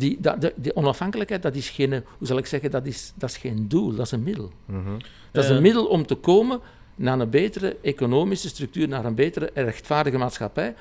die, 0.00 0.16
dat, 0.20 0.40
de, 0.40 0.52
die 0.56 0.76
onafhankelijkheid, 0.76 1.42
dat 1.42 1.54
is 1.54 1.68
geen, 1.68 1.90
hoe 1.90 2.26
zal 2.26 2.38
ik 2.38 2.46
zeggen, 2.46 2.70
dat 2.70 2.86
is, 2.86 3.12
dat 3.14 3.30
is 3.30 3.36
geen 3.36 3.64
doel, 3.68 3.94
dat 3.94 4.06
is 4.06 4.12
een 4.12 4.22
middel. 4.22 4.50
Dat 5.32 5.44
is 5.44 5.50
een 5.50 5.62
middel 5.62 5.86
om 5.86 6.06
te 6.06 6.14
komen 6.14 6.60
naar 6.96 7.20
een 7.20 7.30
betere 7.30 7.76
economische 7.82 8.48
structuur, 8.48 8.88
naar 8.88 9.04
een 9.04 9.14
betere 9.14 9.50
rechtvaardige 9.54 10.18
maatschappij. 10.18 10.74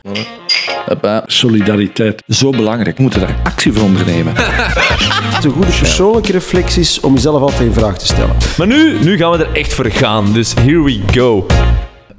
Solidariteit. 1.26 2.24
Zo 2.28 2.50
belangrijk, 2.50 2.96
we 2.96 3.02
moeten 3.02 3.20
daar 3.20 3.40
actie 3.44 3.74
voor 3.74 3.84
ondernemen. 3.84 4.34
Het 4.36 5.38
is 5.38 5.44
een 5.44 5.51
goede 5.51 5.78
persoonlijke 5.78 6.31
reflecties 6.31 6.99
om 6.99 7.13
jezelf 7.13 7.42
altijd 7.42 7.62
in 7.62 7.74
vraag 7.74 7.97
te 7.97 8.06
stellen. 8.06 8.36
Maar 8.58 8.67
nu, 8.67 8.99
nu 9.04 9.17
gaan 9.17 9.31
we 9.31 9.46
er 9.46 9.56
echt 9.56 9.74
voor 9.74 9.86
gaan, 9.86 10.33
dus 10.33 10.54
here 10.54 10.83
we 10.83 11.01
go. 11.12 11.46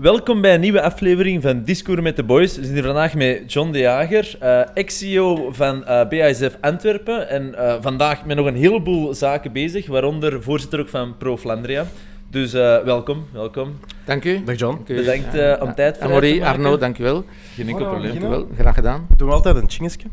Welkom 0.00 0.40
bij 0.40 0.54
een 0.54 0.60
nieuwe 0.60 0.82
aflevering 0.82 1.42
van 1.42 1.62
Discours 1.62 2.00
met 2.00 2.16
de 2.16 2.22
Boys. 2.22 2.56
We 2.56 2.62
zijn 2.62 2.74
hier 2.74 2.84
vandaag 2.84 3.14
met 3.14 3.52
John 3.52 3.70
de 3.70 3.78
Jager, 3.78 4.36
eh, 4.38 4.60
ex-CEO 4.74 5.52
van 5.52 5.84
eh 5.84 6.08
BASF 6.08 6.56
Antwerpen. 6.60 7.28
En 7.28 7.54
eh, 7.54 7.74
vandaag 7.80 8.24
met 8.24 8.36
nog 8.36 8.46
een 8.46 8.54
heleboel 8.54 9.14
zaken 9.14 9.52
bezig, 9.52 9.86
waaronder 9.86 10.42
voorzitter 10.42 10.80
ook 10.80 10.88
van 10.88 11.16
Pro 11.16 11.36
Flandria. 11.36 11.86
Dus 12.30 12.52
eh, 12.52 12.78
welkom, 12.78 13.24
welkom. 13.32 13.78
Dank 14.04 14.24
u. 14.24 14.44
Dag 14.44 14.58
John. 14.58 14.82
Bedankt 14.86 15.34
eh, 15.34 15.62
om 15.62 15.74
tijd 15.74 15.96
vrij 15.96 16.20
te 16.20 16.38
maken. 16.38 16.42
Arno, 16.42 16.76
dank 16.76 16.98
u 16.98 17.02
wel. 17.02 17.24
Geen 17.54 17.68
enkel 17.68 17.86
probleem. 17.86 18.12
we 18.12 18.18
Dank 18.18 18.32
u 18.32 18.36
wel. 18.36 18.48
Graag 18.58 18.74
gedaan. 18.74 19.06
Doen 19.16 19.28
we 19.28 19.34
altijd 19.34 19.56
een 19.56 19.70
chingetje? 19.70 20.08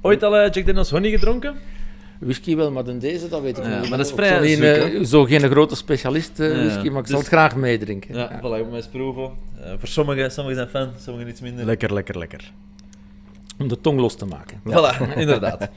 Ooit 0.00 0.22
al 0.22 0.50
Jack 0.50 0.66
Daniels 0.66 0.90
Honey 0.90 1.10
gedronken? 1.10 1.54
Whisky 2.20 2.56
wel, 2.56 2.70
maar 2.70 2.84
dan 2.84 2.98
deze, 2.98 3.28
dat 3.28 3.40
weet 3.40 3.58
ik 3.58 3.64
Ja, 3.64 3.80
niet. 3.80 3.88
maar 3.88 3.98
dat 3.98 4.06
is 4.06 4.12
vrij 4.12 4.48
zo, 4.48 4.54
zoek, 4.54 4.64
eh, 4.64 5.04
zo 5.04 5.24
geen 5.24 5.40
grote 5.50 5.76
specialist 5.76 6.40
eh, 6.40 6.48
Ja, 6.50 6.58
whisky, 6.64 6.88
maar 6.88 6.98
ik 6.98 7.02
dus- 7.02 7.08
zal 7.10 7.18
het 7.18 7.28
graag 7.28 7.56
meedrinken. 7.56 8.14
Ja, 8.14 8.20
Ja. 8.20 8.38
voilà, 8.38 8.60
ik 8.60 8.66
moet 8.66 8.74
eens 8.74 8.86
proeven. 8.88 9.30
Eh, 9.62 9.70
voor 9.78 9.88
sommigen, 9.88 10.30
sommigen 10.30 10.56
zijn 10.58 10.68
fan, 10.68 11.00
sommigen 11.02 11.28
iets 11.30 11.40
minder. 11.40 11.64
Lekker, 11.64 11.92
lekker, 11.94 12.18
lekker. 12.18 12.52
Om 13.58 13.68
de 13.68 13.80
tong 13.80 14.00
los 14.00 14.16
te 14.16 14.26
maken. 14.26 14.60
Voilà, 14.68 15.08
inderdaad. 15.16 15.68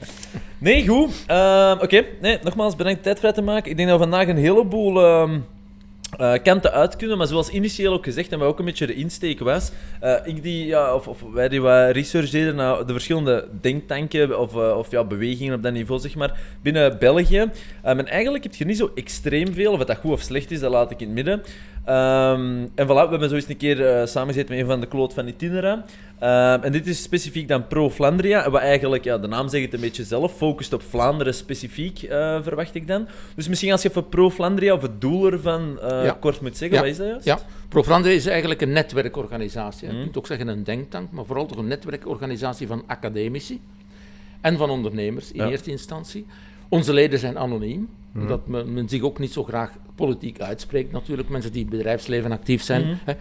Nee, 0.58 0.88
goed. 0.88 1.10
Ehm, 1.26 1.78
Oké, 1.82 2.04
nee, 2.20 2.38
nogmaals 2.42 2.76
bedankt 2.76 3.02
tijd 3.02 3.18
vrij 3.18 3.32
te 3.32 3.42
maken. 3.42 3.70
Ik 3.70 3.76
denk 3.76 3.88
dat 3.88 3.98
we 3.98 4.04
vandaag 4.08 4.28
een 4.28 4.36
heleboel 4.36 5.04
ehm, 5.04 5.38
eh, 6.18 6.32
kanten 6.42 6.72
uit 6.72 6.96
kunnen, 6.96 7.18
maar 7.18 7.26
zoals 7.26 7.48
initieel 7.48 7.92
ook 7.92 8.04
gezegd 8.04 8.32
en 8.32 8.38
wat 8.38 8.48
ook 8.48 8.58
een 8.58 8.64
beetje 8.64 8.86
de 8.86 8.94
insteek 8.94 9.40
was, 9.40 9.72
eh, 10.00 10.14
ik 10.24 10.42
die, 10.42 10.66
ja, 10.66 10.94
of, 10.94 11.22
wij 11.32 11.48
die 11.48 11.60
wat 11.60 11.90
research 11.90 12.30
deden 12.30 12.54
naar 12.54 12.86
de 12.86 12.92
verschillende 12.92 13.48
denktanken 13.60 14.38
of, 14.38 14.56
eh, 14.56 14.76
of 14.76 14.90
ja, 14.90 15.04
bewegingen 15.04 15.54
op 15.54 15.62
dat 15.62 15.72
niveau, 15.72 16.00
zeg 16.00 16.14
maar, 16.14 16.38
binnen 16.62 16.98
België. 16.98 17.50
Ehm, 17.82 17.98
en 17.98 18.06
eigenlijk 18.06 18.44
heb 18.44 18.54
je 18.54 18.64
niet 18.64 18.76
zo 18.76 18.90
extreem 18.94 19.54
veel, 19.54 19.72
of 19.72 19.84
dat 19.84 19.96
goed 19.96 20.12
of 20.12 20.20
slecht 20.20 20.50
is, 20.50 20.60
dat 20.60 20.70
laat 20.70 20.90
ik 20.90 21.00
in 21.00 21.06
het 21.06 21.14
midden. 21.14 21.42
Ehm, 21.84 22.66
en 22.74 22.86
voilà, 22.86 22.86
we 22.86 23.08
hebben 23.10 23.28
zo 23.28 23.34
eens 23.34 23.48
een 23.48 23.56
keer 23.56 23.86
eh, 23.86 24.06
samengezeten 24.06 24.50
met 24.50 24.60
een 24.60 24.70
van 24.70 24.80
de 24.80 24.86
kloot 24.86 25.14
van 25.14 25.26
Itinera. 25.26 25.84
Ehm, 26.18 26.62
en 26.62 26.72
dit 26.72 26.86
is 26.86 27.02
specifiek 27.02 27.48
dan 27.48 27.66
Pro 27.66 27.90
Flandria, 27.90 28.50
wat 28.50 28.60
eigenlijk, 28.60 29.04
ja, 29.04 29.18
de 29.18 29.26
naam 29.26 29.48
zegt 29.48 29.64
het 29.64 29.74
een 29.74 29.80
beetje 29.80 30.04
zelf, 30.04 30.36
focust 30.36 30.72
op 30.72 30.82
Vlaanderen 30.82 31.34
specifiek, 31.34 31.98
verwacht 32.42 32.74
ik 32.74 32.86
dan. 32.86 33.08
Dus 33.34 33.48
misschien 33.48 33.72
als 33.72 33.82
je 33.82 33.88
even 33.88 34.08
Pro 34.08 34.30
Flandria 34.30 34.74
of 34.74 34.82
het 34.82 35.00
doel 35.00 35.32
ervan 35.32 35.78
Ja. 36.04 36.16
kort 36.20 36.40
moet 36.40 36.56
zeggen, 36.56 36.76
Ja. 36.76 36.82
wat 36.82 36.92
is 36.92 36.96
dat 36.96 37.06
juist? 37.06 37.24
Ja, 37.24 37.38
is 38.10 38.26
eigenlijk 38.26 38.60
een 38.60 38.72
netwerkorganisatie. 38.72 39.86
Je 39.88 39.92
Mhm. 39.94 40.02
kunt 40.02 40.18
ook 40.18 40.26
zeggen 40.26 40.48
een 40.48 40.64
denktank, 40.64 41.10
maar 41.10 41.24
vooral 41.24 41.46
toch 41.46 41.58
een 41.58 41.66
netwerkorganisatie 41.66 42.66
van 42.66 42.82
academici 42.86 43.60
en 44.40 44.56
van 44.56 44.70
ondernemers 44.70 45.32
in 45.32 45.44
eerste 45.44 45.70
instantie. 45.70 46.26
Onze 46.68 46.92
leden 46.92 47.18
zijn 47.18 47.38
anoniem, 47.38 47.88
omdat 48.14 48.46
men, 48.46 48.72
men 48.72 48.88
zich 48.88 49.02
ook 49.02 49.18
niet 49.18 49.32
zo 49.32 49.44
graag 49.44 49.70
politiek 49.94 50.40
uitspreekt 50.40 50.92
natuurlijk. 50.92 51.28
Mensen 51.28 51.52
die 51.52 51.60
in 51.64 51.66
het 51.68 51.76
bedrijfsleven 51.76 52.32
actief 52.32 52.62
zijn, 52.62 52.82
Mhm. 52.86 52.94
hè, 53.04 53.14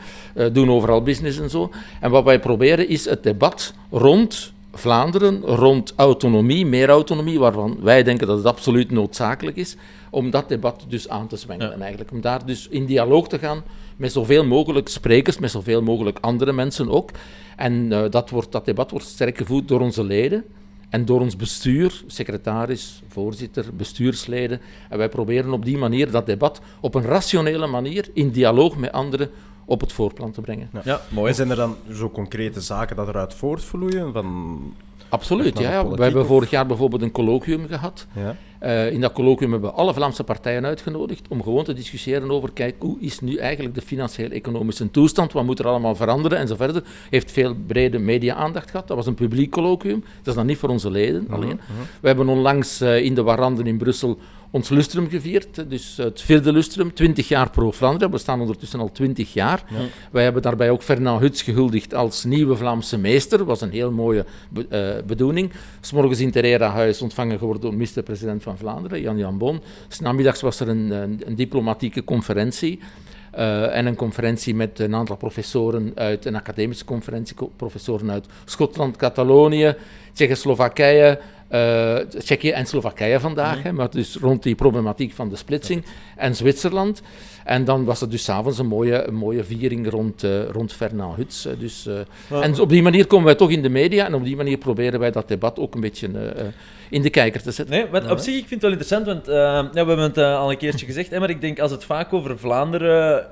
eh, 0.46 0.54
doen 0.54 0.70
overal 0.72 1.02
business 1.02 1.40
en 1.40 1.50
zo. 1.50 1.72
En 2.00 2.12
wat 2.12 2.24
wij 2.24 2.40
proberen 2.40 2.88
is 2.88 3.06
het 3.06 3.24
debat 3.24 3.74
rond 3.92 4.54
Vlaanderen, 4.74 5.42
rond 5.42 5.94
autonomie, 5.96 6.66
meer 6.66 6.90
autonomie, 6.90 7.40
waarvan 7.40 7.78
wij 7.82 8.04
denken 8.04 8.28
dat 8.28 8.38
het 8.38 8.46
absoluut 8.46 8.92
noodzakelijk 8.92 9.58
is, 9.58 9.76
om 10.10 10.30
dat 10.30 10.50
debat 10.50 10.86
dus 10.88 11.10
aan 11.10 11.28
te 11.28 11.36
zwengelen 11.38 11.78
Ja. 11.78 11.82
eigenlijk. 11.82 12.12
Om 12.12 12.22
daar 12.22 12.46
dus 12.46 12.68
in 12.68 12.86
dialoog 12.86 13.28
te 13.28 13.40
gaan 13.40 13.64
met 13.98 14.12
zoveel 14.12 14.46
mogelijk 14.46 14.88
sprekers, 14.88 15.38
met 15.40 15.52
zoveel 15.52 15.82
mogelijk 15.82 16.18
andere 16.22 16.52
mensen 16.52 16.90
ook. 16.90 17.10
En 17.56 17.92
eh, 17.92 18.10
dat, 18.10 18.30
wordt, 18.30 18.52
dat 18.52 18.66
debat 18.66 18.92
wordt 18.92 19.06
sterk 19.06 19.38
gevoerd 19.38 19.68
door 19.68 19.80
onze 19.80 20.04
leden 20.04 20.44
en 20.90 21.06
door 21.06 21.22
ons 21.22 21.36
bestuur, 21.36 22.04
secretaris, 22.08 23.02
voorzitter, 23.08 23.66
bestuursleden. 23.76 24.62
En 24.90 24.98
wij 24.98 25.10
proberen 25.10 25.54
op 25.54 25.66
die 25.66 25.78
manier 25.78 26.12
dat 26.12 26.26
debat 26.26 26.62
op 26.82 26.96
een 26.96 27.04
rationele 27.04 27.68
manier, 27.68 28.10
in 28.14 28.30
dialoog 28.30 28.78
met 28.78 28.92
anderen, 28.92 29.30
op 29.72 29.82
het 29.82 29.92
voorplan 29.94 30.32
te 30.32 30.42
brengen. 30.42 30.70
Ja, 30.84 31.02
mooi. 31.10 31.30
En 31.30 31.36
zijn 31.36 31.50
er 31.50 31.56
dan 31.56 31.76
zo 31.94 32.10
concrete 32.10 32.62
zaken 32.62 32.96
dat 32.96 33.08
eruit 33.08 33.34
voortvloeien? 33.34 34.14
Van... 34.14 34.60
Absoluut, 35.10 35.60
ja. 35.60 35.72
politiek 35.72 35.98
We 35.98 36.04
hebben 36.04 36.22
of- 36.22 36.28
vorig 36.28 36.50
jaar 36.50 36.66
bijvoorbeeld 36.66 37.02
een 37.02 37.12
colloquium 37.12 37.68
gehad. 37.68 38.08
Ja. 38.16 38.36
Eh, 38.60 38.92
in 38.92 39.02
dat 39.02 39.12
colloquium 39.12 39.52
hebben 39.52 39.70
we 39.70 39.76
alle 39.76 39.94
Vlaamse 39.94 40.24
partijen 40.24 40.66
uitgenodigd 40.66 41.28
om 41.28 41.44
gewoon 41.44 41.64
te 41.64 41.74
discussiëren 41.74 42.32
over, 42.32 42.52
kijk, 42.52 42.76
hoe 42.80 43.00
is 43.00 43.20
nu 43.20 43.36
eigenlijk 43.36 43.76
de 43.76 43.82
financieel-economische 43.82 44.92
toestand, 44.92 45.32
wat 45.32 45.44
moet 45.44 45.60
er 45.60 45.68
allemaal 45.68 45.96
veranderen 45.96 46.38
en 46.38 46.48
zo 46.48 46.56
verder. 46.56 46.84
Heeft 47.10 47.32
veel 47.32 47.56
brede 47.68 48.00
media-aandacht 48.00 48.70
gehad. 48.72 48.88
Dat 48.88 48.98
was 48.98 49.08
een 49.08 49.14
publiek 49.14 49.52
colloquium, 49.52 50.00
dat 50.18 50.28
is 50.28 50.34
dan 50.34 50.46
niet 50.46 50.58
voor 50.58 50.70
onze 50.70 50.90
leden 50.92 51.28
alleen. 51.30 51.60
We 52.02 52.08
hebben 52.08 52.30
onlangs 52.30 52.82
eh, 52.82 53.04
in 53.04 53.16
de 53.16 53.24
Waranden 53.24 53.68
in 53.68 53.78
Brussel 53.78 54.18
ons 54.52 54.70
lustrum 54.70 55.10
gevierd, 55.10 55.70
dus 55.70 55.98
het 55.98 56.22
vierde 56.22 56.52
lustrum, 56.52 56.94
20 56.94 57.28
jaar 57.28 57.50
pro 57.50 57.72
Vlaanderen. 57.72 58.12
We 58.12 58.18
staan 58.18 58.40
ondertussen 58.42 58.80
al 58.80 58.92
20 58.92 59.34
jaar. 59.34 59.64
Wij 60.12 60.24
hebben 60.24 60.42
daarbij 60.42 60.70
ook 60.70 60.82
Fernand 60.84 61.22
Huts 61.22 61.42
gehuldigd 61.42 61.94
als 61.94 62.24
nieuwe 62.24 62.56
Vlaamse 62.56 62.98
meester. 62.98 63.38
Dat 63.38 63.48
was 63.48 63.62
een 63.62 63.72
heel 63.72 63.92
mooie 63.92 64.26
be- 64.50 65.04
bedoeling. 65.08 65.52
S'morgens 65.82 66.20
in 66.20 66.32
Terera 66.32 66.70
Huis 66.70 67.02
ontvangen 67.02 67.38
geworden 67.38 67.62
door 67.62 67.72
minister-president 67.74 68.44
van 68.44 68.58
Vlaanderen, 68.58 69.02
Jan 69.02 69.18
Jan 69.18 69.38
Bon. 69.38 69.62
S'namiddags 69.88 70.42
was 70.42 70.60
er 70.60 70.68
een, 70.70 70.92
een, 70.92 71.22
een 71.26 71.36
diplomatieke 71.36 72.04
conferentie. 72.04 72.80
eh, 73.32 73.76
en 73.78 73.86
een 73.86 73.96
conferentie 73.96 74.56
met 74.56 74.80
een 74.80 74.96
aantal 74.96 75.16
professoren 75.16 75.92
uit 75.96 76.26
een 76.26 76.36
academische 76.36 76.86
conferentie, 76.86 77.36
co- 77.36 77.52
professoren 77.56 78.12
uit 78.12 78.26
Schotland, 78.46 78.98
Catalonië, 78.98 79.76
Tsjechoslowakije, 80.14 81.20
eh 81.52 81.98
Tsjechië 81.98 82.50
en 82.50 82.66
Slowakije 82.66 83.20
vandaag, 83.20 83.64
hè, 83.64 83.72
maar 83.72 83.90
dus 83.90 84.16
rond 84.16 84.44
die 84.44 84.56
problematiek 84.56 85.14
van 85.14 85.30
de 85.30 85.36
splitsing, 85.36 85.86
en 86.16 86.36
Zwitserland. 86.36 87.02
En 87.44 87.66
dan 87.66 87.86
was 87.86 88.02
er 88.02 88.10
dus 88.10 88.24
s'avonds 88.24 88.60
een 88.60 88.68
mooie, 88.68 89.08
een 89.08 89.16
mooie 89.16 89.44
viering 89.44 89.90
rond, 89.90 90.24
eh, 90.24 90.50
rond 90.50 90.74
Fernand 90.74 91.16
Huts. 91.16 91.48
Dus, 91.60 91.88
eh, 92.30 92.44
En 92.44 92.60
op 92.60 92.70
die 92.70 92.82
manier 92.82 93.08
komen 93.08 93.26
wij 93.26 93.36
toch 93.36 93.52
in 93.52 93.62
de 93.62 93.70
media 93.70 94.06
en 94.06 94.14
op 94.14 94.24
die 94.24 94.36
manier 94.36 94.58
proberen 94.58 95.00
wij 95.00 95.12
dat 95.12 95.28
debat 95.28 95.60
ook 95.60 95.76
een 95.76 95.82
beetje 95.82 96.10
in 96.90 97.02
de 97.02 97.10
kijker 97.10 97.42
te 97.42 97.52
zetten. 97.52 97.76
Nee, 97.76 97.88
wat 97.88 98.12
op 98.12 98.18
zich, 98.18 98.36
ik 98.36 98.48
vind 98.48 98.62
het 98.62 98.62
wel 98.62 98.72
interessant, 98.72 99.06
want 99.06 99.26
ja, 99.26 99.70
we 99.72 99.78
hebben 99.78 99.98
het 99.98 100.18
al 100.18 100.52
een 100.52 100.58
keertje 100.58 100.86
gezegd, 100.86 101.10
hè, 101.10 101.20
maar 101.20 101.30
ik 101.30 101.42
denk 101.42 101.60
als 101.60 101.72
het 101.72 101.84
vaak 101.84 102.14
over 102.14 102.38
Vlaanderen 102.38 103.26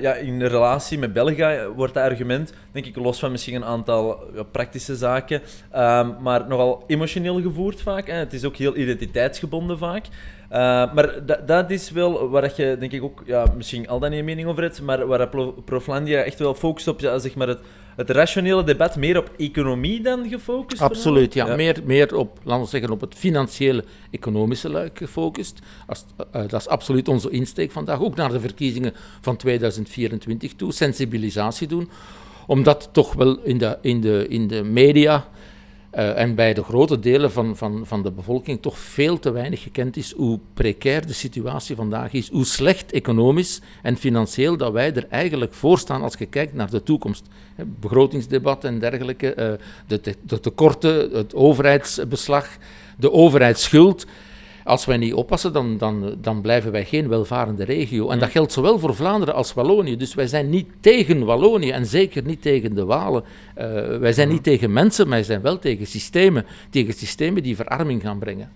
ja, 0.00 0.14
in 0.14 0.42
relatie 0.42 0.98
met 0.98 1.12
België 1.12 1.58
wordt 1.76 1.94
dat 1.94 2.02
argument, 2.02 2.52
denk 2.72 2.86
ik, 2.86 2.96
los 2.96 3.18
van 3.18 3.30
misschien 3.30 3.54
een 3.54 3.64
aantal 3.64 4.24
praktische 4.50 4.96
zaken, 4.96 5.42
ehm, 5.70 6.10
maar 6.20 6.48
nogal 6.48 6.84
emotioneel 6.86 7.40
gevoerd 7.56 7.80
vaak. 7.82 8.06
Hè. 8.06 8.14
Het 8.14 8.32
is 8.32 8.44
ook 8.44 8.56
heel 8.56 8.76
identiteitsgebonden 8.76 9.78
vaak. 9.78 10.06
Eh, 10.48 10.58
maar 10.94 11.26
da- 11.26 11.40
dat 11.46 11.70
is 11.70 11.90
wel 11.90 12.28
waar 12.28 12.42
dat 12.42 12.56
je, 12.56 12.76
denk 12.80 12.92
ik 12.92 13.02
ook, 13.02 13.22
ja, 13.26 13.52
misschien 13.56 13.88
al 13.88 13.98
dan 13.98 14.10
niet 14.10 14.18
een 14.18 14.24
mening 14.24 14.48
over 14.48 14.62
hebt, 14.62 14.82
maar 14.82 15.06
waar 15.06 15.28
Proflandia 15.64 16.20
echt 16.22 16.38
wel 16.38 16.54
focust 16.54 16.88
op, 16.88 17.00
ja, 17.00 17.18
zeg 17.18 17.34
maar, 17.34 17.48
het, 17.48 17.58
het 17.96 18.10
rationele 18.10 18.64
debat, 18.64 18.96
meer 18.96 19.18
op 19.18 19.30
economie 19.36 20.00
dan 20.02 20.28
gefocust? 20.28 20.82
Absoluut, 20.82 21.34
ja. 21.34 21.56
Meer, 21.56 21.80
meer 21.84 22.16
op, 22.16 22.38
laten 22.42 22.62
we 22.64 22.68
zeggen, 22.68 22.90
op 22.90 23.00
het 23.00 23.14
financiële, 23.14 23.84
economische 24.10 24.68
luik 24.70 24.98
gefocust. 24.98 25.58
Als, 25.86 26.04
eh, 26.32 26.40
dat 26.48 26.60
is 26.60 26.68
absoluut 26.68 27.08
onze 27.08 27.30
insteek 27.30 27.70
vandaag. 27.72 28.00
Ook 28.00 28.16
naar 28.16 28.30
de 28.32 28.40
verkiezingen 28.40 28.92
van 29.20 29.36
2024 29.36 30.54
toe. 30.54 30.72
Sensibilisatie 30.72 31.66
doen. 31.68 31.90
Omdat 32.46 32.88
toch 32.92 33.12
wel 33.14 33.38
in 33.42 33.58
de, 33.58 33.78
in 33.80 34.00
de, 34.00 34.26
in 34.28 34.48
de 34.48 34.62
media 34.64 35.26
eh, 35.96 36.18
en 36.18 36.34
bij 36.34 36.54
de 36.54 36.62
grote 36.62 36.98
delen 36.98 37.32
van, 37.32 37.56
van, 37.56 37.86
van 37.86 38.02
de 38.02 38.10
bevolking 38.10 38.62
toch 38.62 38.78
veel 38.78 39.18
te 39.18 39.30
weinig 39.30 39.62
gekend 39.62 39.96
is 39.96 40.12
hoe 40.12 40.38
precair 40.54 41.06
de 41.06 41.12
situatie 41.12 41.76
vandaag 41.76 42.12
is, 42.12 42.30
hoe 42.30 42.44
slecht 42.44 42.92
economisch 42.92 43.60
en 43.82 43.96
financieel 43.96 44.56
dat 44.56 44.72
wij 44.72 44.94
er 44.94 45.06
eigenlijk 45.10 45.54
voor 45.54 45.78
staan 45.78 46.02
als 46.02 46.14
je 46.18 46.26
kijkt 46.26 46.54
naar 46.54 46.70
de 46.70 46.82
toekomst. 46.82 47.26
Hè, 47.54 47.64
Begrotingsdebat 47.80 48.64
en 48.64 48.78
dergelijke, 48.78 49.34
eh, 49.34 49.52
de, 49.86 50.00
te- 50.00 50.16
de 50.22 50.40
tekorten, 50.40 51.10
het 51.10 51.34
overheidsbeslag, 51.34 52.48
de 52.98 53.12
overheidsschuld. 53.12 54.06
Als 54.66 54.84
wij 54.84 54.96
niet 54.96 55.14
oppassen, 55.14 55.52
dan, 55.52 55.78
dan, 55.78 56.16
dan 56.20 56.40
blijven 56.40 56.72
wij 56.72 56.84
geen 56.84 57.08
welvarende 57.08 57.64
regio. 57.64 58.08
En 58.08 58.18
dat 58.18 58.30
geldt 58.30 58.52
zowel 58.52 58.78
voor 58.78 58.94
Vlaanderen 58.94 59.34
als 59.34 59.54
Wallonië. 59.54 59.96
Dus 59.96 60.14
wij 60.14 60.26
zijn 60.26 60.50
niet 60.50 60.68
tegen 60.80 61.24
Wallonië 61.24 61.70
en 61.70 61.86
zeker 61.86 62.22
niet 62.22 62.42
tegen 62.42 62.74
de 62.74 62.84
Walen. 62.84 63.24
Eh, 63.54 63.66
wij 63.98 64.12
zijn 64.12 64.28
niet 64.28 64.42
tegen 64.42 64.72
mensen, 64.72 65.08
maar 65.08 65.16
wij 65.16 65.26
zijn 65.26 65.42
wel 65.42 65.58
tegen 65.58 65.86
systemen. 65.86 66.46
Tegen 66.70 66.94
systemen 66.94 67.42
die 67.42 67.56
verarming 67.56 68.02
gaan 68.02 68.18
brengen. 68.18 68.50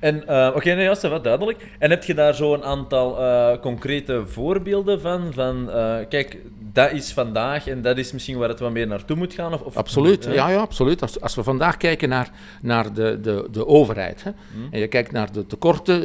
En, 0.00 0.26
eh, 0.26 0.52
oké, 0.54 0.74
nee, 0.74 0.82
ja, 0.82 0.88
dat 0.88 1.04
is 1.04 1.10
wel 1.10 1.22
duidelijk. 1.22 1.66
En 1.78 1.90
heb 1.90 2.04
je 2.04 2.14
daar 2.14 2.34
zo 2.34 2.54
een 2.54 2.64
aantal 2.64 3.18
eh, 3.18 3.60
concrete 3.60 4.22
voorbeelden 4.26 5.00
van? 5.00 5.32
Van, 5.32 5.70
eh, 5.70 5.96
kijk, 6.08 6.38
dat 6.72 6.92
is 6.92 7.12
vandaag 7.12 7.66
en 7.68 7.82
dat 7.82 7.98
is 7.98 8.12
misschien 8.12 8.38
waar 8.38 8.48
het 8.48 8.60
wat 8.60 8.72
meer 8.72 8.86
naartoe 8.86 9.16
moet 9.16 9.32
gaan? 9.32 9.52
Of, 9.52 9.60
of, 9.60 9.76
Absoluut, 9.76 10.24
Ja. 10.24 10.32
ja, 10.32 10.50
ja, 10.50 10.58
absoluut. 10.58 11.02
Als, 11.02 11.20
als 11.20 11.34
we 11.34 11.42
vandaag 11.42 11.76
kijken 11.76 12.08
naar, 12.08 12.30
naar 12.62 12.92
de, 12.92 13.18
de, 13.22 13.48
de 13.50 13.66
overheid 13.66 14.24
hè, 14.24 14.30
en 14.70 14.80
je 14.80 14.86
kijkt 14.86 15.12
naar 15.12 15.32
de 15.32 15.46
tekorten, 15.46 16.02
6% 16.02 16.04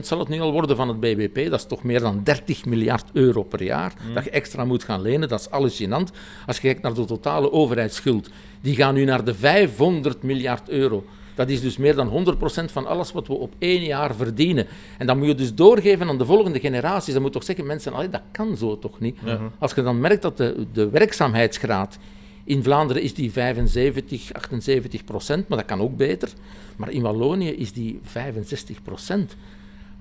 zal 0.00 0.18
het 0.18 0.28
nu 0.28 0.40
al 0.40 0.52
worden 0.52 0.76
van 0.76 0.88
het 0.88 1.00
BBP, 1.00 1.50
dat 1.50 1.60
is 1.60 1.66
toch 1.66 1.82
meer 1.82 2.00
dan 2.00 2.20
30 2.24 2.64
miljard 2.64 3.04
euro 3.12 3.42
per 3.42 3.62
jaar 3.62 3.92
dat 4.14 4.24
je 4.24 4.30
extra 4.30 4.64
moet 4.64 4.84
gaan 4.84 5.02
lenen, 5.02 5.28
dat 5.28 5.40
is 5.40 5.46
hallucinant. 5.50 6.10
Als 6.46 6.56
je 6.56 6.62
kijkt 6.62 6.82
naar 6.82 6.94
de 6.94 7.04
totale 7.04 7.52
overheidsschuld, 7.52 8.30
die 8.60 8.76
gaan 8.76 8.94
nu 8.94 9.04
naar 9.04 9.24
de 9.24 9.34
500 9.34 10.22
miljard 10.22 10.68
euro. 10.68 11.04
Dat 11.34 11.48
is 11.48 11.60
dus 11.60 11.76
meer 11.76 11.94
dan 11.94 12.36
100% 12.36 12.64
van 12.72 12.86
alles 12.86 13.12
wat 13.12 13.26
we 13.26 13.32
op 13.34 13.52
één 13.58 13.82
jaar 13.82 14.14
verdienen. 14.14 14.66
En 14.98 15.06
dat 15.06 15.16
moet 15.16 15.26
je 15.26 15.34
dus 15.34 15.54
doorgeven 15.54 16.08
aan 16.08 16.18
de 16.18 16.24
volgende 16.24 16.60
generaties. 16.60 17.12
Dan 17.12 17.22
moet 17.22 17.32
toch 17.32 17.44
zeggen, 17.44 17.66
mensen, 17.66 17.92
allee, 17.92 18.08
dat 18.08 18.22
kan 18.30 18.56
zo 18.56 18.78
toch 18.78 19.00
niet. 19.00 19.18
Als 19.58 19.72
je 19.74 19.82
dan 19.82 20.00
merkt 20.00 20.22
dat 20.22 20.36
de, 20.36 20.66
de 20.72 20.88
werkzaamheidsgraad 20.88 21.98
in 22.44 22.62
Vlaanderen 22.62 23.02
is 23.02 23.14
die 23.14 23.32
75, 23.32 24.32
78 24.32 25.04
procent, 25.04 25.48
maar 25.48 25.58
dat 25.58 25.66
kan 25.66 25.80
ook 25.80 25.96
beter. 25.96 26.28
Maar 26.76 26.90
in 26.90 27.02
Wallonië 27.02 27.50
is 27.50 27.72
die 27.72 28.00
65 28.02 28.82
procent. 28.82 29.36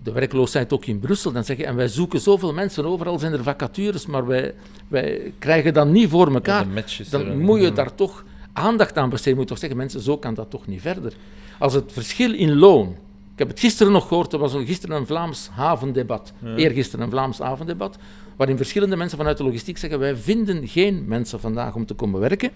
De 0.04 0.12
werkloosheid 0.12 0.74
ook 0.74 0.86
in 0.86 1.00
Brussel. 1.00 1.32
Dan 1.32 1.44
zeggen, 1.44 1.66
en 1.66 1.76
wij 1.76 1.88
zoeken 1.88 2.20
zoveel 2.20 2.54
mensen, 2.54 2.86
overal 2.86 3.20
zijn 3.20 3.34
er 3.34 3.44
vacatures, 3.44 4.06
maar 4.06 4.28
wij, 4.28 4.54
wij 4.88 5.34
krijgen 5.40 5.74
dat 5.74 5.88
niet 5.88 6.10
voor 6.10 6.34
elkaar. 6.34 6.66
er, 6.66 7.10
Dan 7.10 7.40
moet 7.40 7.62
je 7.62 7.72
daar 7.74 7.96
toch 7.96 8.24
aandacht 8.54 8.98
aan 8.98 9.10
besteden. 9.10 9.34
Je 9.34 9.40
moet 9.40 9.48
toch 9.48 9.58
zeggen, 9.58 9.78
mensen, 9.78 10.02
zo 10.02 10.18
kan 10.18 10.34
dat 10.34 10.50
toch 10.50 10.68
niet 10.68 10.82
verder. 10.82 11.14
Als 11.60 11.74
het 11.74 11.92
verschil 11.94 12.34
in 12.34 12.56
loon... 12.56 12.96
Ik 13.34 13.48
heb 13.48 13.48
het 13.48 13.60
gisteren 13.60 13.94
nog 13.94 14.08
gehoord, 14.08 14.34
er 14.34 14.40
was 14.40 14.54
gisteren 14.54 14.96
een 14.98 15.06
Vlaams 15.06 15.50
havendebat. 15.52 16.34
Eergisteren 16.56 17.06
een 17.06 17.12
Vlaams 17.12 17.38
havendebat, 17.38 17.98
waarin 18.36 18.58
verschillende 18.58 18.96
mensen 18.96 19.18
vanuit 19.18 19.38
de 19.38 19.44
logistiek 19.44 19.78
zeggen, 19.78 20.00
wij 20.00 20.16
vinden 20.16 20.68
geen 20.68 21.04
mensen 21.08 21.40
vandaag 21.40 21.76
om 21.76 21.86
te 21.86 21.94
komen 21.94 22.20
werken. 22.20 22.52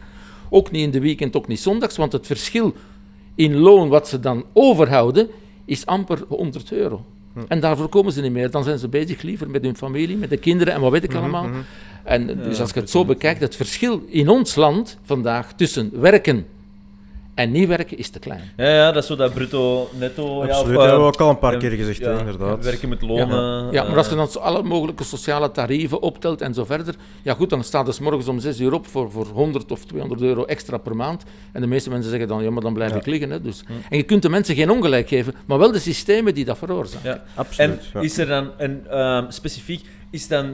Ook 0.49 0.71
niet 0.71 0.83
in 0.83 0.91
de 0.91 0.99
weekend, 0.99 1.35
ook 1.35 1.47
niet 1.47 1.59
zondags, 1.59 1.97
want 1.97 2.11
het 2.11 2.25
verschil 2.25 2.73
in 3.35 3.55
loon 3.57 3.89
wat 3.89 4.07
ze 4.07 4.19
dan 4.19 4.45
overhouden, 4.53 5.29
is 5.65 5.85
amper 5.85 6.23
100 6.27 6.71
euro. 6.71 7.05
En 7.47 7.59
daarvoor 7.59 7.89
komen 7.89 8.11
ze 8.11 8.21
niet 8.21 8.31
meer. 8.31 8.51
Dan 8.51 8.63
zijn 8.63 8.79
ze 8.79 8.87
bezig 8.87 9.21
liever 9.21 9.49
met 9.49 9.63
hun 9.63 9.77
familie, 9.77 10.17
met 10.17 10.29
de 10.29 10.37
kinderen 10.37 10.73
en 10.73 10.81
wat 10.81 10.91
weet 10.91 11.03
ik 11.03 11.13
allemaal. 11.13 11.49
En 12.05 12.27
dus 12.43 12.59
als 12.61 12.71
je 12.73 12.79
het 12.79 12.89
zo 12.89 13.05
bekijkt, 13.05 13.41
het 13.41 13.55
verschil 13.55 14.05
in 14.07 14.29
ons 14.29 14.55
land 14.55 14.97
vandaag 15.03 15.53
tussen 15.53 15.91
werken 15.99 16.45
en 17.35 17.51
niet 17.51 17.67
werken 17.67 17.97
is 17.97 18.09
te 18.09 18.19
klein. 18.19 18.41
Ja, 18.57 18.69
ja, 18.69 18.91
dat 18.91 19.01
is 19.03 19.09
zo 19.09 19.15
dat 19.15 19.33
bruto, 19.33 19.89
netto... 19.99 20.23
ja, 20.23 20.51
Absoluut, 20.51 20.51
of, 20.51 20.61
dat 20.61 20.67
hebben 20.67 20.85
we 20.85 21.01
eh, 21.01 21.05
ook 21.05 21.21
al 21.21 21.29
een 21.29 21.39
paar 21.39 21.53
en- 21.53 21.59
keer 21.59 21.71
gezegd, 21.71 21.99
ja, 21.99 22.19
inderdaad. 22.19 22.63
Werken 22.63 22.89
met 22.89 23.01
lonen. 23.01 23.71
Ja, 23.71 23.83
maar 23.83 23.97
als 23.97 24.09
je 24.09 24.15
eh, 24.15 24.17
dan 24.33 24.41
alle 24.41 24.63
mogelijke 24.63 25.03
sociale 25.03 25.51
tarieven 25.51 26.01
optelt 26.01 26.41
en 26.41 26.53
zo 26.53 26.65
verder, 26.65 26.95
ja 27.21 27.33
goed, 27.33 27.49
dan 27.49 27.63
staat 27.63 27.85
dus 27.85 27.99
morgens 27.99 28.27
om 28.27 28.39
6 28.39 28.59
uur 28.59 28.73
op 28.73 28.87
voor, 28.87 29.11
voor 29.11 29.25
100 29.25 29.71
of 29.71 29.85
200 29.85 30.21
euro 30.21 30.43
extra 30.45 30.77
per 30.77 30.95
maand. 30.95 31.23
En 31.51 31.61
de 31.61 31.67
meeste 31.67 31.89
mensen 31.89 32.09
zeggen 32.09 32.27
dan, 32.27 32.43
ja, 32.43 32.49
maar 32.49 32.61
dan 32.61 32.73
blijf 32.73 32.95
ik 32.95 33.05
liggen. 33.05 33.29
Hè, 33.29 33.41
dus. 33.41 33.63
En 33.89 33.97
je 33.97 34.03
kunt 34.03 34.21
de 34.21 34.29
mensen 34.29 34.55
geen 34.55 34.69
ongelijk 34.69 35.07
geven, 35.07 35.33
maar 35.45 35.57
wel 35.57 35.71
de 35.71 35.79
systemen 35.79 36.33
die 36.33 36.45
dat 36.45 36.57
veroorzaken. 36.57 37.09
Ja. 37.09 37.23
Absoluut, 37.35 37.79
En 37.79 37.79
ja. 37.93 37.99
is 38.01 38.17
er 38.17 38.27
dan 38.27 38.49
een 38.57 38.87
ehm, 38.87 39.29
specifiek, 39.29 39.85
is 40.09 40.27
dan, 40.27 40.45
eh, 40.45 40.51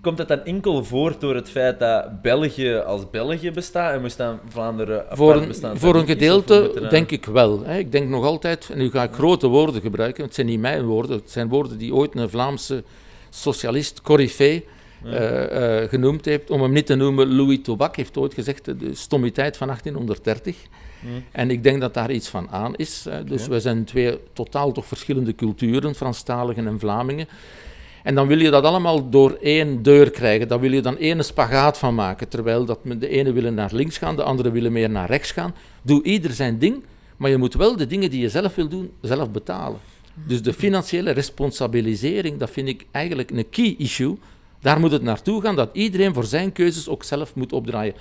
komt 0.00 0.16
dat 0.16 0.28
dan 0.28 0.44
enkel 0.44 0.84
voort 0.84 1.20
door 1.20 1.34
het 1.34 1.50
feit 1.50 1.78
dat 1.78 2.22
België 2.22 2.74
als 2.74 3.10
België 3.10 3.50
bestaat 3.50 3.94
en 3.94 4.00
moest 4.00 4.16
dan 4.16 4.38
Vlaanderen 4.48 5.00
apart 5.00 5.16
Voor 5.16 5.34
een, 5.34 5.48
bestaan? 5.48 5.78
voor 5.78 5.94
een 5.94 6.06
gedeelte 6.06 6.86
denk 6.90 7.10
ik 7.10 7.24
wel. 7.24 7.64
Hè. 7.64 7.78
Ik 7.78 7.92
denk 7.92 8.08
nog 8.08 8.24
altijd, 8.24 8.68
en 8.70 8.78
nu 8.78 8.90
ga 8.90 9.02
ik 9.02 9.12
grote 9.12 9.46
woorden 9.46 9.80
gebruiken, 9.80 10.24
het 10.24 10.34
zijn 10.34 10.46
niet 10.46 10.60
mijn 10.60 10.84
woorden, 10.84 11.16
het 11.16 11.30
zijn 11.30 11.48
woorden 11.48 11.78
die 11.78 11.94
ooit 11.94 12.16
een 12.16 12.30
Vlaamse 12.30 12.84
socialist, 13.30 14.02
Corifé, 14.02 14.62
eh, 15.04 15.82
eh, 15.82 15.88
genoemd 15.88 16.24
heeft, 16.24 16.50
om 16.50 16.62
hem 16.62 16.72
niet 16.72 16.86
te 16.86 16.94
noemen, 16.94 17.36
Louis 17.36 17.58
Tobac 17.62 17.96
heeft 17.96 18.16
ooit 18.16 18.34
gezegd, 18.34 18.64
de 18.64 18.94
stommiteit 18.94 19.56
van 19.56 19.66
1830. 19.66 20.56
En 21.32 21.50
ik 21.50 21.62
denk 21.62 21.80
dat 21.80 21.94
daar 21.94 22.10
iets 22.10 22.28
van 22.28 22.50
aan 22.50 22.74
is. 22.76 23.06
hè. 23.10 23.24
Dus 23.24 23.46
we 23.46 23.60
zijn 23.60 23.84
twee 23.84 24.18
totaal 24.32 24.72
toch 24.72 24.86
verschillende 24.86 25.34
culturen, 25.34 25.94
Franstaligen 25.94 26.66
en 26.66 26.78
Vlamingen. 26.78 27.28
En 28.02 28.14
dan 28.14 28.26
wil 28.26 28.38
je 28.38 28.50
dat 28.50 28.64
allemaal 28.64 29.10
door 29.10 29.38
één 29.40 29.82
deur 29.82 30.10
krijgen. 30.10 30.48
Daar 30.48 30.60
wil 30.60 30.72
je 30.72 30.82
dan 30.82 30.98
één 30.98 31.24
spagaat 31.24 31.78
van 31.78 31.94
maken. 31.94 32.28
Terwijl 32.28 32.64
dat 32.64 32.78
de 32.84 33.08
ene 33.08 33.32
willen 33.32 33.54
naar 33.54 33.70
links 33.72 33.98
gaan, 33.98 34.16
de 34.16 34.22
andere 34.22 34.50
willen 34.50 34.72
meer 34.72 34.90
naar 34.90 35.08
rechts 35.08 35.32
gaan. 35.32 35.54
Doe 35.82 36.02
ieder 36.02 36.30
zijn 36.30 36.58
ding, 36.58 36.82
maar 37.16 37.30
je 37.30 37.36
moet 37.36 37.54
wel 37.54 37.76
de 37.76 37.86
dingen 37.86 38.10
die 38.10 38.20
je 38.20 38.28
zelf 38.28 38.54
wil 38.54 38.68
doen, 38.68 38.90
zelf 39.00 39.30
betalen. 39.30 39.78
Dus 40.26 40.42
de 40.42 40.52
financiële 40.52 41.10
responsabilisering, 41.10 42.38
dat 42.38 42.50
vind 42.50 42.68
ik 42.68 42.86
eigenlijk 42.90 43.30
een 43.30 43.48
key 43.50 43.74
issue. 43.78 44.18
Daar 44.60 44.80
moet 44.80 44.92
het 44.92 45.02
naartoe 45.02 45.42
gaan, 45.42 45.56
dat 45.56 45.70
iedereen 45.72 46.14
voor 46.14 46.24
zijn 46.24 46.52
keuzes 46.52 46.88
ook 46.88 47.02
zelf 47.02 47.34
moet 47.34 47.52
opdraaien. 47.52 47.94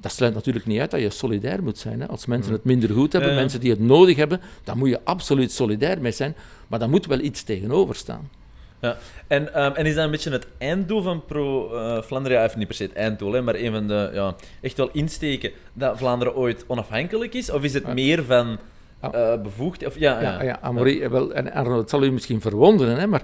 Dat 0.00 0.12
sluit 0.12 0.34
natuurlijk 0.34 0.66
niet 0.66 0.80
uit 0.80 0.90
dat 0.90 1.00
je 1.00 1.10
solidair 1.10 1.62
moet 1.62 1.78
zijn. 1.78 2.00
Hè. 2.00 2.08
Als 2.08 2.26
mensen 2.26 2.52
het 2.52 2.64
minder 2.64 2.90
goed 2.90 3.12
hebben, 3.12 3.30
Ja, 3.30 3.36
ja. 3.36 3.40
mensen 3.40 3.60
die 3.60 3.70
het 3.70 3.80
nodig 3.80 4.16
hebben, 4.16 4.40
dan 4.64 4.78
moet 4.78 4.88
je 4.88 5.00
absoluut 5.04 5.52
solidair 5.52 6.00
mee 6.00 6.12
zijn. 6.12 6.34
Maar 6.66 6.78
daar 6.78 6.88
moet 6.88 7.06
wel 7.06 7.20
iets 7.20 7.42
tegenover 7.42 7.94
staan. 7.94 8.28
Ja. 8.80 8.96
En, 9.26 9.54
ehm, 9.54 9.74
en 9.74 9.86
is 9.86 9.94
dat 9.94 10.04
een 10.04 10.10
beetje 10.10 10.30
het 10.30 10.46
einddoel 10.58 11.02
van 11.02 11.24
Pro 11.24 11.74
eh, 11.74 12.02
Vlaanderen? 12.02 12.50
Niet 12.56 12.66
per 12.66 12.76
se 12.76 12.82
het 12.82 12.92
einddoel, 12.92 13.32
hè, 13.32 13.42
maar 13.42 13.54
een 13.54 13.72
van 13.72 13.86
de 13.86 14.10
ja, 14.12 14.34
echt 14.60 14.76
wel 14.76 14.90
insteken 14.92 15.50
dat 15.72 15.98
Vlaanderen 15.98 16.36
ooit 16.36 16.64
onafhankelijk 16.66 17.34
is? 17.34 17.50
Of 17.50 17.62
is 17.62 17.74
het 17.74 17.94
meer 17.94 18.24
van 18.24 18.58
eh 19.00 19.42
bevoegd? 19.42 19.86
Of, 19.86 19.98
ja, 19.98 20.20
Ja, 20.20 20.42
ja, 20.42 20.58
Amory, 20.60 21.10
wel, 21.10 21.32
en 21.32 21.52
Arno, 21.52 21.78
het 21.78 21.90
zal 21.90 22.02
u 22.02 22.12
misschien 22.12 22.40
verwonderen, 22.40 22.98
hè, 22.98 23.06
maar 23.06 23.22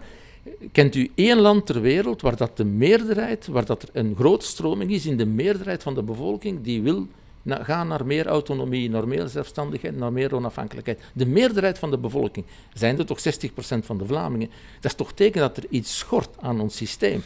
kent 0.73 0.95
u 0.95 1.11
één 1.15 1.39
land 1.39 1.67
ter 1.67 1.81
wereld 1.81 2.23
waar 2.23 2.37
dat 2.37 2.57
de 2.57 2.65
meerderheid, 2.65 3.47
waar 3.47 3.65
dat 3.65 3.83
er 3.83 3.89
een 3.93 4.15
grote 4.19 4.47
stroming 4.47 4.91
is 4.91 5.07
in 5.07 5.17
de 5.17 5.27
meerderheid 5.27 5.83
van 5.83 5.95
de 5.95 6.03
bevolking 6.03 6.63
die 6.63 6.83
wil 6.83 7.07
na- 7.45 7.65
gaan 7.65 7.89
naar 7.89 8.07
meer 8.07 8.27
autonomie, 8.27 8.91
naar 8.91 9.09
meer 9.09 9.29
zelfstandigheid, 9.29 9.97
naar 9.97 10.13
meer 10.13 10.35
onafhankelijkheid? 10.35 11.01
De 11.13 11.27
meerderheid 11.27 11.79
van 11.79 11.91
de 11.91 11.99
bevolking, 11.99 12.47
zijn 12.73 12.99
er 12.99 13.07
toch 13.07 13.19
60% 13.21 13.85
van 13.85 13.99
de 13.99 14.07
Vlamingen? 14.07 14.49
Dat 14.81 14.91
is 14.91 14.97
toch 14.97 15.13
teken 15.13 15.41
dat 15.41 15.57
er 15.57 15.65
iets 15.69 15.99
schort 15.99 16.29
aan 16.41 16.61
ons 16.61 16.77
systeem. 16.77 17.23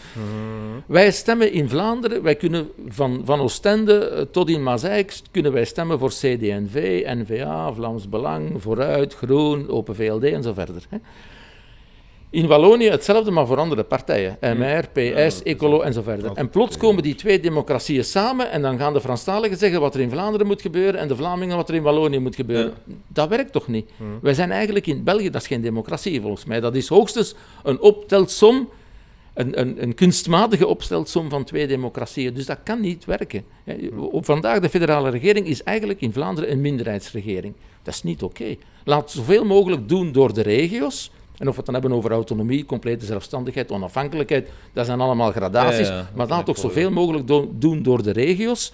Wij 0.87 1.11
stemmen 1.11 1.53
in 1.53 1.69
Vlaanderen, 1.69 2.23
wij 2.23 2.35
kunnen 2.35 2.69
van, 2.89 3.23
van 3.25 3.41
Oostende 3.41 4.09
eh, 4.09 4.23
tot 4.31 4.49
in 4.49 4.63
Mazeik 4.63 5.21
kunnen 5.31 5.53
wij 5.53 5.65
stemmen 5.65 5.99
voor 5.99 6.11
CD&V, 6.11 7.03
N-VA, 7.07 7.73
Vlaams 7.73 8.09
Belang, 8.09 8.63
Vooruit, 8.63 9.15
Groen, 9.15 9.69
Open 9.69 9.95
VLD 9.95 10.23
en 10.25 10.43
zo 10.43 10.53
verder. 10.53 10.83
Hè. 10.89 10.99
In 12.31 12.47
Wallonië 12.47 12.89
hetzelfde, 12.89 13.31
maar 13.31 13.47
voor 13.47 13.57
andere 13.57 13.83
partijen. 13.83 14.39
MR, 14.41 14.89
PS, 14.93 15.43
Ecolo 15.43 15.81
en 15.81 15.93
zo 15.93 16.03
verder. 16.03 16.33
En 16.35 16.49
plots 16.49 16.77
komen 16.77 17.03
die 17.03 17.15
twee 17.15 17.41
democratieën 17.41 18.05
samen 18.05 18.51
en 18.51 18.63
dan 18.63 18.79
gaan 18.79 18.93
de 18.93 19.01
Franstaligen 19.01 19.57
zeggen 19.57 19.81
wat 19.81 19.95
er 19.95 20.01
in 20.01 20.11
Vlaanderen 20.11 20.47
moet 20.47 20.63
gebeuren 20.63 21.01
en 21.01 21.09
de 21.09 21.17
Vlamingen 21.17 21.57
wat 21.57 21.69
er 21.69 21.75
in 21.75 21.83
Wallonië 21.83 22.19
moet 22.19 22.35
gebeuren. 22.35 22.75
Dat 23.07 23.29
werkt 23.29 23.53
toch 23.53 23.69
niet? 23.69 23.91
Wij 24.21 24.35
zijn 24.35 24.51
eigenlijk 24.51 24.87
in 24.87 25.05
België, 25.05 25.31
dat 25.31 25.41
is 25.41 25.47
geen 25.47 25.61
democratie 25.61 26.21
volgens 26.21 26.45
mij. 26.45 26.61
Dat 26.61 26.75
is 26.75 26.89
hoogstens 26.89 27.35
een 27.63 27.81
optelsom 27.81 28.69
een, 29.39 29.61
een, 29.61 29.83
een 29.83 29.95
kunstmatige 29.95 30.67
opstelsom 30.67 31.31
van 31.31 31.45
twee 31.45 31.67
democratieën. 31.67 32.35
Dus 32.35 32.47
dat 32.47 32.59
kan 32.63 32.81
niet 32.81 33.05
werken. 33.05 33.45
Op 33.97 34.25
vandaag, 34.25 34.61
de 34.61 34.69
federale 34.69 35.11
regering 35.11 35.47
is 35.47 35.63
eigenlijk 35.63 36.01
in 36.01 36.13
Vlaanderen 36.13 36.51
een 36.51 36.61
minderheidsregering. 36.61 37.55
Dat 37.83 37.95
is 37.95 38.03
niet 38.03 38.23
oké. 38.23 38.57
Laat 38.85 39.11
zoveel 39.11 39.45
mogelijk 39.45 39.89
doen 39.89 40.13
door 40.13 40.35
de 40.35 40.43
regio's. 40.43 41.11
En 41.39 41.45
of 41.49 41.51
we 41.51 41.57
het 41.57 41.65
dan 41.65 41.75
hebben 41.75 41.93
over 41.93 42.11
autonomie, 42.11 42.65
complete 42.65 43.07
zelfstandigheid, 43.07 43.71
onafhankelijkheid, 43.71 44.49
dat 44.73 44.87
zijn 44.87 45.01
allemaal 45.01 45.31
gradaties. 45.31 45.89
Ja, 45.89 45.95
ja, 45.95 46.09
dat 46.15 46.29
maar 46.29 46.39
ik 46.39 46.45
toch 46.45 46.59
zoveel 46.59 46.91
mogelijk 46.91 47.27
do- 47.27 47.51
doen 47.55 47.83
door 47.83 48.03
de 48.03 48.11
regio's. 48.11 48.73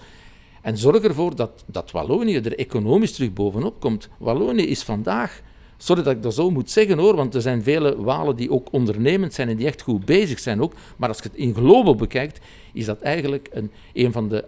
En 0.61 0.77
zorg 0.77 1.03
ervoor 1.03 1.35
dat, 1.35 1.63
dat 1.65 1.91
Wallonië 1.91 2.35
er 2.35 2.57
economisch 2.57 3.11
terug 3.13 3.33
bovenop 3.33 3.79
komt. 3.79 4.09
Wallonië 4.17 4.63
is 4.67 4.83
vandaag, 4.83 5.41
sorry 5.77 6.03
dat 6.03 6.13
ik 6.15 6.23
dat 6.23 6.33
zo 6.33 6.51
moet 6.51 6.69
zeggen 6.69 6.97
hoor, 6.97 7.15
want 7.15 7.35
er 7.35 7.41
zijn 7.41 7.63
vele 7.63 8.01
Walen 8.01 8.35
die 8.35 8.51
ook 8.51 8.67
ondernemend 8.71 9.33
zijn 9.33 9.49
en 9.49 9.55
die 9.55 9.65
echt 9.65 9.81
goed 9.81 10.05
bezig 10.05 10.39
zijn 10.39 10.61
ook. 10.61 10.73
Maar 10.97 11.09
als 11.09 11.17
je 11.17 11.23
het 11.23 11.35
in 11.37 11.53
globo 11.53 11.95
bekijkt, 11.95 12.39
is 12.73 12.85
dat 12.85 13.01
eigenlijk 13.01 13.49
een, 13.51 13.71
een 13.93 14.11
van 14.11 14.29
de 14.29 14.45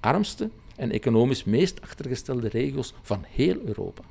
armste 0.00 0.48
en 0.76 0.90
economisch 0.90 1.44
meest 1.44 1.80
achtergestelde 1.82 2.48
regio's 2.48 2.94
van 3.02 3.24
heel 3.30 3.56
Europa. 3.64 4.02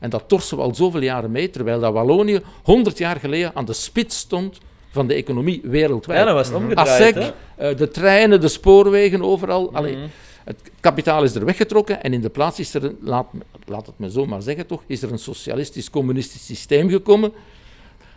En 0.00 0.10
dat 0.10 0.24
torsen 0.26 0.56
we 0.56 0.62
al 0.62 0.74
zoveel 0.74 1.02
jaren 1.02 1.30
mee, 1.30 1.50
terwijl 1.50 1.80
dat 1.80 1.92
Wallonië 1.92 2.40
100 2.62 2.98
jaar 2.98 3.16
geleden 3.16 3.54
aan 3.54 3.64
de 3.64 3.72
spits 3.72 4.18
stond 4.18 4.58
van 4.90 5.06
de 5.06 5.14
economie 5.14 5.60
wereldwijd. 5.64 6.18
Ja, 6.18 6.24
dat 6.24 6.34
was 6.34 6.46
het 6.46 6.56
omgedraaid. 6.56 6.88
ASEC, 6.88 7.14
hè? 7.14 7.32
eh, 7.68 7.76
de 7.76 7.88
treinen, 7.88 8.40
de 8.40 8.48
spoorwegen, 8.48 9.22
overal. 9.22 9.72
Allee, 9.72 9.98
het 10.44 10.70
kapitaal 10.80 11.22
is 11.22 11.34
er 11.34 11.44
weggetrokken 11.44 12.02
en 12.02 12.12
in 12.12 12.20
de 12.20 12.30
plaats 12.30 12.58
is 12.58 12.74
er, 12.74 12.84
een, 12.84 12.98
laat, 13.00 13.26
laat 13.64 13.86
het 13.86 13.98
me 13.98 14.10
zo 14.10 14.26
maar 14.26 14.42
zeggen 14.42 14.66
toch, 14.66 14.82
is 14.86 15.02
er 15.02 15.12
een 15.12 15.18
socialistisch-communistisch 15.18 16.46
systeem 16.46 16.88
gekomen 16.88 17.32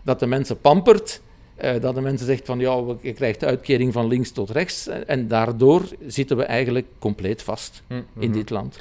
dat 0.03 0.19
de 0.19 0.25
mensen 0.25 0.59
pampert, 0.59 1.21
eh, 1.55 1.81
dat 1.81 1.95
de 1.95 2.01
mensen 2.01 2.27
zegt 2.27 2.45
van 2.45 2.59
ja, 2.59 2.83
je 3.01 3.13
krijgt 3.13 3.39
de 3.39 3.45
uitkering 3.45 3.93
van 3.93 4.07
links 4.07 4.31
tot 4.31 4.49
rechts 4.49 4.87
en, 4.87 5.07
en 5.07 5.27
daardoor 5.27 5.81
zitten 6.07 6.37
we 6.37 6.43
eigenlijk 6.43 6.87
compleet 6.99 7.41
vast 7.41 7.83
in 8.19 8.31
dit 8.31 8.49
land. 8.49 8.79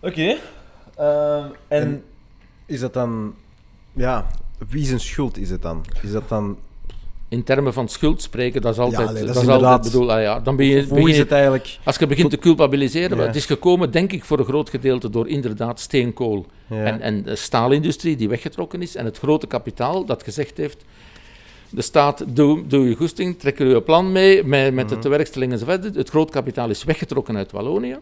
Oké. 0.00 0.36
Ehm, 1.00 1.44
en... 1.68 2.02
Is 2.66 2.80
dat 2.80 2.92
dan... 2.94 3.34
Ja, 3.92 4.26
wie 4.68 4.84
zijn 4.86 5.00
schuld 5.00 5.38
is 5.38 5.50
het 5.50 5.62
dan? 5.62 5.84
Is 6.02 6.12
dat 6.12 6.28
dan... 6.28 6.56
In 7.28 7.42
termen 7.44 7.72
van 7.72 7.88
schuld 7.88 8.22
spreken, 8.22 8.60
dat 8.62 8.72
is 8.72 8.78
altijd... 8.78 9.12
nee, 9.12 9.24
dat 9.24 9.34
dat 9.34 9.42
is 9.42 9.48
is 9.48 9.54
altijd 9.54 9.82
bedoel, 9.82 10.12
ah 10.12 10.22
ja, 10.22 10.40
dan 10.40 10.56
ben 10.56 10.66
je, 10.66 10.84
Hoe 10.84 10.98
begin 10.98 11.14
je- 11.14 11.20
het 11.20 11.32
eigenlijk... 11.32 11.78
Als 11.84 11.96
je 11.96 12.06
begint 12.06 12.30
te 12.30 12.38
culpabiliseren, 12.38 13.18
Ja. 13.18 13.22
het 13.24 13.36
is 13.36 13.46
gekomen, 13.46 13.90
denk 13.90 14.12
ik, 14.12 14.24
voor 14.24 14.38
een 14.38 14.44
groot 14.44 14.70
gedeelte 14.70 15.10
door 15.10 15.28
inderdaad 15.28 15.80
steenkool 15.80 16.46
Ja. 16.66 16.84
en, 16.84 17.00
en 17.00 17.22
de 17.22 17.36
staalindustrie 17.36 18.16
die 18.16 18.28
weggetrokken 18.28 18.82
is 18.82 18.94
en 18.96 19.04
het 19.04 19.18
grote 19.18 19.46
kapitaal 19.46 20.04
dat 20.04 20.22
gezegd 20.22 20.56
heeft, 20.56 20.84
de 21.70 21.82
staat, 21.82 22.24
doe, 22.36 22.66
doe 22.66 22.88
je 22.88 22.94
goesting, 22.94 23.38
trek 23.38 23.58
er 23.60 23.66
je 23.68 23.82
plan 23.82 24.12
mee, 24.12 24.44
met, 24.44 24.74
met 24.74 24.88
de 24.88 24.98
tewerkstelling 24.98 25.52
enzovoort. 25.52 25.94
Het 25.94 26.08
groot 26.08 26.30
kapitaal 26.30 26.70
is 26.70 26.84
weggetrokken 26.84 27.36
uit 27.36 27.52
Wallonië. 27.52 27.98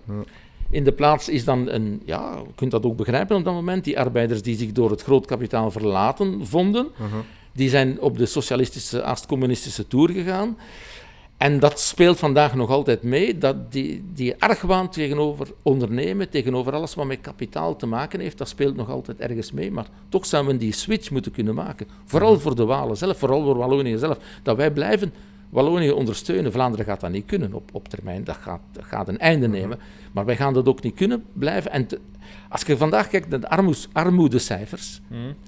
In 0.71 0.85
de 0.85 0.93
plaats 0.93 1.29
is 1.29 1.45
dan 1.45 1.69
een, 1.69 2.03
ja, 2.05 2.43
je 2.47 2.55
kunt 2.55 2.71
dat 2.71 2.85
ook 2.85 2.97
begrijpen 2.97 3.37
op 3.37 3.45
dat 3.45 3.55
moment, 3.55 3.85
die 3.85 3.99
arbeiders 3.99 4.43
die 4.43 4.57
zich 4.57 4.73
door 4.73 4.91
het 4.91 5.03
groot 5.03 5.27
kapitaal 5.27 5.71
verlaten 5.71 6.47
vonden, 6.47 6.89
die 7.53 7.69
zijn 7.69 8.01
op 8.01 8.19
de 8.19 8.27
socialistische, 8.27 9.03
aast-communistische 9.03 9.87
toer 9.87 10.11
gegaan. 10.11 10.57
En 11.37 11.59
dat 11.59 11.81
speelt 11.81 12.19
vandaag 12.19 12.55
nog 12.55 12.71
altijd 12.71 13.03
mee, 13.03 13.39
dat 13.39 13.73
die, 13.73 14.05
die 14.15 14.43
argwaan 14.43 14.91
tegenover 14.91 15.49
ondernemen, 15.63 16.29
tegenover 16.29 16.73
alles 16.73 16.95
wat 16.95 17.07
met 17.07 17.21
kapitaal 17.21 17.77
te 17.77 17.87
maken 17.87 18.21
heeft, 18.21 18.39
dat 18.39 18.49
speelt 18.49 18.77
nog 18.77 18.91
altijd 18.91 19.21
ergens 19.21 19.53
mee. 19.53 19.71
Maar 19.71 19.87
toch 20.09 20.27
zouden 20.27 20.53
we 20.53 20.59
die 20.59 20.73
switch 20.73 21.11
moeten 21.11 21.33
kunnen 21.33 21.55
maken. 21.55 21.87
Vooral 22.05 22.41
voor 22.41 22.55
de 22.55 22.65
Walen 22.65 22.97
zelf, 22.97 23.19
vooral 23.19 23.43
voor 23.43 23.57
Wallonië 23.57 23.99
zelf. 23.99 24.19
Dat 24.43 24.57
wij 24.57 24.71
blijven 24.71 25.13
Wallonië 25.51 25.91
ondersteunen. 25.91 26.53
Vlaanderen 26.53 26.87
gaat 26.87 27.01
dat 27.01 27.11
niet 27.11 27.27
kunnen 27.27 27.53
op, 27.55 27.71
op 27.73 27.89
termijn, 27.89 28.25
dat 28.25 28.37
gaat, 28.37 28.61
dat 28.73 28.85
gaat 28.85 29.09
een 29.09 29.19
einde 29.19 29.49
nemen. 29.49 29.79
Maar 30.13 30.25
wij 30.25 30.37
gaan 30.37 30.55
dat 30.55 30.69
ook 30.69 30.83
niet 30.83 30.95
kunnen 30.95 31.25
blijven. 31.33 31.71
En 31.73 31.87
te- 31.87 32.01
als 32.49 32.63
je 32.63 32.77
vandaag 32.77 33.09
kijkt 33.09 33.29
naar 33.29 33.41
de 33.41 33.49
armoes, 33.49 33.89
armoedecijfers, 33.93 35.01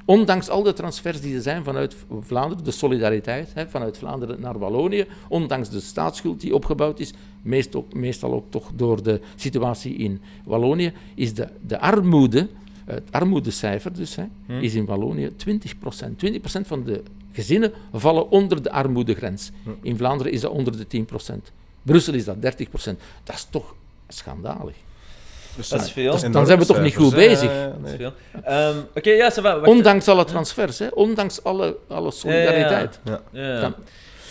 ondanks 0.05 0.49
al 0.49 0.63
de 0.63 0.73
transfers 0.73 1.21
die 1.21 1.35
er 1.35 1.43
zijn 1.43 1.65
vanuit 1.65 1.97
Vlaanderen, 2.21 2.65
de 2.65 2.71
solidariteit 2.71 3.51
hè, 3.55 3.69
vanuit 3.69 3.99
Vlaanderen 3.99 4.41
naar 4.41 4.59
Wallonië, 4.59 5.07
ondanks 5.29 5.69
de 5.71 5.81
staatsschuld 5.81 6.41
die 6.41 6.55
opgebouwd 6.55 7.01
is, 7.01 7.13
meest 7.43 7.77
ook- 7.77 7.95
meestal 7.95 8.33
ook 8.33 8.45
toch 8.51 8.71
door 8.75 9.03
de 9.03 9.21
situatie 9.37 9.95
in 9.95 10.21
Wallonië, 10.45 10.93
is 11.15 11.35
de, 11.35 11.49
de 11.67 11.81
armoede, 11.81 12.49
het 12.85 13.03
armoedecijfer 13.11 13.93
dus, 13.95 14.17
hè, 14.17 14.25
is 14.61 14.75
in 14.75 14.85
Wallonië 14.85 15.31
20% 15.37 16.17
20% 16.17 16.67
van 16.67 16.85
de 16.85 17.03
gezinnen 17.33 17.73
vallen 17.93 18.31
onder 18.31 18.63
de 18.63 18.71
armoedegrens. 18.71 19.51
In 19.83 19.97
Vlaanderen 19.97 20.33
is 20.33 20.41
dat 20.41 20.51
onder 20.51 20.89
de 20.89 21.05
10% 21.31 21.35
Brussel 21.83 22.15
is 22.15 22.25
dat 22.25 22.37
30% 22.37 22.39
Dat 23.25 23.35
is 23.35 23.47
toch 23.51 23.75
schandalig. 24.09 24.75
Dat 25.57 25.81
is 25.83 25.91
veel. 25.93 26.31
dan 26.31 26.47
zijn 26.47 26.59
we 26.59 26.67
toch 26.67 26.81
niet 26.81 26.97
goed 26.97 27.15
bezig. 27.15 27.51
Dat 27.81 27.91
is 27.91 27.97
veel. 27.97 28.13
Ehm, 28.45 28.77
Oké, 28.95 29.11
ja, 29.11 29.31
wacht. 29.43 29.67
Ondanks 29.67 30.09
alle 30.09 30.25
transfers, 30.25 30.79
hè, 30.79 30.87
ondanks 30.89 31.43
alle, 31.45 31.77
alle 31.89 32.11
solidariteit. 32.11 33.01
Ja. 33.05 33.21
Ja. 33.31 33.61
Dan- 33.61 33.75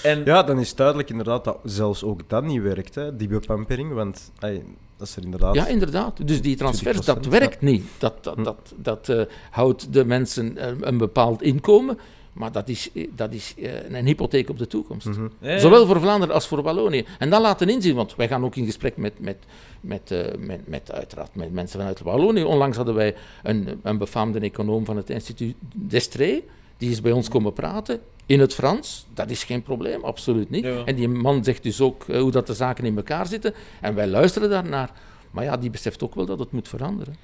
En, 0.03 0.21
ja, 0.25 0.43
dan 0.43 0.59
is 0.59 0.75
duidelijk 0.75 1.09
inderdaad 1.09 1.43
dat 1.43 1.57
zelfs 1.63 2.03
ook 2.03 2.21
dat 2.27 2.43
niet 2.43 2.61
werkt, 2.61 2.95
hè, 2.95 3.15
die 3.15 3.27
bepampering. 3.27 3.93
Want 3.93 4.31
ey, 4.39 4.63
dat 4.97 5.07
is 5.07 5.15
er 5.15 5.23
inderdaad... 5.23 5.55
Ja, 5.55 5.67
inderdaad. 5.67 6.27
Dus 6.27 6.41
die 6.41 6.55
transfers, 6.55 6.97
20%, 7.01 7.03
dat 7.05 7.25
werkt 7.25 7.61
niet. 7.61 7.85
Dat, 7.97 8.23
dat, 8.23 8.43
dat, 8.43 8.73
dat 8.75 9.09
eh, 9.09 9.21
houdt 9.51 9.93
de 9.93 10.05
mensen 10.05 10.57
eh, 10.57 10.67
een 10.81 10.97
bepaald 10.97 11.41
inkomen, 11.41 11.97
maar 12.39 12.51
dat 12.51 12.69
is, 12.69 12.89
eh, 12.93 13.07
dat 13.15 13.33
is 13.33 13.53
eh, 13.57 13.89
een 13.89 14.05
hypotheek 14.05 14.49
op 14.49 14.57
de 14.57 14.67
toekomst. 14.67 15.05
Ja, 15.05 15.51
ja. 15.51 15.57
Zowel 15.57 15.85
voor 15.85 15.99
Vlaanderen 15.99 16.35
als 16.35 16.47
voor 16.47 16.61
Wallonië. 16.61 17.05
En 17.17 17.29
dat 17.29 17.41
laten 17.41 17.69
inzien, 17.69 17.95
want 17.95 18.15
wij 18.15 18.27
gaan 18.27 18.45
ook 18.45 18.55
in 18.55 18.65
gesprek 18.65 18.97
met, 18.97 19.19
met, 19.19 19.37
met, 19.81 20.11
eh, 20.11 20.37
met, 20.37 20.67
met, 20.67 20.91
uiteraard 20.91 21.35
met 21.35 21.53
mensen 21.53 21.79
vanuit 21.79 21.99
Wallonië. 21.99 22.43
Onlangs 22.43 22.77
hadden 22.77 22.95
wij 22.95 23.15
een, 23.43 23.79
een 23.83 23.97
befaamde 23.97 24.39
econoom 24.39 24.85
van 24.85 24.97
het 24.97 25.09
instituut 25.09 25.55
Destree, 25.73 26.45
die 26.77 26.89
is 26.89 27.01
bij 27.01 27.11
ons 27.11 27.29
komen 27.29 27.53
praten. 27.53 27.99
In 28.25 28.39
het 28.39 28.53
Frans, 28.53 29.05
dat 29.13 29.29
is 29.29 29.43
geen 29.43 29.61
probleem, 29.61 30.03
absoluut 30.03 30.49
niet. 30.49 30.63
Ja. 30.63 30.83
En 30.85 30.95
die 30.95 31.07
man 31.07 31.43
zegt 31.43 31.63
dus 31.63 31.81
ook 31.81 32.05
hoe 32.07 32.31
dat 32.31 32.47
de 32.47 32.53
zaken 32.53 32.85
in 32.85 32.97
elkaar 32.97 33.27
zitten. 33.27 33.53
En 33.81 33.95
wij 33.95 34.07
luisteren 34.07 34.49
daarnaar. 34.49 34.91
Maar 35.31 35.43
ja, 35.43 35.57
die 35.57 35.69
beseft 35.69 36.03
ook 36.03 36.15
wel 36.15 36.25
dat 36.25 36.39
het 36.39 36.51
moet 36.51 36.67
veranderen. 36.67 37.15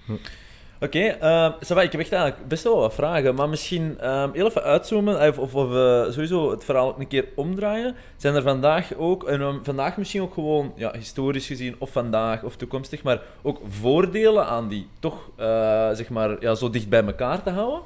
Oké, 0.86 1.00
ehm, 1.00 1.52
ça 1.52 1.74
va, 1.74 1.82
ik 1.82 1.92
heb 1.92 2.02
echt 2.02 2.12
eigenlijk 2.12 2.48
best 2.48 2.64
wel 2.64 2.78
wat 2.78 2.94
vragen, 2.94 3.36
maar 3.36 3.50
misschien 3.50 4.00
ehm, 4.00 4.30
even 4.34 4.64
uitzoomen 4.64 5.28
of, 5.28 5.38
of, 5.40 5.56
of 5.56 5.76
eh, 5.76 6.12
sowieso 6.12 6.52
het 6.52 6.64
verhaal 6.64 6.96
een 7.00 7.08
keer 7.08 7.26
omdraaien. 7.36 7.96
Zijn 8.18 8.36
er 8.36 8.42
vandaag 8.42 8.96
ook, 8.96 9.24
en 9.24 9.42
ehm, 9.42 9.64
vandaag 9.64 9.98
misschien 9.98 10.22
ook 10.22 10.34
gewoon 10.34 10.74
ja, 10.76 10.92
historisch 10.94 11.48
gezien, 11.48 11.76
of 11.78 11.90
vandaag 11.90 12.44
of 12.44 12.56
toekomstig, 12.56 13.04
maar 13.04 13.22
ook 13.42 13.60
voordelen 13.70 14.46
aan 14.46 14.68
die 14.68 14.88
toch 15.00 15.30
eh, 15.36 15.46
zeg 15.94 16.10
maar 16.10 16.36
ja, 16.40 16.56
zo 16.56 16.70
dicht 16.70 16.90
bij 16.90 17.04
elkaar 17.06 17.44
te 17.44 17.50
houden? 17.50 17.80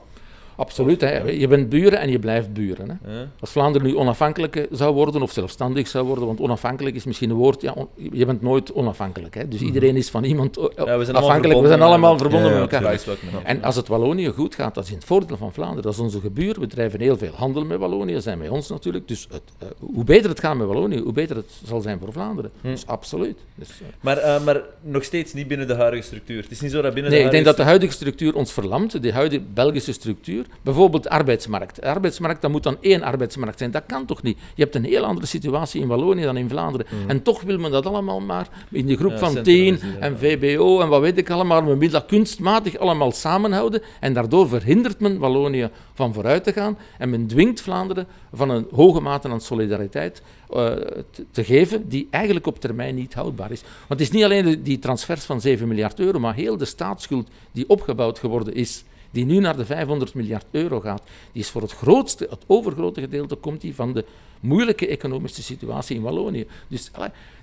Absoluut. 0.60 1.02
Hè. 1.02 1.22
Je 1.22 1.48
bent 1.48 1.70
buren 1.70 2.00
en 2.00 2.10
je 2.10 2.20
blijft 2.20 2.54
buren. 2.54 2.90
Hè. 2.90 3.20
Ja. 3.20 3.28
Als 3.40 3.52
Vlaanderen 3.52 3.88
nu 3.88 3.96
onafhankelijk 3.98 4.68
zou 4.72 4.94
worden 4.94 5.22
of 5.22 5.32
zelfstandig 5.32 5.88
zou 5.88 6.06
worden, 6.06 6.26
want 6.26 6.40
onafhankelijk 6.40 6.96
is 6.96 7.04
misschien 7.06 7.30
een 7.30 7.36
woord, 7.36 7.62
ja, 7.62 7.72
on- 7.76 7.88
je 8.12 8.26
bent 8.26 8.42
nooit 8.42 8.74
onafhankelijk. 8.74 9.36
Hè. 9.36 9.48
Dus 9.48 9.62
iedereen 9.62 9.96
is 9.96 10.10
van 10.10 10.24
iemand 10.24 10.56
Ja, 10.56 10.62
we 10.66 10.72
zijn 10.76 10.86
allemaal 10.86 11.14
afhankelijk. 11.16 11.42
We 11.42 11.42
verbonden 11.42 11.68
zijn 11.70 11.82
allemaal 11.82 12.18
verbonden 12.18 12.52
met 12.52 12.62
elkaar. 12.62 13.00
En 13.44 13.64
als 13.64 13.76
het 13.76 13.88
Wallonië 13.88 14.28
goed 14.28 14.56
gaat, 14.56 14.76
dat 14.76 14.84
is 14.84 14.90
in 14.90 14.96
het 14.96 15.06
voordeel 15.06 15.38
van 15.38 15.54
Vlaanderen. 15.54 15.84
Dat 15.84 15.94
is 15.94 16.00
onze 16.00 16.20
gebuur. 16.20 16.60
We 16.60 16.68
drijven 16.68 17.00
heel 17.02 17.18
veel 17.18 17.34
handel 17.36 17.66
met 17.66 17.80
Wallonië, 17.80 18.22
zijn 18.22 18.38
met 18.38 18.50
ons 18.50 18.70
natuurlijk. 18.70 19.08
Dus 19.08 19.28
het, 19.32 19.42
eh, 19.60 19.68
hoe 19.80 20.04
beter 20.04 20.30
het 20.30 20.40
gaat 20.40 20.56
met 20.58 20.68
Wallonië, 20.68 21.00
hoe 21.00 21.14
beter 21.14 21.36
het 21.36 21.52
zal 21.66 21.82
zijn 21.82 22.00
voor 22.00 22.12
Vlaanderen. 22.12 22.52
Hm. 22.62 22.68
Dus 22.68 22.88
absoluut. 22.88 23.38
Dus, 23.56 23.70
eh, 23.70 23.88
Maar, 24.02 24.18
eh, 24.18 24.44
maar 24.44 24.62
nog 24.82 25.04
steeds 25.04 25.34
niet 25.34 25.48
binnen 25.48 25.68
de 25.68 25.74
huidige 25.76 26.04
structuur. 26.04 26.42
Het 26.42 26.52
is 26.52 26.62
niet 26.62 26.72
zo 26.72 26.82
dat 26.82 26.94
binnen 26.94 27.12
Nee, 27.12 27.20
de 27.20 27.26
ik 27.26 27.32
denk 27.32 27.46
dat 27.46 27.58
huidige 27.58 27.64
de 27.64 27.70
huidige 27.70 27.94
structuur 27.94 28.36
ons 28.36 28.52
verlamt, 28.54 29.02
de 29.02 29.14
huidige 29.14 29.42
Belgische 29.54 29.94
structuur. 29.94 30.46
Bijvoorbeeld 30.62 31.04
de 31.04 31.10
arbeidsmarkt. 31.10 31.76
De 31.76 31.86
arbeidsmarkt, 31.86 32.42
dat 32.42 32.52
moet 32.52 32.64
dan 32.64 32.78
één 32.82 33.02
arbeidsmarkt 33.04 33.58
zijn. 33.58 33.72
Dat 33.72 33.84
kan 33.88 34.06
toch 34.06 34.22
niet? 34.22 34.38
Je 34.56 34.64
hebt 34.64 34.76
een 34.76 34.84
heel 34.84 35.04
andere 35.06 35.28
situatie 35.28 35.82
in 35.82 35.88
Wallonië 35.88 36.24
dan 36.24 36.38
in 36.38 36.50
Vlaanderen. 36.50 36.88
En 37.08 37.22
toch 37.22 37.42
wil 37.42 37.58
men 37.60 37.72
dat 37.72 37.86
allemaal 37.86 38.20
maar 38.20 38.48
in 38.72 38.86
die 38.86 38.98
groep 38.98 39.12
Ja, 39.12 39.18
van 39.18 39.44
10 39.44 39.44
centraliseren, 39.78 40.02
en. 40.02 40.18
VBO 40.18 40.80
en 40.82 40.88
wat 40.90 41.02
weet 41.02 41.18
ik 41.18 41.30
allemaal. 41.30 41.62
Men 41.64 41.78
wil 41.80 41.90
dat 41.90 42.06
kunstmatig 42.06 42.78
allemaal 42.78 43.12
samenhouden. 43.12 43.82
En 44.00 44.14
daardoor 44.14 44.48
verhindert 44.50 45.00
men 45.00 45.18
Wallonië 45.20 45.70
van 45.94 46.14
vooruit 46.14 46.44
te 46.44 46.54
gaan. 46.54 46.78
En 46.98 47.10
men 47.10 47.28
dwingt 47.28 47.62
Vlaanderen 47.62 48.08
van 48.34 48.50
een 48.50 48.68
hoge 48.72 49.00
mate 49.02 49.30
aan 49.30 49.42
solidariteit 49.42 50.22
eh, 50.50 50.66
te, 51.12 51.26
te 51.32 51.44
geven, 51.44 51.90
die 51.90 52.08
eigenlijk 52.12 52.48
op 52.48 52.60
termijn 52.60 52.96
niet 52.96 53.14
houdbaar 53.14 53.52
is. 53.52 53.62
Want 53.62 54.00
het 54.00 54.00
is 54.00 54.12
niet 54.12 54.24
alleen 54.24 54.46
de- 54.46 54.62
die 54.62 54.80
transfers 54.80 55.24
van 55.24 55.42
7 55.42 55.68
miljard 55.68 56.00
euro, 56.00 56.20
maar 56.20 56.36
heel 56.36 56.58
de 56.58 56.66
staatsschuld 56.66 57.28
die 57.52 57.70
opgebouwd 57.70 58.20
geworden 58.20 58.54
is, 58.54 58.84
die 59.12 59.26
nu 59.26 59.40
naar 59.40 59.58
de 59.58 59.66
500 59.66 60.14
miljard 60.14 60.46
euro 60.52 60.80
gaat, 60.80 61.02
die 61.32 61.42
is 61.42 61.50
voor 61.50 61.62
het 61.62 61.72
grootste, 61.72 62.28
het 62.30 62.44
overgrote 62.48 63.02
gedeelte, 63.02 63.36
komt 63.36 63.62
die 63.62 63.76
van 63.76 63.94
de 63.94 64.06
moeilijke 64.40 64.88
economische 64.88 65.44
situatie 65.44 65.96
in 65.96 66.02
Wallonië. 66.02 66.48
Dus 66.68 66.92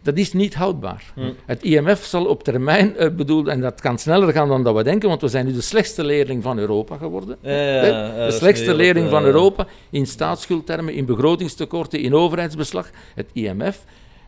dat 0.03 0.17
is 0.19 0.33
niet 0.33 0.55
houdbaar. 0.55 1.13
Het 1.47 1.63
IMF 1.63 2.05
zal 2.05 2.25
op 2.25 2.43
termijn, 2.43 2.97
eh, 2.97 3.11
bedoel, 3.11 3.51
en 3.51 3.61
dat 3.61 3.81
kan 3.81 3.99
sneller 3.99 4.33
gaan 4.33 4.49
dan 4.49 4.63
dat 4.63 4.77
we 4.77 4.83
denken, 4.83 5.09
want 5.09 5.21
we 5.21 5.29
zijn 5.29 5.47
nu 5.47 5.53
de 5.53 5.61
slechtste 5.61 6.05
leerling 6.05 6.43
van 6.43 6.59
Europa 6.59 6.97
geworden. 6.97 7.37
Ja, 7.41 7.51
ja, 7.51 7.57
Hè? 7.57 7.87
ja, 7.87 8.17
dat 8.17 8.31
de 8.31 8.37
slechtste 8.37 8.75
leerling 8.75 9.11
van 9.11 9.25
Europa 9.25 9.67
in 9.91 10.07
staatsschuldtermen, 10.07 10.95
in 10.95 11.05
begrotingstekorten, 11.05 12.01
in 12.01 12.15
overheidsbeslag. 12.15 12.91
Het 13.15 13.27
IMF 13.33 13.85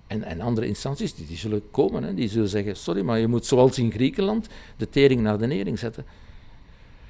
en, 0.06 0.22
en 0.22 0.40
andere 0.40 0.66
instanties 0.66 1.14
die, 1.14 1.26
die 1.26 1.36
zullen 1.36 1.62
komen. 1.70 2.02
Hè. 2.02 2.14
Die 2.14 2.28
zullen 2.28 2.48
zeggen: 2.48 2.76
sorry, 2.76 3.02
maar 3.02 3.18
je 3.18 3.26
moet 3.26 3.46
zoals 3.46 3.78
in 3.78 3.92
Griekenland 3.92 4.46
de 4.76 4.88
tering 4.88 5.20
naar 5.20 5.38
de 5.38 5.46
nering 5.46 5.78
zetten. 5.78 6.04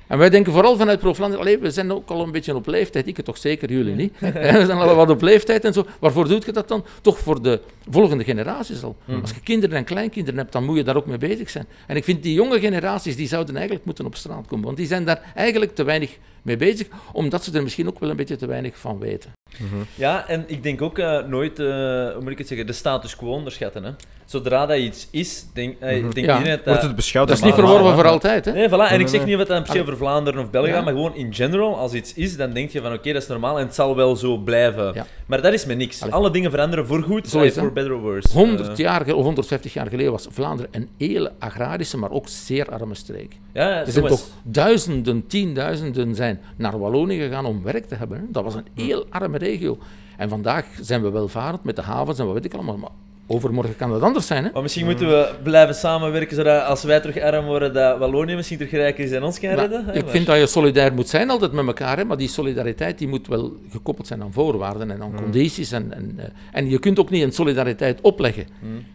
En 0.08 0.18
wij 0.18 0.30
denken 0.30 0.52
vooral 0.52 0.76
vanuit 0.76 0.98
Pro-Vlaanderen, 0.98 1.60
we 1.60 1.70
zijn 1.70 1.92
ook 1.92 2.08
al 2.08 2.22
een 2.22 2.32
beetje 2.32 2.54
op 2.54 2.66
leeftijd, 2.66 3.06
ik 3.06 3.16
het 3.16 3.24
toch 3.24 3.38
zeker, 3.38 3.70
jullie 3.70 3.94
niet. 3.94 4.12
we 4.20 4.62
zijn 4.66 4.70
al 4.70 4.94
wat 4.94 5.10
op 5.10 5.22
leeftijd 5.22 5.64
en 5.64 5.72
zo. 5.72 5.86
Waarvoor 5.98 6.28
doet 6.28 6.44
je 6.44 6.52
dat 6.52 6.68
dan? 6.68 6.84
Toch 7.00 7.18
voor 7.18 7.42
de 7.42 7.60
volgende 7.90 8.24
generaties 8.24 8.82
al. 8.82 8.96
Als 9.20 9.30
je 9.30 9.40
kinderen 9.40 9.76
en 9.76 9.84
kleinkinderen 9.84 10.38
hebt, 10.38 10.52
dan 10.52 10.64
moet 10.64 10.76
je 10.76 10.84
daar 10.84 10.96
ook 10.96 11.06
mee 11.06 11.18
bezig 11.18 11.50
zijn. 11.50 11.66
En 11.86 11.96
ik 11.96 12.04
vind 12.04 12.22
die 12.22 12.34
jonge 12.34 12.60
generaties, 12.60 13.16
die 13.16 13.28
zouden 13.28 13.54
eigenlijk 13.54 13.84
moeten 13.84 14.06
op 14.06 14.16
straat 14.16 14.46
komen, 14.46 14.64
want 14.64 14.76
die 14.76 14.86
zijn 14.86 15.04
daar 15.04 15.32
eigenlijk 15.34 15.74
te 15.74 15.82
weinig 15.82 16.18
mee 16.42 16.56
bezig, 16.56 16.86
omdat 17.12 17.44
ze 17.44 17.52
er 17.52 17.62
misschien 17.62 17.88
ook 17.88 17.98
wel 17.98 18.10
een 18.10 18.16
beetje 18.16 18.36
te 18.36 18.46
weinig 18.46 18.78
van 18.78 18.98
weten. 18.98 19.32
Ja, 19.94 20.28
en 20.28 20.44
ik 20.46 20.62
denk 20.62 20.82
ook 20.82 20.98
eh, 20.98 21.18
nooit, 21.26 21.58
eh, 21.58 21.66
hoe 21.66 22.20
moet 22.20 22.30
ik 22.32 22.38
het 22.38 22.48
zeggen, 22.48 22.66
de 22.66 22.72
status 22.72 23.16
quo 23.16 23.28
onderschatten. 23.30 23.84
Hè. 23.84 23.90
Zodra 24.24 24.66
dat 24.66 24.76
iets 24.78 25.08
is, 25.10 25.46
denk, 25.54 25.76
eh, 25.80 25.88
denk 26.12 26.26
Ja. 26.26 26.42
dat 26.42 26.64
Wordt 26.64 26.82
het 26.82 26.96
beschouwd 26.96 27.28
Dat 27.28 27.36
is 27.36 27.42
niet 27.42 27.54
verworven 27.54 27.94
voor 27.94 28.06
altijd, 28.06 28.44
hè? 28.44 28.52
Nee, 28.52 28.68
voilà. 28.68 28.90
En 28.92 29.00
ik 29.00 29.08
zeg 29.08 29.24
niet 29.24 29.36
wat 29.36 29.46
dat 29.46 29.68
se 29.68 29.80
over 29.80 29.96
Vlaanderen 29.96 30.40
of 30.42 30.50
België 30.50 30.68
Ja. 30.68 30.74
gaat, 30.74 30.84
maar 30.84 30.92
gewoon 30.92 31.14
in 31.14 31.34
general, 31.34 31.76
als 31.76 31.92
iets 31.92 32.14
is, 32.14 32.36
dan 32.36 32.52
denk 32.52 32.70
je 32.70 32.80
van 32.80 32.92
oké, 32.92 33.12
dat 33.12 33.22
is 33.22 33.28
normaal 33.28 33.58
en 33.58 33.64
het 33.66 33.74
zal 33.74 33.96
wel 33.96 34.16
zo 34.16 34.36
blijven. 34.36 34.94
Ja. 34.94 35.06
Maar 35.26 35.42
dat 35.42 35.52
is 35.52 35.66
met 35.66 35.76
niks. 35.76 36.02
Allee. 36.02 36.14
Alle 36.14 36.30
dingen 36.30 36.50
veranderen 36.50 36.86
voor 36.86 37.02
goed, 37.02 37.28
for 37.28 37.72
better 37.72 37.92
or 37.94 38.00
worse. 38.00 38.32
100 38.32 38.68
Eh, 38.68 38.76
jaar 38.76 39.14
of 39.14 39.22
150 39.24 39.72
jaar 39.72 39.86
geleden 39.88 40.12
was 40.12 40.26
Vlaanderen 40.30 40.70
een 40.74 40.88
hele 40.98 41.32
agrarische, 41.38 41.96
maar 41.96 42.10
ook 42.10 42.28
zeer 42.28 42.66
arme 42.66 42.94
streek. 42.94 43.32
ja, 43.54 43.80
Er 43.86 43.92
zijn 43.92 44.06
toch 44.06 44.22
duizenden, 44.42 45.26
tienduizenden 45.26 46.14
zijn 46.14 46.40
naar 46.56 46.78
Wallonië 46.78 47.18
gegaan 47.18 47.44
om 47.46 47.62
werk 47.62 47.84
te 47.84 47.94
hebben. 47.94 48.18
hè. 48.18 48.24
Dat 48.30 48.44
was 48.44 48.54
een 48.54 48.66
heel 48.74 49.06
arme 49.10 49.37
regio. 49.38 49.78
En 50.16 50.28
vandaag 50.28 50.66
zijn 50.80 51.02
we 51.02 51.10
welvarend 51.10 51.64
met 51.64 51.76
de 51.76 51.82
havens 51.82 52.18
en 52.18 52.24
wat 52.24 52.34
weet 52.34 52.44
ik 52.44 52.54
allemaal. 52.54 52.76
Maar 52.76 52.90
overmorgen 53.30 53.76
kan 53.76 53.90
dat 53.90 54.02
anders 54.02 54.26
zijn. 54.26 54.44
Hè? 54.44 54.50
Maar 54.52 54.62
misschien 54.62 54.84
moeten 54.84 55.08
we 55.08 55.34
blijven 55.42 55.74
samenwerken, 55.74 56.36
zodat 56.36 56.64
als 56.64 56.82
wij 56.82 57.00
terug 57.00 57.18
arm 57.22 57.44
worden, 57.44 57.72
dat 57.74 57.98
Wallonië 57.98 58.34
misschien 58.34 58.56
terug 58.58 58.72
rijk 58.72 58.98
is 58.98 59.10
en 59.10 59.22
ons 59.22 59.40
kan 59.40 59.48
Maar 59.48 59.58
redden. 59.58 59.84
hè, 59.84 59.94
ik 59.94 60.02
maar- 60.02 60.10
vind 60.10 60.26
dat 60.26 60.38
je 60.38 60.46
solidair 60.46 60.92
moet 60.94 61.08
zijn 61.08 61.30
altijd 61.30 61.52
met 61.52 61.66
elkaar, 61.66 61.96
hè, 61.96 62.04
maar 62.04 62.16
die 62.16 62.28
solidariteit 62.28 62.98
die 62.98 63.08
moet 63.08 63.26
wel 63.26 63.56
gekoppeld 63.70 64.06
zijn 64.06 64.22
aan 64.22 64.32
voorwaarden 64.32 64.90
en 64.90 65.02
aan 65.02 65.14
condities. 65.14 65.72
En, 65.72 65.92
en, 65.92 66.14
eh, 66.16 66.24
en 66.52 66.70
je 66.70 66.78
kunt 66.78 66.98
ook 66.98 67.10
niet 67.10 67.22
een 67.22 67.32
solidariteit 67.32 68.00
opleggen. 68.00 68.46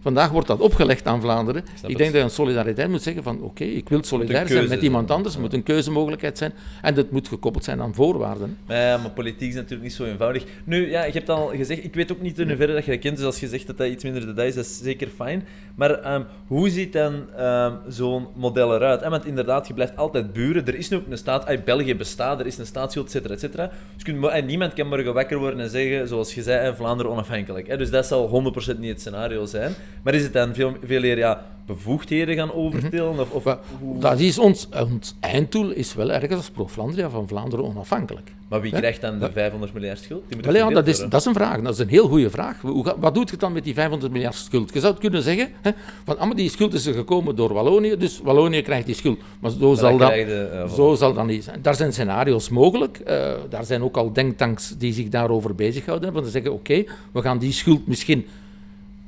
Vandaag 0.01 0.29
wordt 0.29 0.47
dat 0.47 0.59
opgelegd 0.59 1.07
aan 1.07 1.21
Vlaanderen. 1.21 1.63
Ik, 1.87 1.97
denk 1.97 2.11
dat 2.11 2.19
je 2.21 2.27
een 2.27 2.29
solidariteit 2.29 2.89
moet 2.89 3.01
zeggen 3.01 3.23
van 3.23 3.41
oké, 3.41 3.63
ik 3.63 3.89
wil 3.89 4.03
solidair 4.03 4.47
zijn 4.47 4.69
met 4.69 4.81
iemand 4.81 5.11
anders, 5.11 5.35
er 5.35 5.41
moet 5.41 5.53
een 5.53 5.63
keuzemogelijkheid 5.63 6.37
zijn 6.37 6.53
en 6.81 6.93
dat 6.93 7.11
moet 7.11 7.27
gekoppeld 7.27 7.63
zijn 7.63 7.81
aan 7.81 7.93
voorwaarden. 7.93 8.57
Ja, 8.67 8.97
maar 8.97 9.11
politiek 9.11 9.49
is 9.49 9.55
natuurlijk 9.55 9.81
niet 9.83 9.93
zo 9.93 10.03
eenvoudig. 10.05 10.43
Nu, 10.63 10.89
ja, 10.89 11.03
je 11.03 11.11
hebt 11.11 11.29
al 11.29 11.47
gezegd, 11.47 11.83
ik 11.83 11.93
weet 11.93 12.11
ook 12.11 12.21
niet 12.21 12.39
in 12.39 12.47
hoeverre 12.47 12.73
dat 12.73 12.85
je 12.85 12.91
dat 12.91 12.99
kent, 12.99 13.17
dus 13.17 13.25
als 13.25 13.39
je 13.39 13.47
zegt 13.47 13.67
dat 13.67 13.77
dat 13.77 13.87
iets 13.87 14.03
minder 14.03 14.22
is, 14.27 14.55
dat 14.55 14.65
is 14.65 14.77
zeker 14.77 15.07
fijn. 15.07 15.43
Maar 15.75 15.91
ehm, 15.91 16.21
hoe 16.47 16.69
ziet 16.69 16.93
dan 16.93 17.33
ehm, 17.37 17.73
zo'n 17.87 18.27
model 18.35 18.75
eruit? 18.75 19.07
want 19.07 19.25
inderdaad, 19.25 19.67
je 19.67 19.73
blijft 19.73 19.97
altijd 19.97 20.33
buren. 20.33 20.65
Er 20.65 20.75
is 20.75 20.89
nu 20.89 20.97
ook 20.97 21.07
een 21.09 21.17
staat, 21.17 21.45
ah, 21.45 21.63
België 21.63 21.95
bestaat, 21.95 22.39
er 22.39 22.45
is 22.45 22.57
een 22.57 22.65
staatsschuld, 22.65 23.05
et 23.05 23.11
cetera, 23.11 23.33
et 23.33 23.39
cetera. 23.39 23.71
Dus 24.03 24.31
en 24.31 24.45
niemand 24.45 24.73
kan 24.73 24.87
morgen 24.87 25.13
wakker 25.13 25.37
worden 25.37 25.59
en 25.59 25.69
zeggen, 25.69 26.07
zoals 26.07 26.33
je 26.33 26.41
zei, 26.41 26.75
Vlaanderen 26.75 27.11
onafhankelijk. 27.11 27.77
Dus 27.77 27.89
dat 27.89 28.05
zal 28.05 28.53
100% 28.75 28.79
niet 28.79 28.89
het 28.89 28.99
scenario 28.99 29.45
zijn. 29.45 29.73
Maar 30.03 30.13
is 30.13 30.23
het 30.23 30.33
dan 30.33 30.53
veel, 30.53 30.75
veel 30.83 31.03
eer 31.03 31.17
ja, 31.17 31.45
bevoegdheden 31.65 32.35
gaan 32.35 32.53
overtillen? 32.53 33.19
Of, 33.19 33.31
of 33.31 33.57
dat 33.99 34.19
is 34.19 34.39
ons, 34.39 34.69
ons 34.69 35.15
einddoel 35.19 35.71
is 35.71 35.93
wel 35.93 36.11
ergens 36.11 36.35
als 36.35 36.49
Pro-Flandria 36.49 37.09
van 37.09 37.27
Vlaanderen 37.27 37.65
onafhankelijk. 37.65 38.31
Maar 38.53 38.61
wie 38.61 38.71
krijgt 38.71 39.01
dan 39.01 39.19
de 39.19 39.31
500 39.31 39.73
miljard 39.73 39.99
schuld? 39.99 40.23
Die 40.27 40.37
moet 40.37 40.55
ja, 40.55 40.69
dat 40.69 40.87
is, 40.87 40.97
dat 40.97 41.13
is 41.13 41.25
een 41.25 41.33
vraag. 41.33 41.61
Dat 41.61 41.73
is 41.73 41.79
een 41.79 41.87
heel 41.87 42.07
goede 42.07 42.29
vraag. 42.29 42.61
Hoe, 42.61 42.95
wat 42.99 43.13
doet 43.13 43.29
je 43.29 43.37
dan 43.37 43.53
met 43.53 43.63
die 43.63 43.73
500 43.73 44.11
miljard 44.11 44.35
schuld? 44.35 44.73
Je 44.73 44.79
zou 44.79 44.91
het 44.91 45.01
kunnen 45.01 45.21
zeggen, 45.21 45.49
hè, 45.61 45.71
van, 46.03 46.17
ah, 46.19 46.25
maar 46.25 46.35
die 46.35 46.49
schuld 46.49 46.73
is 46.73 46.85
er 46.85 46.93
gekomen 46.93 47.35
door 47.35 47.53
Wallonië, 47.53 47.97
dus 47.97 48.19
Wallonië 48.23 48.61
krijgt 48.61 48.85
die 48.85 48.95
schuld. 48.95 49.19
Maar 49.39 49.51
zo, 49.51 49.67
Maar 49.67 49.77
zal 49.77 49.97
dat, 49.97 50.11
eh, 50.11 50.69
zo 50.69 50.95
zal 50.95 51.13
dat 51.13 51.25
niet 51.25 51.43
zijn. 51.43 51.61
Daar 51.61 51.75
zijn 51.75 51.93
scenario's 51.93 52.49
mogelijk. 52.49 52.97
Eh, 52.97 53.33
daar 53.49 53.65
zijn 53.65 53.83
ook 53.83 53.97
al 53.97 54.13
denktanks 54.13 54.75
die 54.77 54.93
zich 54.93 55.09
daarover 55.09 55.55
bezighouden. 55.55 56.13
Want 56.13 56.25
ze 56.25 56.31
zeggen, 56.31 56.53
oké, 56.53 56.83
we 57.11 57.21
gaan 57.21 57.37
die 57.37 57.51
schuld 57.51 57.87
misschien 57.87 58.27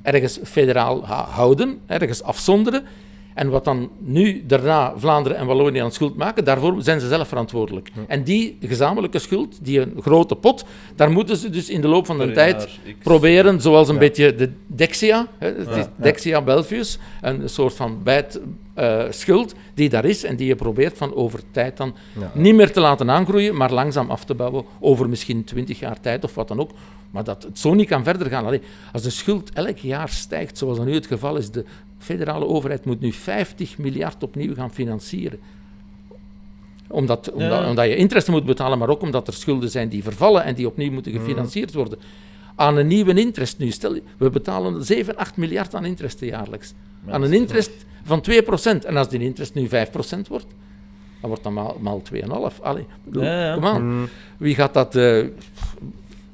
ergens 0.02 0.40
federaal 0.44 1.06
houden, 1.08 1.80
ergens 1.86 2.24
afzonderen. 2.24 2.84
En 3.36 3.50
wat 3.50 3.63
dan 3.65 3.89
nu 4.00 4.44
daarna 4.46 4.94
Vlaanderen 4.98 5.38
en 5.38 5.46
Wallonië 5.46 5.80
aan 5.80 5.92
schuld 5.92 6.15
maken, 6.15 6.44
daarvoor 6.46 6.75
zijn 6.82 7.00
ze 7.00 7.08
zelf 7.08 7.27
verantwoordelijk. 7.27 7.89
En 8.08 8.24
die 8.24 8.58
gezamenlijke 8.62 9.20
schuld, 9.20 9.58
die 9.65 9.80
een 9.80 9.94
grote 10.01 10.36
pot, 10.36 10.65
daar 10.96 11.12
moeten 11.12 11.38
ze 11.38 11.50
dus 11.50 11.70
in 11.70 11.82
de 11.82 11.88
loop 11.88 12.06
van 12.06 12.18
de 12.18 12.32
tijd 12.32 12.65
X. 12.65 12.80
proberen, 13.04 13.62
zoals 13.62 13.88
een 13.88 13.94
Ja. 13.94 14.00
beetje 14.00 14.36
de 14.36 14.51
Dexia, 14.68 15.27
hè, 15.38 15.48
het 15.48 15.68
is 15.70 15.75
Ja. 15.75 15.92
Dexia 15.98 16.42
Belfius, 16.42 17.00
een 17.22 17.50
soort 17.50 17.74
van 17.74 18.04
bijt, 18.04 18.39
eh, 18.74 19.04
schuld 19.10 19.56
die 19.74 19.89
daar 19.89 20.06
is 20.06 20.24
en 20.24 20.36
die 20.36 20.48
je 20.48 20.56
probeert 20.56 20.98
van 20.98 21.15
over 21.15 21.39
tijd 21.51 21.77
dan 21.77 21.96
Ja. 22.20 22.32
niet 22.34 22.56
meer 22.56 22.72
te 22.72 22.80
laten 22.80 23.10
aangroeien, 23.12 23.56
maar 23.56 23.72
langzaam 23.74 24.10
af 24.10 24.25
te 24.25 24.34
bouwen 24.34 24.65
over 24.80 25.10
misschien 25.10 25.44
20 25.44 25.80
jaar 25.80 26.00
tijd 26.01 26.24
of 26.24 26.36
wat 26.36 26.48
dan 26.48 26.60
ook. 26.60 26.72
Maar 27.12 27.24
dat 27.24 27.44
het 27.44 27.60
zo 27.60 27.74
niet 27.74 27.88
kan 27.88 28.04
verder 28.04 28.27
gaan. 28.30 28.46
Allee, 28.46 28.62
als 28.94 29.01
de 29.01 29.10
schuld 29.10 29.50
elk 29.54 29.77
jaar 29.77 30.10
stijgt, 30.10 30.58
zoals 30.58 30.77
dat 30.77 30.86
nu 30.86 30.94
het 30.94 31.06
geval 31.08 31.36
is, 31.36 31.51
de 31.51 31.65
federale 31.98 32.46
overheid 32.46 32.86
moet 32.86 33.00
nu 33.00 33.12
50 33.12 33.78
miljard 33.78 34.24
opnieuw 34.24 34.54
gaan 34.54 34.74
financieren. 34.74 35.40
Omdat, 36.88 37.32
omdat, 37.32 37.50
Ja. 37.62 37.70
omdat 37.70 37.86
je 37.86 37.96
interesse 37.96 38.32
moet 38.32 38.46
betalen, 38.46 38.78
maar 38.78 38.90
ook 38.90 39.02
omdat 39.02 39.28
er 39.28 39.34
schulden 39.34 39.70
zijn 39.70 39.90
die 39.90 40.04
vervallen 40.04 40.44
en 40.44 40.56
die 40.56 40.68
opnieuw 40.68 40.92
moeten 40.92 41.12
gefinancierd 41.12 41.74
worden. 41.74 42.00
Aan 42.56 42.78
een 42.78 42.88
nieuwe 42.88 43.14
interest 43.20 43.58
nu. 43.58 43.72
Stel, 43.72 43.98
we 44.18 44.30
betalen 44.30 44.84
7, 44.84 45.16
8 45.16 45.38
miljard 45.38 45.75
aan 45.75 45.86
interest 45.86 46.20
jaarlijks. 46.20 46.74
Ja, 47.06 47.12
aan 47.12 47.22
een 47.22 47.34
interest 47.34 47.72
van 48.04 48.22
2%. 48.22 48.86
En 48.86 48.98
als 48.98 49.10
die 49.10 49.20
interest 49.20 49.54
nu 49.54 49.68
5% 49.68 50.28
wordt, 50.28 50.46
dan 51.22 51.30
wordt 51.30 51.44
dat 51.44 51.52
maal, 51.52 51.78
maal 51.82 52.02
2,5. 52.14 52.62
Allee, 52.62 52.82
ik 52.82 52.88
bedoel, 53.04 53.24
Ja, 53.24 53.46
ja. 53.46 53.54
kom 53.54 53.66
aan. 53.66 53.84
Mm, 54.00 54.08
Wie 54.38 54.56
gaat 54.56 54.74
dat... 54.74 54.96
eh, 54.96 55.24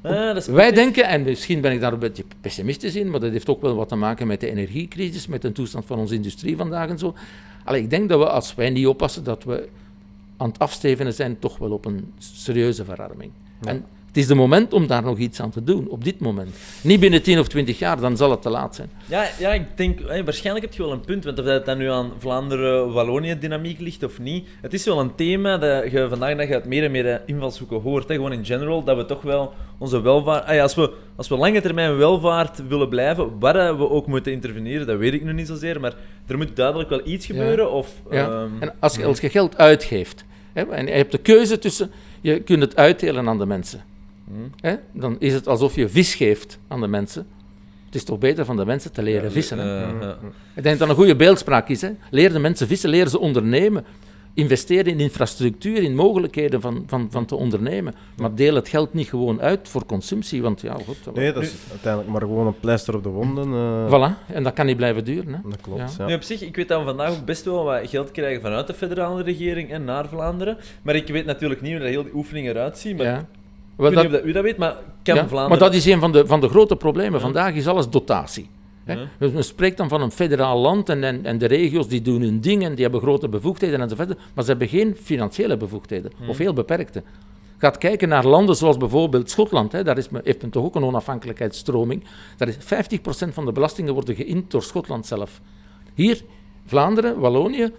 Ah, 0.01 0.37
wij 0.37 0.71
denken, 0.71 1.07
en 1.07 1.23
misschien 1.23 1.61
ben 1.61 1.71
ik 1.71 1.79
daar 1.79 1.93
een 1.93 1.99
beetje 1.99 2.23
pessimistisch 2.41 2.95
in, 2.95 3.09
maar 3.09 3.19
dat 3.19 3.31
heeft 3.31 3.49
ook 3.49 3.61
wel 3.61 3.75
wat 3.75 3.89
te 3.89 3.95
maken 3.95 4.27
met 4.27 4.39
de 4.39 4.49
energiecrisis, 4.49 5.27
met 5.27 5.41
de 5.41 5.51
toestand 5.51 5.85
van 5.85 5.99
onze 5.99 6.15
industrie 6.15 6.57
vandaag 6.57 6.89
en 6.89 6.99
zo. 6.99 7.13
Allee, 7.63 7.81
ik 7.81 7.89
denk 7.89 8.09
dat 8.09 8.19
we, 8.19 8.29
als 8.29 8.55
wij 8.55 8.69
niet 8.69 8.87
oppassen, 8.87 9.23
dat 9.23 9.43
we 9.43 9.69
aan 10.37 10.49
het 10.49 10.59
afstevenen 10.59 11.13
zijn 11.13 11.39
toch 11.39 11.57
wel 11.57 11.71
op 11.71 11.85
een 11.85 12.13
serieuze 12.17 12.85
verarming. 12.85 13.31
En 13.61 13.85
het 14.11 14.19
is 14.19 14.27
de 14.27 14.35
moment 14.35 14.73
om 14.73 14.87
daar 14.87 15.03
nog 15.03 15.17
iets 15.17 15.41
aan 15.41 15.49
te 15.49 15.63
doen, 15.63 15.87
op 15.87 16.03
dit 16.03 16.19
moment. 16.19 16.55
Niet 16.81 16.99
binnen 16.99 17.21
10 17.21 17.39
of 17.39 17.47
20 17.47 17.79
jaar, 17.79 17.99
dan 17.99 18.17
zal 18.17 18.31
het 18.31 18.41
te 18.41 18.49
laat 18.49 18.75
zijn. 18.75 18.89
Ja, 19.05 19.25
ja, 19.39 19.53
ik 19.53 19.77
denk, 19.77 19.99
hé, 20.07 20.23
waarschijnlijk 20.23 20.65
heb 20.65 20.75
je 20.75 20.83
wel 20.83 20.91
een 20.91 21.01
punt, 21.01 21.23
want 21.23 21.39
of 21.39 21.45
dat 21.45 21.65
dan 21.65 21.77
nu 21.77 21.89
aan 21.89 22.11
Vlaanderen-Wallonië-dynamiek 22.17 23.79
ligt 23.79 24.03
of 24.03 24.19
niet, 24.19 24.47
het 24.61 24.73
is 24.73 24.85
wel 24.85 24.99
een 24.99 25.15
thema 25.15 25.57
dat 25.57 25.91
je 25.91 26.05
vandaag 26.09 26.29
de 26.29 26.35
dag 26.35 26.49
uit 26.49 26.65
meer 26.65 26.83
en 26.83 26.91
meer 26.91 27.11
eh, 27.11 27.19
invalshoeken 27.25 27.81
hoort. 27.81 28.07
Hè. 28.07 28.15
Gewoon 28.15 28.33
in 28.33 28.45
general, 28.45 28.83
dat 28.83 28.97
we 28.97 29.05
toch 29.05 29.21
wel 29.21 29.53
onze 29.77 30.01
welvaart... 30.01 30.45
ah 30.45 30.55
ja, 30.55 30.61
als, 30.61 30.75
we, 30.75 30.93
als 31.15 31.27
we 31.27 31.37
lange 31.37 31.61
termijn 31.61 31.97
welvaart 31.97 32.67
willen 32.67 32.89
blijven, 32.89 33.39
waar 33.39 33.55
eh, 33.55 33.77
we 33.77 33.89
ook 33.89 34.07
moeten 34.07 34.31
interveneren, 34.31 34.87
dat 34.87 34.97
weet 34.97 35.13
ik 35.13 35.23
nu 35.23 35.33
niet 35.33 35.47
zozeer, 35.47 35.79
maar 35.79 35.93
er 36.27 36.37
moet 36.37 36.55
duidelijk 36.55 36.89
wel 36.89 37.01
iets 37.03 37.25
gebeuren, 37.25 37.71
of... 37.71 37.93
Ja. 38.09 38.29
ehm, 38.29 38.49
en 38.59 38.73
als 38.79 38.95
je, 38.95 39.05
als 39.05 39.19
je 39.19 39.29
geld 39.29 39.57
uitgeeft, 39.57 40.25
hè, 40.53 40.61
en 40.61 40.85
je 40.85 40.91
hebt 40.91 41.11
de 41.11 41.17
keuze 41.17 41.59
tussen, 41.59 41.91
je 42.21 42.39
kunt 42.39 42.61
het 42.61 42.75
uitdelen 42.75 43.27
aan 43.27 43.37
de 43.37 43.45
mensen. 43.45 43.89
Hè, 44.59 44.75
dan 44.93 45.15
is 45.19 45.33
het 45.33 45.47
alsof 45.47 45.75
je 45.75 45.89
vis 45.89 46.15
geeft 46.15 46.59
aan 46.67 46.81
de 46.81 46.87
mensen. 46.87 47.27
Het 47.85 47.95
is 47.95 48.03
toch 48.03 48.19
beter 48.19 48.45
van 48.45 48.57
de 48.57 48.65
mensen 48.65 48.91
te 48.91 49.01
leren 49.03 49.31
vissen. 49.31 49.57
Hè? 49.57 49.99
eh. 49.99 50.09
Ik 50.55 50.63
denk 50.63 50.65
dat 50.65 50.79
dat 50.79 50.89
een 50.89 50.95
goede 50.95 51.15
beeldspraak 51.15 51.69
is. 51.69 51.81
Hè? 51.81 51.89
Leer 52.11 52.33
de 52.33 52.39
mensen 52.39 52.67
vissen, 52.67 52.89
leer 52.89 53.07
ze 53.07 53.19
ondernemen. 53.19 53.85
Investeer 54.33 54.87
in 54.87 54.99
infrastructuur, 54.99 55.83
in 55.83 55.95
mogelijkheden 55.95 56.61
van, 56.61 56.83
van, 56.87 57.07
van 57.11 57.25
te 57.25 57.35
ondernemen. 57.35 57.93
Maar 58.17 58.35
deel 58.35 58.55
het 58.55 58.67
geld 58.69 58.93
niet 58.93 59.07
gewoon 59.07 59.41
uit 59.41 59.69
voor 59.69 59.85
consumptie, 59.85 60.41
want 60.41 60.61
ja, 60.61 60.73
goed. 60.85 61.03
dat- 61.03 61.15
Nee, 61.15 61.33
dat 61.33 61.43
is 61.43 61.53
uiteindelijk 61.69 62.11
maar 62.11 62.21
gewoon 62.21 62.47
een 62.47 62.59
pleister 62.59 62.95
op 62.95 63.03
de 63.03 63.09
wonden. 63.09 63.53
eh, 63.53 63.87
Voilà, 64.13 64.33
en 64.33 64.43
dat 64.43 64.53
kan 64.53 64.65
niet 64.65 64.77
blijven 64.77 65.05
duren. 65.05 65.33
Hè? 65.33 65.39
Dat 65.49 65.61
klopt, 65.61 65.79
Ja. 65.79 65.89
ja. 65.97 66.05
Nu, 66.05 66.13
op 66.13 66.21
zich, 66.21 66.41
ik 66.41 66.55
weet 66.55 66.67
dat 66.67 66.79
we 66.79 66.85
vandaag 66.85 67.11
ook 67.11 67.25
best 67.25 67.45
wel 67.45 67.63
wat 67.63 67.89
geld 67.89 68.11
krijgen 68.11 68.41
vanuit 68.41 68.67
de 68.67 68.73
federale 68.73 69.23
regering 69.23 69.71
en 69.71 69.83
naar 69.83 70.07
Vlaanderen. 70.09 70.57
Maar 70.81 70.95
ik 70.95 71.07
weet 71.07 71.25
natuurlijk 71.25 71.61
niet 71.61 71.71
hoe 71.71 71.79
dat 71.79 71.89
heel 71.89 72.03
die 72.03 72.15
oefening 72.15 72.47
eruit 72.47 72.77
ziet. 72.77 72.97
Maar 72.97 73.05
Weet 73.89 73.93
dat- 73.93 74.11
dat 74.11 74.25
u 74.25 74.31
dat 74.31 74.43
weet, 74.43 74.57
maar 74.57 74.75
kan 75.03 75.15
Ja, 75.15 75.27
Vlaanderen... 75.27 75.49
Maar 75.49 75.57
dat 75.69 75.73
is 75.73 75.85
een 75.85 75.99
van 75.99 76.11
de, 76.11 76.25
van 76.27 76.41
de 76.41 76.47
grote 76.49 76.75
problemen. 76.75 77.21
Vandaag 77.21 77.53
is 77.53 77.67
alles 77.67 77.89
dotatie. 77.89 78.49
Hè. 78.83 78.95
Dus 79.19 79.31
men 79.31 79.43
spreekt 79.43 79.77
dan 79.77 79.89
van 79.89 80.01
een 80.01 80.11
federaal 80.11 80.57
land 80.59 80.89
en, 80.89 81.03
en, 81.03 81.25
en 81.25 81.37
de 81.37 81.45
regio's 81.45 81.87
die 81.87 82.01
doen 82.01 82.21
hun 82.21 82.39
ding 82.41 82.63
en 82.63 82.73
die 82.73 82.83
hebben 82.83 83.01
grote 83.01 83.29
bevoegdheden 83.29 83.81
enzovoort. 83.81 84.17
Maar 84.33 84.43
ze 84.43 84.49
hebben 84.49 84.67
geen 84.67 84.95
financiële 85.01 85.57
bevoegdheden, 85.57 86.11
of 86.27 86.37
heel 86.37 86.53
beperkte. 86.53 87.03
Gaat 87.57 87.77
kijken 87.77 88.09
naar 88.09 88.25
landen 88.25 88.55
zoals 88.55 88.77
bijvoorbeeld 88.77 89.29
Schotland. 89.29 89.71
Hè. 89.71 89.83
Daar 89.83 89.97
is, 89.97 90.09
men- 90.09 90.21
heeft 90.23 90.41
men 90.41 90.49
toch 90.51 90.63
ook 90.63 90.75
een 90.75 90.83
onafhankelijkheidsstroming. 90.83 92.03
Daar 92.37 92.47
is 92.47 92.55
50% 92.55 93.33
van 93.33 93.45
de 93.45 93.51
belastingen 93.51 93.93
worden 93.93 94.15
geïnd 94.15 94.51
door 94.51 94.63
Schotland 94.63 95.05
zelf. 95.05 95.41
Hier, 95.93 96.21
Vlaanderen, 96.65 97.19
Wallonië, 97.19 97.71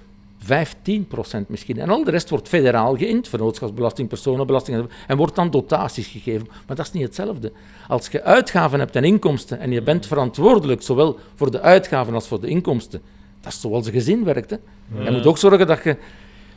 15% 0.43 1.47
misschien. 1.47 1.79
En 1.79 1.89
al 1.89 2.05
de 2.05 2.11
rest 2.11 2.31
wordt 2.31 2.49
federaal 2.49 2.97
geïnd, 2.97 3.29
vennootschapsbelasting, 3.29 4.09
personenbelasting, 4.09 4.87
en 5.07 5.17
wordt 5.17 5.35
dan 5.35 5.51
dotaties 5.51 6.07
gegeven. 6.07 6.47
Maar 6.67 6.77
dat 6.77 6.87
is 6.87 6.93
niet 6.93 7.03
hetzelfde. 7.03 7.53
Als 7.89 8.09
je 8.09 8.23
uitgaven 8.23 8.79
hebt 8.79 8.97
en 8.97 9.05
inkomsten, 9.05 9.61
en 9.61 9.71
je 9.71 9.83
bent 9.83 10.07
verantwoordelijk 10.07 10.83
zowel 10.83 11.19
voor 11.35 11.51
de 11.51 11.61
uitgaven 11.61 12.15
als 12.15 12.29
voor 12.29 12.41
de 12.41 12.47
inkomsten, 12.47 13.03
dat 13.41 13.53
is 13.53 13.61
zoals 13.61 13.87
een 13.87 13.93
gezin 13.93 14.25
werkt. 14.25 14.51
Hè. 14.51 14.57
Je 15.05 15.11
moet 15.11 15.27
ook 15.27 15.39
zorgen 15.39 15.67
dat 15.67 15.85
je 15.85 15.97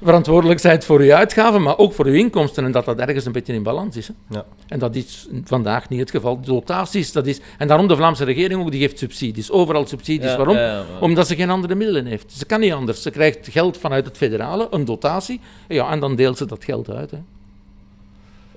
verantwoordelijk 0.03 0.61
bent 0.61 0.85
voor 0.85 1.03
je 1.03 1.15
uitgaven, 1.15 1.61
maar 1.61 1.77
ook 1.77 1.93
voor 1.93 2.09
je 2.09 2.17
inkomsten, 2.17 2.65
en 2.65 2.71
dat 2.71 2.85
dat 2.85 2.99
ergens 2.99 3.25
een 3.25 3.31
beetje 3.31 3.53
in 3.53 3.63
balans 3.63 3.95
is. 3.97 4.07
Hè. 4.07 4.13
Ja. 4.29 4.45
En 4.67 4.79
dat 4.79 4.95
is 4.95 5.27
vandaag 5.43 5.89
niet 5.89 5.99
het 5.99 6.09
geval. 6.11 6.39
Dotaties, 6.41 7.11
dat 7.11 7.27
is... 7.27 7.39
En 7.57 7.67
daarom 7.67 7.87
de 7.87 7.95
Vlaamse 7.95 8.23
regering 8.23 8.61
ook, 8.61 8.71
die 8.71 8.79
geeft 8.81 8.99
subsidies. 8.99 9.51
Overal 9.51 9.85
subsidies. 9.87 10.29
Ja, 10.29 10.37
Waarom? 10.37 10.55
ja, 10.55 10.83
Omdat 10.99 11.27
ze 11.27 11.35
geen 11.35 11.49
andere 11.49 11.75
middelen 11.75 12.05
heeft. 12.05 12.31
Ze 12.31 12.45
kan 12.45 12.59
niet 12.59 12.71
anders. 12.73 13.01
Ze 13.01 13.09
krijgt 13.09 13.47
geld 13.51 13.77
vanuit 13.77 14.05
het 14.05 14.17
federale, 14.17 14.67
een 14.71 14.85
dotatie, 14.85 15.39
ja, 15.67 15.91
en 15.91 15.99
dan 15.99 16.15
deelt 16.15 16.37
ze 16.37 16.45
dat 16.45 16.63
geld 16.63 16.89
uit. 16.89 17.11
Hè. 17.11 17.17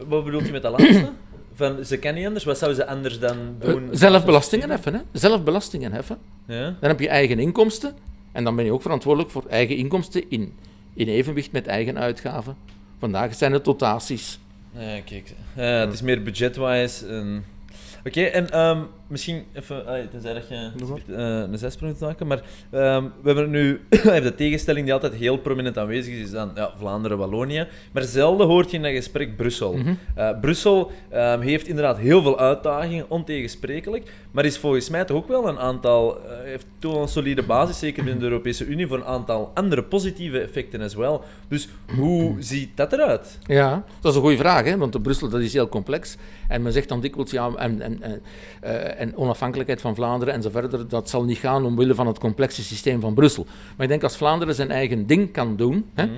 Wat 0.07 0.24
bedoelt 0.24 0.48
u 0.48 0.51
met 0.53 0.62
dat 0.62 0.79
laatste? 0.81 1.09
Van, 1.55 1.85
ze 1.85 1.96
kan 1.98 2.14
niet 2.14 2.27
anders, 2.27 2.44
wat 2.44 2.59
zou 2.59 2.74
ze 2.74 2.87
anders 2.87 3.18
dan 3.18 3.37
Eh, 3.59 3.68
doen? 3.68 3.88
zelf 3.90 4.24
belastingen 4.24 4.70
heffen. 4.70 4.94
Hè. 4.94 5.01
Zelf 5.12 5.42
belastingen 5.42 5.92
heffen. 5.92 6.18
Ja? 6.46 6.62
Dan 6.81 6.88
heb 6.90 7.01
je 7.01 7.09
eigen 7.09 7.38
inkomsten. 7.38 7.94
En 8.33 8.44
dan 8.44 8.57
ben 8.57 8.64
je 8.64 8.72
ook 8.72 8.83
verantwoordelijk 8.83 9.31
voor 9.33 9.44
eigen 9.48 9.77
inkomsten 9.77 10.24
in, 10.31 10.53
in 10.99 11.09
evenwicht 11.09 11.53
met 11.53 11.67
eigen 11.67 11.99
uitgaven. 11.99 12.57
Vandaag 12.99 13.35
zijn 13.35 13.53
het 13.53 13.65
dotaties. 13.65 14.39
Ja, 14.73 15.01
kijk. 15.05 15.35
Ja, 15.57 15.63
het 15.63 15.93
is 15.93 16.03
meer 16.03 16.23
budget-wise. 16.23 17.41
Oké, 18.05 18.23
en 18.23 18.51
ehm, 18.51 18.83
misschien 19.09 19.44
even, 19.53 19.87
allee, 19.87 20.09
tenzij 20.09 20.35
dat 20.35 20.49
je 20.49 20.71
maar. 20.79 21.18
eh, 21.18 21.51
een 21.51 21.59
zesprong 21.59 21.97
te 21.97 22.05
maken, 22.05 22.27
maar 22.27 22.42
ehm, 22.71 23.03
we 23.03 23.27
hebben 23.33 23.51
nu, 23.51 23.81
de 24.29 24.35
tegenstelling 24.37 24.85
die 24.85 24.94
altijd 24.94 25.14
heel 25.14 25.37
prominent 25.38 25.79
aanwezig 25.79 26.14
is, 26.14 26.21
is 26.21 26.31
dan 26.31 26.51
ja, 26.55 26.73
Vlaanderen, 26.77 27.18
Wallonië, 27.18 27.66
maar 27.92 28.03
zelden 28.03 28.47
hoort 28.47 28.71
je 28.71 28.77
in 28.77 28.83
dat 28.83 28.92
gesprek 28.92 29.37
Brussel. 29.37 29.77
Mhm. 29.77 29.94
Eh, 30.14 30.40
Brussel 30.40 30.90
ehm, 31.11 31.40
heeft 31.40 31.68
inderdaad 31.68 31.99
heel 31.99 32.23
veel 32.23 32.38
uitdagingen, 32.38 33.11
ontegensprekelijk, 33.11 34.12
maar 34.31 34.44
is 34.44 34.59
volgens 34.59 34.88
mij 34.90 35.05
toch 35.05 35.16
ook 35.16 35.29
wel 35.29 35.49
een 35.49 35.59
aantal, 35.59 36.16
eh, 36.16 36.31
heeft 36.44 36.66
toch 36.79 37.01
een 37.01 37.09
solide 37.09 37.42
basis, 37.42 37.79
zeker 37.79 38.05
binnen 38.05 38.23
de 38.23 38.29
Europese 38.29 38.64
Unie, 38.64 38.87
voor 38.87 38.97
een 38.97 39.05
aantal 39.05 39.51
andere 39.55 39.83
positieve 39.83 40.40
effecten 40.40 40.81
as 40.81 40.94
wel. 40.94 41.25
Dus 41.49 41.68
hoe 41.97 42.37
ziet 42.38 42.77
dat 42.77 42.92
eruit? 42.92 43.38
Ja, 43.47 43.85
dat 44.01 44.11
is 44.11 44.16
een 44.16 44.23
goede 44.25 44.37
vraag, 44.37 44.64
hè? 44.64 44.77
want 44.77 45.03
Brussel 45.03 45.29
dat 45.29 45.40
is 45.40 45.53
heel 45.53 45.68
complex. 45.68 46.16
En 46.49 46.62
men 46.62 46.73
zegt 46.73 46.88
dan 46.88 47.01
dikwijls, 47.01 47.31
ja, 47.31 47.51
en, 47.57 47.81
en, 47.81 48.03
en, 48.03 48.23
en 48.99 49.17
onafhankelijkheid 49.17 49.81
van 49.81 49.95
Vlaanderen 49.95 50.35
en 50.35 50.43
verder, 50.51 50.89
dat 50.89 51.09
zal 51.09 51.25
niet 51.25 51.39
gaan 51.39 51.65
omwille 51.65 51.95
van 51.95 52.07
het 52.07 52.19
complexe 52.19 52.63
systeem 52.63 53.01
van 53.01 53.15
Brussel. 53.15 53.47
Maar 53.77 53.85
ik 53.85 53.89
denk 53.89 54.03
als 54.03 54.17
Vlaanderen 54.17 54.55
zijn 54.55 54.71
eigen 54.71 55.07
ding 55.07 55.33
kan 55.33 55.57
doen, 55.57 55.87
hè, 55.95 56.05
Mhm. 56.05 56.15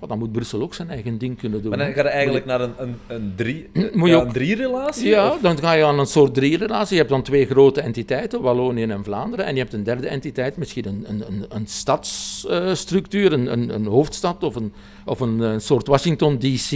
Wel, 0.00 0.08
dan 0.08 0.18
moet 0.18 0.32
Brussel 0.32 0.62
ook 0.62 0.74
zijn 0.74 0.90
eigen 0.90 1.18
ding 1.18 1.38
kunnen 1.38 1.60
doen. 1.62 1.70
Maar 1.70 1.78
dan 1.78 1.92
ga 1.92 2.02
je 2.02 2.08
eigenlijk 2.08 2.44
naar 2.44 2.60
een, 2.60 2.72
een, 2.78 2.94
een, 3.06 3.32
drie, 3.36 3.68
Moet 3.92 4.08
je 4.08 4.14
ja, 4.14 4.20
ook- 4.20 4.26
een 4.26 4.32
drie-relatie? 4.32 5.08
Ja, 5.08 5.30
of- 5.30 5.40
dan 5.40 5.58
ga 5.58 5.72
je 5.72 5.84
aan 5.84 5.98
een 5.98 6.06
soort 6.06 6.34
drierenrelatie. 6.34 6.92
Je 6.92 6.98
hebt 6.98 7.10
dan 7.14 7.22
twee 7.22 7.46
grote 7.46 7.80
entiteiten, 7.80 8.40
Wallonië 8.40 8.82
en 8.84 9.04
Vlaanderen. 9.04 9.46
En 9.46 9.54
je 9.54 9.60
hebt 9.60 9.72
een 9.72 9.82
derde 9.82 10.08
entiteit, 10.08 10.56
misschien 10.56 10.86
een, 10.86 11.04
een, 11.08 11.22
een, 11.26 11.44
een 11.48 11.66
stadsstructuur, 11.66 13.32
een, 13.32 13.52
een, 13.52 13.74
een 13.74 13.86
hoofdstad 13.86 14.42
of 14.42 14.54
een, 14.54 14.72
of 15.04 15.20
een, 15.20 15.42
eh, 15.42 15.52
soort 15.58 15.86
Washington 15.86 16.38
DC, 16.38 16.70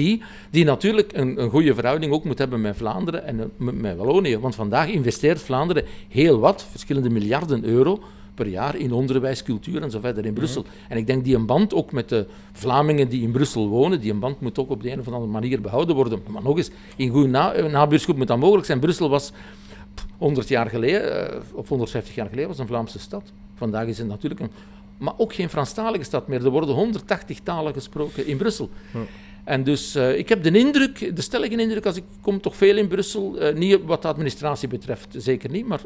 die 0.50 0.64
natuurlijk 0.64 1.12
een, 1.16 1.42
een 1.42 1.50
goede 1.50 1.74
verhouding 1.74 2.12
ook 2.12 2.24
moet 2.24 2.38
hebben 2.38 2.60
met 2.60 2.76
Vlaanderen 2.76 3.24
en 3.24 3.40
eh, 3.40 3.46
met, 3.56 3.74
met 3.80 3.96
Wallonië. 3.96 4.38
Want 4.38 4.54
vandaag 4.54 4.88
investeert 4.88 5.42
Vlaanderen 5.42 5.84
heel 6.08 6.38
wat, 6.38 6.66
verschillende 6.70 7.10
miljarden 7.10 7.64
euro 7.64 8.00
per 8.35 8.47
jaar 8.47 8.77
in 8.77 8.92
onderwijs, 8.92 9.42
cultuur 9.42 9.83
en 9.83 9.90
zo 9.90 10.01
verder 10.01 10.27
in 10.27 10.35
Brussel. 10.35 10.64
En 10.88 10.97
ik 10.97 11.07
denk 11.07 11.25
die 11.25 11.37
een 11.37 11.47
band 11.47 11.75
ook 11.75 11.92
met 11.92 12.09
de 12.09 12.27
Vlamingen 12.53 13.09
die 13.09 13.23
in 13.23 13.33
Brussel 13.33 13.68
wonen, 13.68 14.01
die 14.01 14.12
een 14.12 14.18
band 14.18 14.40
moet 14.40 14.59
ook 14.59 14.70
op 14.70 14.83
de 14.83 14.90
een 14.90 15.01
of 15.01 15.07
andere 15.07 15.27
manier 15.27 15.61
behouden 15.61 15.94
worden. 15.94 16.23
Maar 16.29 16.42
nog 16.42 16.57
eens, 16.57 16.70
in 16.97 17.09
goede 17.09 17.29
na, 17.29 17.53
eh, 17.53 17.73
nabuurschap 17.73 18.16
moet 18.16 18.27
dat 18.27 18.38
mogelijk 18.38 18.66
zijn. 18.66 18.81
Brussel 18.81 19.09
was 19.09 19.33
100 20.18 20.49
jaar 20.49 20.70
geleden, 20.70 21.33
eh, 21.33 21.40
of 21.53 21.68
150 21.68 22.14
jaar 22.14 22.29
geleden, 22.29 22.49
was 22.49 22.59
een 22.59 22.66
Vlaamse 22.66 22.99
stad. 22.99 23.33
Vandaag 23.55 23.87
is 23.87 23.99
het 23.99 24.07
natuurlijk 24.07 24.40
een... 24.40 24.51
Maar 24.99 25.14
ook 25.16 25.35
geen 25.35 25.49
Franstalige 25.49 26.05
stad 26.05 26.29
meer. 26.29 26.44
Er 26.44 26.51
worden 26.51 26.75
180 26.75 27.40
talen 27.40 27.73
gesproken 27.73 28.27
in 28.27 28.37
Brussel. 28.37 28.70
En 29.44 29.64
dus 29.64 29.94
eh, 29.94 30.18
ik 30.18 30.28
heb 30.28 30.42
de 30.42 30.59
indruk, 30.59 31.16
de 31.16 31.22
stellige 31.22 31.57
indruk, 31.57 31.87
als 31.87 31.96
ik 31.96 32.04
kom 32.20 32.40
toch 32.40 32.57
veel 32.57 32.76
in 32.76 32.88
Brussel, 32.88 33.38
eh, 33.38 33.54
niet 33.54 33.78
wat 33.85 34.02
de 34.02 34.09
administratie 34.09 34.68
betreft, 34.68 35.14
zeker 35.18 35.50
niet, 35.50 35.66
maar 35.66 35.80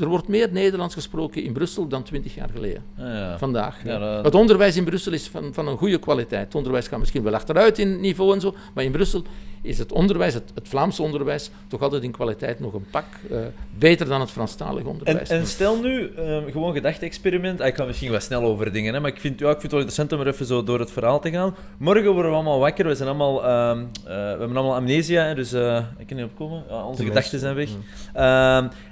er 0.00 0.06
wordt 0.06 0.28
meer 0.28 0.48
Nederlands 0.52 0.94
gesproken 0.94 1.42
in 1.42 1.52
Brussel 1.52 1.86
dan 1.88 2.02
20 2.02 2.34
jaar 2.34 2.48
geleden. 2.54 2.82
Ah, 2.98 3.04
ja. 3.04 3.38
Vandaag. 3.38 3.84
Ja, 3.84 3.98
dat- 3.98 4.24
Het 4.24 4.34
onderwijs 4.34 4.76
in 4.76 4.84
Brussel 4.84 5.12
is 5.12 5.28
van, 5.28 5.54
van 5.54 5.68
een 5.68 5.76
goede 5.76 5.98
kwaliteit. 5.98 6.44
Het 6.44 6.54
onderwijs 6.54 6.88
gaat 6.88 6.98
misschien 6.98 7.22
wel 7.22 7.34
achteruit 7.34 7.78
in 7.78 8.00
niveau 8.00 8.34
en 8.34 8.40
zo, 8.40 8.54
maar 8.74 8.84
in 8.84 8.92
Brussel 8.92 9.22
is 9.62 9.78
het 9.78 9.92
onderwijs, 9.92 10.34
het, 10.34 10.50
het 10.54 10.68
Vlaamse 10.68 11.02
onderwijs, 11.02 11.50
toch 11.68 11.80
altijd 11.82 12.02
in 12.02 12.10
kwaliteit 12.10 12.60
nog 12.60 12.74
een 12.74 12.86
pak 12.90 13.04
eh, 13.30 13.38
beter 13.78 14.06
dan 14.06 14.20
het 14.20 14.30
Franstalig 14.30 14.84
onderwijs. 14.84 15.28
en 15.28 15.46
stel 15.46 15.80
nu, 15.80 16.10
ehm, 16.16 16.50
gewoon 16.50 16.72
gedachte-experiment. 16.74 17.60
Ah, 17.60 17.66
Ik 17.66 17.74
ga 17.74 17.84
misschien 17.84 18.10
wat 18.10 18.22
snel 18.22 18.42
over 18.42 18.72
dingen, 18.72 18.94
hè, 18.94 19.00
maar 19.00 19.10
ik 19.10 19.20
vind, 19.20 19.38
ja, 19.40 19.46
ik 19.46 19.60
vind 19.60 19.62
het 19.62 19.70
wel 19.72 19.80
interessant 19.80 20.12
om 20.12 20.20
er 20.20 20.32
even 20.32 20.46
zo 20.46 20.62
door 20.62 20.78
het 20.78 20.90
verhaal 20.90 21.20
te 21.20 21.30
gaan. 21.30 21.54
Morgen 21.78 22.12
worden 22.12 22.30
we 22.30 22.36
allemaal 22.36 22.58
wakker. 22.58 22.86
We, 22.86 22.94
zijn 22.94 23.03
allemaal, 23.06 23.44
ehm, 23.44 23.78
eh, 23.78 24.04
we 24.04 24.10
hebben 24.12 24.56
allemaal 24.56 24.74
amnesia, 24.74 25.34
dus 25.34 25.52
eh, 25.52 25.82
ik 25.98 26.06
kan 26.06 26.16
niet 26.16 26.26
opkomen. 26.26 26.84
Onze 26.86 27.04
gedachten 27.04 27.38
zijn 27.38 27.54
weg. 27.54 27.68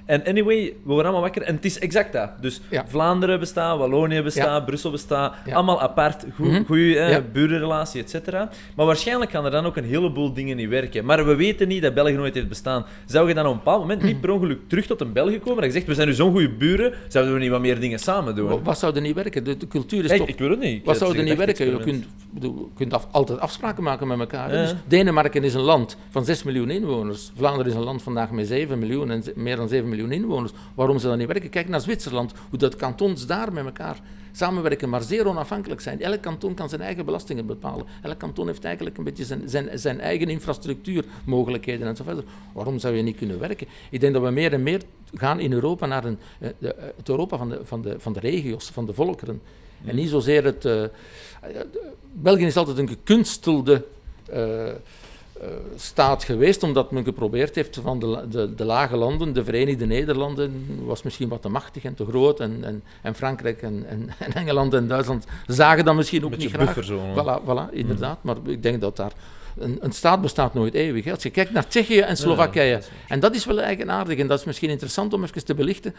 En 0.05 0.25
anyway, 0.25 0.57
we 0.65 0.73
worden 0.85 1.05
allemaal 1.05 1.21
wakker 1.23 1.43
en 1.43 1.55
het 1.55 1.65
is 1.65 1.79
exact 1.79 2.13
dat. 2.13 2.31
Dus 2.41 2.61
Ja. 2.71 2.85
Vlaanderen 2.89 3.39
bestaat, 3.39 3.79
Wallonië 3.79 4.23
bestaat, 4.23 4.65
Brussel 4.67 4.91
bestaat, 4.91 5.35
Ja. 5.47 5.55
allemaal 5.55 5.81
apart, 5.81 6.25
goede 6.35 6.63
Mhm. 6.69 7.11
Ja. 7.11 7.21
burenrelatie, 7.33 8.01
et 8.03 8.11
cetera. 8.11 8.49
Maar 8.77 8.87
waarschijnlijk 8.87 9.31
gaan 9.31 9.45
er 9.45 9.51
dan 9.51 9.67
ook 9.67 9.77
een 9.77 9.85
heleboel 9.85 10.33
dingen 10.33 10.57
niet 10.57 10.69
werken. 10.69 11.05
Maar 11.05 11.27
we 11.27 11.35
weten 11.35 11.69
niet 11.69 11.83
dat 11.83 11.95
België 11.95 12.13
nooit 12.13 12.35
heeft 12.35 12.49
bestaan. 12.49 12.85
Zou 13.07 13.29
je 13.29 13.35
dan 13.35 13.45
op 13.47 13.51
een 13.53 13.59
bepaald 13.59 13.81
moment 13.81 14.03
niet 14.03 14.21
per 14.21 14.31
ongeluk 14.31 14.59
terug 14.69 14.87
tot 14.87 15.01
een 15.01 15.13
België 15.13 15.39
komen? 15.39 15.57
Dat 15.57 15.65
je 15.65 15.71
zegt, 15.73 15.87
we 15.87 15.95
zijn 15.95 16.09
nu 16.09 16.15
zo'n 16.15 16.31
goede 16.33 16.51
buren, 16.51 16.93
zouden 17.09 17.35
we 17.35 17.41
niet 17.41 17.51
wat 17.51 17.61
meer 17.61 17.81
dingen 17.81 17.99
samen 17.99 18.35
doen? 18.35 18.49
Wa- 18.49 18.61
Wat 18.63 18.79
zou 18.79 18.95
er 18.95 19.01
niet 19.01 19.15
werken? 19.15 19.45
De, 19.45 19.57
de 19.57 19.67
cultuur 19.69 20.05
is 20.05 20.11
Hey, 20.11 20.19
toch... 20.19 20.29
ik 20.29 20.39
wil 20.39 20.51
het 20.51 20.61
niet. 20.61 20.85
Wat 20.85 20.97
zou 20.99 21.17
er 21.19 21.23
niet 21.25 21.37
werken? 21.37 21.67
Je 21.71 21.79
kunt, 21.79 22.05
je 22.41 22.53
kunt 22.75 22.93
af- 22.95 23.09
altijd 23.11 23.41
afspraken 23.41 23.83
maken 23.83 24.07
met 24.07 24.19
elkaar. 24.19 24.49
Dus 24.49 24.75
Denemarken 24.87 25.45
is 25.45 25.55
een 25.55 25.61
land 25.61 25.97
van 26.11 26.25
6 26.25 26.43
miljoen 26.43 26.71
inwoners. 26.71 27.31
Vlaanderen 27.37 27.67
is 27.73 27.79
een 27.79 27.85
land 27.85 28.03
vandaag 28.03 28.31
met 28.31 28.47
7 28.47 28.79
miljoen 28.79 29.11
en 29.11 29.23
meer 29.35 29.57
dan 29.57 29.69
7 29.69 29.85
miljoen 29.85 29.91
inwoners. 29.99 30.53
Waarom 30.75 30.99
zou 30.99 31.09
dat 31.09 31.19
niet 31.19 31.33
werken? 31.33 31.51
Kijk 31.51 31.69
naar 31.69 31.81
Zwitserland, 31.81 32.33
hoe 32.51 32.59
dat 32.59 32.77
kantons 32.77 33.27
daar 33.27 33.53
met 33.53 33.65
elkaar 33.65 34.01
samenwerken, 34.33 34.89
maar 34.89 35.03
zeer 35.03 35.27
onafhankelijk 35.27 35.81
zijn. 35.81 36.01
Elk 36.01 36.21
kanton 36.21 36.55
kan 36.55 36.69
zijn 36.69 36.81
eigen 36.81 37.05
belastingen 37.05 37.47
bepalen. 37.47 37.87
Elk 38.03 38.19
kanton 38.19 38.47
heeft 38.47 38.65
eigenlijk 38.65 38.99
een 38.99 39.05
beetje 39.05 39.25
zijn, 39.25 39.49
zijn, 39.49 39.79
zijn 39.79 40.01
eigen 40.01 40.29
infrastructuurmogelijkheden 40.29 41.87
en 41.87 41.97
zo 41.97 42.05
verder. 42.05 42.25
Waarom 42.53 42.79
zou 42.79 42.95
je 42.95 43.03
niet 43.03 43.17
kunnen 43.17 43.39
werken? 43.39 43.67
Ik 43.91 44.01
denk 44.01 44.13
dat 44.13 44.23
we 44.23 44.31
meer 44.31 44.53
en 44.53 44.63
meer 44.63 44.83
gaan 45.15 45.41
in 45.41 45.53
Europa 45.53 45.87
naar 45.87 46.05
een, 46.05 46.19
eh, 46.39 46.49
de, 46.59 46.75
eh, 46.75 46.85
het 46.97 47.09
Europa 47.09 47.37
van 47.37 47.49
de, 47.49 47.61
van, 47.63 47.83
de, 47.83 47.95
van 47.99 48.13
de 48.13 48.21
regio's, 48.21 48.71
van 48.71 48.87
de 48.87 48.93
volkeren. 48.93 49.43
En 49.85 49.97
niet 49.97 50.09
zozeer 50.09 50.45
het. 50.45 50.65
eh, 50.65 50.85
België 52.13 52.45
is 52.47 52.57
altijd 52.57 52.79
een 52.79 52.89
gekunstelde 52.89 53.85
staat 55.77 56.25
geweest, 56.25 56.63
omdat 56.63 56.91
men 56.91 57.05
geprobeerd 57.05 57.55
heeft 57.55 57.79
van 57.83 57.99
de, 57.99 58.27
de, 58.31 58.55
de 58.55 58.65
lage 58.65 58.97
landen, 58.97 59.33
de 59.33 59.45
Verenigde 59.45 59.87
Nederlanden, 59.87 60.67
was 60.85 61.03
misschien 61.03 61.29
wat 61.29 61.43
te 61.43 61.49
machtig 61.49 61.85
en 61.85 61.95
te 61.95 62.05
groot, 62.05 62.41
en, 62.41 62.65
en, 62.65 62.83
en 63.03 63.15
Frankrijk 63.15 63.63
en, 63.63 63.85
en, 63.89 64.11
en 64.27 64.33
Engeland 64.33 64.75
en 64.75 64.89
Duitsland 64.89 65.27
zagen 65.47 65.85
dat 65.85 65.95
misschien 65.95 66.25
ook 66.25 66.31
Beetje 66.31 66.59
niet 66.59 66.69
graag. 66.69 66.87
Voilà, 67.15 67.45
voilà, 67.45 67.75
inderdaad. 67.75 68.19
Maar 68.23 68.37
ik 68.47 68.63
denk 68.63 68.81
dat 68.81 68.97
daar. 68.97 69.13
Een, 69.59 69.79
een 69.81 69.93
staat 69.93 70.21
bestaat 70.21 70.55
nooit 70.55 70.75
eeuwig. 70.75 71.05
Hè. 71.05 71.13
Als 71.13 71.23
je 71.23 71.31
kijkt 71.31 71.53
naar 71.53 71.69
Tsjechië 71.69 72.01
en 72.01 72.17
Slowakije. 72.17 72.75
dat 72.75 72.91
en 73.09 73.21
dat 73.21 73.35
is 73.35 73.45
wel 73.45 73.61
eigenaardig 73.61 74.19
en 74.19 74.27
dat 74.27 74.39
is 74.39 74.45
misschien 74.45 74.71
interessant 74.71 75.13
om 75.13 75.25
even 75.25 75.45
te 75.45 75.55
belichten. 75.55 75.95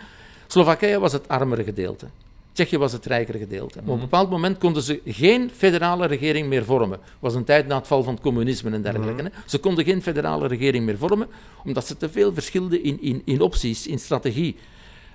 Slowakije 0.47 0.99
was 0.99 1.11
het 1.11 1.27
armere 1.27 1.63
gedeelte. 1.63 2.05
Tsjechië 2.53 2.77
was 2.77 2.91
het 2.91 3.05
rijkere 3.05 3.37
gedeelte. 3.37 3.79
Maar 3.81 3.89
op 3.89 3.95
een 3.95 4.01
bepaald 4.01 4.29
moment 4.29 4.57
konden 4.57 4.83
ze 4.83 5.01
geen 5.05 5.49
federale 5.55 6.05
regering 6.05 6.47
meer 6.47 6.65
vormen. 6.65 6.99
Was 7.19 7.35
een 7.35 7.43
tijd 7.43 7.67
na 7.67 7.75
het 7.77 7.87
val 7.87 8.03
van 8.03 8.13
het 8.13 8.23
communisme 8.23 8.71
en 8.71 8.81
dergelijke. 8.81 9.23
hè. 9.23 9.29
Ze 9.45 9.57
konden 9.57 9.85
geen 9.85 10.01
federale 10.01 10.47
regering 10.47 10.85
meer 10.85 10.97
vormen, 10.97 11.27
omdat 11.63 11.87
ze 11.87 11.97
te 11.97 12.09
veel 12.09 12.33
verschilden 12.33 12.83
in, 12.83 13.01
in, 13.01 13.21
in 13.25 13.41
opties, 13.41 13.87
in 13.87 13.99
strategie. 13.99 14.55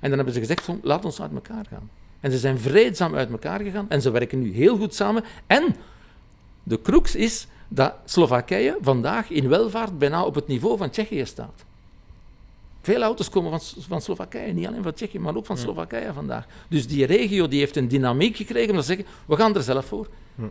En 0.00 0.08
dan 0.08 0.16
hebben 0.16 0.34
ze 0.34 0.40
gezegd, 0.40 0.64
van, 0.64 0.80
laat 0.82 1.04
ons 1.04 1.20
uit 1.20 1.32
elkaar 1.32 1.66
gaan. 1.70 1.90
En 2.20 2.30
ze 2.30 2.38
zijn 2.38 2.58
vreedzaam 2.58 3.14
uit 3.14 3.30
elkaar 3.30 3.60
gegaan 3.60 3.86
en 3.88 4.02
ze 4.02 4.10
werken 4.10 4.42
nu 4.42 4.52
heel 4.52 4.76
goed 4.76 4.94
samen. 4.94 5.24
En 5.46 5.76
de 6.62 6.82
crux 6.82 7.14
is 7.14 7.46
dat 7.68 7.94
Slowakije 8.04 8.76
vandaag 8.80 9.30
in 9.30 9.48
welvaart 9.48 9.98
bijna 9.98 10.24
op 10.24 10.34
het 10.34 10.46
niveau 10.46 10.76
van 10.76 10.90
Tsjechië 10.90 11.26
staat. 11.26 11.64
Veel 12.80 13.02
auto's 13.02 13.28
komen 13.28 13.50
van, 13.50 13.82
van 13.82 14.00
Slowakije, 14.00 14.52
niet 14.52 14.66
alleen 14.66 14.82
van 14.82 14.94
Tsjechië, 14.94 15.18
maar 15.18 15.36
ook 15.36 15.46
van 15.46 15.58
Slowakije 15.58 16.12
vandaag. 16.12 16.46
Dus 16.68 16.86
die 16.88 17.06
regio 17.06 17.48
die 17.48 17.58
heeft 17.58 17.76
een 17.76 17.88
dynamiek 17.88 18.36
gekregen 18.36 18.70
om 18.70 18.80
te 18.80 18.86
zeggen, 18.86 19.06
we 19.26 19.36
gaan 19.36 19.54
er 19.54 19.62
zelf 19.62 19.84
voor. 19.86 20.08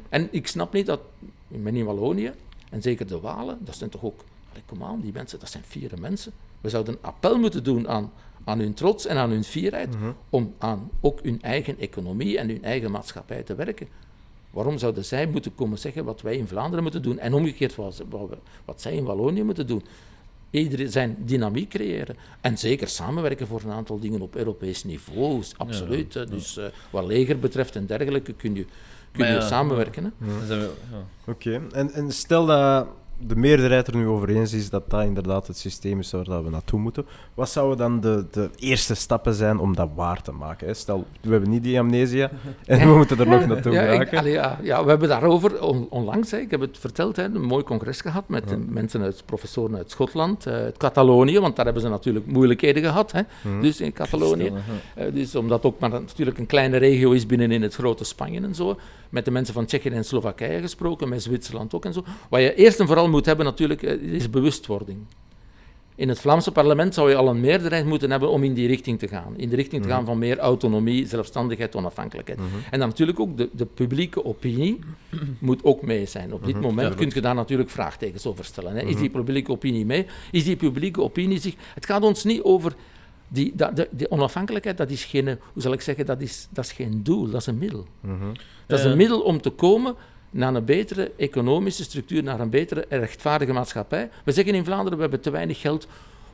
En 0.09 0.27
ik 0.31 0.47
snap 0.47 0.73
niet 0.73 0.85
dat, 0.85 0.99
ik 1.47 1.63
ben 1.63 1.75
in 1.75 1.85
Wallonië, 1.85 2.31
en 2.69 2.81
zeker 2.81 3.07
de 3.07 3.19
Walen, 3.19 3.57
dat 3.61 3.75
zijn 3.75 3.89
toch 3.89 4.03
ook, 4.03 4.23
kom 4.65 4.83
aan, 4.83 5.01
die 5.01 5.13
mensen, 5.13 5.39
dat 5.39 5.49
zijn 5.49 5.63
fiere 5.63 5.97
mensen. 5.99 6.31
We 6.61 6.69
zouden 6.69 6.93
een 6.93 6.99
appel 7.01 7.37
moeten 7.37 7.63
doen 7.63 7.87
aan, 7.87 8.11
aan 8.43 8.59
hun 8.59 8.73
trots 8.73 9.05
en 9.05 9.17
aan 9.17 9.29
hun 9.29 9.43
fierheid, 9.43 9.95
om 10.29 10.53
aan 10.57 10.89
ook 11.01 11.19
hun 11.23 11.41
eigen 11.41 11.79
economie 11.79 12.37
en 12.37 12.47
hun 12.47 12.63
eigen 12.63 12.91
maatschappij 12.91 13.43
te 13.43 13.55
werken. 13.55 13.87
Waarom 14.51 14.77
zouden 14.77 15.05
zij 15.05 15.27
moeten 15.27 15.55
komen 15.55 15.79
zeggen 15.79 16.05
wat 16.05 16.21
wij 16.21 16.35
in 16.35 16.47
Vlaanderen 16.47 16.83
moeten 16.83 17.01
doen 17.01 17.19
en 17.19 17.33
omgekeerd 17.33 17.75
wat, 17.75 18.03
wat 18.65 18.81
zij 18.81 18.93
in 18.93 19.03
Wallonië 19.03 19.43
moeten 19.43 19.67
doen? 19.67 19.83
Iedereen 20.49 20.91
zijn 20.91 21.17
dynamiek 21.19 21.69
creëren. 21.69 22.15
En 22.41 22.57
zeker 22.57 22.87
samenwerken 22.87 23.47
voor 23.47 23.61
een 23.65 23.71
aantal 23.71 23.99
dingen 23.99 24.21
op 24.21 24.35
Europees 24.35 24.83
niveau. 24.83 25.43
Absoluut. 25.57 26.13
Dus 26.13 26.57
eh, 26.57 26.65
wat 26.89 27.05
leger 27.05 27.39
betreft 27.39 27.75
en 27.75 27.85
dergelijke 27.85 28.33
kun 28.33 28.55
je, 28.55 28.65
kun 29.11 29.25
je 29.25 29.33
ja, 29.33 29.47
samenwerken. 29.47 30.13
Oké, 31.25 31.61
en, 31.71 31.91
en 31.91 32.11
stel 32.11 32.45
dat 32.45 32.87
de 33.19 33.35
meerderheid 33.35 33.87
er 33.87 33.95
nu 33.95 34.07
over 34.07 34.29
eens 34.29 34.53
is 34.53 34.69
dat 34.69 34.89
dat 34.89 35.03
inderdaad 35.03 35.47
het 35.47 35.57
systeem 35.57 35.99
is 35.99 36.11
waar 36.11 36.23
dat 36.23 36.43
we 36.43 36.49
naartoe 36.49 36.79
moeten. 36.79 37.05
Wat 37.33 37.49
zouden 37.49 37.77
dan 37.77 37.99
de, 37.99 38.25
de 38.31 38.49
eerste 38.59 38.93
stappen 38.95 39.33
zijn 39.33 39.59
om 39.59 39.75
dat 39.75 39.89
waar 39.95 40.21
te 40.21 40.31
maken? 40.31 40.67
Hè? 40.67 40.73
Stel, 40.73 41.05
we 41.21 41.29
hebben 41.31 41.49
niet 41.49 41.63
die 41.63 41.79
amnesia 41.79 42.31
en 42.65 42.87
we 42.89 42.95
moeten 42.97 43.19
er 43.19 43.27
nog 43.27 43.45
naartoe 43.47 43.71
Ja, 43.71 43.81
ik- 43.81 43.87
geraken. 43.89 44.17
allee, 44.17 44.31
ja, 44.31 44.59
ja, 44.61 44.83
we 44.83 44.89
hebben 44.89 45.09
daarover 45.09 45.61
on- 45.61 45.87
onlangs, 45.89 46.31
hè, 46.31 46.37
ik 46.37 46.51
heb 46.51 46.59
het 46.61 46.77
verteld, 46.77 47.15
hè, 47.15 47.23
een 47.23 47.41
mooi 47.41 47.63
congres 47.63 48.01
gehad 48.01 48.29
met 48.29 48.69
mensen 48.71 49.01
uit, 49.01 49.23
professoren 49.25 49.75
uit 49.77 49.91
Schotland, 49.91 50.45
eh, 50.45 50.53
uit 50.53 50.77
Catalonië, 50.77 51.39
want 51.39 51.55
daar 51.55 51.65
hebben 51.65 51.83
ze 51.83 51.89
natuurlijk 51.89 52.25
moeilijkheden 52.25 52.83
gehad, 52.83 53.11
hè, 53.11 53.21
dus 53.61 53.81
in 53.81 53.93
Catalonië. 53.93 54.51
Eh, 54.95 55.13
dus 55.13 55.35
omdat 55.35 55.63
ook 55.65 55.79
maar 55.79 55.89
natuurlijk 55.89 56.37
een 56.37 56.45
kleine 56.45 56.77
regio 56.77 57.11
is 57.11 57.25
binnen 57.25 57.51
in 57.51 57.61
het 57.61 57.73
grote 57.75 58.03
Spanje 58.03 58.41
en 58.41 58.55
zo. 58.55 58.77
Met 59.09 59.25
de 59.25 59.31
mensen 59.31 59.53
van 59.53 59.65
Tsjechië 59.65 59.89
en 59.89 60.05
Slowakije 60.05 60.61
gesproken, 60.61 61.09
met 61.09 61.23
Zwitserland 61.23 61.73
ook 61.73 61.85
en 61.85 61.93
zo. 61.93 62.03
Wat 62.29 62.41
je 62.41 62.55
eerst 62.55 62.79
en 62.79 62.85
vooral 62.87 63.06
moet 63.09 63.25
hebben 63.25 63.45
natuurlijk, 63.45 63.83
eh, 63.83 64.01
is 64.01 64.29
bewustwording. 64.29 64.97
In 65.95 66.09
het 66.09 66.19
Vlaamse 66.19 66.51
parlement 66.51 66.93
zou 66.93 67.09
je 67.09 67.15
al 67.15 67.27
een 67.29 67.39
meerderheid 67.39 67.85
moeten 67.85 68.11
hebben 68.11 68.29
om 68.29 68.43
in 68.43 68.53
die 68.53 68.67
richting 68.67 68.99
te 68.99 69.07
gaan. 69.07 69.33
In 69.37 69.49
de 69.49 69.55
richting 69.55 69.83
te 69.83 69.89
gaan 69.89 70.05
van 70.05 70.17
meer 70.17 70.37
autonomie, 70.39 71.07
zelfstandigheid, 71.07 71.75
onafhankelijkheid. 71.75 72.39
En 72.71 72.79
dan 72.79 72.87
natuurlijk 72.87 73.19
ook 73.19 73.37
de, 73.37 73.49
de 73.51 73.65
publieke 73.65 74.25
opinie 74.25 74.79
moet 75.39 75.63
ook 75.63 75.81
mee 75.81 76.05
zijn. 76.05 76.33
Op 76.33 76.45
dit 76.45 76.61
moment 76.61 76.95
kun 76.95 77.11
je 77.13 77.21
daar 77.21 77.35
natuurlijk 77.35 77.69
vraagtekens 77.69 78.25
over 78.25 78.45
stellen. 78.45 78.75
Hè. 78.75 78.81
Is 78.81 78.95
die 78.95 79.09
publieke 79.09 79.51
opinie 79.51 79.85
mee? 79.85 80.05
Is 80.31 80.43
die 80.43 80.55
publieke 80.55 81.01
opinie 81.01 81.39
zich... 81.39 81.55
Het 81.73 81.85
gaat 81.85 82.03
ons 82.03 82.23
niet 82.23 82.41
over... 82.41 82.73
Die, 83.27 83.51
dat, 83.55 83.75
de, 83.75 83.87
die 83.91 84.11
onafhankelijkheid, 84.11 84.77
dat 84.77 84.89
is 84.89 85.05
geen... 85.05 85.25
Hoe 85.53 85.61
zal 85.61 85.73
ik 85.73 85.81
zeggen? 85.81 86.05
Dat 86.05 86.21
is, 86.21 86.47
dat 86.49 86.65
is 86.65 86.71
geen 86.71 87.03
doel, 87.03 87.29
dat 87.29 87.41
is 87.41 87.47
een 87.47 87.57
middel. 87.57 87.85
Dat 88.67 88.79
is 88.79 88.85
Ja. 88.85 88.91
een 88.91 88.97
middel 88.97 89.21
om 89.21 89.41
te 89.41 89.49
komen 89.49 89.95
naar 90.29 90.55
een 90.55 90.65
betere 90.65 91.11
economische 91.17 91.83
structuur, 91.83 92.23
naar 92.23 92.39
een 92.39 92.49
betere 92.49 92.85
rechtvaardige 92.89 93.53
maatschappij. 93.53 94.09
We 94.25 94.31
zeggen 94.31 94.55
in 94.55 94.65
Vlaanderen, 94.65 94.95
we 94.95 95.01
hebben 95.01 95.21
te 95.21 95.29
weinig 95.29 95.59
geld 95.61 95.87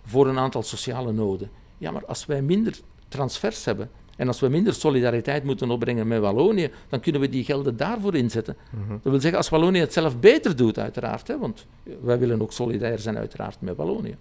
voor 0.05 0.27
een 0.27 0.39
aantal 0.39 0.63
sociale 0.63 1.11
noden. 1.11 1.49
Ja, 1.77 1.91
maar 1.91 2.05
als 2.05 2.25
wij 2.25 2.41
minder 2.41 2.79
transfers 3.07 3.65
hebben 3.65 3.89
en 4.17 4.27
als 4.27 4.39
we 4.39 4.47
minder 4.47 4.73
solidariteit 4.73 5.43
moeten 5.43 5.69
opbrengen 5.69 6.07
met 6.07 6.19
Wallonië, 6.19 6.71
dan 6.89 6.99
kunnen 6.99 7.21
we 7.21 7.29
die 7.29 7.43
gelden 7.43 7.77
daarvoor 7.77 8.15
inzetten. 8.15 8.57
Dat 8.89 9.11
wil 9.11 9.19
zeggen, 9.19 9.37
als 9.37 9.49
Wallonië 9.49 9.79
het 9.79 9.93
zelf 9.93 10.19
beter 10.19 10.55
doet, 10.55 10.79
uiteraard, 10.79 11.27
hè, 11.27 11.37
want 11.37 11.65
wij 12.01 12.19
willen 12.19 12.41
ook 12.41 12.51
solidair 12.51 12.99
zijn, 12.99 13.17
uiteraard, 13.17 13.61
met 13.61 13.75
Wallonië. 13.75 14.17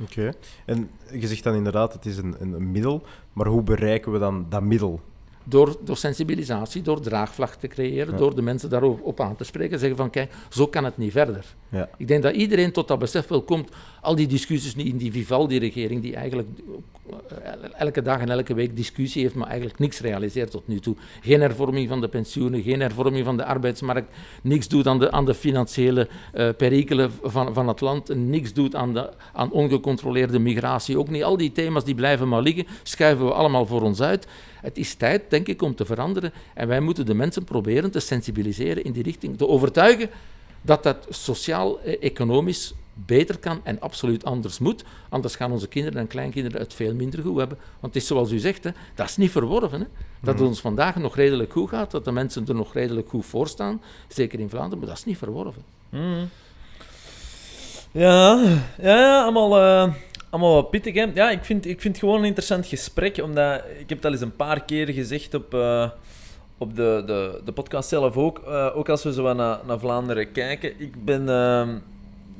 Oké. 0.00 0.32
En 0.64 0.90
je 1.12 1.26
zegt 1.26 1.44
dan 1.44 1.54
inderdaad, 1.54 1.92
het 1.92 2.06
is 2.06 2.16
een, 2.16 2.34
een, 2.38 2.52
een 2.52 2.70
middel, 2.70 3.02
maar 3.32 3.46
hoe 3.46 3.62
bereiken 3.62 4.12
we 4.12 4.18
dan 4.18 4.46
dat 4.48 4.62
middel? 4.62 5.00
Door, 5.44 5.76
door 5.84 5.96
sensibilisatie, 5.96 6.82
door 6.82 7.00
draagvlak 7.00 7.54
te 7.54 7.66
creëren, 7.66 8.12
Ja. 8.12 8.18
door 8.18 8.34
de 8.34 8.42
mensen 8.42 8.70
daarop 8.70 9.00
op 9.02 9.20
aan 9.20 9.36
te 9.36 9.44
spreken, 9.44 9.78
zeggen 9.78 9.96
van 9.98 10.10
kijk, 10.10 10.32
zo 10.50 10.66
kan 10.66 10.84
het 10.84 10.96
niet 10.96 11.12
verder. 11.12 11.44
Ja. 11.68 11.88
Ik 11.96 12.08
denk 12.08 12.22
dat 12.22 12.34
iedereen 12.34 12.72
tot 12.72 12.88
dat 12.88 12.98
besef 12.98 13.28
wel 13.28 13.42
komt. 13.42 13.70
Al 14.02 14.16
die 14.18 14.26
discussies 14.26 14.74
in 14.74 14.96
die 14.98 15.12
Vivaldi-regering, 15.12 16.00
die 16.02 16.14
eigenlijk 16.16 16.48
eh, 17.10 17.52
elke 17.78 18.02
dag 18.02 18.20
en 18.20 18.30
elke 18.30 18.54
week 18.54 18.76
discussie 18.76 19.22
heeft, 19.22 19.34
maar 19.34 19.46
eigenlijk 19.46 19.78
niks 19.78 20.00
realiseert 20.00 20.50
tot 20.50 20.68
nu 20.68 20.78
toe. 20.78 20.96
Geen 21.20 21.40
hervorming 21.40 21.88
van 21.88 22.00
de 22.00 22.08
pensioenen, 22.08 22.62
geen 22.62 22.80
hervorming 22.80 23.24
van 23.24 23.36
de 23.36 23.44
arbeidsmarkt, 23.44 24.16
niks 24.42 24.68
doet 24.68 24.86
aan 24.86 24.98
de, 24.98 25.10
aan 25.10 25.24
de 25.24 25.34
financiële 25.34 26.08
eh, 26.32 26.48
perikelen 26.56 27.10
van, 27.22 27.54
van 27.54 27.68
het 27.68 27.80
land, 27.80 28.14
niks 28.14 28.52
doet 28.52 28.74
aan, 28.74 28.94
de, 28.94 29.10
aan 29.32 29.50
ongecontroleerde 29.50 30.38
migratie. 30.38 30.98
Ook 30.98 31.08
niet 31.08 31.24
al 31.24 31.36
die 31.36 31.52
thema's 31.52 31.84
die 31.84 31.94
blijven 31.94 32.28
maar 32.28 32.42
liggen, 32.42 32.66
schuiven 32.82 33.26
we 33.26 33.32
allemaal 33.32 33.66
voor 33.66 33.82
ons 33.82 34.00
uit. 34.00 34.26
Het 34.60 34.78
is 34.78 34.94
tijd, 34.94 35.22
denk 35.30 35.48
ik, 35.48 35.62
om 35.62 35.74
te 35.74 35.84
veranderen. 35.84 36.32
En 36.54 36.68
wij 36.68 36.80
moeten 36.80 37.06
de 37.06 37.14
mensen 37.14 37.44
proberen 37.44 37.90
te 37.90 38.00
sensibiliseren 38.00 38.84
in 38.84 38.92
die 38.92 39.02
richting, 39.02 39.38
te 39.38 39.48
overtuigen 39.48 40.10
dat 40.62 40.82
dat 40.82 41.06
sociaal-economisch 41.08 42.74
beter 42.94 43.38
kan 43.38 43.60
en 43.62 43.80
absoluut 43.80 44.24
anders 44.24 44.58
moet. 44.58 44.84
Anders 45.08 45.36
gaan 45.36 45.52
onze 45.52 45.68
kinderen 45.68 46.00
en 46.00 46.06
kleinkinderen 46.06 46.60
het 46.60 46.74
veel 46.74 46.94
minder 46.94 47.22
goed 47.22 47.38
hebben. 47.38 47.58
Want 47.80 47.94
het 47.94 48.02
is 48.02 48.08
zoals 48.08 48.30
u 48.30 48.38
zegt, 48.38 48.64
hè, 48.64 48.70
dat 48.94 49.08
is 49.08 49.16
niet 49.16 49.30
verworven. 49.30 49.80
Hè. 49.80 49.86
Dat 50.20 50.38
het 50.38 50.48
ons 50.48 50.60
vandaag 50.60 50.96
nog 50.96 51.16
redelijk 51.16 51.52
goed 51.52 51.68
gaat, 51.68 51.90
dat 51.90 52.04
de 52.04 52.12
mensen 52.12 52.46
er 52.46 52.54
nog 52.54 52.74
redelijk 52.74 53.08
goed 53.08 53.26
voor 53.26 53.48
staan, 53.48 53.82
zeker 54.08 54.40
in 54.40 54.50
Vlaanderen, 54.50 54.78
maar 54.78 54.88
dat 54.88 54.98
is 54.98 55.04
niet 55.04 55.18
verworven. 55.18 55.62
Mm. 55.88 56.28
Ja, 57.92 58.42
ja, 58.78 58.98
ja 58.98 59.22
allemaal, 59.22 59.58
eh, 59.58 59.94
allemaal 60.30 60.54
wat 60.54 60.70
pittig. 60.70 60.94
Hè? 60.94 61.10
Ja, 61.14 61.30
ik 61.30 61.44
vind, 61.44 61.66
ik 61.66 61.80
vind 61.80 61.94
het 61.94 62.04
gewoon 62.04 62.18
een 62.18 62.26
interessant 62.26 62.66
gesprek, 62.66 63.18
omdat 63.22 63.62
ik 63.78 63.88
heb 63.88 63.98
het 63.98 64.04
al 64.04 64.12
eens 64.12 64.20
een 64.20 64.36
paar 64.36 64.64
keer 64.64 64.88
gezegd 64.88 65.34
op, 65.34 65.54
eh, 65.54 65.90
op 66.58 66.76
de, 66.76 67.02
de, 67.06 67.40
de 67.44 67.52
podcast 67.52 67.88
zelf 67.88 68.16
ook. 68.16 68.38
Eh, 68.38 68.76
ook 68.76 68.88
als 68.88 69.02
we 69.02 69.12
zo 69.12 69.32
naar, 69.32 69.58
naar 69.66 69.78
Vlaanderen 69.78 70.32
kijken. 70.32 70.80
Ik 70.80 71.04
ben, 71.04 71.28
ehm, 71.28 71.78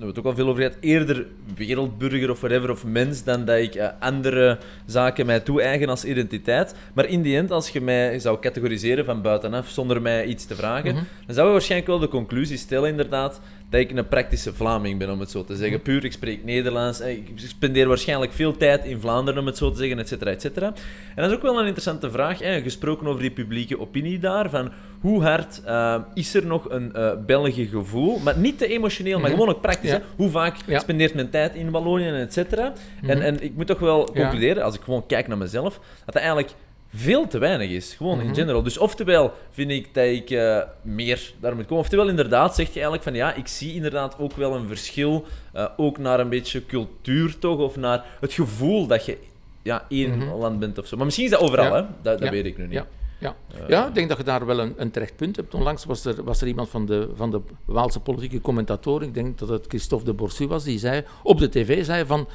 we 0.09 0.15
het 0.15 0.19
ook 0.19 0.25
al 0.25 0.35
veel 0.35 0.49
over 0.49 0.62
gehad, 0.62 0.77
eerder 0.81 1.27
wereldburger 1.57 2.31
of 2.31 2.41
whatever 2.41 2.71
of 2.71 2.85
mens 2.85 3.25
dan 3.25 3.45
dat 3.45 3.59
ik 3.59 3.75
eh, 3.75 3.88
andere 4.01 4.59
zaken 4.87 5.27
mij 5.27 5.41
toe-eigen 5.41 5.88
als 5.88 6.05
identiteit. 6.05 6.75
Maar 6.95 7.07
in 7.07 7.23
die 7.23 7.37
end, 7.37 7.51
als 7.51 7.69
je 7.69 7.81
mij 7.81 8.19
zou 8.19 8.38
categoriseren 8.41 9.05
van 9.05 9.23
buitenaf 9.23 9.69
zonder 9.69 10.03
mij 10.03 10.25
iets 10.25 10.45
te 10.47 10.55
vragen, 10.55 10.95
Mhm. 10.95 11.03
dan 11.27 11.35
zou 11.35 11.47
je 11.47 11.53
waarschijnlijk 11.53 11.91
wel 11.91 11.99
de 12.01 12.09
conclusie 12.09 12.57
stellen 12.57 12.91
inderdaad 12.91 13.41
dat 13.73 13.81
ik 13.81 13.91
een 13.97 14.09
praktische 14.09 14.55
Vlaming 14.55 14.99
ben, 14.99 15.11
om 15.11 15.21
het 15.21 15.31
zo 15.31 15.45
te 15.45 15.57
zeggen. 15.57 15.83
Puur, 15.83 16.05
ik 16.05 16.13
spreek 16.13 16.45
Nederlands. 16.45 17.01
eh, 17.01 17.11
Ik 17.17 17.33
spendeer 17.37 17.89
waarschijnlijk 17.89 18.33
veel 18.33 18.57
tijd 18.57 18.85
in 18.85 19.01
Vlaanderen, 19.01 19.41
om 19.41 19.47
het 19.47 19.57
zo 19.57 19.71
te 19.71 19.79
zeggen, 19.79 19.99
et 19.99 20.09
cetera, 20.09 20.31
et 20.31 20.41
cetera. 20.41 20.67
En 20.67 21.23
dat 21.23 21.31
is 21.31 21.37
ook 21.37 21.43
wel 21.43 21.59
een 21.59 21.65
interessante 21.67 22.11
vraag, 22.11 22.39
hè, 22.39 22.61
gesproken 22.63 23.07
over 23.07 23.21
die 23.21 23.31
publieke 23.31 23.81
opinie 23.81 24.19
daar, 24.19 24.51
van 24.51 24.73
hoe 25.01 25.23
hard 25.23 25.63
eh, 25.65 25.95
is 26.15 26.35
er 26.35 26.47
nog 26.47 26.71
een 26.71 26.93
eh 26.95 27.11
België 27.27 27.67
gevoel, 27.67 28.19
maar 28.19 28.39
niet 28.39 28.59
te 28.59 28.67
emotioneel, 28.67 29.19
maar 29.21 29.31
Mhm. 29.31 29.39
gewoon 29.39 29.55
ook 29.55 29.63
praktisch. 29.63 29.91
Ja. 29.91 29.97
Hè? 29.97 30.03
Hoe 30.17 30.31
vaak 30.31 30.57
Ja. 30.67 30.79
spendeert 30.79 31.15
men 31.15 31.31
tijd 31.31 31.55
in 31.55 31.71
Wallonië, 31.71 32.09
et 32.09 32.33
cetera. 32.33 32.73
En, 33.03 33.17
Mhm. 33.19 33.27
en 33.27 33.43
ik 33.43 33.55
moet 33.57 33.67
toch 33.67 33.79
wel 33.79 34.05
concluderen, 34.05 34.63
als 34.63 34.75
ik 34.75 34.81
gewoon 34.81 35.07
kijk 35.07 35.29
naar 35.29 35.39
mezelf, 35.39 35.75
dat 35.75 36.15
dat 36.15 36.17
eigenlijk 36.17 36.53
veel 36.95 37.27
te 37.27 37.39
weinig 37.39 37.71
is. 37.71 37.95
Gewoon 37.95 38.21
in 38.21 38.27
Mhm. 38.27 38.35
general. 38.35 38.63
Dus 38.63 38.79
oftewel 38.79 39.33
vind 39.51 39.71
ik 39.71 39.95
dat 39.95 40.05
ik 40.05 40.31
eh, 40.31 40.59
meer 40.83 41.33
daar 41.41 41.55
moet 41.57 41.67
komen. 41.67 41.83
Oftewel 41.83 42.09
inderdaad 42.09 42.55
zeg 42.55 42.67
je 42.67 42.73
eigenlijk 42.73 43.03
van 43.03 43.15
ja, 43.15 43.35
ik 43.35 43.47
zie 43.47 43.75
inderdaad 43.75 44.19
ook 44.19 44.33
wel 44.33 44.55
een 44.55 44.67
verschil. 44.69 45.25
eh, 45.53 45.67
ook 45.77 45.99
naar 45.99 46.21
een 46.21 46.29
beetje 46.29 46.67
cultuur 46.67 47.39
toch. 47.39 47.59
Of 47.59 47.77
naar 47.77 48.05
het 48.21 48.33
gevoel 48.33 48.87
dat 48.87 49.05
je 49.05 49.19
ja, 49.63 49.85
één 49.89 50.19
Mhm. 50.19 50.29
land 50.39 50.59
bent 50.59 50.79
of 50.79 50.87
zo. 50.87 50.97
Maar 50.97 51.05
misschien 51.05 51.27
is 51.27 51.33
dat 51.33 51.41
overal, 51.41 51.65
Ja. 51.65 51.75
hè? 51.75 51.81
Dat, 51.81 52.19
dat 52.19 52.23
Ja. 52.23 52.31
weet 52.31 52.45
ik 52.45 52.59
nu 52.59 52.65
niet. 52.65 52.73
Ja. 52.73 52.87
Ja. 53.19 53.35
Eh, 53.55 53.69
ja, 53.69 53.87
ik 53.89 53.95
denk 53.95 54.09
dat 54.09 54.19
je 54.19 54.25
daar 54.25 54.47
wel 54.47 54.59
een, 54.59 54.75
een 54.77 54.91
terecht 54.91 55.17
punt 55.17 55.37
hebt. 55.37 55.55
Onlangs 55.55 55.85
was 55.85 56.05
er, 56.05 56.25
was 56.25 56.41
er 56.41 56.47
iemand 56.47 56.69
van 56.69 56.87
de, 56.87 57.09
van 57.15 57.31
de 57.31 57.41
Waalse 57.65 58.01
politieke 58.01 58.41
commentator, 58.41 59.03
ik 59.03 59.15
denk 59.15 59.39
dat 59.39 59.49
het 59.49 59.65
Christophe 59.69 60.05
de 60.05 60.13
Borsu 60.13 60.47
was, 60.47 60.65
die 60.65 60.79
zei, 60.79 61.05
op 61.23 61.39
de 61.39 61.49
tv 61.49 61.85
zei 61.85 62.07
van... 62.07 62.29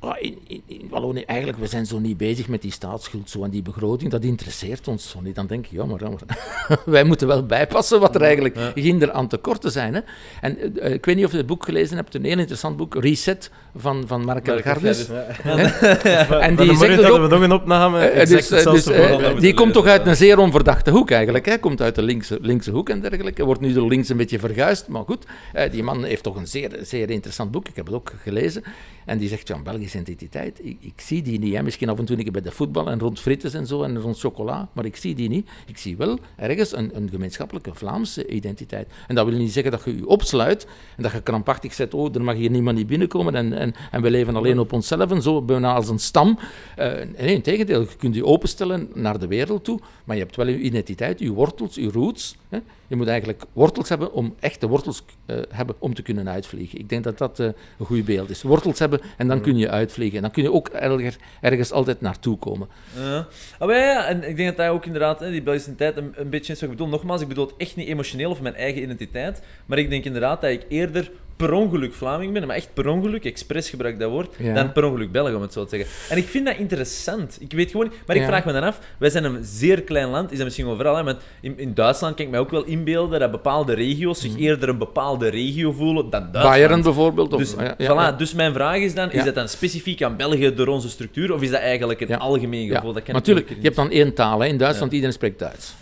"Ah, 0.00 0.16
In, 0.22 0.38
in, 0.46 0.62
in 0.66 0.86
Wallonië, 0.90 1.22
eigenlijk, 1.22 1.58
we 1.58 1.66
zijn 1.66 1.86
zo 1.86 1.98
niet 1.98 2.16
bezig 2.16 2.48
met 2.48 2.62
die 2.62 2.72
staatsschuld 2.72 3.30
zo 3.30 3.44
en 3.44 3.50
die 3.50 3.62
begroting, 3.62 4.10
dat 4.10 4.24
interesseert 4.24 4.88
ons 4.88 5.10
zo 5.10 5.20
niet. 5.20 5.34
Dan 5.34 5.46
denk 5.46 5.66
je, 5.66 5.76
ja, 5.76 5.84
maar, 5.84 6.00
ja, 6.02 6.08
maar 6.08 6.78
wij 6.84 7.04
moeten 7.04 7.26
wel 7.26 7.46
bijpassen 7.46 8.00
wat 8.00 8.14
er 8.14 8.22
eigenlijk 8.22 8.56
Ja. 8.56 8.72
ginder 8.74 9.12
aan 9.12 9.28
tekorten 9.28 9.70
zijn. 9.72 9.94
Hè. 9.94 10.00
En 10.40 10.78
eh, 10.80 10.92
ik 10.92 11.04
weet 11.04 11.16
niet 11.16 11.24
of 11.24 11.30
je 11.30 11.36
het 11.36 11.46
boek 11.46 11.64
gelezen 11.64 11.96
hebt, 11.96 12.14
een 12.14 12.24
heel 12.24 12.38
interessant 12.38 12.76
boek, 12.76 12.94
Reset, 12.94 13.50
van, 13.76 14.04
van 14.06 14.24
Mark 14.24 14.46
Mark 14.46 14.58
Elgardus. 14.58 15.08
Elgardus. 15.08 15.80
Hè? 16.02 16.38
En 16.46 16.56
die 16.56 16.76
zegt 16.76 16.98
ook... 16.98 17.12
hebben 17.12 17.28
we 17.28 17.28
nog 17.28 17.42
een 17.42 17.52
opname. 17.52 17.98
Eh, 17.98 18.26
dus, 18.26 18.50
eh, 18.50 18.72
dus, 18.72 18.86
eh, 18.86 19.40
die 19.40 19.54
komt 19.54 19.72
toch 19.72 19.86
uit 19.86 20.06
een 20.06 20.16
zeer 20.16 20.38
onverdachte 20.38 20.90
hoek 20.90 21.10
eigenlijk. 21.10 21.46
Hij 21.46 21.58
komt 21.58 21.82
uit 21.82 21.94
de 21.94 22.02
linkse, 22.02 22.38
linkse 22.40 22.70
hoek 22.70 22.88
en 22.88 23.00
dergelijke. 23.00 23.44
Wordt 23.44 23.60
nu 23.60 23.72
door 23.72 23.88
links 23.88 24.08
een 24.08 24.16
beetje 24.16 24.38
verguisd, 24.38 24.88
maar 24.88 25.02
goed. 25.04 25.26
Die 25.70 25.82
man 25.82 26.04
heeft 26.04 26.22
toch 26.22 26.36
een 26.36 26.46
zeer, 26.46 26.78
zeer 26.82 27.10
interessant 27.10 27.50
boek. 27.50 27.68
Ik 27.68 27.76
heb 27.76 27.86
het 27.86 27.94
ook 27.94 28.12
gelezen. 28.22 28.62
En 29.06 29.18
die 29.18 29.28
zegt, 29.28 29.48
ja, 29.48 29.58
Belgische 29.62 29.98
identiteit, 29.98 30.60
ik, 30.62 30.76
ik 30.80 31.00
zie 31.00 31.22
die 31.22 31.38
niet. 31.38 31.54
Hè. 31.54 31.62
Misschien 31.62 31.88
af 31.88 31.98
en 31.98 32.04
toe 32.04 32.16
een 32.16 32.22
keer 32.22 32.32
bij 32.32 32.42
de 32.42 32.50
voetbal 32.50 32.90
en 32.90 32.98
rond 32.98 33.20
frites 33.20 33.54
en 33.54 33.66
zo 33.66 33.82
en 33.82 34.00
rond 34.00 34.18
chocola, 34.18 34.68
maar 34.72 34.84
ik 34.84 34.96
zie 34.96 35.14
die 35.14 35.28
niet. 35.28 35.48
Ik 35.66 35.78
zie 35.78 35.96
wel 35.96 36.18
ergens 36.36 36.76
een, 36.76 36.96
een 36.96 37.08
gemeenschappelijke 37.10 37.74
Vlaamse 37.74 38.26
identiteit. 38.26 38.88
En 39.06 39.14
dat 39.14 39.26
wil 39.26 39.38
niet 39.38 39.52
zeggen 39.52 39.72
dat 39.72 39.84
je 39.84 39.96
je 39.96 40.06
opsluit 40.06 40.66
en 40.96 41.02
dat 41.02 41.12
je 41.12 41.22
krampachtig 41.22 41.74
zegt, 41.74 41.94
oh, 41.94 42.14
er 42.14 42.22
mag 42.22 42.34
hier 42.34 42.50
niemand 42.50 42.76
niet 42.76 42.86
binnenkomen 42.86 43.34
en, 43.34 43.52
en, 43.52 43.65
en 43.90 44.02
we 44.02 44.10
leven 44.10 44.36
alleen 44.36 44.58
op 44.58 44.72
onszelf 44.72 45.10
en 45.10 45.22
zo, 45.22 45.42
bijna 45.42 45.74
als 45.74 45.88
een 45.88 45.98
stam. 45.98 46.38
Eh, 46.76 46.92
nee, 47.18 47.34
in 47.34 47.42
tegendeel, 47.42 47.80
je 47.80 47.96
kunt 47.98 48.14
je 48.14 48.24
openstellen 48.24 48.88
naar 48.94 49.18
de 49.18 49.26
wereld 49.26 49.64
toe, 49.64 49.80
maar 50.04 50.16
je 50.16 50.22
hebt 50.22 50.36
wel 50.36 50.46
je 50.46 50.58
identiteit, 50.58 51.18
je 51.18 51.30
wortels, 51.30 51.74
je 51.74 51.90
roots. 51.90 52.36
Hè. 52.48 52.58
Je 52.86 52.96
moet 52.96 53.06
eigenlijk 53.06 53.42
wortels 53.52 53.88
hebben 53.88 54.12
om 54.12 54.34
echte 54.40 54.68
wortels 54.68 55.02
eh, 55.26 55.36
hebben 55.48 55.76
om 55.78 55.94
te 55.94 56.02
kunnen 56.02 56.28
uitvliegen. 56.28 56.78
Ik 56.78 56.88
denk 56.88 57.04
dat 57.04 57.18
dat 57.18 57.40
eh, 57.40 57.46
een 57.46 57.86
goed 57.86 58.04
beeld 58.04 58.30
is. 58.30 58.42
Wortels 58.42 58.78
hebben 58.78 59.00
en 59.16 59.28
dan 59.28 59.40
kun 59.40 59.56
je 59.56 59.70
uitvliegen. 59.70 60.16
En 60.16 60.22
dan 60.22 60.30
kun 60.30 60.42
je 60.42 60.52
ook 60.52 60.68
erger, 60.68 61.16
ergens 61.40 61.72
altijd 61.72 62.00
naartoe 62.00 62.38
komen. 62.38 62.68
Ja. 62.96 63.26
Ah, 63.58 63.70
ja, 63.70 63.76
ja, 63.76 64.06
en 64.06 64.28
ik 64.28 64.36
denk 64.36 64.48
dat 64.48 64.56
dat 64.56 64.68
ook 64.68 64.86
inderdaad, 64.86 65.20
hè, 65.20 65.30
die 65.30 65.42
Belgische 65.42 65.70
identiteit, 65.70 66.06
een, 66.06 66.22
een 66.22 66.30
beetje 66.30 66.52
is 66.52 66.60
wat 66.60 66.70
ik 66.70 66.76
bedoel. 66.76 66.92
Nogmaals, 66.92 67.20
ik 67.20 67.28
bedoel 67.28 67.46
het 67.46 67.54
echt 67.56 67.76
niet 67.76 67.88
emotioneel 67.88 68.30
of 68.30 68.40
mijn 68.40 68.54
eigen 68.54 68.82
identiteit, 68.82 69.42
maar 69.66 69.78
ik 69.78 69.90
denk 69.90 70.04
inderdaad 70.04 70.40
dat 70.40 70.50
ik 70.50 70.64
eerder 70.68 71.10
per 71.36 71.52
ongeluk 71.52 71.92
Vlaming 71.94 72.32
ben, 72.32 72.46
maar 72.46 72.56
echt 72.56 72.68
per 72.74 72.88
ongeluk, 72.88 73.24
expres 73.24 73.70
gebruik 73.70 73.94
ik 73.94 74.00
dat 74.00 74.10
woord, 74.10 74.34
Ja. 74.38 74.54
dan 74.54 74.72
per 74.72 74.84
ongeluk 74.84 75.12
Belg, 75.12 75.34
om 75.34 75.42
het 75.42 75.52
zo 75.52 75.64
te 75.64 75.76
zeggen. 75.76 75.88
En 76.10 76.16
ik 76.16 76.26
vind 76.28 76.46
dat 76.46 76.56
interessant. 76.56 77.36
Ik 77.40 77.52
weet 77.52 77.70
gewoon 77.70 77.92
maar 78.06 78.16
ik 78.16 78.22
Ja. 78.22 78.28
vraag 78.28 78.44
me 78.44 78.52
dan 78.52 78.62
af, 78.62 78.78
wij 78.98 79.10
zijn 79.10 79.24
een 79.24 79.38
zeer 79.44 79.82
klein 79.82 80.08
land, 80.08 80.30
is 80.30 80.36
dat 80.36 80.46
misschien 80.46 80.66
overal, 80.66 81.04
hè, 81.06 81.12
in, 81.40 81.54
in 81.58 81.74
Duitsland 81.74 82.14
kan 82.14 82.24
ik 82.24 82.30
mij 82.30 82.40
ook 82.40 82.50
wel 82.50 82.64
inbeelden 82.64 83.20
dat 83.20 83.30
bepaalde 83.30 83.74
regio's 83.74 84.20
zich 84.20 84.36
eerder 84.36 84.68
een 84.68 84.78
bepaalde 84.78 85.28
regio 85.28 85.72
voelen 85.72 86.10
dan 86.10 86.20
Duitsland. 86.20 86.44
Bayern 86.48 86.82
bijvoorbeeld. 86.82 87.32
Of, 87.32 87.38
Dus, 87.40 87.54
ja, 87.58 87.74
ja, 87.78 88.12
voilà, 88.12 88.16
dus 88.16 88.34
mijn 88.34 88.52
vraag 88.52 88.76
is 88.78 88.94
dan, 88.94 89.10
is 89.12 89.24
dat 89.24 89.34
dan 89.34 89.48
specifiek 89.48 90.02
aan 90.02 90.16
België 90.16 90.54
door 90.54 90.66
onze 90.66 90.88
structuur, 90.88 91.32
of 91.34 91.42
is 91.42 91.50
dat 91.50 91.60
eigenlijk 91.60 92.00
een 92.00 92.18
algemeen 92.18 92.68
gevoel? 92.70 92.92
Dat 92.92 93.02
kan 93.02 93.14
natuurlijk, 93.14 93.48
je 93.48 93.54
hebt 93.62 93.76
dan 93.76 93.90
één 93.90 94.14
taal. 94.14 94.40
Hè. 94.40 94.46
In 94.46 94.56
Duitsland 94.56 94.92
iedereen 94.92 95.14
spreekt 95.14 95.38
Duits. 95.38 95.74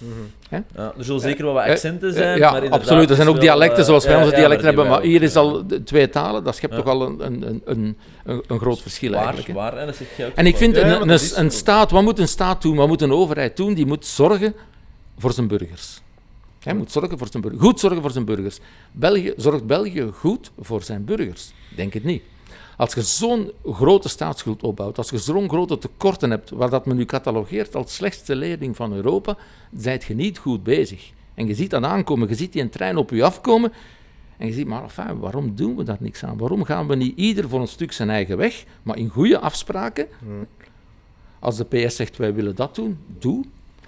Ja, 0.50 0.64
er 0.98 1.04
zullen 1.04 1.20
zeker 1.20 1.44
wel 1.44 1.54
wat 1.54 1.64
Eh, 1.64 1.70
accenten 1.70 2.08
eh, 2.08 2.14
zijn. 2.14 2.40
maar 2.40 2.68
absoluut. 2.70 3.10
Er 3.10 3.16
zijn 3.16 3.28
ook 3.28 3.40
dialecten 3.40 3.78
eh, 3.78 3.84
zoals 3.84 4.04
wij 4.06 4.16
onze 4.16 4.34
dialecten 4.34 4.66
hebben, 4.66 4.86
maar 4.86 5.02
hier 5.02 5.22
is 5.22 5.32
ja. 5.32 5.40
Al 5.44 5.66
twee 5.85 6.09
talen. 6.09 6.44
Dat 6.44 6.57
schept 6.57 6.74
toch 6.74 6.87
al 6.87 7.02
een, 7.02 7.24
een, 7.26 7.62
een, 7.64 7.96
een, 8.24 8.59
groot 8.59 8.80
verschil 8.80 9.14
eigenlijk. 9.14 9.52
waar, 9.52 9.76
en 9.76 9.94
En 10.35 10.46
ik 10.46 10.57
vind 10.57 10.76
een, 10.76 11.38
een, 11.40 11.50
staat, 11.50 11.90
wat 11.90 12.02
moet 12.02 12.18
een 12.18 12.28
staat 12.28 12.62
doen? 12.62 12.76
Wat 12.76 12.88
moet 12.88 13.02
een 13.02 13.12
overheid 13.12 13.57
doen? 13.57 13.74
Die 13.74 13.87
moet 13.87 14.07
zorgen 14.07 14.54
voor 15.18 15.33
zijn 15.33 15.46
burgers. 15.46 16.00
Hij 16.61 16.74
moet 16.74 16.92
zorgen 16.92 17.18
voor 17.18 17.28
zijn 17.30 17.42
burgers. 17.42 17.62
Goed 17.62 17.80
zorgen 17.80 18.00
voor 18.00 18.11
zijn 18.11 18.24
burgers. 18.24 18.59
België, 18.92 19.33
zorgt 19.37 19.66
België 19.66 20.11
goed 20.12 20.50
voor 20.61 20.83
zijn 20.83 21.04
burgers? 21.04 21.52
Ik 21.70 21.76
Denk 21.76 21.92
het 21.92 22.04
niet. 22.04 22.22
Als 22.76 22.94
je 22.94 23.02
zo'n 23.02 23.52
grote 23.64 24.09
staatsschuld 24.09 24.62
opbouwt, 24.62 24.98
als 24.98 25.11
je 25.11 25.18
zo'n 25.18 25.48
grote 25.48 25.78
tekorten 25.78 26.30
hebt, 26.30 26.50
waar 26.50 26.70
dat 26.70 26.87
men 26.87 26.96
nu 26.96 27.04
catalogeert 27.04 27.74
als 27.74 27.94
slechtste 27.94 28.37
leerling 28.37 28.76
van 28.76 28.92
Europa, 28.92 29.37
zijt 29.76 30.04
je 30.04 30.14
niet 30.14 30.38
goed 30.38 30.62
bezig. 30.62 31.11
En 31.35 31.46
je 31.46 31.54
ziet 31.54 31.70
dat 31.70 31.83
aankomen, 31.83 32.28
je 32.28 32.35
ziet 32.35 32.52
die 32.52 32.62
een 32.62 32.70
trein 32.70 32.96
op 32.96 33.11
je 33.11 33.24
afkomen, 33.24 33.72
en 34.44 34.50
je 34.50 34.57
ziet, 34.57 34.66
maar 34.66 34.83
enfin, 34.83 35.18
waarom 35.18 35.54
doen 35.54 35.76
we 35.76 35.83
daar 35.83 35.96
niks 36.00 36.24
aan? 36.24 36.38
Waarom 36.38 36.64
gaan 36.64 36.87
we 36.87 36.94
niet 36.94 37.16
ieder 37.16 37.48
voor 37.48 37.61
een 37.61 37.68
stuk 37.68 37.92
zijn 37.92 38.11
eigen 38.11 38.37
weg, 38.37 38.64
maar 38.83 38.96
in 38.96 39.09
goede 39.09 39.38
afspraken? 39.38 40.07
Als 41.38 41.57
de 41.57 41.64
PS 41.64 41.96
zegt, 41.96 42.16
wij 42.16 42.35
willen 42.35 42.54
dat 42.54 42.74
doen, 42.74 42.98
doe. 43.18 43.44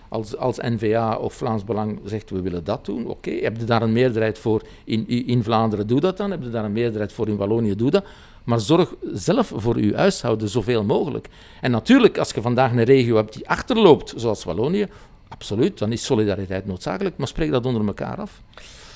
Als, 0.09 0.37
als 0.37 0.57
N-VA 0.59 1.17
of 1.17 1.35
Vlaams 1.35 1.65
Belang 1.65 2.01
zegt, 2.05 2.31
we 2.31 2.41
willen 2.41 2.65
dat 2.65 2.85
doen, 2.85 3.07
oké. 3.07 3.31
Heb 3.31 3.57
je 3.57 3.65
daar 3.65 3.83
een 3.83 3.93
meerderheid 3.93 4.39
voor 4.39 4.63
in, 4.85 5.09
in 5.09 5.43
Vlaanderen, 5.43 5.87
doe 5.87 6.01
dat 6.01 6.17
dan. 6.17 6.31
Heb 6.31 6.43
je 6.43 6.51
daar 6.51 6.65
een 6.65 6.73
meerderheid 6.73 7.13
voor 7.13 7.29
in 7.29 7.37
Wallonië, 7.37 7.75
doe 7.75 7.91
dat. 7.91 8.05
Maar 8.45 8.61
zorg 8.61 8.95
zelf 9.13 9.53
voor 9.55 9.77
uw 9.77 9.95
huishouden 9.95 10.49
zoveel 10.49 10.85
mogelijk. 10.85 11.29
En 11.61 11.71
natuurlijk, 11.71 12.19
als 12.19 12.31
je 12.31 12.43
vandaag 12.43 12.71
een 12.71 12.85
regio 12.85 13.17
hebt 13.17 13.33
die 13.33 13.49
achterloopt, 13.49 14.13
zoals 14.17 14.45
Wallonië, 14.45 14.87
absoluut, 15.29 15.79
dan 15.79 15.93
is 15.93 16.05
solidariteit 16.05 16.67
noodzakelijk, 16.67 17.17
maar 17.17 17.29
spreek 17.29 17.51
dat 17.51 17.67
onder 17.67 17.87
elkaar 17.87 18.17
af. 18.17 18.43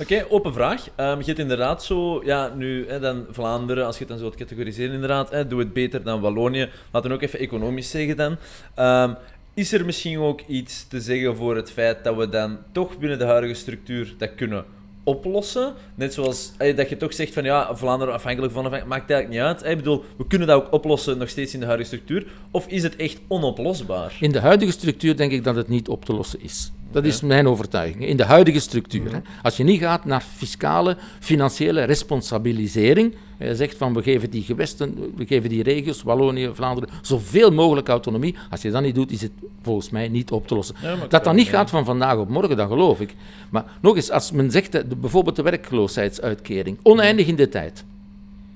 Oké, 0.01 0.27
open 0.29 0.53
vraag. 0.53 0.89
Ehm, 0.97 1.19
je 1.19 1.25
hebt 1.25 1.39
inderdaad 1.39 1.85
zo, 1.85 2.25
ja, 2.25 2.53
nu 2.57 2.89
hè, 2.89 3.01
dan 3.01 3.27
Vlaanderen, 3.31 3.87
als 3.87 3.95
je 3.95 4.01
het 4.01 4.09
dan 4.09 4.19
zo 4.19 4.25
wilt 4.25 4.37
categoriseren, 4.37 4.95
inderdaad, 4.95 5.31
hè, 5.31 5.47
doe 5.47 5.59
het 5.59 5.73
beter 5.73 6.03
dan 6.03 6.21
Wallonië. 6.21 6.69
Laten 6.91 7.11
we 7.11 7.17
ook 7.17 7.23
even 7.23 7.39
economisch 7.39 7.91
zeggen 7.91 8.17
dan. 8.17 8.37
Ehm, 8.75 9.15
is 9.55 9.73
er 9.73 9.85
misschien 9.85 10.19
ook 10.19 10.41
iets 10.47 10.89
te 10.89 11.01
zeggen 11.01 11.37
voor 11.37 11.57
het 11.57 11.73
feit 11.73 12.05
dat 12.05 12.17
we 12.17 12.29
dan 12.29 12.59
toch 12.73 12.99
binnen 12.99 13.19
de 13.19 13.25
huidige 13.25 13.55
structuur 13.55 14.15
dat 14.19 14.35
kunnen 14.35 14.65
oplossen? 15.05 15.75
Net 15.95 16.15
zoals 16.15 16.53
eh, 16.59 16.77
dat 16.77 16.89
je 16.89 16.97
toch 16.97 17.15
zegt 17.15 17.33
van 17.33 17.45
ja, 17.45 17.77
Vlaanderen 17.77 18.15
afhankelijk 18.15 18.53
van, 18.53 18.63
maakt 18.63 19.11
eigenlijk 19.11 19.29
niet 19.29 19.41
uit. 19.41 19.65
Ik 19.65 19.77
bedoel, 19.77 20.05
we 20.17 20.27
kunnen 20.27 20.49
dat 20.49 20.63
ook 20.63 20.73
oplossen 20.73 21.19
nog 21.19 21.29
steeds 21.29 21.55
in 21.55 21.61
de 21.61 21.67
huidige 21.67 21.89
structuur. 21.89 22.27
Of 22.51 22.67
is 22.67 22.83
het 22.83 22.97
echt 22.97 23.21
onoplosbaar? 23.29 24.17
In 24.21 24.33
de 24.33 24.41
huidige 24.41 24.73
structuur 24.73 25.17
denk 25.17 25.33
ik 25.33 25.45
dat 25.45 25.57
het 25.57 25.69
niet 25.69 25.89
op 25.89 26.05
te 26.05 26.13
lossen 26.13 26.41
is. 26.41 26.73
Dat 26.91 27.05
is 27.05 27.21
mijn 27.21 27.49
overtuiging. 27.49 28.07
In 28.07 28.17
de 28.17 28.25
huidige 28.25 28.61
structuur. 28.61 29.13
Hè. 29.13 29.19
Als 29.43 29.57
je 29.57 29.65
niet 29.65 29.81
gaat 29.81 30.05
naar 30.05 30.21
fiscale, 30.37 30.97
financiële 31.21 31.83
responsabilisering. 31.83 33.15
Je 33.39 33.57
zegt 33.57 33.77
van 33.77 33.95
we 33.95 34.03
geven 34.03 34.31
die 34.31 34.43
gewesten, 34.43 35.13
we 35.17 35.27
geven 35.27 35.49
die 35.49 35.63
regio's, 35.63 36.03
Wallonië, 36.03 36.51
Vlaanderen, 36.53 36.91
zoveel 37.03 37.51
mogelijk 37.51 37.89
autonomie. 37.89 38.37
Als 38.51 38.63
je 38.63 38.71
dat 38.71 38.83
niet 38.83 38.95
doet, 38.95 39.13
is 39.13 39.23
het 39.23 39.33
volgens 39.63 39.91
mij 39.91 40.09
niet 40.09 40.31
op 40.31 40.47
te 40.47 40.55
lossen. 40.55 40.75
Ja, 40.83 40.97
dat 41.09 41.25
dat 41.25 41.35
niet 41.35 41.47
ja. 41.47 41.53
gaat 41.53 41.71
van 41.71 41.85
vandaag 41.85 42.17
op 42.17 42.29
morgen, 42.29 42.57
dat 42.57 42.69
geloof 42.69 43.01
ik. 43.01 43.15
Maar 43.51 43.65
nog 43.81 43.97
eens, 43.97 44.11
als 44.11 44.33
men 44.33 44.51
zegt, 44.51 45.01
bijvoorbeeld 45.01 45.37
de 45.37 45.43
werkloosheidsuitkering, 45.43 46.79
oneindig 46.83 47.27
in 47.27 47.37
de 47.37 47.49
tijd. 47.49 47.85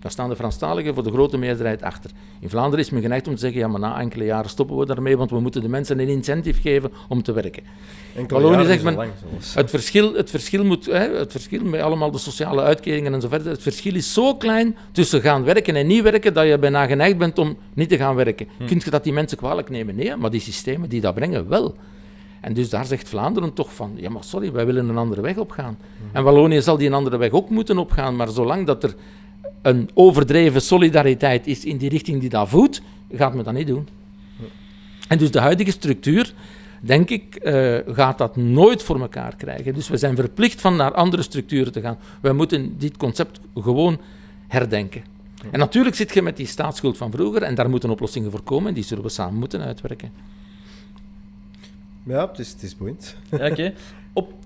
Daar 0.04 0.12
staan 0.12 0.28
de 0.28 0.36
Franstaligen 0.36 0.94
voor 0.94 1.02
de 1.02 1.10
grote 1.10 1.36
meerderheid 1.36 1.82
achter. 1.82 2.10
In 2.40 2.48
Vlaanderen 2.48 2.84
is 2.84 2.90
men 2.90 3.02
geneigd 3.02 3.26
om 3.28 3.34
te 3.34 3.40
zeggen, 3.40 3.60
ja, 3.60 3.68
maar 3.68 3.80
na 3.80 4.00
enkele 4.00 4.24
jaren 4.24 4.50
stoppen 4.50 4.76
we 4.76 4.86
daarmee, 4.86 5.16
want 5.16 5.30
we 5.30 5.40
moeten 5.40 5.62
de 5.62 5.68
mensen 5.68 5.98
een 5.98 6.08
incentive 6.08 6.60
geven 6.60 6.92
om 7.08 7.22
te 7.22 7.32
werken. 7.32 7.62
Wallonië 8.28 8.64
zegt 8.64 8.82
men-. 8.82 8.98
Het 9.54 9.70
verschil, 9.70 10.14
het 10.14 10.30
verschil, 10.30 10.64
moet, 10.64 10.86
hè, 10.86 11.16
het 11.16 11.32
verschil 11.32 11.64
met 11.64 11.80
allemaal 11.80 12.10
de 12.10 12.18
sociale 12.18 12.62
uitkeringen 12.62 13.14
en 13.14 13.20
zo 13.20 13.28
verder, 13.28 13.52
het 13.52 13.62
verschil 13.62 13.94
is 13.94 14.12
zo 14.12 14.34
klein 14.34 14.76
tussen 14.92 15.20
gaan 15.20 15.44
werken 15.44 15.76
en 15.76 15.86
niet 15.86 16.02
werken, 16.02 16.34
dat 16.34 16.46
je 16.46 16.58
bijna 16.58 16.86
geneigd 16.86 17.18
bent 17.18 17.38
om 17.38 17.56
niet 17.74 17.88
te 17.88 17.96
gaan 17.96 18.14
werken. 18.14 18.48
Kun 18.66 18.80
je 18.84 18.90
dat 18.90 19.04
die 19.04 19.12
mensen 19.12 19.38
kwalijk 19.38 19.70
nemen? 19.70 19.94
Nee, 19.94 20.16
maar 20.16 20.30
die 20.30 20.40
systemen 20.40 20.88
die 20.88 21.00
dat 21.00 21.14
brengen 21.14 21.48
wel. 21.48 21.74
En 22.40 22.54
dus 22.54 22.70
daar 22.70 22.84
zegt 22.84 23.08
Vlaanderen 23.08 23.52
toch 23.52 23.74
van, 23.74 23.92
ja 23.96 24.10
maar 24.10 24.24
sorry, 24.24 24.52
wij 24.52 24.66
willen 24.66 24.88
een 24.88 24.98
andere 24.98 25.20
weg 25.20 25.36
opgaan. 25.36 25.78
En 26.12 26.24
Wallonië 26.24 26.62
zal 26.62 26.76
die 26.76 26.86
een 26.86 26.94
andere 26.94 27.16
weg 27.16 27.30
ook 27.30 27.50
moeten 27.50 27.78
opgaan, 27.78 28.16
maar 28.16 28.28
zolang 28.28 28.66
dat 28.66 28.82
er 28.82 28.94
een 29.64 29.90
overdreven 29.94 30.62
solidariteit 30.62 31.46
is 31.46 31.64
in 31.64 31.76
die 31.76 31.88
richting 31.88 32.20
die 32.20 32.28
dat 32.28 32.48
voedt, 32.48 32.82
gaat 33.12 33.34
men 33.34 33.44
dat 33.44 33.54
niet 33.54 33.66
doen. 33.66 33.88
En 35.08 35.18
dus 35.18 35.30
de 35.30 35.40
huidige 35.40 35.70
structuur, 35.70 36.34
denk 36.80 37.10
ik, 37.10 37.34
eh, 37.34 37.78
gaat 37.86 38.18
dat 38.18 38.36
nooit 38.36 38.82
voor 38.82 39.00
elkaar 39.00 39.36
krijgen. 39.36 39.74
Dus 39.74 39.88
we 39.88 39.96
zijn 39.96 40.16
verplicht 40.16 40.60
van 40.60 40.76
naar 40.76 40.94
andere 40.94 41.22
structuren 41.22 41.72
te 41.72 41.80
gaan. 41.80 41.98
Wij 42.20 42.32
moeten 42.32 42.78
dit 42.78 42.96
concept 42.96 43.40
gewoon 43.54 44.00
herdenken. 44.48 45.04
En 45.50 45.58
natuurlijk 45.58 45.96
zit 45.96 46.14
je 46.14 46.22
met 46.22 46.36
die 46.36 46.46
staatsschuld 46.46 46.96
van 46.96 47.10
vroeger 47.10 47.42
en 47.42 47.54
daar 47.54 47.70
moeten 47.70 47.90
oplossingen 47.90 48.30
voor 48.30 48.42
komen 48.42 48.68
en 48.68 48.74
die 48.74 48.84
zullen 48.84 49.04
we 49.04 49.10
samen 49.10 49.38
moeten 49.38 49.60
uitwerken. 49.60 50.12
Ja, 52.06 52.28
het 52.28 52.38
is, 52.38 52.52
het 52.52 52.62
is 52.62 52.76
boeiend. 52.76 53.16
Ja, 53.30 53.50
Oké. 53.50 53.72
Ik 54.14 54.43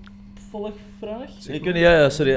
weet 1.63 1.73
niet, 1.73 1.83
ja, 1.83 1.99
ja, 1.99 2.09
sorry. 2.09 2.33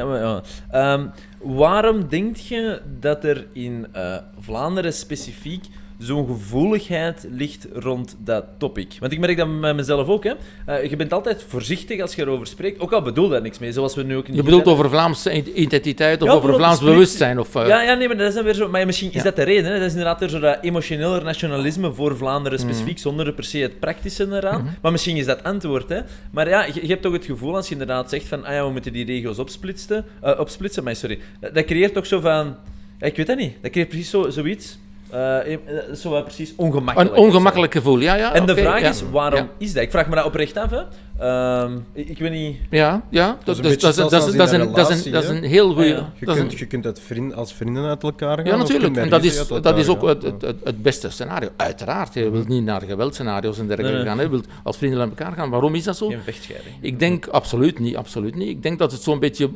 Ehm, 0.70 1.06
waarom 1.40 2.08
denk 2.08 2.36
je 2.36 2.80
dat 3.00 3.24
er 3.24 3.46
in 3.52 3.86
eh, 3.92 4.16
Vlaanderen 4.38 4.92
specifiek 4.92 5.64
zo'n 6.02 6.26
gevoeligheid 6.26 7.26
ligt 7.30 7.66
rond 7.74 8.16
dat 8.24 8.44
topic? 8.58 8.96
Want 9.00 9.12
ik 9.12 9.18
merk 9.18 9.36
dat 9.36 9.60
bij 9.60 9.74
mezelf 9.74 10.08
ook. 10.08 10.24
Hè. 10.24 10.32
Eh, 10.66 10.90
je 10.90 10.96
bent 10.96 11.12
altijd 11.12 11.44
voorzichtig 11.48 12.00
als 12.00 12.14
je 12.14 12.22
erover 12.22 12.46
spreekt, 12.46 12.80
ook 12.80 12.92
al 12.92 13.02
bedoel 13.02 13.28
daar 13.28 13.42
niks 13.42 13.58
mee, 13.58 13.72
zoals 13.72 13.94
we 13.94 14.02
nu 14.02 14.16
ook 14.16 14.28
in 14.28 14.34
Je 14.34 14.42
bedoelt 14.42 14.66
over 14.66 14.88
Vlaamse 14.90 15.42
identiteit 15.54 16.22
of 16.22 16.28
Ja, 16.28 16.34
over 16.34 16.54
Vlaams 16.54 16.80
bewustzijn? 16.80 17.38
Of, 17.38 17.54
eh, 17.54 17.66
Ja, 17.66 17.82
ja, 17.82 17.94
nee, 17.94 18.08
maar 18.08 18.16
dat 18.16 18.28
is 18.28 18.34
dan 18.34 18.44
weer 18.44 18.54
zo. 18.54 18.68
Maar 18.68 18.86
misschien 18.86 19.12
is 19.12 19.22
dat 19.22 19.36
de 19.36 19.42
reden. 19.42 19.64
Hè? 19.72 19.76
Dat 19.78 19.86
is 19.86 19.90
inderdaad 19.92 20.22
er 20.22 20.30
zo 20.30 20.38
dat 20.38 20.58
emotioneler 20.60 21.24
nationalisme 21.24 21.92
voor 21.92 22.16
Vlaanderen 22.16 22.58
Mhm. 22.60 22.68
specifiek, 22.68 22.98
zonder 22.98 23.26
er 23.26 23.32
per 23.32 23.44
se 23.44 23.58
het 23.58 23.80
praktische 23.80 24.26
eraan. 24.30 24.76
Maar 24.82 24.92
misschien 24.92 25.16
is 25.16 25.26
dat 25.26 25.42
antwoord. 25.44 25.88
Hè? 25.88 26.00
Maar 26.30 26.48
ja, 26.48 26.64
je, 26.64 26.80
je 26.82 26.86
hebt 26.88 27.02
toch 27.02 27.12
het 27.12 27.24
gevoel 27.24 27.56
als 27.56 27.66
je 27.66 27.72
inderdaad 27.72 28.10
zegt 28.10 28.26
van, 28.26 28.44
ah 28.44 28.52
ja, 28.52 28.64
we 28.66 28.72
moeten 28.72 28.92
die 28.92 29.04
regio's 29.04 29.38
opsplitsen, 29.38 30.04
eh, 30.22 30.38
opsplitsen, 30.40 30.84
maar 30.84 30.96
sorry. 30.96 31.18
Dat, 31.40 31.54
dat 31.54 31.64
creëert 31.64 31.94
toch 31.94 32.06
zo 32.06 32.20
van, 32.20 32.56
ik 33.00 33.16
weet 33.16 33.26
dat 33.26 33.36
niet. 33.38 33.52
Dat 33.62 33.70
creëert 33.70 33.88
precies 33.88 34.10
zo, 34.10 34.30
zoiets. 34.30 34.78
Eh, 35.12 35.52
eh, 35.52 35.58
zo 35.94 36.10
wat 36.10 36.24
precies 36.24 36.52
ongemakkelijk. 36.56 37.16
een 37.16 37.22
ongemakkelijk 37.22 37.72
gevoel, 37.72 37.98
ja. 37.98 38.14
ja 38.14 38.34
En 38.34 38.46
de 38.46 38.56
vraag 38.56 38.80
ja. 38.80 38.88
is, 38.88 39.02
waarom 39.10 39.38
Ja. 39.40 39.48
is 39.58 39.72
dat? 39.72 39.82
Ik 39.82 39.90
vraag 39.90 40.08
me 40.08 40.14
dat 40.14 40.24
oprecht 40.24 40.56
af. 40.56 40.70
Hè? 40.70 40.80
Ehm, 41.18 41.72
ik, 41.92 42.08
ik 42.08 42.18
weet 42.18 42.30
niet... 42.30 42.56
Ja, 42.70 43.02
ja. 43.10 43.36
Dat, 43.44 43.58
is 43.58 43.64
een 43.64 43.78
dat, 43.78 43.80
dat, 43.80 43.96
een 43.98 44.10
dat, 44.36 44.48
is 44.48 44.52
een, 44.52 44.74
relatie, 44.74 45.12
dat 45.12 45.22
is 45.22 45.28
een 45.28 45.42
heel 45.42 45.72
goede. 45.72 45.88
Ja, 45.88 45.94
ja. 45.94 46.12
Je 46.18 46.26
dat 46.26 46.34
is 46.34 46.40
kunt, 46.40 46.52
een- 46.52 46.58
je 46.58 46.66
kunt 46.66 46.86
uit 46.86 47.00
vriend, 47.00 47.34
als 47.34 47.52
vrienden 47.52 47.84
uit 47.84 48.02
elkaar 48.02 48.36
gaan. 48.36 48.46
Ja, 48.46 48.52
of 48.52 48.58
natuurlijk. 48.58 48.96
En 48.96 49.08
dat 49.08 49.24
is, 49.24 49.48
dat 49.48 49.78
is 49.78 49.88
ook 49.88 50.02
het, 50.02 50.22
het, 50.22 50.42
het, 50.42 50.56
het 50.64 50.82
beste 50.82 51.10
scenario. 51.10 51.48
Uiteraard. 51.56 52.14
Je 52.14 52.30
wilt 52.30 52.48
niet 52.48 52.64
naar 52.64 52.82
geweldscenario's 52.82 53.58
en 53.58 53.66
dergelijke 53.66 53.96
nee. 53.96 54.06
gaan. 54.06 54.18
Je 54.20 54.28
wilt 54.28 54.46
als 54.62 54.76
vrienden 54.76 55.00
uit 55.00 55.08
elkaar 55.08 55.32
gaan. 55.32 55.50
Waarom 55.50 55.74
is 55.74 55.84
dat 55.84 55.96
zo? 55.96 56.08
Geen 56.08 56.20
vechtscheiding. 56.22 56.74
Ik 56.80 56.98
denk 56.98 57.26
absoluut 57.26 57.78
niet, 57.78 57.96
absoluut 57.96 58.34
niet. 58.34 58.48
Ik 58.48 58.62
denk 58.62 58.78
dat 58.78 58.92
het 58.92 59.02
zo'n 59.02 59.18
beetje 59.18 59.50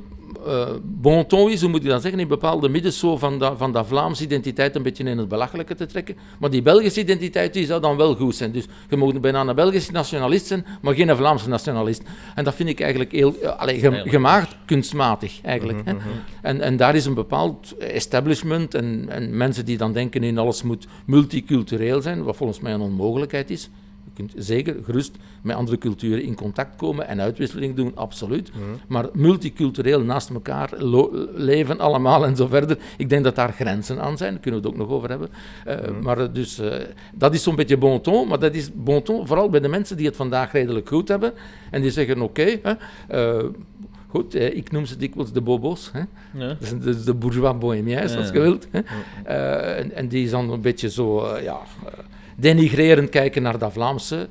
eh 0.46 0.68
bon 0.82 1.26
ton 1.26 1.50
is, 1.50 1.60
hoe 1.60 1.70
moet 1.70 1.82
je 1.82 1.88
dat 1.88 2.02
zeggen, 2.02 2.20
in 2.20 2.28
bepaalde 2.28 2.68
middens 2.68 2.98
zo 2.98 3.16
van 3.16 3.38
dat, 3.38 3.54
van 3.58 3.72
dat 3.72 3.86
Vlaamse 3.86 4.22
identiteit 4.22 4.74
een 4.76 4.82
beetje 4.82 5.04
in 5.04 5.18
het 5.18 5.28
belachelijke 5.28 5.74
te 5.74 5.86
trekken. 5.86 6.16
Maar 6.38 6.50
die 6.50 6.62
Belgische 6.62 7.00
identiteit 7.00 7.52
die 7.52 7.66
zou 7.66 7.80
dan 7.80 7.96
wel 7.96 8.14
goed 8.14 8.34
zijn. 8.36 8.52
Dus 8.52 8.66
je 8.88 8.96
moet 8.96 9.20
bijna 9.20 9.40
een 9.46 9.54
Belgische 9.54 9.92
nationalist 9.92 10.46
zijn, 10.46 10.66
maar 10.82 10.94
geen 10.94 11.16
Vlaamse 11.16 11.48
nationalist. 11.48 12.02
En 12.34 12.44
dat 12.44 12.54
vind 12.54 12.68
ik 12.68 12.80
eigenlijk 12.80 13.12
heel, 13.12 13.34
eh, 13.42 13.48
allee, 13.58 13.74
gem- 13.78 13.92
Eigenlijk. 13.92 14.10
gemaakt 14.16 14.56
kunstmatig 14.64 15.38
eigenlijk. 15.42 15.78
hè. 15.84 15.92
En, 16.42 16.60
en 16.60 16.76
daar 16.76 16.94
is 16.94 17.04
een 17.06 17.14
bepaald 17.14 17.76
establishment 17.78 18.74
en, 18.74 19.06
en 19.08 19.36
mensen 19.36 19.64
die 19.64 19.76
dan 19.76 19.92
denken 19.92 20.22
in 20.22 20.38
alles 20.38 20.62
moet 20.62 20.86
multicultureel 21.06 22.02
zijn, 22.02 22.22
wat 22.22 22.36
volgens 22.36 22.60
mij 22.60 22.72
een 22.72 22.80
onmogelijkheid 22.80 23.50
is. 23.50 23.70
Je 24.16 24.22
kunt 24.26 24.44
zeker 24.46 24.76
gerust 24.84 25.16
met 25.42 25.56
andere 25.56 25.78
culturen 25.78 26.22
in 26.22 26.34
contact 26.34 26.76
komen 26.76 27.08
en 27.08 27.20
uitwisseling 27.20 27.74
doen, 27.76 27.92
absoluut. 27.94 28.50
Maar 28.88 29.08
multicultureel 29.12 30.00
naast 30.00 30.30
elkaar 30.30 30.70
leven 31.34 31.78
allemaal 31.78 32.24
en 32.26 32.36
zo 32.36 32.46
verder, 32.46 32.78
ik 32.96 33.08
denk 33.08 33.24
dat 33.24 33.34
daar 33.34 33.52
grenzen 33.52 34.00
aan 34.00 34.16
zijn, 34.16 34.32
daar 34.32 34.40
kunnen 34.42 34.60
we 34.62 34.66
het 34.68 34.76
ook 34.76 34.82
nog 34.86 34.96
over 34.96 35.08
hebben. 35.08 35.28
Eh, 35.64 35.76
Maar 36.02 36.18
eh, 36.18 36.28
dus, 36.32 36.58
eh, 36.58 36.74
dat 37.14 37.34
is 37.34 37.42
zo'n 37.42 37.56
beetje 37.56 37.76
bon 37.76 38.00
ton, 38.00 38.28
maar 38.28 38.38
dat 38.38 38.54
is 38.54 38.70
bon 38.74 39.02
ton 39.02 39.26
vooral 39.26 39.48
bij 39.50 39.60
de 39.60 39.68
mensen 39.68 39.96
die 39.96 40.06
het 40.06 40.16
vandaag 40.16 40.52
redelijk 40.52 40.88
goed 40.88 41.08
hebben 41.08 41.32
en 41.70 41.82
die 41.82 41.90
zeggen 41.90 42.22
oké, 42.22 42.58
hè, 42.62 42.72
eh, 43.08 43.44
goed, 44.08 44.34
eh, 44.34 44.56
ik 44.56 44.70
noem 44.72 44.86
ze 44.86 44.96
dikwijls 44.96 45.32
de 45.32 45.40
bobo's, 45.40 45.90
hè. 45.92 46.00
Ja. 46.44 46.56
Is 46.60 46.70
de, 46.70 47.04
de 47.04 47.14
bourgeois 47.14 47.58
bohémiens, 47.58 48.12
Ja. 48.12 48.18
als 48.18 48.26
je 48.30 48.40
wilt. 48.40 48.66
Hè. 48.70 48.80
En, 49.74 49.92
en 49.92 50.08
die 50.08 50.24
is 50.24 50.30
dan 50.30 50.50
een 50.50 50.60
beetje 50.60 50.90
zo, 50.90 51.36
ja, 51.38 51.58
denigrerend 52.36 53.08
kijken 53.08 53.42
naar 53.42 53.58
dat 53.58 53.72
Vlaamse, 53.72 54.28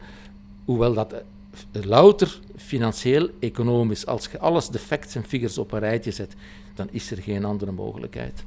hoewel 0.65 0.93
dat 0.93 1.13
eh, 1.13 1.83
louter 1.83 2.39
financieel, 2.55 3.29
economisch, 3.39 4.05
als 4.05 4.29
je 4.31 4.39
alles 4.39 4.67
de 4.67 4.79
facts 4.79 5.15
en 5.15 5.23
figures 5.23 5.57
op 5.57 5.71
een 5.71 5.79
rijtje 5.79 6.11
zet, 6.11 6.35
dan 6.75 6.87
is 6.91 7.11
er 7.11 7.17
geen 7.17 7.45
andere 7.45 7.71
mogelijkheid. 7.71 8.43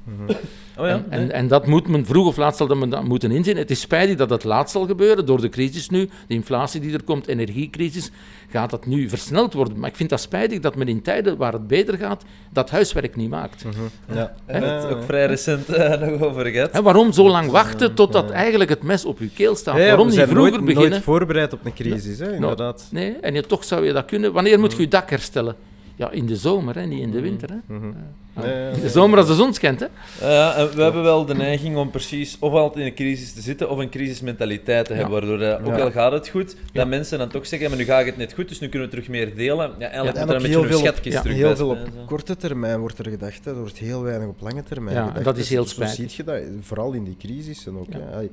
Oh 0.79 0.87
ja, 0.87 0.87
en, 0.87 1.05
en, 1.11 1.21
nee. 1.21 1.33
en 1.33 1.49
dat 1.49 1.67
moet 1.67 1.89
men 1.89 2.07
vroeg 2.07 2.27
of 2.27 2.37
laat 2.37 2.57
zal 2.57 2.67
dat 2.67 2.77
men 2.77 2.91
dat 2.91 3.05
moeten 3.05 3.31
inzien. 3.31 3.57
Het 3.57 3.71
is 3.71 3.81
spijtig 3.81 4.17
dat 4.17 4.31
het 4.31 4.45
laat 4.45 4.71
zal 4.71 4.87
gebeuren 4.87 5.27
door 5.27 5.41
de 5.41 5.49
crisis 5.49 5.89
nu, 5.89 6.09
de 6.27 6.35
inflatie 6.35 6.81
die 6.81 6.93
er 6.93 7.03
komt, 7.03 7.27
energiecrisis, 7.27 8.11
gaat 8.51 8.71
dat 8.71 8.87
nu 8.87 9.09
versneld 9.09 9.53
worden. 9.53 9.79
Maar 9.79 9.89
ik 9.89 9.97
vind 9.97 10.11
dat 10.11 10.21
spijtig 10.21 10.61
dat 10.61 10.77
men 10.77 10.89
in 10.89 11.03
tijden 11.03 11.37
waar 11.37 11.53
het 11.53 11.67
beter 11.67 11.97
gaat, 11.97 12.25
dat 12.53 12.71
huiswerk 12.71 13.17
niet 13.17 13.31
maakt. 13.31 13.65
Ja. 14.09 14.15
Daar 14.15 14.35
hebben 14.47 14.81
we 14.81 14.87
het 14.87 14.97
ook 14.97 15.03
vrij 15.03 15.27
recent 15.27 15.69
eh, 15.69 16.01
nog 16.09 16.23
over 16.23 16.47
gehad. 16.47 16.71
En 16.71 16.83
waarom 16.83 17.13
zo 17.13 17.29
lang 17.29 17.51
wachten 17.51 17.95
totdat 17.95 18.31
eigenlijk 18.31 18.71
het 18.71 18.83
mes 18.83 19.05
op 19.05 19.19
je 19.19 19.31
keel 19.31 19.57
staat? 19.57 19.75
Ja, 19.77 19.81
ja, 19.81 19.87
waarom 19.87 20.07
niet 20.07 20.21
vroeger 20.21 20.35
nooit, 20.35 20.65
beginnen? 20.65 20.91
nooit 20.91 21.03
voorbereid 21.03 21.53
op 21.53 21.65
een 21.65 21.75
crisis, 21.75 22.19
hè, 22.19 22.35
inderdaad. 22.35 22.89
Nee, 22.91 23.13
en 23.13 23.35
je, 23.35 23.43
toch 23.43 23.65
zou 23.65 23.87
je 23.87 23.93
dat 23.93 24.05
kunnen. 24.05 24.33
Wanneer 24.33 24.61
moet 24.61 24.73
je 24.73 24.81
je 24.81 24.89
dak 24.89 25.11
herstellen? 25.11 25.57
Ja, 25.99 26.11
in 26.11 26.27
de 26.27 26.37
zomer, 26.37 26.75
hè, 26.75 26.87
niet 26.87 27.01
in 27.01 27.11
de 27.11 27.21
winter. 27.21 27.49
Hè. 27.51 27.75
Mhm. 27.75 27.87
Ja. 27.87 28.45
Nee, 28.45 28.55
ja, 28.63 28.69
in 28.69 28.81
de 28.81 28.89
zomer 28.89 29.19
als 29.19 29.27
de 29.27 29.35
zon 29.35 29.55
schijnt. 29.55 29.81
Hè. 29.81 29.87
Ja, 30.29 30.55
en 30.55 30.75
we 30.75 30.83
hebben 30.83 31.03
wel 31.03 31.25
de 31.25 31.35
neiging 31.35 31.77
om 31.77 31.91
precies 31.91 32.37
of 32.41 32.53
altijd 32.53 32.77
in 32.85 32.91
een 32.91 32.95
crisis 32.95 33.33
te 33.33 33.41
zitten 33.41 33.71
of 33.71 33.79
een 33.79 33.89
crisismentaliteit 33.89 34.87
te 34.87 34.93
hebben, 34.95 35.13
waardoor 35.13 35.41
eh, 35.41 35.67
ook 35.67 35.77
Ja. 35.77 35.83
al 35.85 35.91
gaat 35.91 36.13
het 36.13 36.29
goed, 36.29 36.51
Ja. 36.53 36.59
dat 36.73 36.89
mensen 36.89 37.19
dan 37.19 37.29
toch 37.29 37.47
zeggen, 37.47 37.69
maar 37.69 37.79
nu 37.79 37.85
gaat 37.85 38.05
het 38.05 38.17
net 38.17 38.33
goed, 38.33 38.49
dus 38.49 38.61
nu 38.61 38.69
kunnen 38.69 38.89
we 38.89 38.95
terug 38.95 39.09
meer 39.11 39.35
delen. 39.37 39.57
Ja, 39.79 39.87
eigenlijk 39.89 39.91
Ja, 39.99 40.03
moet 40.03 40.15
en 40.15 40.29
er 40.29 40.35
een 40.37 40.43
beetje 40.43 40.75
een 40.77 40.79
schatkist 40.85 41.15
ja, 41.17 41.23
terug 41.23 41.37
Heel 41.37 41.57
veel 41.57 41.69
op 41.69 41.77
zo. 41.79 42.05
korte 42.07 42.37
termijn 42.37 42.81
wordt 42.81 42.99
er 42.99 43.09
gedacht, 43.11 43.45
hè. 43.45 43.51
er 43.51 43.59
wordt 43.59 43.79
heel 43.79 44.03
weinig 44.03 44.29
op 44.29 44.41
lange 44.41 44.63
termijn 44.63 44.97
Ja, 44.97 45.01
en 45.03 45.07
gedacht. 45.09 45.25
dat 45.25 45.37
is 45.39 45.49
heel 45.49 45.65
Zo 45.65 45.69
spijtig. 45.75 45.97
ziet 45.97 46.13
je 46.15 46.25
dat, 46.25 46.41
vooral 46.61 46.93
in 46.93 47.05
die 47.05 47.17
crisissen 47.19 47.77
ook. 47.79 47.93
Ja. 47.93 47.99
Hè. 48.11 48.29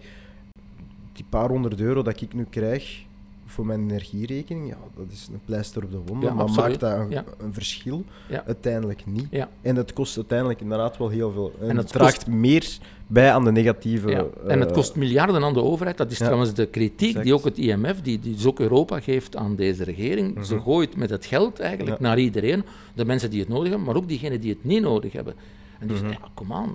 Die 1.13 1.26
paar 1.30 1.49
honderd 1.49 1.80
euro 1.80 2.01
dat 2.01 2.22
ik 2.22 2.34
nu 2.34 2.45
krijg 2.49 3.03
voor 3.46 3.66
mijn 3.66 3.82
energierekening, 3.89 4.68
ja, 4.70 4.78
dat 4.96 5.06
is 5.12 5.28
een 5.32 5.39
pleister 5.46 5.84
op 5.84 5.91
de 5.91 5.98
wonden, 6.06 6.30
Ja, 6.30 6.36
maar 6.36 6.50
maakt 6.52 6.80
dat 6.80 6.91
een, 7.00 7.10
Ja. 7.10 7.24
een 7.38 7.54
verschil? 7.54 8.04
Ja. 8.30 8.43
Uiteindelijk 8.46 9.04
niet. 9.06 9.28
En 9.62 9.76
het 9.76 9.93
kost 9.93 10.18
uiteindelijk 10.18 10.62
inderdaad 10.62 10.98
wel 10.98 11.10
heel 11.10 11.32
veel. 11.32 11.52
En, 11.62 11.70
En 11.70 11.78
het 11.78 11.88
draagt 11.88 12.28
meer 12.28 12.78
bij 13.08 13.32
aan 13.32 13.43
de 13.43 13.52
negatieve... 13.52 14.10
Ja. 14.10 14.26
En 14.48 14.60
het 14.60 14.70
eh, 14.70 14.76
kost 14.76 14.96
miljarden 14.96 15.43
aan 15.43 15.54
de 15.54 15.62
overheid. 15.62 15.98
Dat 15.98 16.12
is 16.12 16.18
trouwens 16.18 16.54
de 16.54 16.66
kritiek 16.66 17.08
Exact. 17.08 17.26
die 17.26 17.34
ook 17.34 17.43
het 17.43 17.58
IMF, 17.58 18.02
die, 18.02 18.20
die 18.20 18.34
dus 18.34 18.46
ook 18.46 18.60
Europa 18.60 19.00
geeft 19.00 19.36
aan 19.36 19.56
deze 19.56 19.84
regering. 19.84 20.46
Ze 20.46 20.56
Mhm. 20.56 20.64
gooit 20.64 20.96
met 20.98 21.10
het 21.10 21.26
geld 21.26 21.60
eigenlijk 21.60 22.00
naar 22.00 22.20
iedereen. 22.20 22.64
De 22.93 23.06
mensen 23.06 23.30
die 23.30 23.39
het 23.39 23.50
nodig 23.50 23.68
hebben, 23.70 23.86
maar 23.88 23.96
ook 23.96 24.08
diegenen 24.08 24.41
die 24.41 24.50
het 24.50 24.64
niet 24.64 24.82
nodig 24.82 25.14
hebben. 25.14 25.34
En 25.80 25.88
dus, 25.88 25.99
Mhm. 26.01 26.09
ja, 26.09 26.17
kom 26.34 26.53
aan. 26.53 26.73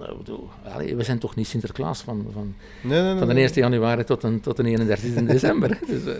we 0.96 1.02
zijn 1.02 1.18
toch 1.18 1.34
niet 1.34 1.46
Sinterklaas 1.46 2.00
van, 2.02 2.26
van, 2.32 2.54
Nee, 2.80 3.00
nee, 3.00 3.08
nee. 3.10 3.18
van 3.18 3.28
de 3.28 3.34
nee. 3.34 3.42
1 3.44 3.52
januari 3.54 4.04
tot, 4.04 4.22
een, 4.22 4.40
tot 4.40 4.56
de 4.56 4.62
31 4.64 5.24
december. 5.34 5.78
Dus, 5.86 6.04
eh, 6.04 6.12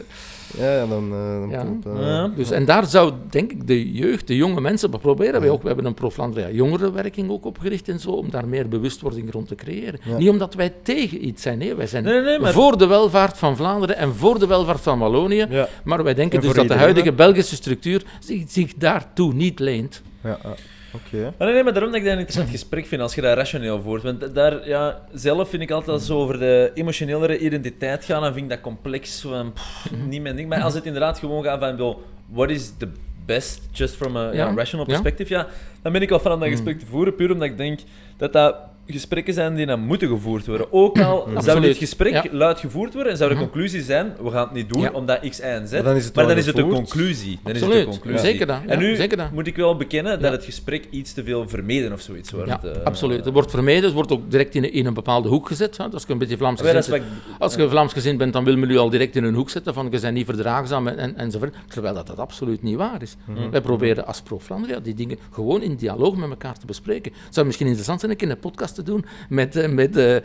Ja, 0.59 0.75
ja, 0.75 0.87
dan, 0.87 1.05
eh, 1.13 1.41
dan 1.41 1.49
Ja. 1.51 1.63
komt... 1.63 1.87
eh, 1.87 1.93
Ja. 2.01 2.29
Dus, 2.37 2.51
en 2.51 2.65
daar 2.65 2.87
zou, 2.87 3.13
denk 3.31 3.51
ik, 3.53 3.67
de 3.67 3.93
jeugd, 3.93 4.27
de 4.27 4.37
jonge 4.37 4.61
mensen, 4.61 4.91
dat 4.91 5.01
proberen 5.01 5.41
wij 5.41 5.51
ook. 5.51 5.61
We 5.63 5.67
hebben 5.67 5.87
een 5.87 5.95
Pro 5.95 6.11
Vlaanderen 6.11 6.55
jongerenwerking 6.55 7.31
ook 7.31 7.45
opgericht 7.45 7.89
en 7.89 8.01
zo, 8.01 8.11
om 8.11 8.31
daar 8.31 8.49
meer 8.49 8.69
bewustwording 8.69 9.33
rond 9.33 9.49
te 9.49 9.55
creëren. 9.55 10.01
Ja. 10.03 10.17
Niet 10.17 10.29
omdat 10.29 10.55
wij 10.55 10.73
tegen 10.83 11.27
iets 11.27 11.43
zijn, 11.43 11.59
nee, 11.59 11.75
wij 11.75 11.87
zijn 11.87 12.05
Nee, 12.05 12.15
nee, 12.15 12.23
nee, 12.25 12.39
maar... 12.39 12.53
voor 12.53 12.79
de 12.79 12.87
welvaart 12.87 13.39
van 13.39 13.57
Vlaanderen 13.57 13.97
en 13.97 14.15
voor 14.15 14.39
de 14.39 14.47
welvaart 14.47 14.81
van 14.81 14.99
Wallonië. 14.99 15.47
Ja, 15.51 15.69
Maar 15.85 16.03
wij 16.05 16.15
denken 16.15 16.41
En 16.41 16.47
dus 16.47 16.55
dat 16.57 16.69
de 16.69 16.75
huidige 16.75 17.13
Belgische 17.13 17.55
structuur 17.55 18.03
zich, 18.21 18.43
zich 18.51 18.75
daartoe 18.75 19.33
niet 19.33 19.59
leent. 19.59 20.03
ja, 20.25 20.39
ja. 20.43 20.55
Oké. 20.95 21.33
Nee, 21.39 21.53
nee, 21.53 21.63
maar 21.63 21.73
daarom 21.73 21.91
dat 21.91 22.01
ik 22.01 22.05
dat 22.05 22.13
een 22.13 22.19
interessant 22.19 22.51
gesprek 22.51 22.87
vind 22.87 23.03
als 23.03 23.15
je 23.15 23.21
dat 23.21 23.37
rationeel 23.37 23.83
voert. 23.83 24.03
Want 24.03 24.35
daar, 24.35 24.69
ja, 24.69 25.01
zelf 25.13 25.49
vind 25.49 25.63
ik 25.63 25.71
altijd 25.71 25.91
als 25.91 26.03
het 26.03 26.11
over 26.11 26.39
de 26.39 26.71
emotionelere 26.75 27.39
identiteit 27.39 28.05
gaan, 28.05 28.23
dan 28.23 28.33
vind 28.33 28.45
ik 28.45 28.51
dat 28.51 28.61
complex, 28.61 29.21
zo 29.21 29.29
van, 29.29 29.53
pff, 29.53 29.91
niet 30.07 30.23
mijn 30.23 30.37
ding. 30.37 30.49
Maar 30.49 30.63
als 30.63 30.75
het 30.75 30.85
inderdaad 30.85 31.19
gewoon 31.19 31.45
gaat 31.45 31.59
van, 31.59 31.71
bedoel, 31.71 32.03
what 32.27 32.51
is 32.51 32.73
the 32.79 32.89
best, 33.27 33.69
just 33.73 33.95
from 33.95 34.17
a 34.17 34.33
ja, 34.33 34.33
Ja, 34.33 34.55
rational 34.55 34.87
perspective, 34.87 35.33
ja, 35.33 35.47
dan 35.83 35.93
ben 35.93 36.03
ik 36.03 36.09
wel 36.09 36.21
van 36.21 36.33
om 36.33 36.41
dat 36.41 36.49
gesprek 36.49 36.79
te 36.79 36.87
voeren, 36.87 37.15
puur 37.15 37.33
omdat 37.33 37.49
ik 37.49 37.57
denk 37.57 37.81
dat 38.17 38.33
dat 38.33 38.57
gesprekken 38.93 39.35
zijn 39.35 39.55
die 39.55 39.67
dan 39.67 39.81
moeten 39.81 40.09
gevoerd 40.09 40.47
worden. 40.47 40.67
Ook 40.73 40.99
al 41.01 41.23
zou 41.25 41.37
Absoluut, 41.37 41.63
dit 41.63 41.77
gesprek 41.77 42.13
ja. 42.13 42.25
luid 42.31 42.59
gevoerd 42.59 42.95
worden 42.95 43.13
en 43.13 43.19
zou 43.19 43.31
de 43.31 43.37
Mhm. 43.37 43.45
conclusie 43.45 43.83
zijn, 43.83 44.13
we 44.23 44.31
gaan 44.31 44.45
het 44.45 44.53
niet 44.53 44.69
doen 44.69 44.81
Ja. 44.81 44.91
omdat 44.91 45.21
X, 45.29 45.39
Y 45.39 45.43
en 45.43 45.69
Z, 45.69 45.73
Maar 45.73 45.83
dan 45.83 45.97
is 45.97 46.05
het 46.05 46.15
maar 46.15 46.27
dan 46.27 46.37
is 46.37 46.47
het 46.47 46.59
een 46.59 46.69
conclusie. 46.69 47.39
Dan 47.43 47.53
is 47.55 47.61
het 47.61 47.69
Absoluut, 47.69 47.87
een 47.87 47.91
conclusie. 48.01 48.21
zeker 48.21 48.47
dat, 48.47 48.57
En 48.67 48.79
nu 48.79 48.97
zeker 48.97 49.17
dat. 49.17 49.31
moet 49.33 49.47
ik 49.47 49.57
wel 49.57 49.77
bekennen 49.77 50.13
dat 50.21 50.31
Ja. 50.31 50.37
het 50.37 50.45
gesprek 50.45 50.87
iets 50.91 51.13
te 51.13 51.25
veel 51.25 51.49
vermeden 51.49 51.93
of 51.93 52.01
zoiets 52.01 52.31
wordt. 52.31 52.49
Ja, 52.49 52.61
eh. 52.63 52.85
absoluut. 52.85 53.27
Er 53.27 53.33
wordt 53.33 53.51
vermeden, 53.51 53.85
het 53.85 53.93
wordt 53.93 54.13
ook 54.13 54.31
direct 54.31 54.55
in 54.55 54.65
een, 54.65 54.73
in 54.73 54.87
een 54.87 54.95
bepaalde 54.95 55.29
hoek 55.29 55.47
gezet. 55.47 55.77
Hè. 55.77 55.85
Als 55.85 56.05
je 56.07 56.13
een 56.13 56.19
beetje 56.19 56.37
Vlaams 56.37 56.61
gezind 56.61 56.89
bent, 56.89 57.03
ik- 57.03 57.09
als 57.39 57.55
je 57.55 57.69
Vlaams 57.69 57.93
gezind 57.93 58.19
bent, 58.19 58.33
dan 58.33 58.45
wil 58.45 58.57
men 58.57 58.71
u 58.71 58.77
al 58.79 58.91
direct 58.91 59.17
in 59.17 59.25
een 59.25 59.35
hoek 59.35 59.51
zetten 59.51 59.75
van 59.75 59.89
je 59.91 60.01
bent 60.01 60.15
niet 60.15 60.25
verdraagzaam 60.27 60.87
en, 60.89 60.99
en, 60.99 61.17
enzovoort. 61.17 61.55
Terwijl 61.69 61.95
dat, 61.95 62.07
dat 62.07 62.19
absoluut 62.19 62.63
niet 62.63 62.77
waar 62.77 63.03
is. 63.03 63.17
Mhm. 63.25 63.51
Wij 63.51 63.61
proberen 63.61 64.07
als 64.07 64.21
Pro 64.23 64.39
Vlaanderen 64.39 64.83
die 64.83 64.95
dingen 64.95 65.19
gewoon 65.31 65.63
in 65.63 65.75
dialoog 65.77 66.17
met 66.17 66.31
elkaar 66.31 66.59
te 66.59 66.67
bespreken. 66.67 67.13
Het 67.25 67.35
zou 67.35 67.47
misschien 67.47 67.67
interessant 67.67 68.01
zijn 68.01 68.13
een 68.13 68.19
keer 68.19 68.31
een 68.31 68.39
podcast 68.39 68.80
te 68.85 68.91
doen 68.91 69.05
met, 69.29 69.57
eh, 69.57 69.69
met 69.71 69.97
eh, 69.97 70.17
eh, 70.17 70.23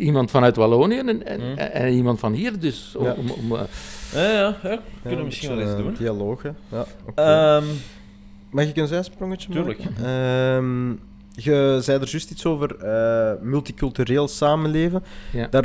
iemand 0.00 0.30
vanuit 0.30 0.56
Wallonië 0.56 0.98
en, 0.98 1.26
en, 1.26 1.72
en 1.72 1.92
iemand 1.92 2.18
van 2.20 2.32
hier. 2.32 2.58
Dus 2.58 2.94
om, 2.96 3.04
Ja. 3.04 3.12
om, 3.18 3.30
om, 3.30 3.52
eh, 3.56 3.60
Ja, 4.14 4.30
ja, 4.32 4.56
ja. 4.62 4.78
kunnen 5.02 5.10
Ja, 5.10 5.16
we 5.16 5.24
misschien 5.24 5.48
wel 5.48 5.60
eens 5.60 5.70
een 5.70 5.76
doen. 5.82 5.94
Dialoog, 5.98 6.42
hè. 6.42 6.50
Ja. 6.68 6.84
Ehm, 7.14 7.64
Mag 8.50 8.64
ik 8.64 8.76
een 8.76 8.86
zijsprongetje 8.86 9.50
Tuurlijk. 9.50 9.78
maken? 9.84 10.04
Ehm, 10.04 10.90
je 11.44 11.78
zei 11.82 12.00
er 12.00 12.08
juist 12.10 12.30
iets 12.30 12.46
over 12.46 12.76
eh, 12.78 13.32
multicultureel 13.42 14.28
samenleven. 14.28 15.02
Ja. 15.32 15.46
Daar 15.50 15.64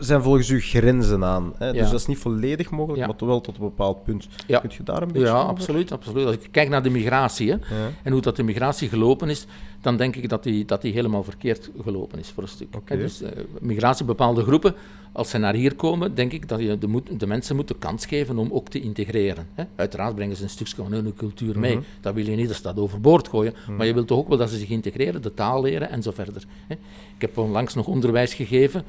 zijn 0.00 0.22
volgens 0.22 0.48
u 0.48 0.60
grenzen 0.60 1.24
aan. 1.24 1.52
Hè? 1.56 1.72
Dus 1.72 1.90
dat 1.90 2.00
is 2.00 2.06
niet 2.06 2.18
volledig 2.18 2.70
mogelijk, 2.70 3.06
maar 3.06 3.16
toch 3.16 3.28
wel 3.28 3.40
tot 3.40 3.54
een 3.54 3.60
bepaald 3.60 4.04
punt. 4.04 4.28
Ja. 4.46 4.58
Kunt 4.58 4.74
je 4.74 4.82
daar 4.82 5.02
een 5.02 5.12
beetje 5.12 5.28
ja, 5.28 5.36
over? 5.36 5.48
absoluut, 5.48 5.92
absoluut. 5.92 6.26
Als 6.26 6.34
ik 6.34 6.48
kijk 6.50 6.68
naar 6.68 6.82
de 6.82 6.90
migratie 6.90 7.50
hè, 7.50 7.56
en 8.02 8.12
hoe 8.12 8.20
dat 8.20 8.36
de 8.36 8.42
migratie 8.42 8.88
gelopen 8.88 9.28
is, 9.28 9.46
dan 9.80 9.96
denk 9.96 10.16
ik 10.16 10.28
dat 10.28 10.42
die, 10.42 10.64
dat 10.64 10.82
die 10.82 10.92
helemaal 10.92 11.24
verkeerd 11.24 11.70
gelopen 11.82 12.18
is 12.18 12.28
voor 12.28 12.42
een 12.42 12.48
stuk. 12.48 12.76
Hè, 12.84 12.96
Dus 12.96 13.22
eh, 13.22 13.30
migratie, 13.60 14.04
bepaalde 14.04 14.42
groepen, 14.42 14.74
als 15.12 15.30
ze 15.30 15.38
naar 15.38 15.54
hier 15.54 15.74
komen, 15.74 16.14
denk 16.14 16.32
ik 16.32 16.48
dat 16.48 16.60
je 16.60 16.78
de, 16.78 16.86
moet, 16.86 17.20
de 17.20 17.26
mensen 17.26 17.56
moet 17.56 17.68
de 17.68 17.76
kans 17.78 18.06
geven 18.06 18.38
om 18.38 18.52
ook 18.52 18.68
te 18.68 18.80
integreren. 18.80 19.46
Hè. 19.54 19.64
Uiteraard 19.76 20.14
brengen 20.14 20.36
ze 20.36 20.42
een 20.42 20.48
stukje 20.48 20.76
van 20.76 20.92
hun 20.92 21.14
cultuur 21.16 21.58
mee. 21.58 21.74
Mhm. 21.74 21.84
Dat 22.00 22.14
wil 22.14 22.26
je 22.26 22.36
niet, 22.36 22.48
dat 22.48 22.56
staat 22.56 22.78
overboord 22.78 23.28
gooien. 23.28 23.54
Maar 23.76 23.86
je 23.86 23.94
wilt 23.94 24.06
toch 24.06 24.18
ook 24.18 24.28
wel 24.28 24.38
dat 24.38 24.50
ze 24.50 24.58
zich 24.58 24.68
integreren, 24.68 25.22
de 25.22 25.34
taal 25.34 25.62
leren 25.62 25.90
en 25.90 26.02
zo 26.02 26.10
verder. 26.10 26.42
Hè. 26.66 26.74
Ik 27.14 27.20
heb 27.20 27.38
onlangs 27.38 27.74
nog 27.74 27.86
onderwijs 27.86 28.34
gegeven 28.34 28.84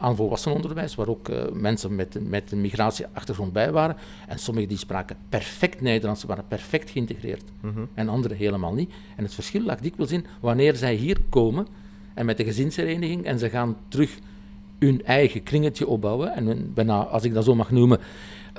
aan 0.00 0.16
volwassenenonderwijs, 0.16 0.94
waar 0.94 1.08
ook 1.08 1.28
eh, 1.28 1.52
mensen 1.52 1.94
met, 1.94 2.28
met 2.28 2.52
een 2.52 2.60
migratieachtergrond 2.60 3.52
bij 3.52 3.72
waren. 3.72 3.96
En 4.28 4.38
sommigen 4.38 4.68
die 4.68 4.78
spraken 4.78 5.16
perfect 5.28 5.80
Nederlands, 5.80 6.20
ze 6.20 6.26
waren 6.26 6.48
perfect 6.48 6.90
geïntegreerd. 6.90 7.44
Mhm. 7.60 7.84
En 7.94 8.08
anderen 8.08 8.36
helemaal 8.36 8.74
niet. 8.74 8.92
En 9.16 9.24
het 9.24 9.34
verschil 9.34 9.62
lag 9.62 9.78
dikwijls 9.78 10.12
in 10.12 10.26
wanneer 10.40 10.76
zij 10.76 10.94
hier 10.94 11.16
komen 11.28 11.66
en 12.14 12.26
met 12.26 12.36
de 12.36 12.44
gezinshereniging 12.44 13.24
en 13.24 13.38
ze 13.38 13.50
gaan 13.50 13.76
terug 13.88 14.18
hun 14.78 15.04
eigen 15.04 15.42
kringetje 15.42 15.86
opbouwen. 15.86 16.34
En 16.34 16.72
bijna, 16.74 17.02
als 17.02 17.22
ik 17.22 17.34
dat 17.34 17.44
zo 17.44 17.54
mag 17.54 17.70
noemen, 17.70 17.98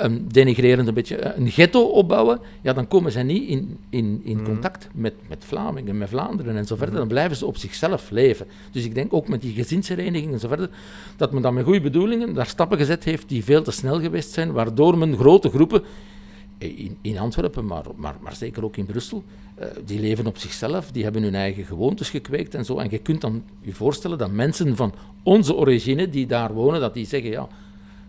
um, 0.01 0.27
denigrerend 0.31 0.87
een 0.87 0.93
beetje 0.93 1.15
eh, 1.15 1.37
een 1.37 1.51
ghetto 1.51 1.81
opbouwen. 1.81 2.39
Ja, 2.61 2.73
dan 2.73 2.87
komen 2.87 3.11
zij 3.11 3.23
niet 3.23 3.49
in, 3.49 3.77
in, 3.89 4.21
in 4.23 4.35
Mhm. 4.37 4.45
contact 4.45 4.87
met, 4.93 5.13
met 5.27 5.45
Vlamingen, 5.45 5.97
met 5.97 6.09
Vlaanderen 6.09 6.55
en 6.55 6.65
zo 6.65 6.75
verder. 6.75 6.95
Dan 6.95 7.07
blijven 7.07 7.37
ze 7.37 7.45
op 7.45 7.57
zichzelf 7.57 8.09
leven. 8.09 8.45
Dus 8.71 8.85
ik 8.85 8.95
denk 8.95 9.13
ook 9.13 9.27
met 9.27 9.41
die 9.41 9.53
gezinshereniging 9.53 10.33
en 10.33 10.39
zo 10.39 10.47
verder, 10.47 10.69
dat 11.17 11.31
men 11.31 11.41
dan 11.41 11.53
met 11.53 11.63
goede 11.63 11.81
bedoelingen 11.81 12.33
daar 12.33 12.47
stappen 12.47 12.77
gezet 12.77 13.03
heeft 13.03 13.29
die 13.29 13.43
veel 13.43 13.63
te 13.63 13.71
snel 13.71 13.99
geweest 14.01 14.31
zijn, 14.31 14.51
waardoor 14.51 14.97
men 14.97 15.17
grote 15.17 15.49
groepen 15.49 15.83
in, 16.57 16.97
in 17.01 17.17
Antwerpen, 17.17 17.65
maar, 17.65 17.83
maar, 17.95 18.15
maar 18.21 18.35
zeker 18.35 18.63
ook 18.63 18.77
in 18.77 18.85
Brussel, 18.85 19.23
eh, 19.55 19.67
die 19.85 19.99
leven 19.99 20.25
op 20.27 20.37
zichzelf, 20.37 20.91
die 20.91 21.03
hebben 21.03 21.23
hun 21.23 21.35
eigen 21.35 21.65
gewoontes 21.65 22.09
gekweekt 22.09 22.55
en 22.55 22.65
zo. 22.65 22.77
En 22.77 22.87
je 22.89 22.97
kunt 22.97 23.21
dan 23.21 23.43
je 23.61 23.73
voorstellen 23.73 24.17
dat 24.17 24.31
mensen 24.31 24.75
van 24.75 24.93
onze 25.23 25.55
origine 25.55 26.09
die 26.09 26.25
daar 26.25 26.53
wonen, 26.53 26.79
dat 26.79 26.93
die 26.93 27.05
zeggen, 27.05 27.29
ja, 27.29 27.47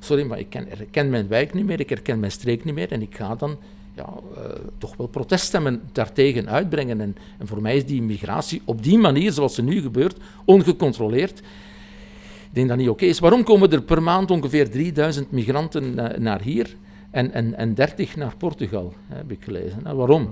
sorry, 0.05 0.25
maar 0.27 0.39
ik 0.39 0.51
ken, 0.51 0.67
herken 0.69 1.11
mijn 1.11 1.29
wijk 1.29 1.55
niet 1.55 1.65
meer, 1.65 1.81
ik 1.81 1.89
herken 1.89 2.21
mijn 2.21 2.33
streek 2.33 2.65
niet 2.65 2.75
meer 2.75 2.93
en 2.93 3.03
ik 3.03 3.17
ga 3.17 3.35
dan 3.35 3.57
ja, 3.95 4.07
eh, 4.37 4.43
toch 4.79 4.97
wel 4.97 5.07
proteststemmen 5.07 5.83
daartegen 5.93 6.49
uitbrengen. 6.49 7.01
En, 7.01 7.17
en 7.39 7.47
voor 7.47 7.63
mij 7.63 7.77
is 7.77 7.87
die 7.87 8.03
migratie 8.03 8.63
op 8.65 8.83
die 8.83 8.99
manier, 8.99 9.33
zoals 9.33 9.55
ze 9.55 9.63
nu 9.63 9.81
gebeurt, 9.81 10.17
ongecontroleerd, 10.45 11.39
ik 11.39 12.61
denk 12.61 12.69
dat 12.69 12.77
niet 12.79 12.89
oké 12.89 13.05
is. 13.05 13.19
Waarom 13.19 13.43
komen 13.43 13.73
er 13.73 13.83
per 13.83 14.03
maand 14.03 14.31
ongeveer 14.31 14.71
3000 14.71 15.31
migranten 15.31 15.95
na- 15.95 16.15
naar 16.19 16.43
hier 16.43 16.77
en, 17.11 17.33
en, 17.33 17.55
en 17.55 17.75
30 17.75 18.17
naar 18.17 18.37
Portugal, 18.37 18.93
heb 19.09 19.31
ik 19.31 19.45
gelezen. 19.45 19.79
Nou, 19.83 19.97
waarom? 19.97 20.29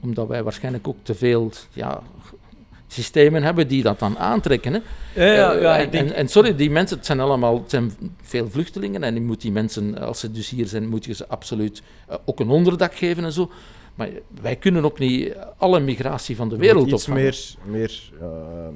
Omdat 0.00 0.28
wij 0.28 0.42
waarschijnlijk 0.42 0.88
ook 0.88 0.96
te 1.02 1.14
veel 1.14 1.50
ja, 1.72 2.02
systemen 2.88 3.42
hebben 3.42 3.68
die 3.68 3.82
dat 3.82 3.98
dan 3.98 4.18
aantrekken. 4.18 4.72
Hè. 4.72 4.80
ja, 5.24 5.32
ja, 5.32 5.52
Eh, 5.52 5.62
ja, 5.62 5.78
en, 5.78 5.90
denk... 5.90 6.08
en, 6.08 6.14
en 6.14 6.28
sorry, 6.28 6.56
die 6.56 6.70
mensen, 6.70 6.96
het 6.96 7.06
zijn 7.06 7.20
allemaal 7.20 7.54
het 7.54 7.70
zijn 7.70 7.92
veel 8.22 8.50
vluchtelingen 8.50 9.02
en 9.02 9.14
je 9.14 9.20
moet 9.20 9.40
die 9.40 9.52
mensen, 9.52 9.98
als 9.98 10.20
ze 10.20 10.30
dus 10.30 10.50
hier 10.50 10.66
zijn, 10.66 10.88
moet 10.88 11.04
je 11.04 11.14
ze 11.14 11.28
absoluut 11.28 11.82
eh, 12.08 12.16
ook 12.24 12.40
een 12.40 12.48
onderdak 12.48 12.94
geven 12.94 13.24
en 13.24 13.32
zo. 13.32 13.50
Maar 13.94 14.08
wij 14.40 14.56
kunnen 14.56 14.84
ook 14.84 14.98
niet 14.98 15.34
alle 15.56 15.80
migratie 15.80 16.36
van 16.36 16.48
de 16.48 16.54
Er 16.54 16.60
wereld 16.60 16.84
moet 16.84 16.92
iets 16.92 17.02
opvangen. 17.08 17.22
meer, 17.22 17.54
meer 17.64 18.10
eh, 18.20 18.28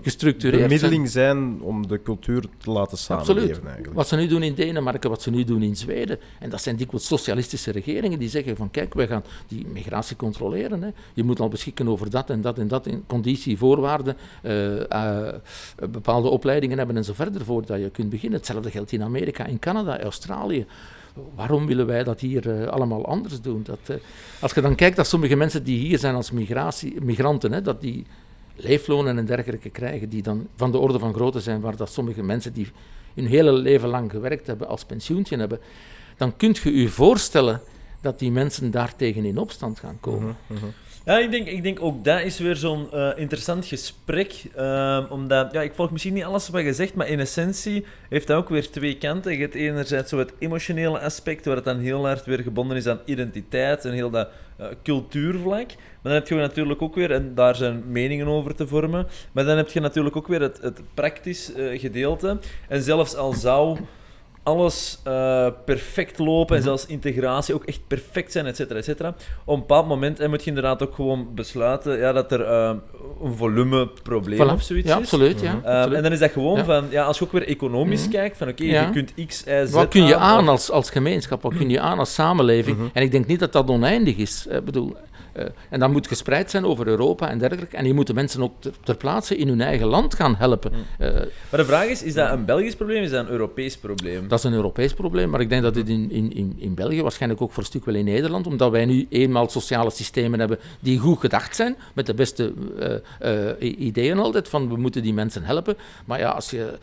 gestructureerd 0.02 0.56
zijn. 0.58 0.68
bemiddeling 0.68 1.08
zijn 1.08 1.60
om 1.62 1.86
de 1.88 2.02
cultuur 2.02 2.44
te 2.58 2.70
laten 2.70 2.98
samenleven 2.98 3.34
Absoluut. 3.42 3.64
eigenlijk. 3.64 3.94
Wat 3.94 4.08
ze 4.08 4.16
nu 4.16 4.26
doen 4.26 4.42
in 4.42 4.54
Denemarken, 4.54 5.10
wat 5.10 5.22
ze 5.22 5.30
nu 5.30 5.44
doen 5.44 5.62
in 5.62 5.76
Zweden. 5.76 6.18
En 6.38 6.50
dat 6.50 6.62
zijn 6.62 6.76
dikwijls 6.76 7.06
socialistische 7.06 7.70
regeringen 7.70 8.18
die 8.18 8.28
zeggen 8.28 8.56
van 8.56 8.70
kijk, 8.70 8.94
wij 8.94 9.06
gaan 9.06 9.24
die 9.48 9.66
migratie 9.66 10.16
controleren. 10.16 10.82
Hè. 10.82 10.88
Je 11.14 11.24
moet 11.24 11.40
al 11.40 11.48
beschikken 11.48 11.88
over 11.88 12.10
dat 12.10 12.30
en 12.30 12.40
dat 12.40 12.58
en 12.58 12.68
dat 12.68 12.86
in 12.86 13.04
conditie, 13.06 13.58
voorwaarden, 13.58 14.16
eh, 14.42 14.90
eh, 14.92 15.34
bepaalde 15.90 16.28
opleidingen 16.28 16.78
hebben 16.78 16.96
en 16.96 17.04
zo 17.04 17.12
verder 17.14 17.44
voordat 17.44 17.80
je 17.80 17.90
kunt 17.90 18.10
beginnen. 18.10 18.38
Hetzelfde 18.38 18.70
geldt 18.70 18.92
in 18.92 19.02
Amerika, 19.02 19.46
in 19.46 19.58
Canada, 19.58 20.00
Australië. 20.00 20.66
Waarom 21.34 21.66
willen 21.66 21.86
wij 21.86 22.04
dat 22.04 22.20
hier 22.20 22.50
eh, 22.50 22.68
allemaal 22.68 23.06
anders 23.06 23.40
doen? 23.40 23.62
Dat, 23.62 23.78
eh, 23.86 23.96
als 24.40 24.52
je 24.52 24.60
dan 24.60 24.74
kijkt 24.74 24.96
dat 24.96 25.06
sommige 25.06 25.36
mensen 25.36 25.64
die 25.64 25.78
hier 25.78 25.98
zijn 25.98 26.14
als 26.14 26.30
migratie, 26.30 27.00
migranten, 27.00 27.52
hè, 27.52 27.62
dat 27.62 27.80
die 27.80 28.06
leeflonen 28.56 29.18
en 29.18 29.24
dergelijke 29.24 29.70
krijgen, 29.70 30.08
die 30.08 30.22
dan 30.22 30.46
van 30.56 30.72
de 30.72 30.78
orde 30.78 30.98
van 30.98 31.14
grootte 31.14 31.40
zijn, 31.40 31.60
waar 31.60 31.76
dat 31.76 31.92
sommige 31.92 32.22
mensen 32.22 32.52
die 32.52 32.70
hun 33.14 33.26
hele 33.26 33.52
leven 33.52 33.88
lang 33.88 34.10
gewerkt 34.10 34.46
hebben, 34.46 34.68
als 34.68 34.84
pensioentje 34.84 35.36
hebben, 35.36 35.60
dan 36.16 36.36
kunt 36.36 36.58
je 36.58 36.80
je 36.80 36.88
voorstellen 36.88 37.60
dat 38.00 38.18
die 38.18 38.30
mensen 38.30 38.70
daartegen 38.70 39.24
in 39.24 39.38
opstand 39.38 39.78
gaan 39.78 39.96
komen. 40.00 40.36
Mhm, 40.46 40.58
mhm. 40.58 40.66
Ja, 41.08 41.18
ik 41.18 41.30
denk, 41.30 41.46
ik 41.46 41.62
denk 41.62 41.82
ook 41.82 42.04
dat 42.04 42.20
is 42.20 42.38
weer 42.38 42.56
zo'n 42.56 42.92
eh, 42.92 43.10
interessant 43.16 43.66
gesprek. 43.66 44.44
ehm, 44.54 45.04
omdat, 45.08 45.52
ja, 45.52 45.62
ik 45.62 45.74
volg 45.74 45.90
misschien 45.90 46.14
niet 46.14 46.24
alles 46.24 46.48
wat 46.48 46.62
je 46.62 46.72
zegt, 46.72 46.94
maar 46.94 47.08
in 47.08 47.20
essentie 47.20 47.84
heeft 48.08 48.26
dat 48.26 48.36
ook 48.36 48.48
weer 48.48 48.70
twee 48.70 48.98
kanten. 48.98 49.32
Je 49.32 49.40
hebt 49.40 49.54
enerzijds 49.54 50.10
zo 50.10 50.18
het 50.18 50.32
emotionele 50.38 50.98
aspect, 51.00 51.44
waar 51.44 51.56
het 51.56 51.64
dan 51.64 51.78
heel 51.78 52.06
hard 52.06 52.24
weer 52.24 52.38
gebonden 52.38 52.76
is 52.76 52.86
aan 52.86 53.00
identiteit 53.04 53.84
en 53.84 53.92
heel 53.92 54.10
dat 54.10 54.28
eh, 54.56 54.66
cultuurvlak. 54.82 55.66
Maar 55.66 55.76
dan 56.02 56.12
heb 56.12 56.28
je 56.28 56.34
natuurlijk 56.34 56.82
ook 56.82 56.94
weer, 56.94 57.10
en 57.10 57.34
daar 57.34 57.54
zijn 57.54 57.82
meningen 57.86 58.26
over 58.26 58.54
te 58.54 58.66
vormen, 58.66 59.06
maar 59.32 59.44
dan 59.44 59.56
heb 59.56 59.68
je 59.68 59.80
natuurlijk 59.80 60.16
ook 60.16 60.28
weer 60.28 60.40
het, 60.40 60.58
het 60.62 60.80
praktisch 60.94 61.52
eh, 61.52 61.80
gedeelte. 61.80 62.38
En 62.68 62.82
zelfs 62.82 63.14
al 63.14 63.32
zou 63.32 63.78
alles 64.48 64.98
eh, 65.04 65.46
perfect 65.64 66.18
lopen 66.18 66.56
en 66.56 66.62
zelfs 66.62 66.86
integratie 66.86 67.54
ook 67.54 67.64
echt 67.64 67.80
perfect 67.86 68.32
zijn, 68.32 68.46
et 68.46 68.56
cetera, 68.56 68.78
et 68.78 68.84
cetera. 68.84 69.08
Op 69.44 69.54
een 69.54 69.60
bepaald 69.60 69.86
moment 69.88 70.20
en 70.20 70.30
moet 70.30 70.42
je 70.42 70.48
inderdaad 70.48 70.82
ook 70.82 70.94
gewoon 70.94 71.28
besluiten 71.34 71.98
ja, 71.98 72.12
dat 72.12 72.32
er 72.32 72.40
eh, 72.42 72.70
een 73.22 73.32
volumeprobleem 73.34 74.38
Voilà. 74.48 74.52
of 74.52 74.62
zoiets 74.62 74.88
ja, 74.88 74.94
is. 74.94 75.00
absoluut. 75.02 75.40
Ja, 75.40 75.46
Ehm, 75.64 75.66
absoluut. 75.66 75.96
en 75.96 76.02
dan 76.02 76.12
is 76.12 76.18
dat 76.18 76.30
gewoon 76.30 76.56
Ja. 76.56 76.64
van, 76.64 76.84
ja, 76.90 77.04
als 77.04 77.18
je 77.18 77.24
ook 77.24 77.32
weer 77.32 77.46
economisch 77.46 78.02
Mhm. 78.02 78.10
kijkt, 78.10 78.36
van 78.36 78.48
oké, 78.48 78.64
Ja. 78.64 78.82
je 78.82 78.90
kunt 78.90 79.12
X, 79.26 79.44
Y, 79.46 79.66
Z 79.66 79.70
Wat 79.70 79.88
kun 79.88 80.04
je 80.04 80.16
aan 80.16 80.48
als, 80.48 80.70
als 80.70 80.90
gemeenschap? 80.90 81.42
Wat 81.42 81.54
kun 81.56 81.70
je 81.70 81.80
aan 81.80 81.98
als 81.98 82.14
samenleving? 82.14 82.76
Mhm. 82.76 82.86
En 82.92 83.02
ik 83.02 83.10
denk 83.10 83.26
niet 83.26 83.40
dat 83.40 83.52
dat 83.52 83.68
oneindig 83.68 84.16
is. 84.16 84.46
Ik 84.50 84.64
bedoel, 84.64 84.96
eh, 84.96 85.02
en 85.70 85.80
dat 85.80 85.90
moet 85.90 86.06
gespreid 86.06 86.50
zijn 86.50 86.64
over 86.64 86.86
Europa 86.86 87.28
en 87.30 87.38
dergelijke. 87.38 87.76
En 87.76 87.86
je 87.86 87.94
moet 87.94 88.06
de 88.06 88.14
mensen 88.14 88.42
ook 88.42 88.52
ter, 88.58 88.72
ter 88.84 88.96
plaatse 88.96 89.36
in 89.36 89.48
hun 89.48 89.60
eigen 89.60 89.86
land 89.86 90.14
gaan 90.14 90.36
helpen. 90.36 90.72
Eh, 90.98 91.08
Maar 91.50 91.60
de 91.60 91.64
vraag 91.64 91.86
is, 91.86 92.02
is 92.02 92.14
dat 92.14 92.32
een 92.32 92.44
Belgisch 92.44 92.76
probleem, 92.76 93.02
is 93.02 93.10
dat 93.10 93.24
een 93.26 93.30
Europees 93.32 93.76
probleem? 93.76 94.28
dat 94.28 94.38
is 94.38 94.44
een 94.44 94.52
Europees 94.52 94.94
probleem, 94.94 95.30
maar 95.30 95.40
ik 95.40 95.48
denk 95.48 95.62
dat 95.62 95.74
dit 95.74 95.88
in, 95.88 96.10
in, 96.10 96.32
in, 96.34 96.56
in 96.58 96.74
België, 96.74 97.02
waarschijnlijk 97.02 97.42
ook 97.42 97.52
voor 97.52 97.62
een 97.62 97.68
stuk 97.68 97.84
wel 97.84 97.94
in 97.94 98.04
Nederland, 98.04 98.46
omdat 98.46 98.70
wij 98.70 98.84
nu 98.84 99.06
eenmaal 99.08 99.48
sociale 99.48 99.90
systemen 99.90 100.38
hebben 100.38 100.58
die 100.80 100.98
goed 100.98 101.20
gedacht 101.20 101.56
zijn, 101.56 101.76
met 101.94 102.06
de 102.06 102.14
beste 102.14 102.52
eh, 103.20 103.50
eh, 103.58 103.78
ideeën 103.78 104.18
altijd, 104.18 104.48
van 104.48 104.68
we 104.68 104.76
moeten 104.76 105.02
die 105.02 105.14
mensen 105.14 105.42
helpen. 105.42 105.76
Maar 106.04 106.18
ja, 106.18 106.30
als 106.30 106.50
je, 106.50 106.78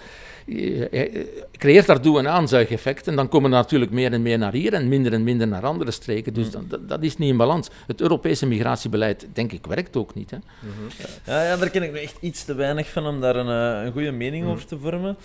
je, 0.45 0.87
je 0.91 1.47
creëert 1.57 1.85
daartoe 1.85 2.19
een 2.19 2.27
aanzuigeffect 2.27 3.07
en 3.07 3.15
dan 3.15 3.29
komen 3.29 3.51
er 3.51 3.57
natuurlijk 3.57 3.91
meer 3.91 4.13
en 4.13 4.21
meer 4.21 4.37
naar 4.37 4.53
hier 4.53 4.73
en 4.73 4.87
minder 4.87 5.13
en 5.13 5.23
minder 5.23 5.47
naar 5.47 5.63
andere 5.63 5.91
streken. 5.91 6.33
Dus 6.33 6.51
dat, 6.51 6.69
dat, 6.69 6.89
dat 6.89 7.03
is 7.03 7.17
niet 7.17 7.29
in 7.29 7.37
balans. 7.37 7.69
Het 7.87 8.01
Europese 8.01 8.45
migratiebeleid, 8.45 9.27
denk 9.33 9.51
ik, 9.51 9.65
werkt 9.65 9.95
ook 9.95 10.15
niet. 10.15 10.31
Hè. 10.31 10.37
Ja, 11.25 11.43
ja, 11.43 11.57
daar 11.57 11.69
ken 11.69 11.83
ik 11.83 11.91
nu 11.91 11.99
echt 11.99 12.17
iets 12.19 12.43
te 12.45 12.53
weinig 12.53 12.89
van 12.89 13.07
om 13.07 13.21
daar 13.21 13.35
een, 13.35 13.77
eh, 13.79 13.85
een 13.85 13.91
goede 13.91 14.11
mening 14.11 14.43
Hmm. 14.43 14.51
over 14.51 14.65
te 14.65 14.77
vormen. 14.77 15.17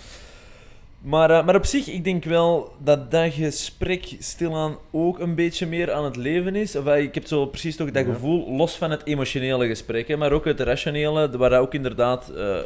Maar, 1.01 1.31
eh, 1.31 1.45
maar 1.45 1.55
op 1.55 1.65
zich, 1.65 1.87
ik 1.87 2.03
denk 2.03 2.23
wel 2.23 2.71
dat 2.83 3.11
dat 3.11 3.33
gesprek 3.33 4.15
stilaan 4.19 4.77
ook 4.91 5.19
een 5.19 5.35
beetje 5.35 5.65
meer 5.67 5.91
aan 5.91 6.03
het 6.03 6.15
leven 6.15 6.55
is. 6.55 6.75
Of, 6.75 6.85
eh, 6.85 7.01
ik 7.01 7.13
heb 7.15 7.25
zo 7.25 7.45
precies 7.45 7.75
toch 7.75 7.91
dat 7.91 8.05
gevoel, 8.05 8.51
los 8.51 8.75
van 8.75 8.91
het 8.91 9.05
emotionele 9.05 9.67
gesprek, 9.67 10.07
hè, 10.07 10.17
maar 10.17 10.31
ook 10.31 10.45
het 10.45 10.59
rationele, 10.59 11.37
waar 11.37 11.49
dat 11.49 11.59
ook 11.59 11.73
inderdaad 11.73 12.29
eh, 12.29 12.57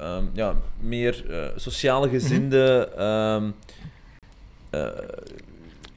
ehm, 0.00 0.24
ja, 0.32 0.54
meer 0.80 1.24
eh, 1.30 1.38
sociaal 1.56 2.08
gezinde 2.08 2.88
ehm, 2.96 3.50
eh, 4.70 4.88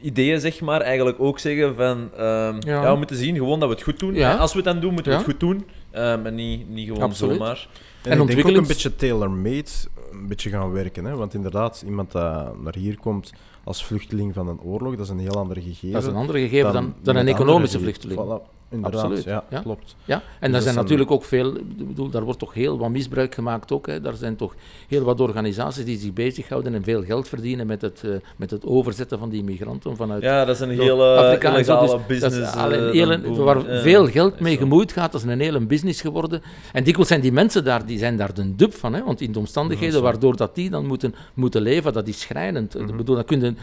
ideeën, 0.01 0.39
zeg 0.39 0.61
maar, 0.61 0.81
eigenlijk 0.81 1.19
ook 1.19 1.39
zeggen 1.39 1.75
van... 1.75 2.09
ehm, 2.17 2.55
ja. 2.59 2.81
Ja. 2.83 2.91
we 2.91 2.97
moeten 2.97 3.15
zien 3.15 3.35
gewoon 3.35 3.59
dat 3.59 3.69
we 3.69 3.75
het 3.75 3.83
goed 3.83 3.99
doen. 3.99 4.13
Ja. 4.13 4.35
Als 4.35 4.51
we 4.51 4.57
het 4.57 4.65
dan 4.67 4.79
doen, 4.79 4.93
moeten 4.93 5.11
we 5.11 5.17
Ja. 5.17 5.23
het 5.23 5.31
goed 5.31 5.39
doen. 5.39 5.65
Ehm, 5.91 6.25
en 6.25 6.35
niet, 6.35 6.69
niet 6.69 6.87
gewoon 6.87 7.01
Absoluut. 7.03 7.37
zomaar. 7.37 7.67
En, 8.03 8.11
En 8.11 8.19
ik 8.21 8.27
denk 8.27 8.47
ook 8.47 8.55
een 8.55 8.67
beetje 8.67 8.95
tailor-made 8.95 9.69
een 10.11 10.27
beetje 10.27 10.49
gaan 10.49 10.71
werken. 10.71 11.05
Hè? 11.05 11.15
Want 11.15 11.33
inderdaad, 11.33 11.83
iemand 11.85 12.11
dat 12.11 12.61
naar 12.61 12.75
hier 12.75 12.99
komt 12.99 13.33
als 13.63 13.85
vluchteling 13.85 14.33
van 14.33 14.47
een 14.47 14.59
oorlog, 14.61 14.91
dat 14.95 15.05
is 15.05 15.09
een 15.11 15.19
heel 15.19 15.35
ander 15.35 15.57
gegeven. 15.57 15.91
Dat 15.91 16.01
is 16.01 16.07
een 16.07 16.15
ander 16.15 16.35
gegeven 16.35 16.73
dan, 16.73 16.93
dan 17.01 17.15
een 17.15 17.27
economische 17.27 17.79
vluchteling. 17.79 18.19
Voilà, 18.19 18.58
inderdaad, 18.71 19.01
Absoluut, 19.01 19.23
ja, 19.23 19.43
ja. 19.49 19.59
klopt. 19.59 19.95
Ja, 20.05 20.15
en 20.15 20.21
dat 20.39 20.51
daar 20.51 20.61
zijn 20.61 20.75
een- 20.75 20.81
natuurlijk 20.81 21.11
ook 21.11 21.23
veel, 21.23 21.53
bedoel, 21.77 22.09
daar 22.09 22.23
wordt 22.23 22.39
toch 22.39 22.53
heel 22.53 22.77
wat 22.77 22.89
misbruik 22.89 23.33
gemaakt 23.35 23.71
ook. 23.71 23.87
Hè. 23.87 24.01
Daar 24.01 24.13
zijn 24.13 24.35
toch 24.35 24.55
heel 24.87 25.03
wat 25.03 25.19
organisaties 25.19 25.85
die 25.85 25.97
zich 25.97 26.13
bezighouden 26.13 26.73
en 26.73 26.83
veel 26.83 27.03
geld 27.03 27.27
verdienen 27.27 27.67
met 27.67 27.81
het, 27.81 28.01
eh, 28.05 28.11
met 28.35 28.51
het 28.51 28.65
overzetten 28.65 29.19
van 29.19 29.29
die 29.29 29.43
migranten 29.43 29.95
vanuit 29.95 30.21
Ja, 30.23 30.45
dat 30.45 30.55
is 30.55 30.61
een 30.61 30.69
hele 30.69 31.39
dus 31.57 31.65
dat 31.67 31.83
is 31.83 32.05
business. 32.07 32.55
eh, 32.55 32.63
hele- 32.91 33.19
boel. 33.19 33.35
waar 33.37 33.71
Ja, 33.73 33.81
veel 33.81 34.07
geld 34.07 34.39
mee 34.39 34.53
zo. 34.53 34.59
gemoeid 34.59 34.91
gaat, 34.91 35.11
dat 35.11 35.21
is 35.23 35.27
een 35.31 35.39
hele 35.39 35.59
business 35.59 36.01
geworden. 36.01 36.41
En 36.73 36.83
dikwijls 36.83 37.07
zijn 37.09 37.21
die 37.21 37.31
mensen 37.31 37.63
daar, 37.63 37.85
die 37.85 37.97
zijn 37.97 38.17
daar 38.17 38.33
de 38.33 38.55
dub 38.55 38.73
van, 38.73 38.93
hè, 38.93 39.03
want 39.03 39.21
in 39.21 39.31
de 39.31 39.39
omstandigheden 39.39 40.01
waardoor 40.01 40.35
dat 40.35 40.55
die 40.55 40.69
dan 40.69 40.85
moeten, 40.85 41.15
moeten 41.33 41.61
leven, 41.61 41.93
dat 41.93 42.07
is 42.07 42.19
schrijnend. 42.19 42.73
Mhm. 42.73 42.89
Ik 42.89 42.97
bedoel, 42.97 43.15
dat 43.15 43.25
kun 43.25 43.39
je, 43.41 43.53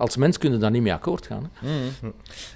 als 0.00 0.16
mens 0.16 0.38
kun 0.38 0.52
je 0.52 0.58
daar 0.58 0.70
niet 0.70 0.82
mee 0.82 0.92
akkoord 0.92 1.26
gaan. 1.26 1.50
Hè. 1.52 1.68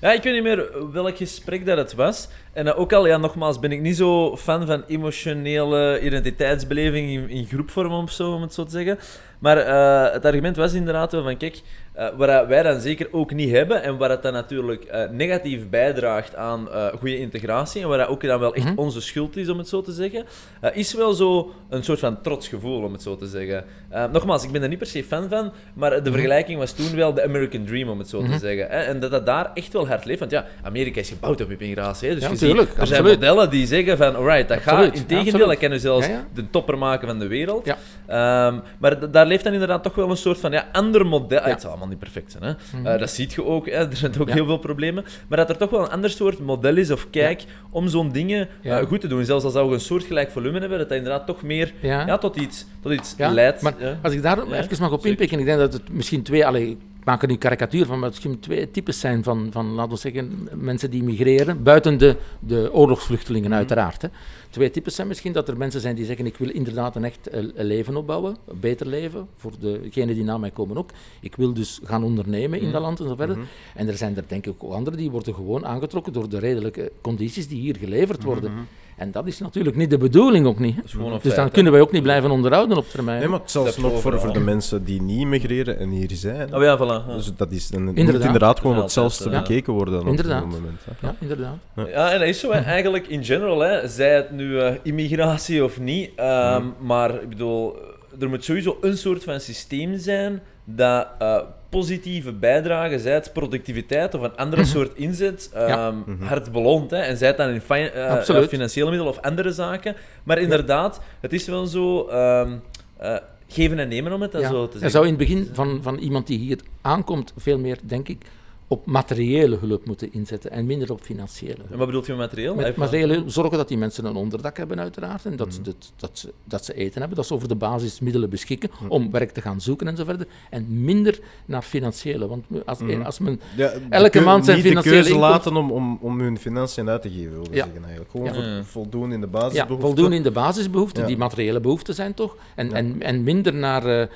Ja, 0.00 0.12
ik 0.12 0.22
weet 0.22 0.34
niet 0.34 0.42
meer 0.42 0.90
welk 0.92 1.16
gesprek 1.16 1.66
dat 1.66 1.76
het 1.76 1.94
was. 1.94 2.28
En 2.52 2.66
eh, 2.66 2.78
ook 2.78 2.92
al, 2.92 3.06
ja, 3.06 3.16
nogmaals, 3.16 3.58
ben 3.58 3.72
ik 3.72 3.80
niet 3.80 3.96
zo 3.96 4.36
fan 4.36 4.66
van 4.66 4.84
emotionele 4.86 6.00
identiteitsbeleving 6.00 7.10
in, 7.10 7.28
in 7.28 7.46
groepvorm 7.46 7.92
of 7.92 8.10
zo, 8.10 8.32
om 8.32 8.42
het 8.42 8.54
zo 8.54 8.64
te 8.64 8.70
zeggen. 8.70 8.98
Maar 9.44 9.56
eh, 9.58 10.12
het 10.12 10.24
argument 10.24 10.56
was 10.56 10.72
inderdaad 10.72 11.12
wel 11.12 11.22
van, 11.22 11.36
kijk, 11.36 11.60
eh 11.92 12.08
waar 12.16 12.48
wij 12.48 12.62
dan 12.62 12.80
zeker 12.80 13.08
ook 13.10 13.32
niet 13.32 13.50
hebben 13.50 13.82
en 13.82 13.96
waar 13.96 14.10
het 14.10 14.22
dan 14.22 14.32
natuurlijk 14.32 14.84
eh, 14.84 15.08
negatief 15.10 15.68
bijdraagt 15.68 16.36
aan 16.36 16.68
goede 16.98 17.18
integratie 17.18 17.82
en 17.82 17.88
waar 17.88 17.98
dat 17.98 18.08
ook 18.08 18.22
dan 18.22 18.40
wel 18.40 18.54
echt 18.54 18.64
Mhm. 18.64 18.78
onze 18.78 19.00
schuld 19.00 19.36
is, 19.36 19.48
om 19.48 19.58
het 19.58 19.68
zo 19.68 19.82
te 19.82 19.92
zeggen, 19.92 20.24
is 20.72 20.94
wel 20.94 21.12
zo 21.12 21.52
een 21.70 21.84
soort 21.84 21.98
van 21.98 22.20
trots 22.22 22.48
gevoel, 22.48 22.82
om 22.82 22.92
het 22.92 23.02
zo 23.02 23.16
te 23.16 23.26
zeggen. 23.26 23.64
Nogmaals, 24.12 24.44
ik 24.44 24.50
ben 24.52 24.62
er 24.62 24.68
niet 24.68 24.78
per 24.78 24.86
se 24.86 25.04
fan 25.04 25.28
van, 25.28 25.52
maar 25.74 26.02
de 26.02 26.12
vergelijking 26.12 26.58
was 26.58 26.72
toen 26.72 26.96
wel 26.96 27.14
de 27.14 27.22
American 27.24 27.64
Dream, 27.64 27.88
om 27.88 27.98
het 27.98 28.08
zo 28.08 28.18
te 28.20 28.26
Mhm. 28.28 28.38
zeggen. 28.38 28.66
Hè? 28.68 28.78
En 28.82 29.00
dat 29.00 29.10
dat 29.10 29.26
daar 29.26 29.50
echt 29.54 29.72
wel 29.72 29.86
hard 29.88 30.04
leeft, 30.04 30.18
want 30.18 30.30
ja, 30.30 30.44
Amerika 30.62 31.00
is 31.00 31.08
gebouwd 31.08 31.40
op 31.40 31.50
immigratie. 31.50 32.08
Hè? 32.08 32.14
Dus 32.14 32.22
Ja, 32.24 32.30
je 32.30 32.36
ziet, 32.36 32.78
er 32.78 32.86
zijn 32.86 33.04
modellen 33.04 33.50
die 33.50 33.66
zeggen 33.66 33.96
van, 33.96 34.16
alright, 34.16 34.48
dat 34.48 34.56
Absoluut, 34.56 34.84
gaat. 34.88 34.96
Integendeel, 34.96 35.46
dat 35.46 35.58
kunnen 35.58 35.80
zelfs 35.80 36.06
Ja, 36.06 36.12
ja. 36.12 36.24
de 36.34 36.50
topper 36.50 36.78
maken 36.78 37.08
van 37.08 37.18
de 37.18 37.26
wereld. 37.26 37.66
Ehm, 38.06 38.58
maar 38.78 39.10
daar 39.10 39.26
leeft 39.34 39.44
dan 39.44 39.52
inderdaad 39.52 39.82
toch 39.82 39.94
wel 39.94 40.10
een 40.10 40.16
soort 40.16 40.38
van 40.38 40.52
ja, 40.52 40.68
ander 40.72 41.06
model. 41.06 41.38
Ah. 41.40 41.46
Het 41.46 41.60
zal 41.60 41.70
allemaal 41.70 41.88
niet 41.88 41.98
perfect 41.98 42.30
zijn, 42.32 42.42
hè? 42.44 42.78
Mhm. 42.78 42.86
Eh, 42.86 42.98
dat 42.98 43.10
zie 43.10 43.28
je 43.34 43.44
ook. 43.44 43.66
Hè? 43.66 43.72
Er 43.72 43.96
zijn 43.96 44.20
ook 44.20 44.30
heel 44.30 44.44
veel 44.44 44.58
problemen. 44.58 45.04
Maar 45.28 45.38
dat 45.38 45.50
er 45.50 45.56
toch 45.56 45.70
wel 45.70 45.80
een 45.80 45.90
ander 45.90 46.10
soort 46.10 46.38
model 46.38 46.76
is 46.76 46.90
of 46.90 47.10
kijk 47.10 47.44
om 47.70 47.88
zo'n 47.88 48.12
dingen 48.12 48.48
eh, 48.62 48.78
goed 48.78 49.00
te 49.00 49.06
doen. 49.06 49.24
Zelfs 49.24 49.44
als 49.44 49.52
we 49.54 49.60
een 49.60 49.80
soortgelijk 49.80 50.30
volume 50.30 50.58
hebben, 50.58 50.78
dat 50.78 50.88
dat 50.88 50.98
inderdaad 50.98 51.26
toch 51.26 51.42
meer 51.42 51.72
Ja. 51.80 52.18
tot 52.18 52.36
iets, 52.36 52.66
tot 52.82 52.92
iets 52.92 53.14
Ja, 53.16 53.30
leidt. 53.30 53.62
Maar 53.62 53.74
als 54.02 54.12
ik 54.12 54.22
daar 54.22 54.52
even 54.52 54.76
mag 54.80 54.92
op 54.92 55.06
inpikken, 55.06 55.38
ik 55.38 55.44
denk 55.44 55.58
dat 55.58 55.72
het 55.72 55.92
misschien 55.92 56.22
twee, 56.22 56.46
allee, 56.46 56.78
maak 57.04 57.22
er 57.22 57.28
nu 57.28 57.36
karikatuur 57.36 57.86
van, 57.86 57.98
maar 57.98 58.08
misschien 58.08 58.40
twee 58.40 58.70
types 58.70 59.00
zijn 59.00 59.22
van, 59.22 59.48
van 59.50 59.66
laten 59.66 59.92
we 59.92 59.98
zeggen, 59.98 60.48
mensen 60.54 60.90
die 60.90 61.02
migreren, 61.02 61.62
buiten 61.62 61.98
de, 61.98 62.16
de 62.40 62.70
oorlogsvluchtelingen 62.72 63.48
Mhm. 63.48 63.58
uiteraard. 63.58 64.02
Hè. 64.02 64.08
Twee 64.50 64.70
types 64.70 64.94
zijn 64.94 65.08
misschien 65.08 65.32
dat 65.32 65.48
er 65.48 65.56
mensen 65.56 65.80
zijn 65.80 65.94
die 65.94 66.04
zeggen, 66.04 66.26
ik 66.26 66.36
wil 66.36 66.50
inderdaad 66.50 66.96
een 66.96 67.04
echt 67.04 67.26
eh, 67.28 67.42
leven 67.54 67.96
opbouwen, 67.96 68.36
een 68.46 68.60
beter 68.60 68.86
leven, 68.86 69.28
voor 69.36 69.52
degenen 69.60 70.14
die 70.14 70.24
na 70.24 70.38
mij 70.38 70.50
komen 70.50 70.76
ook. 70.76 70.90
Ik 71.20 71.36
wil 71.36 71.52
dus 71.54 71.80
gaan 71.84 72.04
ondernemen 72.04 72.58
in 72.58 72.64
Mhm. 72.64 72.72
dat 72.72 72.82
land 72.82 73.00
en 73.00 73.08
zo 73.08 73.14
verder. 73.14 73.36
Mhm. 73.36 73.46
En 73.74 73.88
er 73.88 73.96
zijn 73.96 74.16
er 74.16 74.24
denk 74.26 74.46
ik 74.46 74.54
ook 74.64 74.72
anderen 74.72 74.98
die 74.98 75.10
worden 75.10 75.34
gewoon 75.34 75.66
aangetrokken 75.66 76.12
door 76.12 76.28
de 76.28 76.38
redelijke 76.38 76.92
condities 77.00 77.48
die 77.48 77.60
hier 77.60 77.76
geleverd 77.76 78.22
worden. 78.22 78.52
En 78.96 79.10
dat 79.10 79.26
is 79.26 79.38
natuurlijk 79.38 79.76
niet 79.76 79.90
de 79.90 79.98
bedoeling 79.98 80.46
ook 80.46 80.58
niet. 80.58 80.76
Dus 80.82 80.92
dan 80.92 81.20
feit, 81.20 81.50
kunnen 81.52 81.72
wij 81.72 81.80
ook 81.80 81.92
niet 81.92 82.02
blijven 82.02 82.30
onderhouden 82.30 82.76
op 82.76 82.88
termijn. 82.88 83.18
Nee, 83.18 83.28
maar 83.28 83.40
zelfs 83.44 83.76
nog 83.76 84.00
voor, 84.00 84.20
voor 84.20 84.32
de 84.32 84.40
mensen 84.40 84.84
die 84.84 85.02
niet 85.02 85.26
migreren 85.26 85.78
en 85.78 85.88
hier 85.88 86.10
zijn. 86.12 86.54
Oh 86.54 86.62
ja, 86.62 86.76
voilà. 86.78 87.06
ja. 87.08 87.14
Dus 87.14 87.30
dat 87.36 87.52
is 87.52 87.70
een, 87.72 87.84
moet 87.84 87.96
Inderdaad. 87.96 88.24
inderdaad 88.24 88.60
gewoon 88.60 88.76
hetzelfde 88.76 89.30
ja. 89.30 89.38
bekeken 89.40 89.72
worden 89.72 89.94
dan 89.94 90.06
Inderdaad. 90.06 90.42
op 90.42 90.50
dit 90.50 90.60
moment. 90.60 90.80
Hè. 90.84 91.06
Ja, 91.06 91.14
inderdaad. 91.18 91.56
Ja, 91.74 92.12
en 92.12 92.18
dat 92.18 92.28
is 92.28 92.40
zo 92.40 92.52
hè. 92.52 92.60
eigenlijk 92.60 93.06
in 93.06 93.24
general, 93.24 93.60
hè, 93.60 93.88
zij 93.88 94.14
het 94.16 94.30
nu 94.30 94.58
eh, 94.60 94.74
immigratie 94.82 95.64
of 95.64 95.80
niet. 95.80 96.10
ehm, 96.16 96.62
Maar 96.80 97.22
ik 97.22 97.28
bedoel, 97.28 97.76
er 98.20 98.28
moet 98.28 98.44
sowieso 98.44 98.78
een 98.80 98.96
soort 98.98 99.24
van 99.24 99.40
systeem 99.40 99.98
zijn 99.98 100.40
dat 100.64 101.06
eh, 101.18 101.38
positieve 101.78 102.32
bijdrage, 102.32 102.98
zij 102.98 103.12
het 103.14 103.30
productiviteit 103.32 104.14
of 104.14 104.22
een 104.22 104.36
andere 104.36 104.64
soort 104.64 104.96
inzet, 104.96 105.50
Ja. 105.54 105.66
ehm, 105.66 105.96
Mhm. 106.06 106.22
hard 106.24 106.52
beloont. 106.52 106.90
Hè, 106.90 106.96
en 106.96 107.16
zij 107.16 107.28
het 107.28 107.36
dan 107.36 107.48
in 107.48 107.60
fi- 107.60 107.90
Absoluut. 108.08 108.42
eh, 108.42 108.48
financiële 108.48 108.90
middelen 108.90 109.12
of 109.12 109.20
andere 109.20 109.52
zaken. 109.52 109.96
Maar 110.24 110.38
inderdaad, 110.38 111.00
het 111.20 111.32
is 111.32 111.46
wel 111.46 111.66
zo. 111.66 112.06
ehm, 112.08 112.52
eh, 112.96 113.16
geven 113.48 113.78
en 113.78 113.88
nemen 113.88 114.12
om 114.12 114.22
het 114.22 114.32
dan 114.32 114.40
Ja. 114.40 114.48
zo 114.48 114.64
te 114.66 114.72
zeggen. 114.72 114.90
zou 114.90 115.04
in 115.04 115.10
het 115.10 115.18
begin 115.18 115.48
van, 115.52 115.78
van 115.82 115.98
iemand 115.98 116.26
die 116.26 116.38
hier 116.38 116.58
aankomt 116.80 117.32
veel 117.36 117.58
meer, 117.58 117.78
denk 117.82 118.08
ik, 118.08 118.22
op 118.68 118.86
materiële 118.86 119.56
hulp 119.56 119.86
moeten 119.86 120.12
inzetten 120.12 120.50
en 120.50 120.66
minder 120.66 120.92
op 120.92 121.00
financiële 121.00 121.54
hulp. 121.58 121.70
En 121.72 121.78
wat 121.78 121.86
bedoelt 121.86 122.06
je 122.06 122.12
met 122.12 122.20
materieel? 122.20 122.54
Met 122.54 122.76
materiële 122.76 123.12
hulp 123.14 123.30
zorgen 123.30 123.58
dat 123.58 123.68
die 123.68 123.78
mensen 123.78 124.04
een 124.04 124.16
onderdak 124.16 124.56
hebben, 124.56 124.80
uiteraard. 124.80 125.24
En 125.24 125.36
dat, 125.36 125.54
ze, 125.54 125.62
dat, 125.62 125.92
dat, 125.96 126.10
ze, 126.18 126.32
dat 126.44 126.64
ze 126.64 126.74
eten 126.74 126.98
hebben, 126.98 127.16
dat 127.16 127.26
ze 127.26 127.34
over 127.34 127.48
de 127.48 127.54
basismiddelen 127.54 128.30
beschikken 128.30 128.70
Mhm. 128.80 128.90
om 128.90 129.10
werk 129.10 129.30
te 129.30 129.40
gaan 129.40 129.60
zoeken 129.60 129.88
en 129.88 129.96
zo 129.96 130.04
verder. 130.04 130.26
En 130.50 130.84
minder 130.84 131.18
naar 131.44 131.62
financiële. 131.62 132.26
Want 132.26 132.44
als, 132.64 132.78
Mhm. 132.78 133.02
als 133.02 133.18
men 133.18 133.40
Ja, 133.56 133.72
Elke 133.90 134.20
maand 134.20 134.44
zijn 134.44 134.56
niet 134.56 134.64
de 134.64 134.70
financiële 134.70 135.02
keuze 135.02 135.18
laten 135.18 135.56
om, 135.56 135.70
om, 135.70 135.98
om 136.00 136.20
hun 136.20 136.38
financiën 136.38 136.88
uit 136.88 137.02
te 137.02 137.10
geven, 137.10 137.30
wil 137.32 137.42
ik 137.44 137.54
Ja. 137.54 137.64
zeggen 137.64 137.82
eigenlijk. 137.82 138.10
Gewoon 138.10 138.34
Ja. 138.34 138.56
Ja. 138.56 138.64
voldoen 138.64 139.12
in 139.12 139.20
de 139.20 139.26
ja, 139.26 139.32
basisbehoeften. 139.32 139.80
voldoen 139.80 140.12
in 140.12 140.22
de 140.22 140.30
basisbehoeften, 140.30 141.02
Ja. 141.02 141.08
die 141.08 141.16
materiële 141.16 141.60
behoeften 141.60 141.94
zijn 141.94 142.14
toch, 142.14 142.36
en, 142.54 142.68
Ja. 142.68 142.74
en, 142.74 143.02
en 143.02 143.22
minder 143.22 143.54
naar 143.54 143.86
eh, 144.00 144.06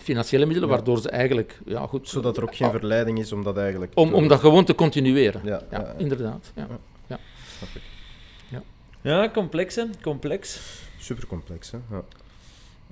financiële 0.00 0.44
middelen, 0.46 0.68
Ja. 0.70 0.74
waardoor 0.74 0.98
ze 0.98 1.08
eigenlijk, 1.10 1.58
ja 1.66 1.86
goed... 1.86 2.08
Zodat 2.08 2.36
er 2.36 2.42
ook 2.42 2.54
geen 2.56 2.70
verleiding 2.70 3.18
is 3.18 3.32
om 3.32 3.42
dat 3.44 3.56
eigenlijk... 3.56 3.92
Om, 3.94 4.08
te- 4.08 4.14
om 4.14 4.28
dat 4.28 4.40
gewoon 4.40 4.64
te 4.64 4.74
continueren. 4.74 5.40
Ja, 5.44 5.50
Ja, 5.50 5.78
ja, 5.78 5.78
ja. 5.86 5.94
inderdaad. 5.96 6.52
Ja. 6.54 6.66
Snap 7.58 7.68
ik. 7.74 7.82
Ja, 9.02 9.28
complex, 9.30 9.74
hè. 9.76 9.84
Complex. 10.02 10.60
Super 10.98 11.26
complex, 11.26 11.70
hè? 11.70 11.78
Ja. 11.90 12.02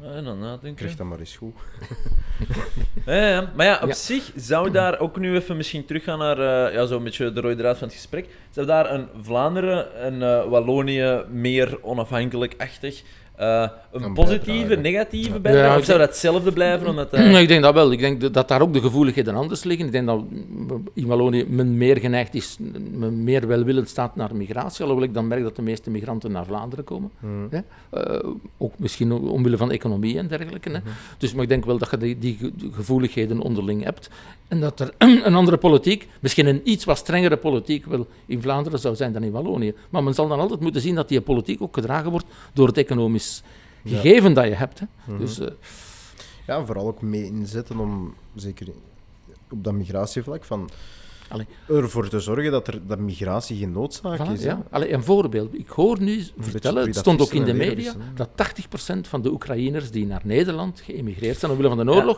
Ja, 0.02 0.10
en 0.10 0.24
dan 0.24 0.38
nadenken. 0.38 0.74
Krijg 0.74 0.96
dat 0.96 1.06
maar 1.06 1.18
eens 1.18 1.36
goed. 1.36 1.54
Ja, 3.06 3.28
ja. 3.28 3.52
Maar 3.56 3.66
ja, 3.66 3.78
op 3.82 3.88
Ja. 3.88 3.94
zich 3.94 4.32
zou 4.36 4.70
daar 4.70 4.98
ook 4.98 5.18
nu 5.18 5.34
even 5.36 5.56
misschien 5.56 5.84
teruggaan 5.84 6.18
naar 6.18 6.38
eh, 6.68 6.74
ja, 6.74 6.86
zo'n 6.86 7.04
beetje 7.04 7.32
de 7.32 7.40
rode 7.40 7.56
draad 7.56 7.78
van 7.78 7.86
het 7.88 7.96
gesprek. 7.96 8.28
Zou 8.50 8.66
daar 8.66 8.90
een 8.92 9.08
Vlaanderen 9.20 9.94
en 9.96 10.22
eh, 10.22 10.44
Wallonië 10.48 11.22
meer 11.30 11.78
onafhankelijk-achtig 11.82 13.02
eh, 13.36 13.68
een 13.92 14.02
Een 14.02 14.14
positieve, 14.14 14.76
negatieve 14.76 15.32
Ja. 15.32 15.38
bijdrage? 15.38 15.66
Ja, 15.72 15.78
of 15.78 15.84
zou 15.84 15.98
dat 15.98 16.08
hetzelfde 16.08 16.52
blijven? 16.52 16.88
Omdat, 16.88 17.12
eh, 17.12 17.40
Ik 17.40 17.48
denk 17.48 17.62
dat 17.62 17.74
wel. 17.74 17.92
Ik 17.92 17.98
denk 17.98 18.32
dat- 18.32 18.48
daar 18.48 18.62
ook 18.62 18.72
de 18.72 18.80
gevoeligheden 18.80 19.34
anders 19.34 19.64
liggen. 19.64 19.86
Ik 19.86 19.92
denk 19.92 20.06
dat 20.06 20.22
in 20.94 21.06
Wallonië 21.06 21.44
men 21.48 21.76
meer 21.76 21.96
geneigd 21.98 22.34
is, 22.34 22.56
men 22.92 23.24
meer 23.24 23.46
welwillend 23.46 23.88
staat 23.88 24.16
naar 24.16 24.36
migratie. 24.36 24.82
Alhoewel 24.84 25.06
ik 25.08 25.14
dan 25.14 25.26
merk 25.26 25.42
dat 25.42 25.56
de 25.56 25.62
meeste 25.62 25.90
migranten 25.90 26.32
naar 26.32 26.44
Vlaanderen 26.46 26.84
komen. 26.84 27.10
Mhm. 27.18 27.32
Hè? 27.50 27.60
Eh, 28.00 28.28
ook 28.58 28.72
misschien 28.78 29.12
omwille 29.12 29.56
van 29.56 29.70
economie 29.70 30.18
en 30.18 30.26
dergelijke. 30.28 30.70
Hè? 30.70 30.78
Dus 31.18 31.32
maar 31.34 31.42
ik 31.42 31.48
denk 31.48 31.64
wel 31.64 31.78
dat 31.78 31.90
je 31.90 31.96
die, 31.98 32.18
die 32.18 32.36
ge- 32.40 32.52
gevoeligheden 32.72 33.40
onderling 33.40 33.84
hebt. 33.84 34.10
En 34.48 34.60
dat 34.60 34.80
er 34.80 34.90
een 35.24 35.34
andere 35.34 35.56
politiek, 35.56 36.08
misschien 36.20 36.46
een 36.46 36.60
iets 36.64 36.84
wat 36.84 36.98
strengere 36.98 37.36
politiek, 37.36 37.84
wel 37.86 38.06
in 38.26 38.42
Vlaanderen 38.42 38.78
zou 38.78 38.94
zijn 38.94 39.12
dan 39.12 39.22
in 39.22 39.30
Wallonië. 39.30 39.74
Maar 39.90 40.02
men 40.02 40.14
zal 40.14 40.28
dan 40.28 40.40
altijd 40.40 40.60
moeten 40.60 40.80
zien 40.80 40.94
dat 40.94 41.08
die 41.08 41.20
politiek 41.20 41.62
ook 41.62 41.74
gedragen 41.74 42.10
wordt 42.10 42.26
door 42.52 42.66
het 42.66 42.78
economisch 42.78 43.21
Gegeven 43.84 44.34
dat 44.34 44.44
je 44.44 44.54
hebt. 44.54 44.78
Hè? 44.78 44.86
Mhm. 45.04 45.18
Dus, 45.18 45.38
eh, 45.38 45.48
Ja, 46.46 46.64
vooral 46.64 46.86
ook 46.86 47.02
mee 47.02 47.24
inzetten 47.24 47.78
om, 47.78 48.14
zeker 48.34 48.66
op 49.50 49.64
dat 49.64 49.72
migratievlak, 49.72 50.44
van 50.44 50.70
Allee. 51.32 51.46
ervoor 51.68 52.08
te 52.08 52.20
zorgen 52.20 52.50
dat, 52.50 52.68
er, 52.68 52.78
dat 52.86 52.98
migratie 52.98 53.56
geen 53.58 53.72
noodzaak 53.72 54.18
Voilà, 54.28 54.32
is. 54.32 54.42
ja. 54.42 54.62
Allee, 54.70 54.92
een 54.92 55.02
voorbeeld. 55.02 55.54
Ik 55.54 55.68
hoor 55.68 56.00
nu 56.00 56.22
vertellen, 56.38 56.86
het 56.86 56.96
stond 56.96 57.20
ook 57.20 57.32
in 57.32 57.44
de 57.44 57.54
media, 57.54 57.92
dat 58.14 58.28
80% 58.96 59.00
van 59.08 59.22
de 59.22 59.30
Oekraïners 59.30 59.90
die 59.90 60.06
naar 60.06 60.20
Nederland 60.24 60.80
geëmigreerd 60.84 61.38
zijn 61.38 61.50
omwille 61.52 61.74
van 61.74 61.86
de 61.86 61.92
oorlog, 61.92 62.16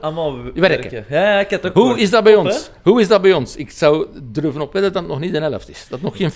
Ja, 0.54 0.60
werken. 0.60 1.04
Ja, 1.08 1.40
ik 1.40 1.50
heb 1.50 1.64
ook 1.64 1.72
Hoe 1.72 1.82
gehoord. 1.82 2.00
is 2.00 2.10
dat 2.10 2.24
bij 2.24 2.32
Top, 2.34 2.44
ons? 2.44 2.70
Hoe 2.82 3.00
is 3.00 3.08
dat 3.08 3.22
bij 3.22 3.32
ons? 3.32 3.56
Ik 3.56 3.70
zou 3.70 4.06
durven 4.22 4.60
op 4.60 4.72
wedden 4.72 4.92
dat 4.92 5.02
het 5.02 5.10
nog 5.10 5.20
niet 5.20 5.32
de 5.32 5.40
helft 5.40 5.68
is. 5.68 5.86
Dat 5.88 6.00
nog 6.00 6.16
geen 6.16 6.30
40% 6.30 6.34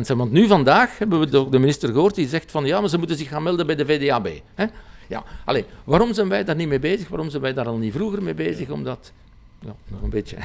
zijn. 0.00 0.18
Want 0.18 0.32
nu 0.32 0.46
vandaag 0.46 0.98
hebben 0.98 1.20
we 1.20 1.26
de, 1.28 1.48
de 1.50 1.58
minister 1.58 1.88
gehoord 1.92 2.14
die 2.14 2.28
zegt 2.28 2.50
van 2.50 2.64
ja, 2.64 2.80
maar 2.80 2.88
ze 2.88 2.98
moeten 2.98 3.16
zich 3.16 3.28
gaan 3.28 3.42
melden 3.42 3.66
bij 3.66 3.74
de 3.76 3.86
VDAB. 3.86 4.28
Hè? 4.54 4.64
Ja, 5.08 5.22
allee, 5.44 5.64
waarom 5.84 6.14
zijn 6.14 6.28
wij 6.28 6.44
daar 6.44 6.56
niet 6.56 6.68
mee 6.68 6.78
bezig? 6.78 7.08
Waarom 7.08 7.30
zijn 7.30 7.42
wij 7.42 7.52
daar 7.52 7.66
al 7.66 7.76
niet 7.76 7.92
vroeger 7.92 8.22
mee 8.22 8.34
bezig? 8.34 8.70
Omdat, 8.70 9.12
ja, 9.60 9.74
nog 9.88 10.02
een 10.02 10.10
beetje, 10.10 10.36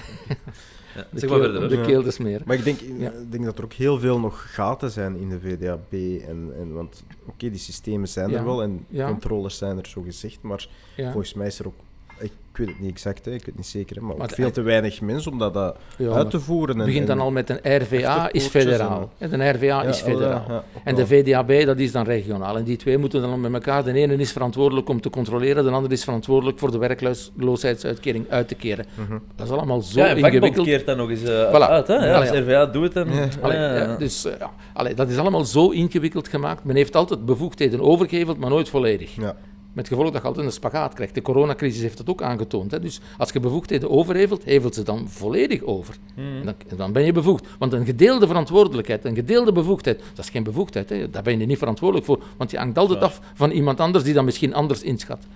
Ja, 0.95 1.07
de, 1.11 1.19
zeg 1.19 1.29
maar 1.29 1.39
keel, 1.39 1.49
verder. 1.51 1.69
de 1.69 1.75
hoor. 1.75 1.85
keel 1.85 2.03
te 2.03 2.11
smeren. 2.11 2.41
Maar 2.45 2.55
ik 2.57 2.63
denk, 2.63 2.79
Ja. 2.97 3.11
ik 3.11 3.31
denk 3.31 3.45
dat 3.45 3.57
er 3.57 3.63
ook 3.63 3.73
heel 3.73 3.99
veel 3.99 4.19
nog 4.19 4.53
gaten 4.53 4.91
zijn 4.91 5.15
in 5.15 5.29
de 5.29 5.39
VDAB. 5.39 5.93
En, 6.27 6.51
en, 6.59 6.73
want 6.73 7.03
oké, 7.27 7.49
die 7.49 7.59
systemen 7.59 8.07
zijn 8.07 8.29
Ja. 8.29 8.37
er 8.37 8.45
wel 8.45 8.61
en 8.61 8.85
Ja. 8.89 9.07
controles 9.07 9.57
zijn 9.57 9.77
er 9.77 9.87
zo 9.87 10.01
gezegd. 10.01 10.41
Maar 10.41 10.67
Ja. 10.95 11.11
volgens 11.11 11.33
mij 11.33 11.47
is 11.47 11.59
er 11.59 11.67
ook, 11.67 11.75
ik 12.21 12.31
weet 12.67 12.67
het 12.67 12.79
niet 12.79 12.91
exact, 12.91 13.25
hè, 13.25 13.31
ik 13.31 13.37
weet 13.37 13.45
het 13.45 13.55
niet 13.55 13.65
zeker, 13.65 13.95
hè, 13.95 14.01
maar, 14.01 14.29
veel 14.29 14.51
te 14.51 14.61
weinig 14.61 15.01
mensen 15.01 15.31
om 15.31 15.37
dat, 15.39 15.53
dat 15.53 15.75
Ja, 15.97 16.09
uit 16.11 16.29
te 16.29 16.39
voeren. 16.39 16.69
Het 16.69 16.79
En, 16.79 16.85
begint 16.91 17.07
dan 17.07 17.19
al 17.19 17.31
met 17.31 17.49
een 17.49 17.81
RVA 17.81 18.31
is 18.31 18.47
federaal. 18.47 19.09
En 19.17 19.29
de 19.29 19.49
RVA 19.49 19.65
Ja, 19.65 19.83
is 19.83 19.99
federaal. 20.01 20.43
ja, 20.47 20.63
En 20.83 20.95
de. 20.95 21.07
VDAB, 21.07 21.65
dat 21.65 21.77
is 21.79 21.91
dan 21.91 22.03
regionaal. 22.05 22.57
En 22.57 22.63
die 22.63 22.77
twee 22.77 22.97
moeten 22.97 23.21
dan 23.21 23.41
met 23.41 23.53
elkaar... 23.53 23.83
De 23.83 23.93
ene 23.93 24.15
is 24.15 24.31
verantwoordelijk 24.31 24.89
om 24.89 25.01
te 25.01 25.09
controleren, 25.09 25.63
de 25.63 25.69
andere 25.71 25.93
is 25.93 26.03
verantwoordelijk 26.03 26.59
voor 26.59 26.71
de 26.71 26.77
werkloosheidsuitkering 26.77 28.25
uit 28.29 28.47
te 28.47 28.55
keren. 28.55 28.85
Mhm. 28.95 29.17
Dat 29.35 29.45
is 29.47 29.53
allemaal 29.53 29.81
zo 29.81 29.99
Ja, 29.99 30.07
ingewikkeld. 30.07 30.65
keert 30.65 30.85
dat 30.85 30.97
nog 30.97 31.09
eens 31.09 31.23
eh, 31.23 31.49
Voilà. 31.49 31.69
uit. 31.69 31.87
Hè? 31.87 31.95
Ja, 31.95 32.19
als. 32.19 32.29
RVA 32.29 32.65
doet 32.65 32.83
het, 32.83 32.93
dan... 32.93 33.13
Ja. 33.13 33.27
Allee, 33.41 33.57
Ja, 33.57 33.73
ja. 33.75 33.83
ja, 33.83 33.95
dus, 33.97 34.25
eh, 34.25 34.33
ja. 34.39 34.51
Allee, 34.73 34.93
dat 34.93 35.09
is 35.09 35.17
allemaal 35.17 35.45
zo 35.45 35.69
ingewikkeld 35.69 36.27
gemaakt. 36.27 36.63
Men 36.63 36.75
heeft 36.75 36.95
altijd 36.95 37.25
bevoegdheden 37.25 37.81
overgeheveld, 37.81 38.37
maar 38.37 38.49
nooit 38.49 38.69
volledig. 38.69 39.15
Ja. 39.15 39.35
Met 39.73 39.87
gevolg 39.87 40.11
dat 40.11 40.21
je 40.21 40.27
altijd 40.27 40.45
een 40.45 40.51
spagaat 40.51 40.93
krijgt. 40.93 41.15
De 41.15 41.21
coronacrisis 41.21 41.81
heeft 41.81 41.97
dat 41.97 42.09
ook 42.09 42.21
aangetoond. 42.21 42.71
Hè. 42.71 42.79
Dus 42.79 42.99
als 43.17 43.31
je 43.31 43.39
bevoegdheden 43.39 43.89
overhevelt, 43.89 44.43
hevelt 44.43 44.75
ze 44.75 44.83
dan 44.83 45.09
volledig 45.09 45.63
over. 45.63 45.95
Hmm. 46.15 46.39
En 46.39 46.45
dan, 46.45 46.77
dan 46.77 46.91
ben 46.91 47.05
je 47.05 47.11
bevoegd. 47.11 47.45
Want 47.59 47.73
een 47.73 47.85
gedeelde 47.85 48.27
verantwoordelijkheid, 48.27 49.05
een 49.05 49.15
gedeelde 49.15 49.51
bevoegdheid, 49.51 49.99
dat 50.13 50.25
is 50.25 50.31
geen 50.31 50.43
bevoegdheid. 50.43 50.89
Hè. 50.89 51.09
Daar 51.09 51.23
ben 51.23 51.39
je 51.39 51.45
niet 51.45 51.57
verantwoordelijk 51.57 52.05
voor. 52.05 52.19
Want 52.37 52.51
je 52.51 52.57
hangt 52.57 52.77
altijd 52.77 53.01
af 53.01 53.19
van 53.33 53.51
iemand 53.51 53.79
anders 53.79 54.03
die 54.03 54.13
dat 54.13 54.23
misschien 54.23 54.53
anders 54.53 54.81
inschat. 54.81 55.27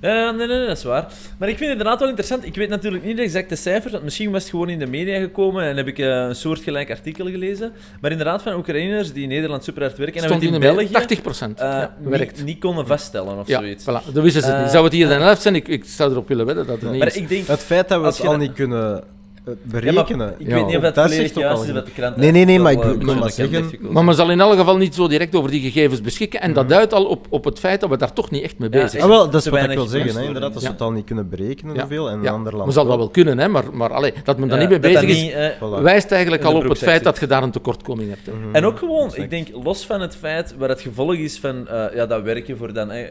Ja, 0.00 0.30
nee, 0.30 0.46
nee, 0.46 0.56
nee, 0.58 0.66
dat 0.66 0.76
is 0.76 0.84
waar. 0.84 1.12
Maar 1.38 1.48
ik 1.48 1.56
vind 1.56 1.70
het 1.70 1.78
inderdaad 1.78 1.98
wel 1.98 2.08
interessant. 2.08 2.44
Ik 2.44 2.54
weet 2.54 2.68
natuurlijk 2.68 3.04
niet 3.04 3.16
de 3.16 3.22
exacte 3.22 3.56
cijfers, 3.56 3.92
want 3.92 4.04
misschien 4.04 4.30
was 4.30 4.42
het 4.42 4.50
gewoon 4.50 4.68
in 4.68 4.78
de 4.78 4.86
media 4.86 5.18
gekomen 5.20 5.64
en 5.64 5.76
heb 5.76 5.86
ik 5.86 5.98
eh, 5.98 6.06
een 6.06 6.34
soortgelijk 6.36 6.90
artikel 6.90 7.26
gelezen. 7.26 7.72
Maar 8.00 8.10
inderdaad, 8.10 8.42
van 8.42 8.54
Oekraïners 8.54 9.12
die 9.12 9.22
in 9.22 9.28
Nederland 9.28 9.64
super 9.64 9.82
hard 9.82 9.96
werken 9.96 10.20
en 10.20 10.28
Stond 10.28 10.42
in 10.42 10.54
in 10.54 10.60
België 10.60 10.90
80 10.90 11.22
procent. 11.22 11.60
eh, 11.60 11.66
ja, 11.66 11.96
niet, 12.00 12.08
werkt. 12.08 12.44
niet 12.44 12.58
konden 12.58 12.86
vaststellen 12.86 13.38
of 13.38 13.48
Ja, 13.48 13.60
zoiets. 13.66 13.84
voilà. 13.84 14.12
Dat 14.12 14.22
wisten 14.22 14.42
ze 14.42 14.50
Eh, 14.52 14.62
niet. 14.62 14.70
Zou 14.70 14.84
het 14.84 14.92
hier 14.92 15.08
de 15.08 15.14
helft 15.14 15.42
zijn? 15.42 15.54
Ik, 15.54 15.68
ik 15.68 15.84
zou 15.84 16.10
erop 16.10 16.28
willen 16.28 16.46
wedden 16.46 16.66
dat 16.66 16.80
het 16.80 16.90
niet 16.90 16.98
Maar 16.98 17.06
is. 17.08 17.16
ik 17.16 17.28
denk... 17.28 17.46
Het 17.46 17.60
feit 17.60 17.88
dat 17.88 18.00
we 18.00 18.06
het 18.06 18.26
al 18.26 18.36
niet 18.36 18.52
kunnen 18.52 19.02
Ja, 19.46 19.52
berekenen. 19.62 20.34
ik 20.38 20.46
Ja, 20.48 20.54
weet 20.54 20.66
niet 20.66 20.76
of 20.76 20.82
dat, 20.82 20.94
dat 20.94 21.04
volledig 21.10 21.34
juist 21.34 21.58
al 21.58 21.64
is 21.64 21.72
wat 21.72 21.86
de 21.86 21.92
krant 21.92 22.16
Nee, 22.16 22.30
nee, 22.30 22.44
nee, 22.44 22.58
maar 22.60 22.72
ik 22.72 22.82
wil- 22.82 22.98
eh, 22.98 23.18
maar 23.20 23.30
zeggen- 23.30 23.70
Maar 23.80 24.04
men 24.04 24.14
zal 24.14 24.30
in 24.30 24.40
elk 24.40 24.58
geval 24.58 24.76
niet 24.76 24.94
zo 24.94 25.08
direct 25.08 25.34
over 25.34 25.50
die 25.50 25.60
gegevens 25.60 26.00
beschikken. 26.00 26.40
En 26.40 26.52
dat 26.52 26.68
duidt 26.68 26.92
al 26.92 27.04
op, 27.04 27.26
op 27.28 27.44
het 27.44 27.58
feit 27.58 27.80
dat 27.80 27.90
we 27.90 27.96
daar 27.96 28.12
toch 28.12 28.30
niet 28.30 28.42
echt 28.42 28.58
mee 28.58 28.68
bezig 28.68 28.90
zijn. 28.90 29.02
Ah, 29.02 29.08
wel, 29.08 29.30
dat 29.30 29.40
is 29.44 29.48
wat 29.50 29.62
ik 29.62 29.70
wil 29.70 29.86
zeggen. 29.86 30.14
Hè, 30.20 30.22
inderdaad, 30.26 30.52
dat 30.52 30.62
ze 30.62 30.66
Ja. 30.68 30.72
het 30.72 30.82
al 30.82 30.90
niet 30.92 31.04
kunnen 31.04 31.28
berekenen 31.28 31.74
Ja. 31.74 31.80
hoeveel. 31.80 32.10
En 32.10 32.18
een 32.18 32.28
ander 32.28 32.52
land 32.52 32.64
men 32.64 32.72
zal 32.74 32.86
dat 32.86 32.96
wel 32.96 33.08
kunnen, 33.08 33.38
hè, 33.38 33.48
maar, 33.48 33.64
maar 33.72 33.92
allee, 33.92 34.12
dat 34.24 34.38
men 34.38 34.48
daar 34.48 34.58
niet 34.58 34.68
mee 34.68 34.78
bezig 34.80 35.02
is, 35.02 35.30
eh, 35.32 35.78
wijst 35.80 36.10
eigenlijk 36.12 36.44
al 36.44 36.54
op 36.54 36.68
het 36.68 36.78
feit 36.78 37.04
dat 37.04 37.18
je 37.20 37.26
daar 37.26 37.42
een 37.42 37.50
tekortkoming 37.50 38.08
hebt. 38.08 38.26
hè. 38.26 38.32
Mhm. 38.32 38.54
En 38.54 38.64
ook 38.64 38.78
gewoon, 38.78 39.10
ik 39.14 39.30
denk, 39.30 39.48
los 39.64 39.86
van 39.86 40.00
het 40.00 40.16
feit 40.16 40.54
waar 40.58 40.68
het 40.68 40.80
gevolg 40.80 41.14
is 41.14 41.38
van 41.38 41.68
eh, 41.68 41.84
ja, 41.94 42.06
dat 42.06 42.22
werken 42.22 42.56
voor 42.56 42.72
dan 42.72 42.88
ja, 42.88 43.04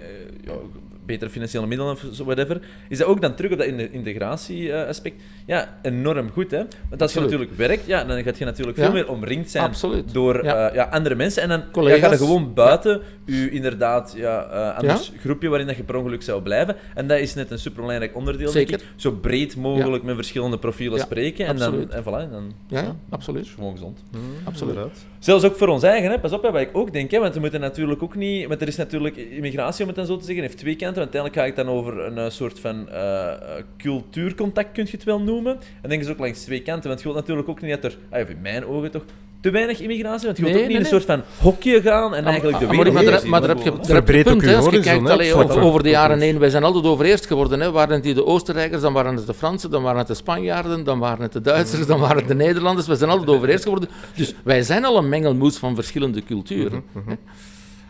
betere 1.05 1.29
financiële 1.29 1.67
middelen 1.67 1.93
of 1.93 2.05
zo, 2.13 2.23
whatever, 2.23 2.59
is 2.89 2.97
dat 2.97 3.07
ook 3.07 3.21
dan 3.21 3.35
terug 3.35 3.51
op 3.51 3.57
dat 3.57 3.67
in- 3.67 3.91
integratie-aspect 3.93 5.21
ja, 5.45 5.77
enorm 5.81 6.29
goed. 6.31 6.51
Hè? 6.51 6.63
Want 6.89 7.01
als 7.01 7.13
je 7.13 7.19
natuurlijk 7.19 7.51
werkt, 7.55 7.85
ja, 7.85 8.03
dan 8.03 8.23
gaat 8.23 8.37
je 8.37 8.45
natuurlijk 8.45 8.77
Ja. 8.77 8.83
veel 8.83 8.93
meer 8.93 9.09
omringd 9.09 9.49
zijn 9.51 9.63
Absoluut. 9.63 10.13
door 10.13 10.43
Ja. 10.43 10.55
ja. 10.67 10.73
ja, 10.73 10.83
andere 10.83 11.15
mensen. 11.15 11.41
En 11.43 11.49
dan 11.49 11.85
ja, 11.87 11.97
ga 11.97 12.11
je 12.11 12.17
gewoon 12.17 12.53
buiten 12.53 13.01
je 13.25 13.49
inderdaad 13.51 14.13
ja, 14.17 14.43
eh, 14.45 14.77
anders 14.77 15.07
Ja. 15.13 15.19
groepje 15.19 15.47
waarin 15.49 15.67
dat 15.67 15.75
je 15.75 15.83
per 15.83 15.95
ongeluk 15.95 16.21
zou 16.23 16.41
blijven. 16.41 16.75
En 16.95 17.07
dat 17.07 17.19
is 17.19 17.33
net 17.33 17.51
een 17.51 17.59
superbelangrijk 17.59 18.15
onderdeel, 18.15 18.49
Zeker. 18.49 18.69
denk 18.77 18.81
ik. 18.81 18.87
Zo 18.95 19.11
breed 19.11 19.55
mogelijk 19.55 20.03
met 20.03 20.15
verschillende 20.15 20.57
profielen 20.57 20.97
Ja, 20.97 21.03
spreken. 21.03 21.45
En, 21.45 21.57
dan, 21.57 21.91
en 21.91 22.03
voilà, 22.03 22.05
en 22.21 22.29
dan 22.31 22.51
Ja, 22.67 22.95
absoluut. 23.09 23.45
is 23.45 23.51
gewoon 23.51 23.71
gezond. 23.71 24.03
Mhm, 24.11 24.21
Absoluut. 24.43 24.77
Zelfs 25.19 25.43
ook 25.43 25.55
voor 25.55 25.67
ons 25.67 25.83
eigen, 25.83 26.11
hè. 26.11 26.19
pas 26.19 26.31
op, 26.31 26.43
hè, 26.43 26.51
wat 26.51 26.61
ik 26.61 26.69
ook 26.73 26.93
denk. 26.93 27.11
Hè, 27.11 27.19
want 27.19 27.33
we 27.33 27.39
moeten 27.39 27.59
natuurlijk 27.59 28.03
ook 28.03 28.15
niet... 28.15 28.47
Want 28.47 28.61
er 28.61 28.67
is 28.67 28.75
natuurlijk... 28.75 29.15
Immigratie, 29.15 29.81
om 29.81 29.87
het 29.87 29.95
dan 29.97 30.05
zo 30.05 30.17
te 30.17 30.25
zeggen, 30.25 30.43
heeft 30.43 30.57
twee 30.57 30.75
kanten. 30.75 30.94
Want 30.95 31.13
uiteindelijk 31.15 31.35
ga 31.41 31.45
ik 31.61 31.67
dan 31.67 31.75
over 31.75 32.05
een 32.05 32.17
eh, 32.17 32.29
soort 32.29 32.59
van 32.59 32.89
eh, 32.89 33.31
eh, 33.31 33.37
cultuurcontact, 33.77 34.71
kun 34.71 34.83
je 34.85 34.91
het 34.91 35.03
wel 35.03 35.19
noemen. 35.21 35.57
En 35.81 35.89
denk 35.89 36.01
is 36.01 36.09
ook 36.09 36.19
langs 36.19 36.43
twee 36.43 36.61
kanten. 36.61 36.87
Want 36.87 36.99
je 37.01 37.05
wilt 37.07 37.19
natuurlijk 37.19 37.49
ook 37.49 37.61
niet 37.61 37.81
dat 37.81 37.91
er... 37.91 37.97
ah, 38.09 38.29
in 38.29 38.37
mijn 38.41 38.65
ogen 38.65 38.91
toch... 38.91 39.03
Te 39.41 39.51
weinig 39.51 39.79
immigratie, 39.79 40.25
want 40.25 40.37
je 40.37 40.43
wilt 40.43 40.55
Nee, 40.55 40.63
ook 40.63 40.69
niet 40.71 40.79
nee, 40.81 40.87
in 40.89 40.93
een 40.93 41.01
soort 41.01 41.19
van 41.19 41.47
hokje 41.47 41.81
gaan 41.81 42.15
en 42.15 42.25
eigenlijk 42.25 42.59
de 42.59 42.65
Ah, 42.65 42.71
wereld 42.71 42.93
maar, 42.93 43.03
maar, 43.03 43.11
daar- 43.11 43.21
zien, 43.21 43.29
maar 43.29 43.41
daar 43.41 43.49
heb 43.49 43.63
je, 43.63 43.71
daar 43.87 43.95
heb 43.95 44.07
je 44.07 44.23
punt, 44.23 44.41
hè. 44.41 44.55
Als 44.55 44.69
kijkt 44.69 45.09
allee, 45.09 45.33
over, 45.33 45.83
de 45.83 45.89
jaren 45.89 46.19
heen, 46.19 46.39
wij 46.39 46.49
zijn 46.49 46.63
altijd 46.63 46.85
overeerst 46.85 47.25
geworden. 47.25 47.59
Hè. 47.59 47.71
Waren 47.71 47.93
het 47.93 48.03
die 48.03 48.13
de 48.13 48.25
Oostenrijkers, 48.25 48.81
dan 48.81 48.93
waren 48.93 49.15
het 49.15 49.25
de 49.25 49.33
Fransen, 49.33 49.71
dan 49.71 49.83
waren 49.83 49.97
het 49.97 50.07
de 50.07 50.13
Spanjaarden, 50.13 50.83
dan 50.83 50.99
waren 50.99 51.21
het 51.21 51.33
de 51.33 51.41
Duitsers, 51.41 51.87
dan 51.87 51.99
waren 51.99 52.17
het 52.17 52.27
de 52.27 52.35
Nederlanders. 52.35 52.87
We 52.87 52.95
zijn 52.95 53.09
altijd 53.09 53.29
overeerst 53.29 53.63
geworden. 53.63 53.89
Dus 54.15 54.33
wij 54.43 54.61
zijn 54.63 54.85
al 54.85 54.97
een 54.97 55.09
mengelmoes 55.09 55.57
van 55.57 55.75
verschillende 55.75 56.23
culturen. 56.23 56.83
Mhm, 56.91 57.09
hè. 57.09 57.15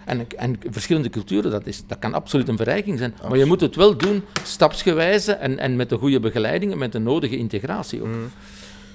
En, 0.06 0.28
en 0.38 0.60
verschillende 0.70 1.10
culturen, 1.10 1.52
dat, 1.52 1.66
is, 1.68 1.84
dat 1.88 2.00
kan 2.00 2.14
absoluut 2.14 2.48
een 2.48 2.58
verrijking 2.58 2.98
zijn. 2.98 3.14
Maar 3.30 3.38
je 3.38 3.46
moet 3.46 3.62
het 3.62 3.76
wel 3.76 3.98
doen 3.98 4.24
stapsgewijze 4.44 5.32
en, 5.32 5.60
en 5.60 5.76
met 5.76 5.90
de 5.90 5.98
goede 5.98 6.20
begeleiding 6.20 6.72
en 6.72 6.78
met 6.78 6.92
de 6.92 7.00
nodige 7.00 7.38
integratie 7.38 8.02
ook. 8.02 8.08
Mhm. 8.08 8.18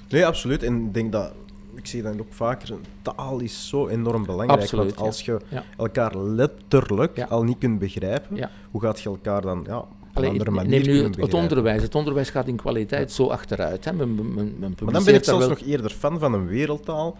Nee, 0.08 0.26
absoluut. 0.26 0.62
En 0.62 0.84
ik 0.86 0.94
denk 0.94 1.12
dat, 1.12 1.32
ik 1.74 1.86
zie 1.86 2.02
dat 2.02 2.20
ook 2.20 2.26
vaker, 2.32 2.74
taal 3.02 3.40
is 3.40 3.68
zo 3.68 3.88
enorm 3.88 4.24
belangrijk. 4.24 4.60
Absoluut, 4.60 4.94
want 4.94 5.06
als 5.06 5.22
je 5.24 5.36
Ja. 5.48 5.64
elkaar 5.76 6.16
letterlijk 6.18 7.16
Ja. 7.16 7.24
al 7.26 7.42
niet 7.42 7.58
kunt 7.58 7.78
begrijpen, 7.78 8.36
Ja. 8.36 8.50
hoe 8.70 8.80
gaat 8.80 9.00
je 9.00 9.08
elkaar 9.08 9.40
dan 9.42 9.64
ja, 9.66 9.78
op 9.78 9.88
een 9.90 10.14
Allee, 10.14 10.30
andere 10.30 10.50
manier 10.50 10.70
neem 10.86 11.12
nu 11.14 11.22
het, 11.22 11.34
onderwijs. 11.34 11.82
Het 11.82 11.94
onderwijs 11.94 12.30
gaat 12.30 12.46
in 12.46 12.56
kwaliteit 12.56 13.12
zo 13.12 13.26
achteruit. 13.26 13.84
Hè. 13.84 13.92
Men, 13.92 14.14
men, 14.14 14.34
men 14.34 14.74
Maar 14.84 14.92
dan 14.92 15.04
ben 15.04 15.14
ik 15.14 15.24
zelfs 15.24 15.40
wel- 15.46 15.48
nog 15.48 15.60
eerder 15.66 15.90
fan 15.90 16.18
van 16.18 16.32
een 16.32 16.46
wereldtaal, 16.46 17.16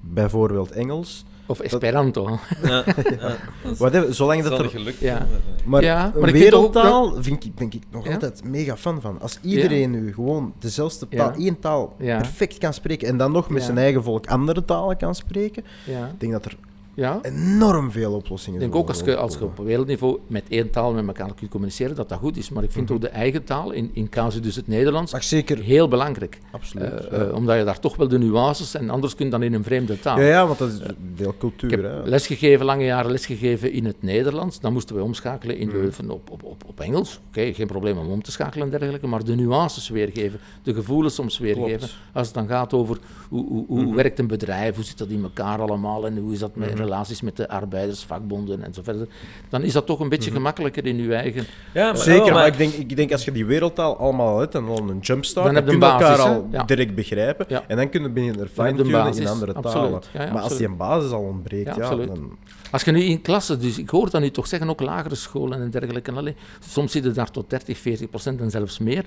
bijvoorbeeld 0.00 0.70
Engels. 0.70 1.24
Of 1.46 1.60
Esperanto. 1.60 2.38
Ja, 2.62 2.84
Whatever, 3.78 4.14
zolang 4.14 4.42
dat 4.42 4.50
dat 4.50 4.60
er... 4.60 4.68
gelukt. 4.68 4.98
Ja. 4.98 5.26
Maar 5.64 5.82
Ja, 5.82 5.96
maar 5.96 6.06
een 6.22 6.28
ik 6.28 6.36
vind 6.36 6.50
wereldtaal 6.50 7.14
vind 7.22 7.44
ik, 7.44 7.52
ik 7.74 7.82
nog 7.90 8.06
Ja? 8.06 8.12
altijd 8.12 8.44
mega 8.44 8.76
fan 8.76 9.00
van. 9.00 9.20
Als 9.20 9.38
iedereen 9.42 9.90
nu 9.90 10.12
gewoon 10.14 10.54
dezelfde 10.58 11.08
taal, 11.08 11.32
Ja. 11.32 11.44
één 11.44 11.58
taal, 11.58 11.96
Ja. 11.98 12.16
perfect 12.16 12.58
kan 12.58 12.74
spreken 12.74 13.08
en 13.08 13.16
dan 13.16 13.32
nog 13.32 13.48
met 13.48 13.58
Ja. 13.58 13.64
zijn 13.64 13.78
eigen 13.78 14.02
volk 14.02 14.26
andere 14.26 14.64
talen 14.64 14.96
kan 14.96 15.14
spreken, 15.14 15.64
Ja. 15.86 16.06
ik 16.06 16.20
denk 16.20 16.32
dat 16.32 16.44
er 16.44 16.56
Ja. 16.94 17.18
enorm 17.22 17.90
veel 17.90 18.12
oplossingen. 18.12 18.60
Ik 18.60 18.70
denk 18.70 18.82
ook 18.82 18.88
als 18.88 19.00
je, 19.00 19.16
als 19.16 19.34
je 19.34 19.44
op 19.44 19.58
wereldniveau 19.58 20.18
met 20.26 20.42
één 20.48 20.70
taal 20.70 20.92
met 20.92 21.06
elkaar 21.06 21.34
kunt 21.34 21.50
communiceren, 21.50 21.96
dat 21.96 22.08
dat 22.08 22.18
goed 22.18 22.36
is. 22.36 22.50
Maar 22.50 22.62
ik 22.62 22.72
vind 22.72 22.90
ook 22.90 23.00
de 23.00 23.08
eigen 23.08 23.44
taal, 23.44 23.70
in, 23.70 23.90
in 23.92 24.08
casu 24.08 24.40
dus 24.40 24.56
het 24.56 24.66
Nederlands, 24.66 25.14
Ach, 25.14 25.22
zeker. 25.22 25.58
heel 25.58 25.88
belangrijk. 25.88 26.38
Absoluut. 26.50 26.84
Eh, 27.06 27.10
ja. 27.18 27.24
eh, 27.26 27.34
omdat 27.34 27.58
je 27.58 27.64
daar 27.64 27.80
toch 27.80 27.96
wel 27.96 28.08
de 28.08 28.18
nuances 28.18 28.74
en 28.74 28.90
anders 28.90 29.14
kunt 29.14 29.30
dan 29.30 29.42
in 29.42 29.52
een 29.54 29.64
vreemde 29.64 29.98
taal. 30.00 30.20
ja, 30.20 30.26
ja, 30.26 30.46
want 30.46 30.58
dat 30.58 30.68
is 30.72 30.80
veel 31.14 31.30
Ik 31.30 31.38
cultuur. 31.38 31.70
heb 31.70 31.82
hè. 31.82 32.08
lesgegeven, 32.10 32.64
lange 32.66 32.84
jaren 32.84 33.10
lesgegeven 33.10 33.72
in 33.72 33.84
het 33.84 34.02
Nederlands. 34.02 34.60
Dan 34.60 34.72
moesten 34.72 34.96
we 34.96 35.02
omschakelen 35.02 35.56
in 35.56 35.66
Mhm. 35.68 35.76
Leuven 35.76 36.10
op, 36.10 36.30
op, 36.30 36.42
op, 36.42 36.62
op 36.66 36.80
Engels. 36.80 37.20
Oké, 37.28 37.52
geen 37.52 37.66
probleem 37.66 37.98
om 37.98 38.10
om 38.10 38.22
te 38.22 38.30
schakelen 38.30 38.64
en 38.64 38.70
dergelijke, 38.78 39.06
maar 39.06 39.24
de 39.24 39.34
nuances 39.34 39.88
weergeven, 39.88 40.38
de 40.62 40.74
gevoelens 40.74 41.14
soms 41.14 41.38
weergeven. 41.38 41.78
Klopt. 41.78 41.96
Als 42.12 42.26
het 42.26 42.34
dan 42.36 42.46
gaat 42.48 42.72
over 42.72 42.98
hoe, 43.28 43.46
hoe, 43.48 43.64
hoe 43.66 43.82
Mhm. 43.82 43.94
werkt 43.94 44.18
een 44.18 44.26
bedrijf, 44.26 44.74
hoe 44.74 44.84
zit 44.84 44.98
dat 44.98 45.08
in 45.08 45.22
elkaar 45.22 45.60
allemaal 45.60 46.06
en 46.06 46.16
hoe 46.18 46.32
is 46.32 46.38
dat 46.38 46.56
met 46.56 46.80
relaties 46.82 47.20
met 47.20 47.36
de 47.36 47.48
arbeiders, 47.48 48.02
vakbonden 48.04 48.62
en 48.62 48.74
zo 48.74 48.82
verder, 48.82 49.06
dan 49.48 49.62
is 49.62 49.72
dat 49.72 49.86
toch 49.86 50.00
een 50.00 50.08
beetje 50.08 50.30
Mhm. 50.30 50.36
gemakkelijker 50.38 50.86
in 50.86 50.96
uw 50.98 51.10
eigen... 51.10 51.46
Ja, 51.72 51.86
maar, 51.86 51.96
Zeker, 51.96 52.24
oh, 52.24 52.32
maar 52.32 52.46
ik 52.46 52.56
denk, 52.56 52.72
ik 52.72 52.96
denk 52.96 53.12
als 53.12 53.24
je 53.24 53.32
die 53.32 53.46
wereldtaal 53.46 53.96
allemaal 53.96 54.38
hebt 54.38 54.54
en 54.54 54.66
dan 54.66 54.88
een 54.88 54.98
jumpstart, 54.98 55.46
Dan 55.46 55.54
dan, 55.54 55.64
heb 55.64 55.72
je 55.72 55.78
kun 55.78 55.88
je 55.88 55.94
een 55.94 56.00
elkaar 56.00 56.18
al 56.18 56.48
Ja. 56.50 56.62
direct 56.64 56.94
begrijpen. 56.94 57.46
Ja. 57.48 57.64
En 57.68 57.76
dan 57.76 57.88
kunnen 57.88 58.08
we 58.08 58.14
beginnen 58.14 58.38
je 58.38 58.42
een 58.48 58.64
fine-tunen 58.66 58.92
basis, 59.04 59.20
in 59.20 59.26
andere 59.28 59.52
absoluut. 59.52 59.86
talen. 59.90 60.02
Ja, 60.12 60.22
ja, 60.24 60.32
maar 60.32 60.42
als 60.42 60.56
die 60.56 60.66
een 60.66 60.76
basis 60.76 61.10
al 61.10 61.22
ontbreekt, 61.22 61.76
Ja, 61.76 61.88
dan... 61.94 62.38
Als 62.70 62.82
je 62.82 62.92
nu 62.92 63.00
in 63.02 63.22
klassen, 63.22 63.60
dus 63.60 63.78
ik 63.78 63.90
hoor 63.90 64.10
dat 64.10 64.20
nu 64.20 64.30
toch 64.30 64.46
zeggen, 64.46 64.70
ook 64.70 64.80
lagere 64.80 65.14
scholen 65.14 65.60
en 65.60 65.70
dergelijke, 65.70 66.12
allee, 66.12 66.34
soms 66.68 66.92
zitten 66.92 67.14
daar 67.14 67.30
tot 67.30 67.50
30, 67.50 67.78
40 67.78 68.10
procent 68.10 68.40
en 68.40 68.50
zelfs 68.50 68.78
meer 68.78 69.04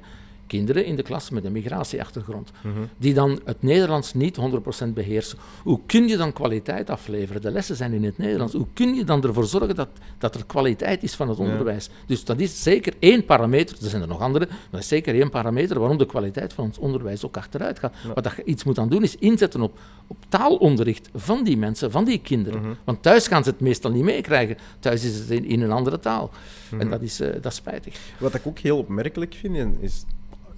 kinderen 0.48 0.86
in 0.86 0.96
de 0.96 1.04
klas 1.04 1.30
met 1.30 1.46
een 1.46 1.52
migratieachtergrond, 1.52 2.52
die 2.98 3.14
dan 3.14 3.40
het 3.46 3.62
Nederlands 3.62 4.14
niet 4.14 4.38
100% 4.86 4.88
beheersen. 4.94 5.38
Hoe 5.64 5.80
kun 5.86 6.08
je 6.08 6.18
dan 6.18 6.34
kwaliteit 6.34 6.90
afleveren? 6.90 7.42
De 7.42 7.52
lessen 7.52 7.76
zijn 7.76 7.94
in 7.94 8.04
het 8.04 8.18
Nederlands. 8.18 8.54
Hoe 8.54 8.68
kun 8.74 8.96
je 8.96 9.04
dan 9.04 9.24
ervoor 9.24 9.46
zorgen 9.46 9.76
dat, 9.76 9.90
dat 10.18 10.36
er 10.36 10.46
kwaliteit 10.46 11.04
is 11.04 11.16
van 11.16 11.30
het 11.30 11.38
onderwijs? 11.38 11.90
Dus 12.06 12.26
dat 12.26 12.40
is 12.40 12.64
zeker 12.64 12.94
één 13.00 13.26
parameter, 13.26 13.78
er 13.82 13.90
zijn 13.90 14.02
er 14.02 14.08
nog 14.08 14.22
andere, 14.22 14.46
maar 14.46 14.58
dat 14.72 14.80
is 14.80 14.88
zeker 14.88 15.16
één 15.16 15.30
parameter 15.30 15.80
waarom 15.80 15.98
de 15.98 16.06
kwaliteit 16.06 16.54
van 16.54 16.66
ons 16.66 16.78
onderwijs 16.78 17.26
ook 17.26 17.38
achteruit 17.38 17.80
gaat. 17.80 17.96
Wat 18.14 18.24
dat 18.24 18.36
je 18.36 18.44
iets 18.44 18.64
moet 18.64 18.80
aan 18.80 18.90
doen, 18.90 19.04
is 19.04 19.16
inzetten 19.16 19.62
op, 19.62 19.80
op 20.08 20.18
taalonderricht 20.30 21.10
van 21.14 21.44
die 21.44 21.58
mensen, 21.58 21.92
van 21.92 22.06
die 22.06 22.18
kinderen. 22.18 22.78
Want 22.84 23.02
thuis 23.02 23.28
gaan 23.28 23.44
ze 23.44 23.50
het 23.50 23.60
meestal 23.60 23.92
niet 23.92 24.04
meekrijgen. 24.04 24.58
Thuis 24.80 25.04
is 25.04 25.18
het 25.20 25.30
in, 25.30 25.46
in 25.46 25.62
een 25.62 25.72
andere 25.72 26.00
taal. 26.00 26.32
En 26.80 26.90
dat 26.90 27.02
is, 27.02 27.20
eh, 27.20 27.34
dat 27.34 27.52
is 27.52 27.56
spijtig. 27.56 28.00
Wat 28.18 28.34
ik 28.34 28.48
ook 28.48 28.60
heel 28.60 28.78
opmerkelijk 28.78 29.34
vind, 29.34 29.76
is 29.80 30.06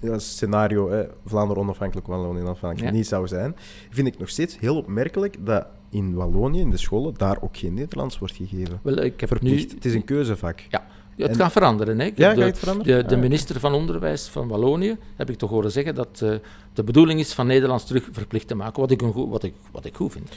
ja, 0.00 0.18
scenario 0.18 0.90
hè, 0.90 1.04
Vlaanderen 1.26 1.62
onafhankelijk, 1.62 2.06
Wallonië 2.06 2.40
onafhankelijk 2.40 2.90
Ja. 2.90 2.96
niet 2.96 3.06
zou 3.06 3.26
zijn, 3.28 3.56
vind 3.90 4.06
ik 4.06 4.18
nog 4.18 4.28
steeds 4.28 4.58
heel 4.58 4.76
opmerkelijk 4.76 5.36
dat 5.46 5.66
in 5.90 6.14
Wallonië, 6.14 6.60
in 6.60 6.70
de 6.70 6.76
scholen, 6.76 7.14
daar 7.14 7.36
ook 7.40 7.56
geen 7.56 7.74
Nederlands 7.74 8.18
wordt 8.18 8.34
gegeven. 8.34 8.80
Wel, 8.82 8.96
ik 8.96 9.20
heb 9.20 9.30
nu... 9.30 9.36
Verplicht. 9.38 9.72
Het 9.72 9.84
is 9.84 9.94
een 9.94 10.04
keuzevak. 10.04 10.60
Ja, 10.68 10.86
het 11.16 11.28
En- 11.30 11.36
gaat 11.36 11.52
veranderen. 11.52 11.98
Hè. 11.98 12.04
Ja, 12.14 12.28
gaat 12.28 12.36
de, 12.36 12.42
het 12.42 12.58
veranderen? 12.58 13.02
De, 13.02 13.08
de 13.08 13.14
ja. 13.14 13.20
minister 13.20 13.60
van 13.60 13.74
Onderwijs 13.74 14.26
van 14.28 14.48
Wallonië 14.48 14.96
heb 15.16 15.30
ik 15.30 15.36
toch 15.38 15.50
horen 15.50 15.70
zeggen 15.70 15.94
dat 15.94 16.20
eh, 16.22 16.32
de 16.72 16.84
bedoeling 16.84 17.20
is 17.20 17.32
van 17.32 17.46
Nederlands 17.46 17.84
terug 17.84 18.08
verplicht 18.12 18.48
te 18.48 18.54
maken, 18.54 18.80
wat 18.80 18.90
ik, 18.90 19.02
een 19.02 19.12
goed, 19.12 19.28
wat 19.30 19.42
ik, 19.42 19.54
wat 19.72 19.84
ik 19.84 19.96
goed 19.96 20.12
vind. 20.12 20.30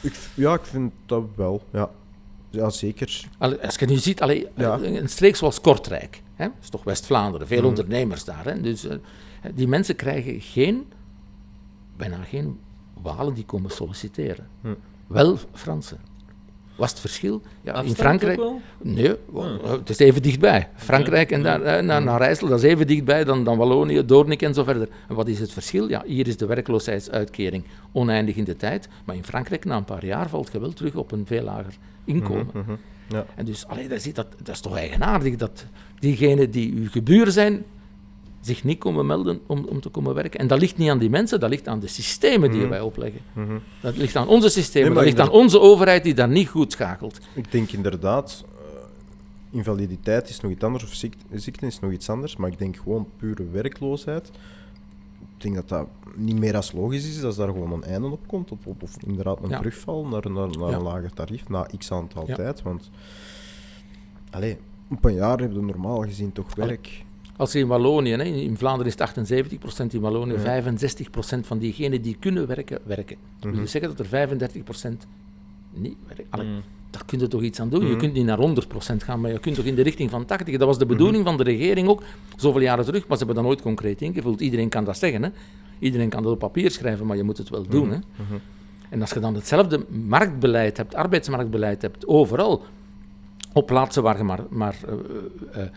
Ik, 0.00 0.14
ja, 0.34 0.54
ik 0.54 0.64
vind 0.64 0.92
dat 1.06 1.24
wel. 1.34 1.62
Ja, 1.72 1.90
ja 2.50 2.70
zeker. 2.70 3.24
Allee, 3.38 3.58
Als 3.64 3.74
je 3.76 3.86
nu 3.86 3.96
ziet, 3.96 4.20
allee, 4.22 4.46
Ja. 4.56 4.78
een 4.82 5.08
streek 5.08 5.36
zoals 5.36 5.60
Kortrijk, 5.60 6.22
hè, 6.34 6.44
dat 6.44 6.56
is 6.62 6.68
toch 6.68 6.84
West-Vlaanderen, 6.84 7.46
veel 7.46 7.58
Mhm. 7.60 7.68
ondernemers 7.68 8.24
daar. 8.24 8.44
Hè, 8.44 8.60
dus, 8.60 8.84
eh, 8.84 8.96
die 9.54 9.68
mensen 9.68 9.96
krijgen 9.96 10.40
geen, 10.40 10.86
bijna 11.96 12.16
geen 12.16 12.58
Walen 13.02 13.34
die 13.34 13.44
komen 13.44 13.70
solliciteren. 13.70 14.46
Hm. 14.60 14.68
Wel 15.06 15.38
Fransen. 15.52 15.98
Was 16.76 16.90
het 16.90 17.00
verschil? 17.00 17.42
Ja, 17.62 17.70
in 17.72 17.76
Afstand 17.78 17.96
Frankrijk. 17.98 18.40
Nee, 18.82 19.14
wa- 19.26 19.58
het 19.78 19.90
is 19.90 19.98
even 19.98 20.22
dichtbij. 20.22 20.68
Frankrijk 20.76 21.30
en 21.30 21.42
daar, 21.42 21.62
eh, 21.62 21.82
naar, 21.84 22.02
naar 22.02 22.20
IJssel, 22.20 22.48
dat 22.48 22.58
is 22.62 22.70
even 22.70 22.86
dichtbij 22.86 23.24
dan, 23.24 23.44
dan 23.44 23.56
Wallonië, 23.58 24.04
Doornik 24.04 24.42
en 24.42 24.54
zo 24.54 24.64
verder. 24.64 24.88
En 25.08 25.14
wat 25.14 25.28
is 25.28 25.38
het 25.40 25.52
verschil? 25.52 25.88
Ja, 25.88 26.02
hier 26.06 26.26
is 26.28 26.36
de 26.36 26.46
werkloosheidsuitkering 26.46 27.64
oneindig 27.92 28.36
in 28.36 28.44
de 28.44 28.56
tijd, 28.56 28.88
maar 29.04 29.16
in 29.16 29.24
Frankrijk 29.24 29.64
na 29.64 29.76
een 29.76 29.84
paar 29.84 30.04
jaar 30.04 30.28
valt 30.28 30.52
je 30.52 30.60
wel 30.60 30.72
terug 30.72 30.94
op 30.94 31.12
een 31.12 31.26
veel 31.26 31.42
lager 31.42 31.74
inkomen. 32.04 32.46
Mhm, 32.52 32.74
Ja. 33.08 33.26
En 33.34 33.44
dus, 33.44 33.66
allee, 33.66 33.88
dat, 33.88 33.98
is, 34.06 34.14
dat, 34.14 34.26
dat 34.42 34.54
is 34.54 34.60
toch 34.60 34.76
eigenaardig 34.76 35.36
dat 35.36 35.66
diegenen 35.98 36.50
die 36.50 36.72
uw 36.74 36.88
gebuur 36.90 37.30
zijn, 37.30 37.64
zich 38.40 38.64
niet 38.64 38.78
komen 38.78 39.06
melden 39.06 39.40
om, 39.46 39.64
om 39.64 39.80
te 39.80 39.88
komen 39.88 40.14
werken. 40.14 40.40
En 40.40 40.46
dat 40.46 40.60
ligt 40.60 40.76
niet 40.76 40.90
aan 40.90 40.98
die 40.98 41.10
mensen, 41.10 41.40
dat 41.40 41.50
ligt 41.50 41.68
aan 41.68 41.80
de 41.80 41.86
systemen 41.86 42.50
die 42.50 42.66
wij 42.66 42.80
opleggen. 42.80 43.20
Dat 43.80 43.96
ligt 43.96 44.16
aan 44.16 44.28
onze 44.28 44.48
systemen, 44.48 44.88
Mhm. 44.92 44.96
Nee, 45.00 45.04
dat 45.14 45.16
ligt 45.18 45.28
aan 45.34 45.40
onze 45.40 45.60
overheid 45.60 46.04
die 46.04 46.14
daar 46.14 46.28
niet 46.28 46.48
goed 46.48 46.72
schakelt. 46.72 47.18
Ik 47.34 47.52
denk 47.52 47.70
inderdaad, 47.72 48.44
eh, 48.58 48.60
invaliditeit 49.50 50.28
is 50.28 50.40
nog 50.40 50.50
iets 50.52 50.64
anders, 50.64 50.84
of 50.84 50.94
ziek- 50.94 51.16
ziekte 51.32 51.66
is 51.66 51.80
nog 51.80 51.92
iets 51.92 52.08
anders, 52.10 52.36
maar 52.36 52.50
ik 52.50 52.58
denk 52.58 52.76
gewoon 52.76 53.06
pure 53.16 53.44
werkloosheid. 53.52 54.30
Ik 55.44 55.52
denk 55.52 55.68
dat 55.68 55.78
dat 55.78 55.88
niet 56.16 56.38
meer 56.38 56.56
als 56.56 56.72
logisch 56.72 57.08
is, 57.08 57.20
dat 57.20 57.36
daar 57.36 57.48
gewoon 57.48 57.72
een 57.72 57.82
einde 57.84 58.06
op 58.08 58.26
komt, 58.26 58.50
of, 58.52 58.66
of, 58.66 58.82
of 58.82 58.96
inderdaad 59.06 59.42
een 59.42 59.48
Ja. 59.48 59.56
terugval 59.58 60.06
naar, 60.06 60.30
naar, 60.30 60.48
naar 60.58 60.70
Ja. 60.70 60.76
een 60.76 60.82
lager 60.82 61.12
tarief, 61.12 61.48
na 61.48 61.66
x 61.78 61.92
aantal 61.92 62.24
Ja. 62.26 62.34
tijd. 62.34 62.62
Want, 62.62 62.90
allee, 64.30 64.56
op 64.90 65.04
een 65.04 65.14
jaar 65.14 65.40
heb 65.40 65.52
je 65.52 65.60
normaal 65.60 66.00
gezien 66.02 66.32
toch 66.32 66.54
werk. 66.54 67.04
Als 67.36 67.52
je 67.52 67.58
in 67.58 67.66
Wallonië, 67.66 68.10
hè, 68.10 68.22
in 68.24 68.56
Vlaanderen 68.56 68.86
is 68.86 68.98
het 68.98 69.00
78%, 69.00 69.94
in 69.94 70.00
Wallonië 70.00 70.32
Ja. 70.32 70.38
65% 70.40 71.46
van 71.46 71.58
diegenen 71.58 72.02
die 72.02 72.16
kunnen 72.20 72.46
werken, 72.46 72.78
werken. 72.84 73.16
Dat 73.34 73.42
wil 73.42 73.50
Mhm. 73.52 73.60
dus 73.60 73.70
zeggen 73.70 73.90
dat 73.90 73.98
er 73.98 74.06
35% 74.06 75.06
niet 75.72 75.96
werken. 76.06 76.26
Allee, 76.30 76.46
Mm. 76.46 76.60
Daar 76.94 77.04
kun 77.06 77.18
je 77.18 77.26
toch 77.26 77.42
iets 77.42 77.60
aan 77.60 77.68
doen. 77.68 77.80
Je 77.82 77.88
Mhm. 77.88 77.98
kunt 77.98 78.12
niet 78.12 78.24
naar 78.24 78.38
100% 78.38 79.02
gaan, 79.02 79.20
maar 79.20 79.30
je 79.30 79.38
kunt 79.38 79.54
toch 79.54 79.64
in 79.64 79.74
de 79.74 79.82
richting 79.82 80.10
van 80.10 80.24
80%. 80.24 80.58
Dat 80.58 80.68
was 80.68 80.78
de 80.78 80.86
bedoeling 80.86 81.24
van 81.24 81.36
de 81.36 81.42
regering 81.42 81.88
ook, 81.88 82.02
zoveel 82.36 82.60
jaren 82.60 82.84
terug, 82.84 83.06
maar 83.06 83.18
ze 83.18 83.24
hebben 83.24 83.34
dat 83.42 83.44
nooit 83.44 83.62
concreet 83.62 84.02
ingevuld. 84.02 84.40
Iedereen 84.40 84.68
kan 84.68 84.84
dat 84.84 84.98
zeggen. 84.98 85.22
Hè. 85.22 85.28
Iedereen 85.78 86.08
kan 86.08 86.22
dat 86.22 86.32
op 86.32 86.38
papier 86.38 86.70
schrijven, 86.70 87.06
maar 87.06 87.16
je 87.16 87.22
moet 87.22 87.38
het 87.38 87.48
wel 87.48 87.66
doen. 87.68 87.90
Hè. 87.90 87.96
Mhm. 87.96 88.34
En 88.88 89.00
als 89.00 89.10
je 89.10 89.20
dan 89.20 89.34
hetzelfde 89.34 89.84
marktbeleid 90.06 90.76
hebt, 90.76 90.94
arbeidsmarktbeleid 90.94 91.82
hebt, 91.82 92.06
overal, 92.06 92.62
op 93.52 93.66
plaatsen 93.66 94.02
waar 94.02 94.16
je 94.16 94.22
maar, 94.24 94.40
maar 94.50 94.76
eh, 94.86 94.92
eh, 94.92 95.62
eh, 95.62 95.70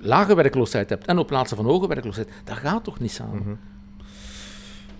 lage 0.00 0.34
werkloosheid 0.34 0.88
hebt 0.90 1.06
en 1.06 1.18
op 1.18 1.26
plaatsen 1.26 1.56
van 1.56 1.66
hoge 1.66 1.86
werkloosheid, 1.86 2.28
dat 2.44 2.56
gaat 2.56 2.84
toch 2.84 2.98
niet 3.00 3.10
samen? 3.12 3.36
Mhm. 3.38 3.50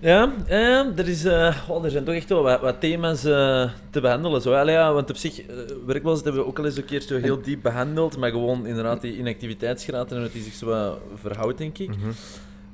Ja, 0.00 0.32
eh, 0.46 0.98
er, 0.98 1.08
is, 1.08 1.24
eh, 1.24 1.56
oh, 1.68 1.84
er 1.84 1.90
zijn 1.90 2.04
toch 2.04 2.14
echt 2.14 2.28
wel 2.28 2.42
wat, 2.42 2.60
wat 2.60 2.80
thema's 2.80 3.24
eh, 3.24 3.70
te 3.90 4.00
behandelen. 4.00 4.40
Zo. 4.40 4.52
Allee, 4.52 4.74
ja, 4.74 4.92
want 4.92 5.10
op 5.10 5.16
zich, 5.16 5.40
eh, 5.40 5.56
werkloosheid 5.86 6.24
hebben 6.24 6.42
we 6.42 6.48
ook 6.48 6.58
al 6.58 6.64
eens 6.64 6.76
een 6.76 6.84
keer 6.84 7.00
zo 7.00 7.18
heel 7.18 7.42
diep 7.42 7.62
behandeld, 7.62 8.16
maar 8.16 8.30
gewoon 8.30 8.66
inderdaad 8.66 9.00
die 9.00 9.16
inactiviteitsgraad 9.16 10.12
en 10.12 10.20
hoe 10.20 10.30
die 10.32 10.42
zich 10.42 10.52
zo 10.52 10.66
wat 10.66 10.98
verhoudt, 11.14 11.58
denk 11.58 11.78
ik. 11.78 11.88
Mhm. 11.88 12.10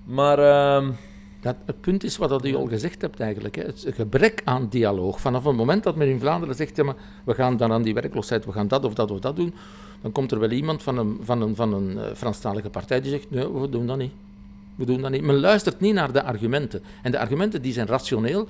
Maar 0.05 0.39
ehm, 0.39 0.91
Dat, 1.41 1.57
het 1.67 1.81
punt 1.81 2.05
is 2.05 2.17
wat 2.17 2.29
dat 2.29 2.45
u 2.45 2.55
al 2.55 2.67
gezegd 2.67 3.03
hebt 3.03 3.21
eigenlijk. 3.21 3.55
Hè. 3.55 3.63
Het 3.63 3.87
gebrek 3.95 4.43
aan 4.45 4.69
dialoog. 4.69 5.21
Vanaf 5.21 5.45
het 5.45 5.57
moment 5.57 5.83
dat 5.83 5.97
men 5.97 6.09
in 6.09 6.21
Vlaanderen 6.21 6.55
zegt, 6.55 6.77
ja, 6.77 6.85
maar 6.85 6.97
we 7.25 7.35
gaan 7.35 7.57
dan 7.57 7.73
aan 7.73 7.83
die 7.83 7.95
werkloosheid, 7.95 8.45
we 8.45 8.53
gaan 8.53 8.69
dat 8.69 8.85
of 8.85 8.95
dat 8.95 9.11
of 9.11 9.19
dat 9.19 9.37
doen, 9.37 9.55
dan 10.03 10.13
komt 10.13 10.33
er 10.33 10.41
wel 10.41 10.51
iemand 10.51 10.83
van 10.83 10.99
een, 10.99 11.19
van 11.23 11.43
een, 11.43 11.57
van 11.57 11.73
een 11.73 12.17
Franstalige 12.17 12.71
partij 12.71 13.01
die 13.01 13.11
zegt, 13.11 13.31
nee, 13.31 13.53
we 13.53 13.69
doen 13.69 13.87
dat 13.87 13.97
niet. 13.97 14.13
We 14.77 14.85
doen 14.85 15.01
dat 15.01 15.11
niet. 15.11 15.23
Men 15.23 15.41
luistert 15.41 15.81
niet 15.81 15.95
naar 15.95 16.13
de 16.13 16.23
argumenten. 16.23 16.83
En 17.03 17.11
de 17.11 17.19
argumenten 17.19 17.63
die 17.63 17.73
zijn 17.73 17.87
rationeel. 17.87 18.49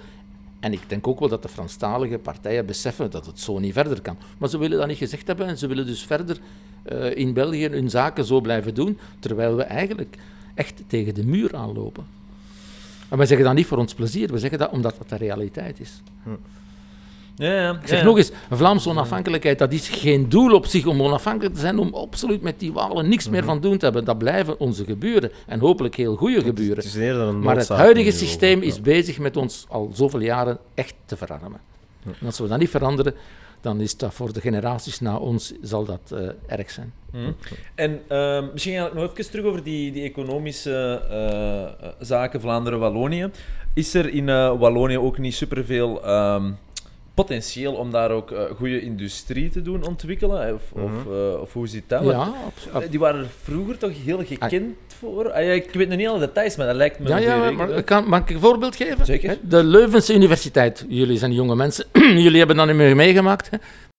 En 0.60 0.72
ik 0.72 0.80
denk 0.86 1.06
ook 1.06 1.20
wel 1.20 1.28
dat 1.28 1.42
de 1.42 1.48
Franstalige 1.48 2.18
partijen 2.18 2.66
beseffen 2.66 3.10
dat 3.10 3.26
het 3.26 3.40
zo 3.40 3.58
niet 3.58 3.72
verder 3.72 4.00
kan. 4.00 4.16
Maar 4.38 4.48
ze 4.48 4.58
willen 4.58 4.78
dat 4.78 4.86
niet 4.86 4.96
gezegd 4.96 5.26
hebben 5.26 5.46
en 5.46 5.58
ze 5.58 5.66
willen 5.66 5.86
dus 5.86 6.02
verder 6.02 6.38
eh, 6.82 7.16
in 7.16 7.32
België 7.32 7.68
hun 7.68 7.90
zaken 7.90 8.24
zo 8.24 8.40
blijven 8.40 8.74
doen, 8.74 8.98
terwijl 9.18 9.56
we 9.56 9.62
eigenlijk 9.62 10.16
echt 10.54 10.82
tegen 10.86 11.14
de 11.14 11.24
muur 11.24 11.56
aanlopen. 11.56 12.04
En 13.08 13.16
wij 13.16 13.26
zeggen 13.26 13.46
dat 13.46 13.54
niet 13.54 13.66
voor 13.66 13.78
ons 13.78 13.94
plezier, 13.94 14.32
we 14.32 14.38
zeggen 14.38 14.58
dat 14.58 14.70
omdat 14.70 14.94
dat 14.98 15.08
de 15.08 15.16
realiteit 15.16 15.80
is. 15.80 16.02
Ja, 17.36 17.52
ja, 17.52 17.70
Ik 17.70 17.88
zeg 17.88 17.98
ja. 17.98 18.04
nog 18.04 18.16
eens, 18.16 18.30
Vlaamse 18.50 18.88
onafhankelijkheid, 18.88 19.58
dat 19.58 19.72
is 19.72 19.88
geen 19.88 20.28
doel 20.28 20.54
op 20.54 20.66
zich 20.66 20.86
om 20.86 21.02
onafhankelijk 21.02 21.54
te 21.54 21.60
zijn, 21.60 21.78
om 21.78 21.94
absoluut 21.94 22.42
met 22.42 22.60
die 22.60 22.72
walen 22.72 23.08
niks 23.08 23.28
meer 23.28 23.44
van 23.44 23.60
doen 23.60 23.78
te 23.78 23.84
hebben. 23.84 24.04
Dat 24.04 24.18
blijven 24.18 24.60
onze 24.60 24.84
geburen 24.84 25.30
en 25.46 25.60
hopelijk 25.60 25.94
heel 25.94 26.16
goede 26.16 26.42
geburen. 26.42 26.76
Het 26.76 26.94
een 26.94 27.40
Maar 27.40 27.56
het 27.56 27.68
huidige 27.68 28.10
systeem 28.10 28.62
is 28.62 28.80
bezig 28.80 29.18
met 29.18 29.36
ons 29.36 29.66
al 29.68 29.90
zoveel 29.94 30.20
jaren 30.20 30.58
echt 30.74 30.94
te 31.04 31.16
verarmen. 31.16 31.60
En 32.04 32.26
als 32.26 32.38
we 32.38 32.48
dat 32.48 32.58
niet 32.58 32.70
veranderen, 32.70 33.14
dan 33.60 33.80
is 33.80 33.96
dat 33.96 34.14
voor 34.14 34.32
de 34.32 34.40
generaties 34.40 35.00
na 35.00 35.16
ons 35.16 35.52
zal 35.62 35.84
dat 35.84 36.12
eh, 36.12 36.28
erg 36.58 36.70
zijn. 36.70 36.92
Mhm. 37.12 37.32
En 37.74 38.00
ehm, 38.08 38.44
misschien 38.52 38.74
ga 38.76 38.86
ik 38.86 38.94
nog 38.94 39.10
even 39.10 39.30
terug 39.30 39.44
over 39.44 39.62
die, 39.62 39.92
die 39.92 40.02
economische 40.02 41.02
eh, 41.10 41.62
eh, 41.62 41.92
zaken 41.98 42.40
Vlaanderen-Wallonië. 42.40 43.30
Is 43.74 43.94
er 43.94 44.08
in 44.08 44.26
Wallonië 44.58 44.98
ook 44.98 45.18
niet 45.18 45.34
superveel 45.34 46.04
ehm 46.04 46.50
potentieel 47.16 47.72
om 47.72 47.90
daar 47.90 48.10
ook 48.10 48.30
eh, 48.30 48.40
goede 48.56 48.80
industrie 48.80 49.50
te 49.50 49.62
doen 49.62 49.86
ontwikkelen? 49.86 50.54
Of, 50.54 50.62
of, 50.72 50.92
eh, 51.06 51.40
of 51.40 51.52
hoe 51.52 51.68
zit 51.68 51.82
dat? 51.86 52.04
Ja, 52.04 52.32
eh, 52.74 52.80
Die 52.90 52.98
waren 52.98 53.20
er 53.20 53.26
vroeger 53.42 53.78
toch 53.78 53.90
heel 54.04 54.24
gekend 54.24 54.76
voor? 54.98 55.32
Ah, 55.32 55.44
ja, 55.44 55.52
ik 55.52 55.72
weet 55.72 55.88
nog 55.88 55.98
niet 55.98 56.08
alle 56.08 56.18
details, 56.18 56.56
maar 56.56 56.66
dat 56.66 56.76
lijkt 56.76 56.98
me... 56.98 57.08
Ja, 57.08 57.18
ja, 57.18 57.50
maar 57.50 57.82
kan, 57.82 58.08
mag 58.08 58.20
ik 58.20 58.30
een 58.30 58.40
voorbeeld 58.40 58.76
geven? 58.76 59.06
Zeker. 59.06 59.38
De 59.42 59.64
Leuvense 59.64 60.14
Universiteit, 60.14 60.84
jullie 60.88 61.18
zijn 61.18 61.32
jonge 61.32 61.54
mensen, 61.54 61.84
jullie 62.24 62.38
hebben 62.38 62.56
dat 62.56 62.66
niet 62.66 62.76
meer 62.76 62.96
meegemaakt, 62.96 63.50
hè? 63.50 63.56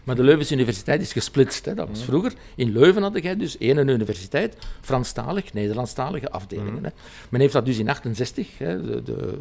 Maar 0.07 0.15
de 0.15 0.23
Leuvense 0.23 0.53
Universiteit 0.53 1.01
is 1.01 1.11
gesplitst. 1.11 1.65
Hè? 1.65 1.73
Dat 1.73 1.87
was 1.87 2.03
vroeger. 2.03 2.33
In 2.55 2.71
Leuven 2.71 3.01
had 3.01 3.23
jij 3.23 3.35
dus 3.35 3.57
één 3.57 3.87
universiteit, 3.87 4.57
Franstalig, 4.81 5.53
Nederlandstalige 5.53 6.31
afdelingen. 6.31 6.83
Hè? 6.83 6.89
Men 7.29 7.41
heeft 7.41 7.53
dat 7.53 7.65
dus 7.65 7.77
in 7.77 7.89
68, 7.89 8.57
hè, 8.57 8.81
de, 8.81 9.03
de, 9.03 9.37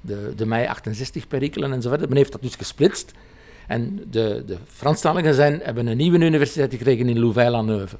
de, 0.00 0.32
de 0.36 0.46
mei 0.46 0.66
68 0.66 1.28
perikelen 1.28 1.72
en 1.72 1.82
zo 1.82 1.88
verder, 1.88 2.08
men 2.08 2.16
heeft 2.16 2.32
dat 2.32 2.42
dus 2.42 2.54
gesplitst. 2.54 3.12
En 3.66 4.00
de, 4.10 4.42
de 4.46 4.56
Franstaligen 4.66 5.34
zijn, 5.34 5.60
hebben 5.62 5.86
een 5.86 5.96
nieuwe 5.96 6.18
universiteit 6.18 6.70
gekregen 6.70 7.08
in 7.08 7.18
Louvain-la-Neuve. 7.18 7.96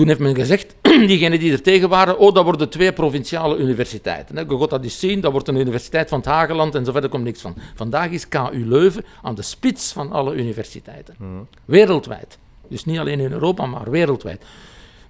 Toen 0.00 0.08
heeft 0.08 0.20
men 0.20 0.34
gezegd, 0.34 0.74
diegenen 1.10 1.38
die 1.38 1.52
er 1.52 1.62
tegen 1.62 1.88
waren, 1.88 2.18
oh, 2.18 2.34
dat 2.34 2.44
worden 2.44 2.68
twee 2.68 2.92
provinciale 2.92 3.56
universiteiten. 3.56 4.48
Je 4.48 4.58
gaat 4.58 4.70
dat 4.70 4.82
eens 4.82 4.98
zien, 4.98 5.20
dat 5.20 5.32
wordt 5.32 5.48
een 5.48 5.56
universiteit 5.56 6.08
van 6.08 6.18
het 6.18 6.28
Hageland 6.28 6.74
en 6.74 6.84
zo 6.84 6.92
verder 6.92 7.10
komt 7.10 7.24
niks 7.24 7.40
van. 7.40 7.56
Vandaag 7.74 8.10
is 8.10 8.28
KU 8.28 8.64
Leuven 8.66 9.04
aan 9.22 9.34
de 9.34 9.42
spits 9.42 9.92
van 9.92 10.12
alle 10.12 10.34
universiteiten. 10.34 11.16
Wereldwijd. 11.64 12.38
Dus 12.68 12.84
niet 12.84 12.98
alleen 12.98 13.20
in 13.20 13.32
Europa, 13.32 13.66
maar 13.66 13.90
wereldwijd. 13.90 14.44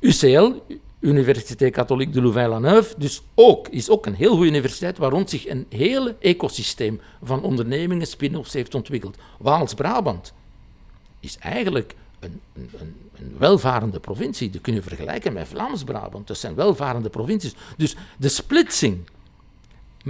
UCL, 0.00 0.52
Universiteit 1.00 1.72
Katholiek 1.72 2.12
de 2.12 2.22
Louvain-la-Neuve, 2.22 2.94
dus 2.98 3.22
ook, 3.34 3.68
is 3.68 3.90
ook 3.90 4.06
een 4.06 4.14
heel 4.14 4.34
goede 4.34 4.48
universiteit 4.48 4.98
waar 4.98 5.10
rond 5.10 5.30
zich 5.30 5.48
een 5.48 5.66
hele 5.68 6.14
ecosysteem 6.20 7.00
van 7.22 7.42
ondernemingen, 7.42 8.06
spin-offs 8.06 8.52
heeft 8.52 8.74
ontwikkeld. 8.74 9.16
Waals-Brabant 9.38 10.32
is 11.20 11.38
eigenlijk 11.38 11.94
een, 12.20 12.40
een, 12.54 12.70
een, 12.78 12.94
een 13.18 13.34
welvarende 13.38 14.00
provincie. 14.00 14.60
Kun 14.60 14.74
je 14.74 14.82
vergelijken 14.82 15.32
met 15.32 15.48
Vlaams-Brabant. 15.48 16.26
Dat 16.26 16.38
zijn 16.38 16.54
welvarende 16.54 17.08
provincies. 17.08 17.54
Dus 17.76 17.96
de 18.16 18.28
splitsing, 18.28 18.98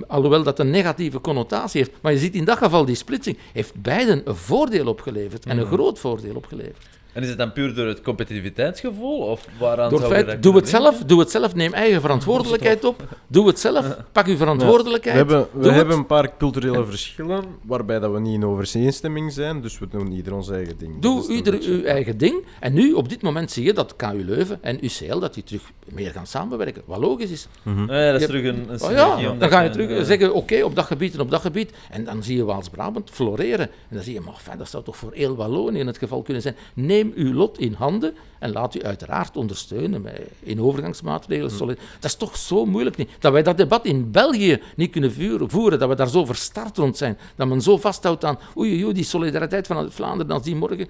alhoewel 0.06 0.42
dat 0.42 0.58
een 0.58 0.70
negatieve 0.70 1.20
connotatie 1.20 1.82
heeft, 1.82 2.02
maar 2.02 2.12
je 2.12 2.18
ziet 2.18 2.34
in 2.34 2.44
dat 2.44 2.58
geval 2.58 2.84
die 2.84 2.94
splitsing, 2.94 3.38
heeft 3.52 3.82
beiden 3.82 4.28
een 4.28 4.36
voordeel 4.36 4.86
opgeleverd 4.86 5.46
en 5.46 5.58
een 5.58 5.66
groot 5.66 5.98
voordeel 5.98 6.34
opgeleverd. 6.34 6.86
En 7.12 7.22
is 7.22 7.28
het 7.28 7.38
dan 7.38 7.52
puur 7.52 7.74
door 7.74 7.86
het 7.86 8.00
competitiviteitsgevoel? 8.02 9.18
Of 9.18 9.46
waaraan 9.58 9.90
Door 9.90 9.98
zou 9.98 10.12
het 10.14 10.20
je 10.20 10.26
feit, 10.30 10.42
doe 10.42 10.56
het 10.56 10.68
zelf, 10.68 10.98
doe 10.98 11.20
het 11.20 11.30
zelf, 11.30 11.54
neem 11.54 11.72
eigen 11.72 12.00
verantwoordelijkheid 12.00 12.84
op. 12.84 13.02
Doe 13.26 13.46
het 13.46 13.58
zelf, 13.58 13.96
pak 14.12 14.26
uw 14.26 14.32
We 14.32 14.38
verantwoordelijkheid. 14.38 15.16
hebben, 15.16 15.46
we 15.52 15.70
hebben 15.70 15.96
een 15.96 16.06
paar 16.06 16.36
culturele 16.36 16.84
verschillen 16.84 17.44
waarbij 17.62 17.98
dat 17.98 18.12
we 18.12 18.20
niet 18.20 18.34
in 18.34 18.44
overeenstemming 18.44 19.32
zijn, 19.32 19.60
dus 19.60 19.78
we 19.78 19.88
doen 19.88 20.12
ieder 20.12 20.34
ons 20.34 20.50
eigen 20.50 20.78
ding. 20.78 21.00
Doe 21.00 21.28
ieder 21.28 21.52
beetje- 21.52 21.70
uw 21.72 21.82
eigen 21.84 22.18
ding. 22.18 22.44
En 22.60 22.72
nu, 22.72 22.92
op 22.92 23.08
dit 23.08 23.22
moment, 23.22 23.50
zie 23.50 23.64
je 23.64 23.72
dat 23.72 23.96
KU 23.96 24.24
Leuven 24.24 24.58
en 24.62 24.84
UCL 24.84 25.18
dat 25.18 25.34
die 25.34 25.44
terug 25.44 25.62
meer 25.84 26.10
gaan 26.10 26.26
samenwerken. 26.26 26.82
Wat 26.84 26.98
logisch 26.98 27.30
is. 27.30 27.48
ja, 27.64 28.12
dat 28.12 28.20
is 28.20 28.26
terug 28.26 28.44
een, 28.44 28.66
een 28.72 28.82
Oh 28.82 28.90
ja, 28.90 29.34
dan 29.38 29.48
ga 29.48 29.60
je 29.60 29.70
terug 29.70 30.06
zeggen, 30.06 30.34
oké, 30.34 30.62
op 30.62 30.74
dat 30.74 30.84
gebied 30.84 31.14
en 31.14 31.20
op 31.20 31.30
dat 31.30 31.40
gebied. 31.40 31.70
En 31.90 32.04
dan 32.04 32.22
zie 32.22 32.36
je 32.36 32.44
Waals-Brabant 32.44 33.10
floreren. 33.10 33.68
En 33.88 33.94
dan 33.96 34.02
zie 34.02 34.14
je, 34.14 34.20
maar 34.20 34.34
fijn, 34.42 34.58
dat 34.58 34.68
zou 34.68 34.84
toch 34.84 34.96
voor 34.96 35.10
heel 35.14 35.36
Wallonië 35.36 35.78
in 35.78 35.86
het 35.86 35.98
geval 35.98 36.22
kunnen 36.22 36.42
zijn. 36.42 36.56
Neem 37.02 37.12
uw 37.16 37.32
lot 37.32 37.58
in 37.58 37.72
handen 37.72 38.14
en 38.38 38.52
laat 38.52 38.74
u 38.74 38.82
uiteraard 38.82 39.36
ondersteunen 39.36 40.02
met, 40.02 40.20
in 40.40 40.60
overgangsmaatregelen. 40.60 41.50
solid- 41.50 41.78
Dat 42.00 42.10
is 42.10 42.16
toch 42.16 42.36
zo 42.36 42.66
moeilijk 42.66 42.96
niet. 42.96 43.10
Dat 43.18 43.32
wij 43.32 43.42
dat 43.42 43.56
debat 43.56 43.84
in 43.84 44.10
België 44.10 44.60
niet 44.76 44.90
kunnen 44.90 45.12
voeren, 45.50 45.78
dat 45.78 45.88
we 45.88 45.94
daar 45.94 46.08
zo 46.08 46.24
verstart 46.24 46.76
rond 46.76 46.96
zijn. 46.96 47.18
Dat 47.36 47.48
men 47.48 47.60
zo 47.60 47.76
vasthoudt 47.76 48.24
aan, 48.24 48.38
oei, 48.56 48.84
oei, 48.84 48.92
die 48.94 49.04
solidariteit 49.04 49.66
vanuit 49.66 49.94
Vlaanderen, 49.94 50.32
als 50.32 50.42
die 50.42 50.56
morgen, 50.56 50.88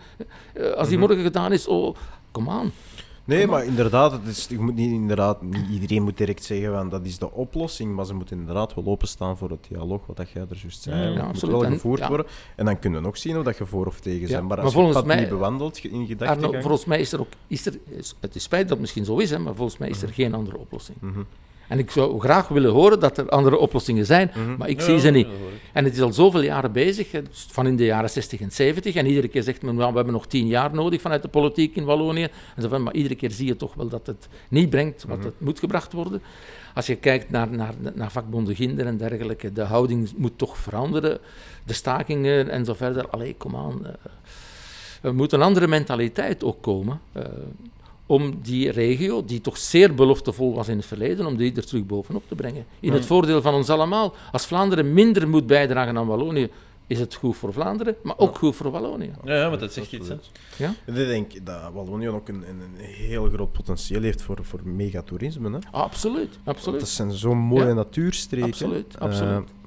eh, 0.52 0.70
als 0.70 0.88
die 0.88 0.98
morgen 0.98 1.22
gedaan 1.22 1.52
is, 1.52 1.66
oh, 1.66 1.96
kom 2.30 2.50
aan. 2.50 2.72
Nee, 3.30 3.46
maar 3.46 3.64
inderdaad, 3.64 4.12
het 4.12 4.26
is, 4.26 4.46
je 4.48 4.58
moet 4.58 4.74
niet, 4.74 4.90
inderdaad, 4.92 5.42
niet 5.42 5.68
iedereen 5.70 6.02
moet 6.02 6.16
direct 6.16 6.44
zeggen 6.44 6.72
van 6.72 6.88
dat 6.88 7.06
is 7.06 7.18
de 7.18 7.32
oplossing, 7.32 7.94
maar 7.94 8.06
ze 8.06 8.14
moeten 8.14 8.38
inderdaad 8.38 8.74
wel 8.74 8.84
openstaan 8.86 9.36
voor 9.36 9.50
het 9.50 9.66
dialoog, 9.68 10.06
wat 10.06 10.16
dat 10.16 10.30
jij 10.30 10.42
er 10.50 10.56
juist 10.62 10.82
zei. 10.82 11.12
Ja, 11.12 11.26
Het 11.26 11.32
moet 11.42 11.50
wel 11.50 11.64
En- 11.64 11.72
gevoerd 11.72 12.00
ja. 12.00 12.08
worden 12.08 12.26
en 12.56 12.64
dan 12.64 12.78
kunnen 12.78 13.00
we 13.00 13.06
nog 13.06 13.16
zien 13.18 13.38
of 13.38 13.44
dat 13.44 13.58
je 13.58 13.66
voor 13.66 13.86
of 13.86 14.00
tegen 14.00 14.20
bent. 14.28 14.30
Maar 14.48 14.56
maar 14.56 14.64
als 14.64 14.74
je 14.74 14.92
pad 14.92 15.06
mij- 15.06 15.20
niet 15.20 15.28
bewandelt 15.28 15.78
in 15.78 16.06
gedachten. 16.06 16.62
Volgens 16.62 16.84
mij 16.84 17.00
is 17.00 17.12
er 17.12 17.20
ook, 17.20 17.28
is 17.46 17.66
er, 17.66 17.78
het 18.20 18.34
is 18.34 18.42
spijt 18.42 18.62
dat 18.62 18.70
het 18.70 18.80
misschien 18.80 19.04
zo 19.04 19.16
is, 19.18 19.30
hè, 19.30 19.38
maar 19.38 19.54
volgens 19.54 19.78
mij 19.78 19.88
is 19.88 20.02
er 20.02 20.08
geen 20.08 20.34
andere 20.34 20.58
oplossing. 20.58 20.98
Mhm. 21.00 21.20
En 21.70 21.78
ik 21.78 21.90
zou 21.90 22.20
graag 22.20 22.48
willen 22.48 22.70
horen 22.70 23.00
dat 23.00 23.18
er 23.18 23.28
andere 23.28 23.58
oplossingen 23.58 24.06
zijn, 24.06 24.30
maar 24.58 24.68
ik 24.68 24.78
ja, 24.78 24.84
zie 24.84 24.98
ze 25.00 25.10
niet. 25.10 25.26
En 25.72 25.84
het 25.84 25.94
is 25.94 26.00
al 26.00 26.12
zoveel 26.12 26.40
jaren 26.42 26.72
bezig, 26.72 27.08
van 27.30 27.66
in 27.66 27.76
de 27.76 27.84
jaren 27.84 28.10
60 28.10 28.40
en 28.40 28.50
70. 28.52 28.94
En 28.94 29.06
iedere 29.06 29.28
keer 29.28 29.42
zegt 29.42 29.62
men, 29.62 29.74
"Nou, 29.74 29.90
we 29.90 29.96
hebben 29.96 30.14
nog 30.14 30.26
tien 30.26 30.46
jaar 30.46 30.74
nodig 30.74 31.00
vanuit 31.00 31.22
de 31.22 31.28
politiek 31.28 31.76
in 31.76 31.84
Wallonië. 31.84 32.28
En 32.56 32.62
zo 32.62 32.68
van, 32.68 32.82
maar 32.82 32.94
iedere 32.94 33.14
keer 33.14 33.30
zie 33.30 33.46
je 33.46 33.56
toch 33.56 33.74
wel 33.74 33.88
dat 33.88 34.06
het 34.06 34.28
niet 34.48 34.70
brengt 34.70 35.04
wat 35.08 35.24
het 35.24 35.34
moet 35.40 35.58
gebracht 35.58 35.92
worden. 35.92 36.22
Als 36.74 36.86
je 36.86 36.94
kijkt 36.96 37.30
naar, 37.30 37.50
naar, 37.50 37.74
naar 37.94 38.10
vakbonden 38.10 38.54
Ginder 38.54 38.86
en 38.86 38.96
dergelijke, 38.96 39.52
de 39.52 39.62
houding 39.62 40.10
moet 40.16 40.38
toch 40.38 40.56
veranderen. 40.58 41.18
De 41.64 41.72
stakingen 41.72 42.48
en 42.48 42.64
zo 42.64 42.74
verder. 42.74 43.08
Allee, 43.08 43.34
kom 43.38 43.56
aan. 43.56 43.86
eh, 43.86 43.92
er 45.02 45.14
moet 45.14 45.32
een 45.32 45.42
andere 45.42 45.66
mentaliteit 45.66 46.44
ook 46.44 46.62
komen. 46.62 47.00
eh, 47.12 47.22
om 48.10 48.38
die 48.42 48.70
regio, 48.70 49.24
die 49.24 49.40
toch 49.40 49.58
zeer 49.58 49.94
beloftevol 49.94 50.54
was 50.54 50.68
in 50.68 50.76
het 50.76 50.86
verleden, 50.86 51.26
om 51.26 51.36
die 51.36 51.52
er 51.56 51.66
terug 51.66 51.86
bovenop 51.86 52.22
te 52.28 52.34
brengen. 52.34 52.64
In 52.80 52.92
het 52.92 53.06
voordeel 53.06 53.42
van 53.42 53.54
ons 53.54 53.68
allemaal. 53.70 54.14
Als 54.32 54.46
Vlaanderen 54.46 54.92
minder 54.92 55.28
moet 55.28 55.46
bijdragen 55.46 55.96
aan 55.98 56.06
Wallonië, 56.06 56.48
is 56.86 56.98
het 56.98 57.14
goed 57.14 57.36
voor 57.36 57.52
Vlaanderen, 57.52 57.96
maar 58.02 58.18
ook 58.18 58.38
goed 58.38 58.56
voor 58.56 58.70
Wallonië. 58.70 59.10
Ja, 59.24 59.34
ja, 59.34 59.48
maar 59.48 59.58
dat 59.58 59.72
zegt 59.72 59.92
iets, 59.92 60.08
hè. 60.08 60.14
Ja? 60.56 60.74
Ik 60.86 60.94
denk 60.94 61.46
dat 61.46 61.72
Wallonië 61.72 62.08
ook 62.08 62.28
een, 62.28 62.44
een, 62.48 62.84
heel 62.84 63.28
groot 63.28 63.52
potentieel 63.52 64.02
heeft 64.02 64.22
voor, 64.22 64.38
voor 64.42 64.60
megatoerisme. 64.64 65.50
Hè? 65.50 65.58
Absoluut, 65.70 66.38
absoluut. 66.44 66.80
Dat 66.80 66.88
zijn 66.88 67.12
zo'n 67.12 67.38
mooie 67.38 67.66
Ja. 67.66 67.72
natuurstreken. 67.74 68.48
Absoluut, 68.48 68.94
Eh, 68.94 69.00
absoluut. 69.00 69.46
dus 69.46 69.59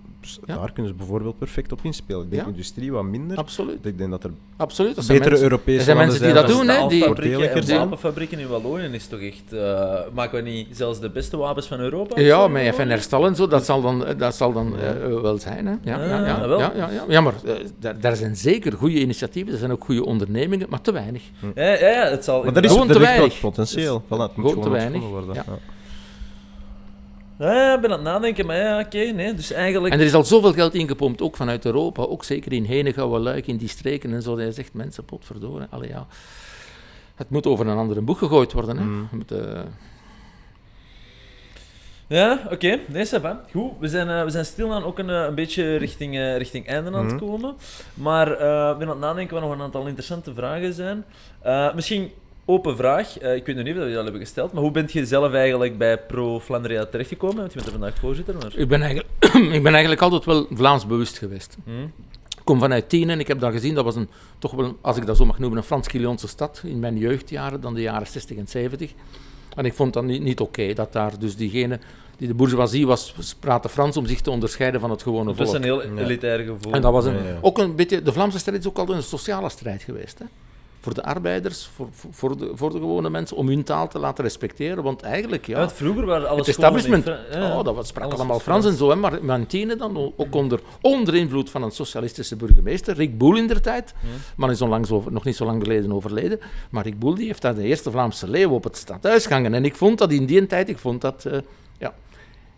Ja. 0.45 0.55
Daar 0.57 0.71
kunnen 0.71 0.91
ze 0.91 0.97
bijvoorbeeld 0.97 1.37
perfect 1.37 1.71
op 1.71 1.79
inspelen. 1.83 2.23
Ik 2.23 2.29
denk 2.31 2.41
Ja. 2.41 2.47
industrie 2.47 2.91
wat 2.91 3.03
minder. 3.03 3.37
Absoluut, 3.37 3.85
Ik 3.85 3.97
denk 3.97 4.09
dat 4.11 4.23
er 4.23 4.29
absoluut. 4.57 4.95
Dat 4.95 5.03
zijn 5.05 5.17
betere 5.17 5.35
mensen- 5.35 5.51
Europese 5.51 5.77
er 5.77 5.83
zijn 5.83 5.97
mensen 5.97 6.21
die 6.23 6.33
dat 6.33 6.47
doen, 6.47 6.67
hè, 6.67 6.87
die- 6.87 7.77
wapenfabrieken 7.77 8.39
in 8.39 8.47
Wallonië 8.47 8.83
is 8.91 9.07
toch 9.07 9.19
echt... 9.19 9.53
eh, 9.53 9.99
maken 10.13 10.43
we 10.43 10.49
niet 10.49 10.67
zelfs 10.71 10.99
de 10.99 11.09
beste 11.09 11.37
wapens 11.37 11.67
van 11.67 11.79
Europa? 11.79 12.21
Ja, 12.21 12.47
met 12.47 12.75
FNR 12.75 12.99
Stal 12.99 13.25
en 13.25 13.35
zo, 13.35 13.47
dat 13.47 13.65
zal 13.65 13.81
dan, 13.81 14.05
dat 14.17 14.35
zal 14.35 14.53
dan 14.53 14.77
eh, 14.79 15.21
wel 15.21 15.37
zijn. 15.37 15.65
Hè? 15.65 15.71
Ja, 15.83 16.03
ja, 16.05 16.25
ja, 16.25 16.33
Ah, 16.35 16.47
wel. 16.47 16.59
ja, 16.59 16.89
ja, 17.07 17.21
maar 17.21 17.33
eh, 17.45 17.53
daar, 17.79 17.99
daar 17.99 18.15
zijn 18.15 18.35
zeker 18.35 18.73
goede 18.73 18.99
initiatieven, 18.99 19.53
er 19.53 19.59
zijn 19.59 19.71
ook 19.71 19.83
goede 19.83 20.05
ondernemingen, 20.05 20.67
maar 20.69 20.81
te 20.81 20.91
weinig. 20.91 21.21
Ja, 21.55 21.63
ja, 21.63 21.87
ja, 21.89 22.09
het 22.09 22.23
zal... 22.23 22.43
Maar 22.43 22.55
er 22.55 22.63
is, 22.63 22.71
Gewoon 22.71 22.87
te 22.87 22.99
weinig. 22.99 23.39
potentieel. 23.39 24.01
Voilà, 24.05 24.07
het 24.07 24.35
moet 24.35 24.49
Gewoon 24.49 24.63
te 24.63 24.69
weinig, 24.69 25.01
worden. 25.01 25.33
ja. 25.35 25.43
Ja. 27.51 27.75
Ik 27.75 27.81
ben 27.81 27.89
aan 27.89 27.95
het 27.95 28.05
nadenken, 28.07 28.45
maar 28.45 28.57
ja, 28.57 28.79
oké, 28.79 28.97
nee. 28.97 29.33
Dus 29.33 29.51
eigenlijk... 29.51 29.93
En 29.93 29.99
er 29.99 30.05
is 30.05 30.13
al 30.13 30.23
zoveel 30.23 30.53
geld 30.53 30.73
ingepompt, 30.73 31.21
ook 31.21 31.35
vanuit 31.35 31.65
Europa, 31.65 32.03
ook 32.03 32.23
zeker 32.23 32.53
in 32.53 32.63
Henegouwen, 32.63 33.21
Luik, 33.21 33.47
in 33.47 33.57
die 33.57 33.69
streken 33.69 34.13
en 34.13 34.21
zo. 34.21 34.35
Dat 34.35 34.45
je 34.45 34.51
zegt, 34.51 34.73
mensen, 34.73 35.05
potverdorie, 35.05 35.67
allee 35.69 35.89
ja. 35.89 36.07
Het 37.15 37.29
moet 37.29 37.45
over 37.47 37.67
een 37.67 37.77
andere 37.77 38.01
boeg 38.01 38.17
gegooid 38.17 38.51
worden. 38.53 38.77
Hè. 38.77 38.83
Mm. 38.83 39.07
Je 39.11 39.15
moet, 39.17 39.31
eh, 39.31 39.61
Ja, 42.07 42.39
oké. 42.51 42.79
Nee, 42.87 43.05
ça 43.07 43.21
va. 43.21 43.41
Goed, 43.51 43.71
we 43.79 43.87
zijn, 43.87 44.09
eh, 44.09 44.23
we 44.23 44.29
zijn 44.29 44.45
stilaan 44.45 44.83
ook 44.83 44.99
een, 44.99 45.09
eh, 45.09 45.23
een 45.23 45.35
beetje 45.35 45.75
richting, 45.75 46.17
richting 46.37 46.67
einde 46.67 46.91
aan 46.91 47.05
het 47.05 47.15
Mhm. 47.15 47.25
komen. 47.25 47.55
Maar 47.93 48.27
eh, 48.31 48.69
ik 48.71 48.77
ben 48.77 48.87
aan 48.87 48.93
het 48.93 48.99
nadenken 48.99 49.33
wat 49.33 49.43
nog 49.43 49.53
een 49.53 49.61
aantal 49.61 49.85
interessante 49.87 50.33
vragen 50.33 50.73
zijn. 50.73 51.05
Eh, 51.41 51.73
misschien 51.73 52.11
open 52.45 52.75
vraag. 52.77 53.17
Eh, 53.19 53.35
ik 53.35 53.45
weet 53.45 53.55
nog 53.55 53.65
niet 53.65 53.73
of 53.75 53.79
we 53.79 53.87
dat 53.87 53.97
al 53.97 54.03
hebben 54.03 54.21
gesteld, 54.21 54.53
maar 54.53 54.61
hoe 54.61 54.71
bent 54.71 54.91
je 54.91 55.05
zelf 55.05 55.33
eigenlijk 55.33 55.77
bij 55.77 55.97
Pro 55.97 56.39
Flandria 56.39 56.85
terechtgekomen? 56.85 57.37
Want 57.37 57.47
je 57.53 57.55
bent 57.55 57.65
er 57.65 57.79
vandaag 57.79 57.97
voorzitter. 57.97 58.35
Maar... 58.35 58.51
ik, 58.55 58.67
ben 58.67 58.81
eigenlijk, 58.81 59.09
ik 59.57 59.63
ben 59.63 59.71
eigenlijk 59.71 60.01
altijd 60.01 60.25
wel 60.25 60.47
Vlaams 60.51 60.85
bewust 60.85 61.17
geweest. 61.17 61.57
Hm? 61.63 61.81
Ik 62.37 62.49
kom 62.49 62.59
vanuit 62.59 62.89
Tienen 62.89 63.09
en 63.09 63.19
ik 63.19 63.27
heb 63.27 63.39
dat 63.39 63.51
gezien. 63.51 63.75
Dat 63.75 63.83
was 63.83 63.95
een, 63.95 64.09
toch 64.39 64.51
wel, 64.51 64.77
als 64.81 64.97
ik 64.97 65.05
dat 65.05 65.17
zo 65.17 65.25
mag 65.25 65.39
noemen, 65.39 65.57
een 65.57 65.63
Frans-Gilionse 65.63 66.27
stad 66.27 66.61
in 66.65 66.79
mijn 66.79 66.97
jeugdjaren, 66.97 67.61
dan 67.61 67.73
de 67.73 67.81
jaren 67.81 68.07
60 68.07 68.37
en 68.37 68.47
70. 68.47 68.91
En 69.55 69.65
ik 69.65 69.73
vond 69.73 69.93
dat 69.93 70.03
niet, 70.03 70.21
niet 70.21 70.39
oké, 70.39 70.73
dat 70.73 70.93
daar 70.93 71.19
dus 71.19 71.35
diegene 71.35 71.79
die 72.17 72.27
de 72.27 72.33
bourgeoisie 72.33 72.87
was, 72.87 73.15
praatte 73.39 73.69
Frans 73.69 73.97
om 73.97 74.05
zich 74.05 74.21
te 74.21 74.31
onderscheiden 74.31 74.79
van 74.79 74.89
het 74.89 75.01
gewone 75.01 75.25
Dat 75.25 75.39
is 75.39 75.45
volk. 75.45 75.55
een 75.55 75.63
heel 75.63 75.81
elitair 75.81 76.39
gevoel. 76.39 76.73
En 76.73 76.81
dat 76.81 76.91
was 76.91 77.05
een, 77.05 77.13
Ja, 77.13 77.23
ja. 77.23 77.37
ook 77.41 77.57
een 77.57 77.75
beetje, 77.75 78.01
de 78.01 78.13
Vlaamse 78.13 78.39
strijd 78.39 78.59
is 78.59 78.67
ook 78.67 78.77
altijd 78.77 78.97
een 78.97 79.03
sociale 79.03 79.49
strijd 79.49 79.83
geweest. 79.83 80.19
Hè? 80.19 80.25
Voor 80.83 80.93
de 80.93 81.03
arbeiders, 81.03 81.69
voor, 81.75 81.87
voor, 82.11 82.37
de, 82.37 82.51
voor 82.53 82.71
de 82.71 82.77
gewone 82.77 83.09
mensen, 83.09 83.37
om 83.37 83.47
hun 83.47 83.63
taal 83.63 83.87
te 83.87 83.99
laten 83.99 84.23
respecteren. 84.23 84.83
Want 84.83 85.01
eigenlijk, 85.01 85.47
Ja, 85.47 85.59
ja, 85.59 85.69
vroeger 85.69 86.05
waren 86.05 86.29
alles 86.29 86.47
het 86.47 86.57
in 86.57 86.63
establishment, 86.63 87.03
Fra- 87.03 87.19
ja, 87.31 87.57
oh, 87.57 87.63
dat 87.63 87.75
was, 87.75 87.87
sprak 87.87 88.13
allemaal 88.13 88.39
Frans 88.39 88.65
en 88.65 88.73
zo. 88.73 88.89
Hè? 88.89 88.95
Maar, 88.95 89.25
maar 89.25 89.39
in 89.39 89.47
Tienen 89.47 89.77
dan 89.77 90.13
ook 90.15 90.35
onder, 90.35 90.59
onder 90.81 91.15
invloed 91.15 91.49
van 91.49 91.63
een 91.63 91.71
socialistische 91.71 92.35
burgemeester, 92.35 92.95
Rick 92.95 93.17
Boel 93.17 93.37
in 93.37 93.47
der 93.47 93.61
tijd. 93.61 93.93
Man 94.35 94.49
is 94.51 94.61
onlangs 94.61 94.91
over, 94.91 95.11
nog 95.11 95.23
niet 95.23 95.35
zo 95.35 95.45
lang 95.45 95.61
geleden 95.61 95.93
overleden. 95.93 96.39
Maar 96.69 96.83
Rick 96.83 96.99
Boel 96.99 97.15
die 97.15 97.25
heeft 97.25 97.41
daar 97.41 97.55
de 97.55 97.63
eerste 97.63 97.91
Vlaamse 97.91 98.29
leeuw 98.29 98.49
op 98.49 98.63
het 98.63 98.77
stadhuis 98.77 99.25
gehangen. 99.25 99.53
En 99.53 99.65
ik 99.65 99.75
vond 99.75 99.97
dat 99.97 100.11
in 100.11 100.25
die 100.25 100.45
tijd, 100.45 100.69
ik 100.69 100.77
vond 100.77 101.01
dat, 101.01 101.25
eh, 101.25 101.37
ja... 101.77 101.93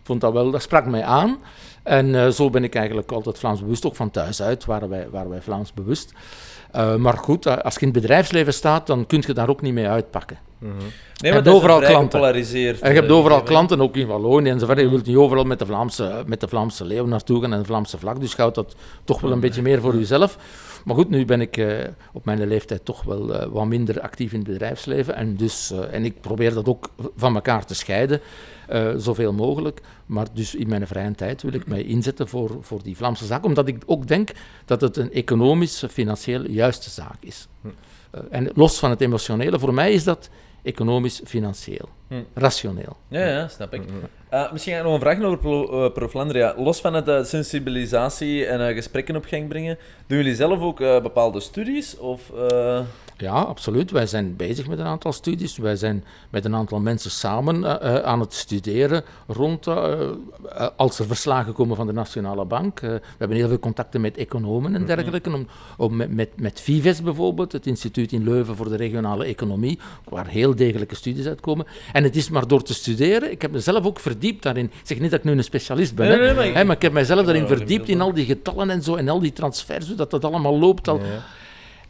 vond 0.06 0.22
dat 0.22 0.34
wel, 0.34 0.52
dat 0.52 0.62
sprak 0.62 0.86
mij 0.86 1.04
aan. 1.04 1.38
En 1.84 2.16
eh, 2.16 2.28
zo 2.28 2.50
ben 2.50 2.64
ik 2.64 2.76
eigenlijk 2.76 3.12
altijd 3.12 3.40
Vlaams 3.40 3.62
bewust, 3.62 3.86
ook 3.86 3.96
van 3.96 4.12
thuis 4.12 4.42
uit 4.42 4.66
waren 4.66 4.90
wij, 4.90 5.08
waren 5.12 5.30
wij 5.30 5.42
Vlaams 5.42 5.74
bewust. 5.74 6.14
Eh, 6.72 6.96
maar 6.96 7.18
goed, 7.18 7.46
eh, 7.46 7.58
als 7.58 7.74
je 7.74 7.80
in 7.80 7.88
het 7.88 8.02
bedrijfsleven 8.02 8.54
staat, 8.54 8.88
dan 8.88 9.06
kun 9.06 9.24
je 9.28 9.34
daar 9.34 9.50
ook 9.50 9.62
niet 9.62 9.74
mee 9.74 9.88
uitpakken. 9.88 10.38
Nee, 10.60 10.72
hebt 10.72 11.22
maar 11.22 11.34
dat 11.34 11.46
is 11.46 11.54
overal 11.54 11.80
klanten. 11.80 12.20
En 12.82 12.94
je 12.94 13.00
hebt 13.00 13.12
overal 13.12 13.44
klanten, 13.44 13.82
ook 13.82 13.96
in 13.96 14.08
Wallonië 14.08 14.50
enzovoort. 14.50 14.80
Je 14.80 14.90
wilt 14.90 15.06
niet 15.06 15.16
overal 15.16 15.44
met 15.44 15.60
de 15.60 15.66
Vlaamse, 15.66 16.24
met 16.26 16.40
de 16.40 16.48
Vlaamse 16.48 16.86
leeuw 16.86 17.06
naartoe 17.06 17.42
gaan 17.42 17.54
en 17.54 17.60
de 17.60 17.66
Vlaamse 17.66 17.98
vlag. 17.98 18.18
Dus 18.18 18.32
je 18.32 18.38
houdt 18.38 18.56
dat 18.56 18.76
toch 19.04 19.22
wel 19.22 19.32
een 19.32 19.40
beetje 19.40 19.62
meer 19.62 19.82
voor 19.82 19.96
jezelf. 19.96 20.38
Maar 20.86 20.96
goed, 20.96 21.10
nu 21.10 21.26
ben 21.26 21.42
ik 21.42 21.66
op 22.14 22.26
mijn 22.26 22.48
leeftijd 22.48 22.86
toch 22.86 23.04
wel 23.04 23.50
wat 23.50 23.66
minder 23.66 24.02
actief 24.02 24.32
in 24.32 24.40
het 24.40 24.48
bedrijfsleven. 24.48 25.16
En, 25.16 25.36
dus, 25.36 25.74
en 25.92 26.06
ik 26.06 26.22
probeer 26.22 26.54
dat 26.54 26.68
ook 26.68 26.90
van 27.16 27.36
elkaar 27.36 27.66
te 27.66 27.76
scheiden, 27.76 28.22
eh, 28.68 28.94
zoveel 28.98 29.34
mogelijk. 29.34 29.82
Maar 30.06 30.28
dus 30.34 30.56
in 30.56 30.68
mijn 30.68 30.88
vrije 30.88 31.16
tijd 31.16 31.42
wil 31.42 31.54
ik 31.54 31.68
mij 31.68 31.84
inzetten 31.84 32.28
voor, 32.28 32.58
voor 32.62 32.84
die 32.84 32.98
Vlaamse 32.98 33.26
zaak. 33.26 33.46
Omdat 33.46 33.68
ik 33.68 33.84
ook 33.86 34.08
denk 34.08 34.30
dat 34.66 34.82
het 34.82 34.98
een 34.98 35.12
economisch, 35.12 35.84
financieel 35.90 36.50
juiste 36.50 36.90
zaak 36.90 37.18
is. 37.20 37.48
Eh, 38.12 38.22
en 38.30 38.52
los 38.54 38.80
van 38.80 38.90
het 38.90 39.02
emotionele, 39.02 39.60
voor 39.60 39.74
mij 39.74 39.94
is 39.94 40.04
dat 40.04 40.30
economisch, 40.64 41.22
financieel, 41.26 41.90
Hm. 42.08 42.24
rationeel. 42.34 42.98
Ja, 43.08 43.28
ja, 43.28 43.48
snap 43.48 43.74
ik. 43.74 43.82
Eh, 44.36 44.52
misschien 44.52 44.74
ga 44.74 44.80
ik 44.80 44.86
nog 44.86 44.94
een 44.94 45.00
vraag 45.00 45.22
over 45.22 45.38
Pro, 45.38 45.86
eh, 45.86 45.92
Pro 45.92 46.08
Flandria. 46.08 46.54
Los 46.58 46.82
van 46.82 46.94
het 46.94 47.08
eh, 47.08 47.24
sensibilisatie 47.24 48.46
en 48.46 48.74
gesprekken 48.74 49.16
op 49.16 49.26
gang 49.26 49.48
brengen, 49.48 49.78
doen 50.08 50.18
jullie 50.18 50.36
zelf 50.36 50.60
ook 50.60 50.78
bepaalde 50.78 51.40
studies? 51.40 51.98
Of, 51.98 52.32
Ja, 53.18 53.32
absoluut. 53.32 53.92
Wij 53.92 54.08
zijn 54.08 54.36
bezig 54.36 54.68
met 54.68 54.80
een 54.80 54.86
aantal 54.86 55.14
studies. 55.14 55.58
Wij 55.58 55.76
zijn 55.76 56.04
met 56.30 56.46
een 56.46 56.56
aantal 56.56 56.80
mensen 56.80 57.12
samen 57.12 57.82
aan 58.06 58.20
het 58.20 58.34
studeren 58.34 59.04
rond, 59.28 59.68
als 60.76 61.00
er 61.00 61.06
verslagen 61.06 61.54
komen 61.54 61.76
van 61.76 61.88
de 61.88 61.94
Nationale 61.94 62.46
Bank. 62.46 62.80
We 62.80 63.02
hebben 63.18 63.38
heel 63.38 63.48
veel 63.48 63.60
contacten 63.60 64.02
met 64.02 64.18
economen 64.18 64.76
en 64.76 64.86
dergelijke, 64.86 65.34
om, 65.34 65.48
om 65.78 65.96
met, 65.96 66.14
met, 66.14 66.30
met 66.40 66.62
Vives 66.62 67.02
bijvoorbeeld, 67.02 67.52
het 67.52 67.66
instituut 67.66 68.12
in 68.12 68.24
Leuven 68.24 68.56
voor 68.56 68.70
de 68.70 68.76
regionale 68.76 69.26
economie, 69.26 69.80
waar 70.10 70.28
heel 70.28 70.56
degelijke 70.56 70.96
studies 70.96 71.28
uitkomen. 71.28 71.66
En 71.96 72.04
het 72.04 72.16
is 72.16 72.30
maar 72.30 72.48
door 72.48 72.64
te 72.64 72.74
studeren, 72.74 73.32
ik 73.32 73.42
heb 73.42 73.52
mezelf 73.52 73.86
ook 73.86 74.00
verdiept 74.00 74.44
daarin. 74.44 74.66
Ik 74.66 74.72
zeg 74.84 75.00
niet 75.00 75.12
dat 75.12 75.20
ik 75.20 75.26
nu 75.26 75.32
een 75.32 75.44
specialist 75.44 75.96
ben, 75.96 76.08
Nee, 76.08 76.18
hè, 76.18 76.24
nee, 76.26 76.34
maar 76.34 76.46
ik- 76.46 76.54
hè, 76.54 76.64
maar 76.64 76.76
ik 76.76 76.82
heb 76.82 76.92
mijzelf 76.94 77.26
daarin 77.26 77.48
verdiept, 77.48 77.88
in 77.90 78.02
al 78.02 78.14
die 78.14 78.26
getallen 78.26 78.70
en 78.70 78.82
zo, 78.84 78.96
en 78.96 79.10
al 79.10 79.20
die 79.20 79.34
transfers, 79.34 79.88
hoe 79.88 79.96
dat 79.96 80.12
dat 80.12 80.26
allemaal 80.26 80.60
loopt 80.60 80.88
al. 80.88 80.98
Ja. 80.98 81.04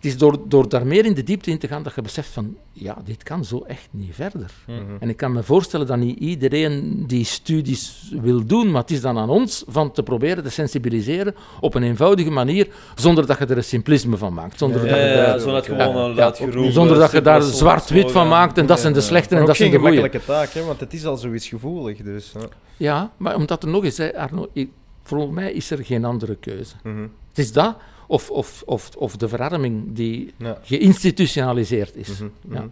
Het 0.06 0.14
is 0.14 0.20
door, 0.20 0.40
door 0.48 0.70
daar 0.70 0.88
meer 0.88 1.06
in 1.06 1.14
de 1.14 1.24
diepte 1.24 1.52
in 1.52 1.58
te 1.58 1.68
gaan 1.68 1.84
dat 1.84 1.96
je 1.96 2.02
beseft 2.02 2.30
van, 2.30 2.56
ja, 2.72 2.98
dit 3.06 3.24
kan 3.24 3.46
zo 3.46 3.64
echt 3.68 3.88
niet 3.92 4.16
verder. 4.16 4.52
En 5.00 5.10
ik 5.10 5.18
kan 5.18 5.32
me 5.32 5.44
voorstellen 5.44 5.88
dat 5.88 5.98
niet 5.98 6.20
iedereen 6.20 7.04
die 7.08 7.26
studies 7.26 8.12
wil 8.22 8.46
doen, 8.46 8.72
maar 8.72 8.82
het 8.82 8.92
is 8.92 9.02
dan 9.02 9.18
aan 9.18 9.30
ons 9.30 9.64
van 9.68 9.92
te 9.92 10.04
proberen 10.04 10.44
te 10.44 10.50
sensibiliseren 10.50 11.36
op 11.60 11.74
een 11.76 11.84
eenvoudige 11.84 12.30
manier, 12.30 12.68
zonder 12.96 13.26
dat 13.28 13.38
je 13.38 13.46
er 13.46 13.58
een 13.58 13.64
simplisme 13.64 14.18
van 14.18 14.34
maakt. 14.34 14.58
Zonder 14.58 14.86
ja, 14.86 14.90
dat 14.90 14.98
je 15.00 15.06
ja, 15.06 15.16
daar- 15.26 15.46
dat 15.46 15.66
gewoon 15.66 16.10
ja, 16.10 16.14
laat 16.14 16.38
geroepen. 16.38 16.74
zonder 16.74 16.98
dat 16.98 17.12
je 17.12 17.22
daar 17.22 17.42
zwart-wit 17.42 18.12
van 18.12 18.28
maakt 18.28 18.58
en 18.58 18.66
dat 18.66 18.80
zijn 18.80 18.94
de 18.94 19.02
slechte 19.02 19.36
en 19.36 19.46
dat 19.46 19.56
zijn 19.56 19.72
de 19.72 19.78
goede. 19.78 19.94
gemakkelijke 19.96 20.28
taak, 20.32 20.50
hè, 20.50 20.64
want 20.64 20.80
het 20.80 20.94
is 20.94 21.06
al 21.06 21.18
zoiets 21.18 21.48
gevoelig. 21.48 21.98
Dus, 22.02 22.32
ja. 22.40 22.48
Ja, 22.78 23.12
maar 23.18 23.36
omdat 23.36 23.64
er 23.64 23.70
nog 23.70 23.84
eens, 23.84 23.98
hè, 23.98 24.18
Arno, 24.18 24.48
ik- 24.54 24.72
volgens 25.04 25.34
mij 25.36 25.52
is 25.54 25.72
er 25.72 25.86
geen 25.86 26.06
andere 26.06 26.36
keuze. 26.36 26.74
Mhm. 26.84 27.02
Het 27.30 27.38
is 27.46 27.52
dat 27.52 27.76
of, 28.08 28.30
of, 28.30 28.64
of, 28.66 28.90
of 28.98 29.16
de 29.18 29.28
verarming 29.28 29.84
die 29.96 30.34
Ja. 30.38 30.58
geïnstitutionaliseerd 30.64 31.96
is. 31.96 32.10
Mhm, 32.20 32.30
Ja. 32.54 32.60
mhm. 32.60 32.68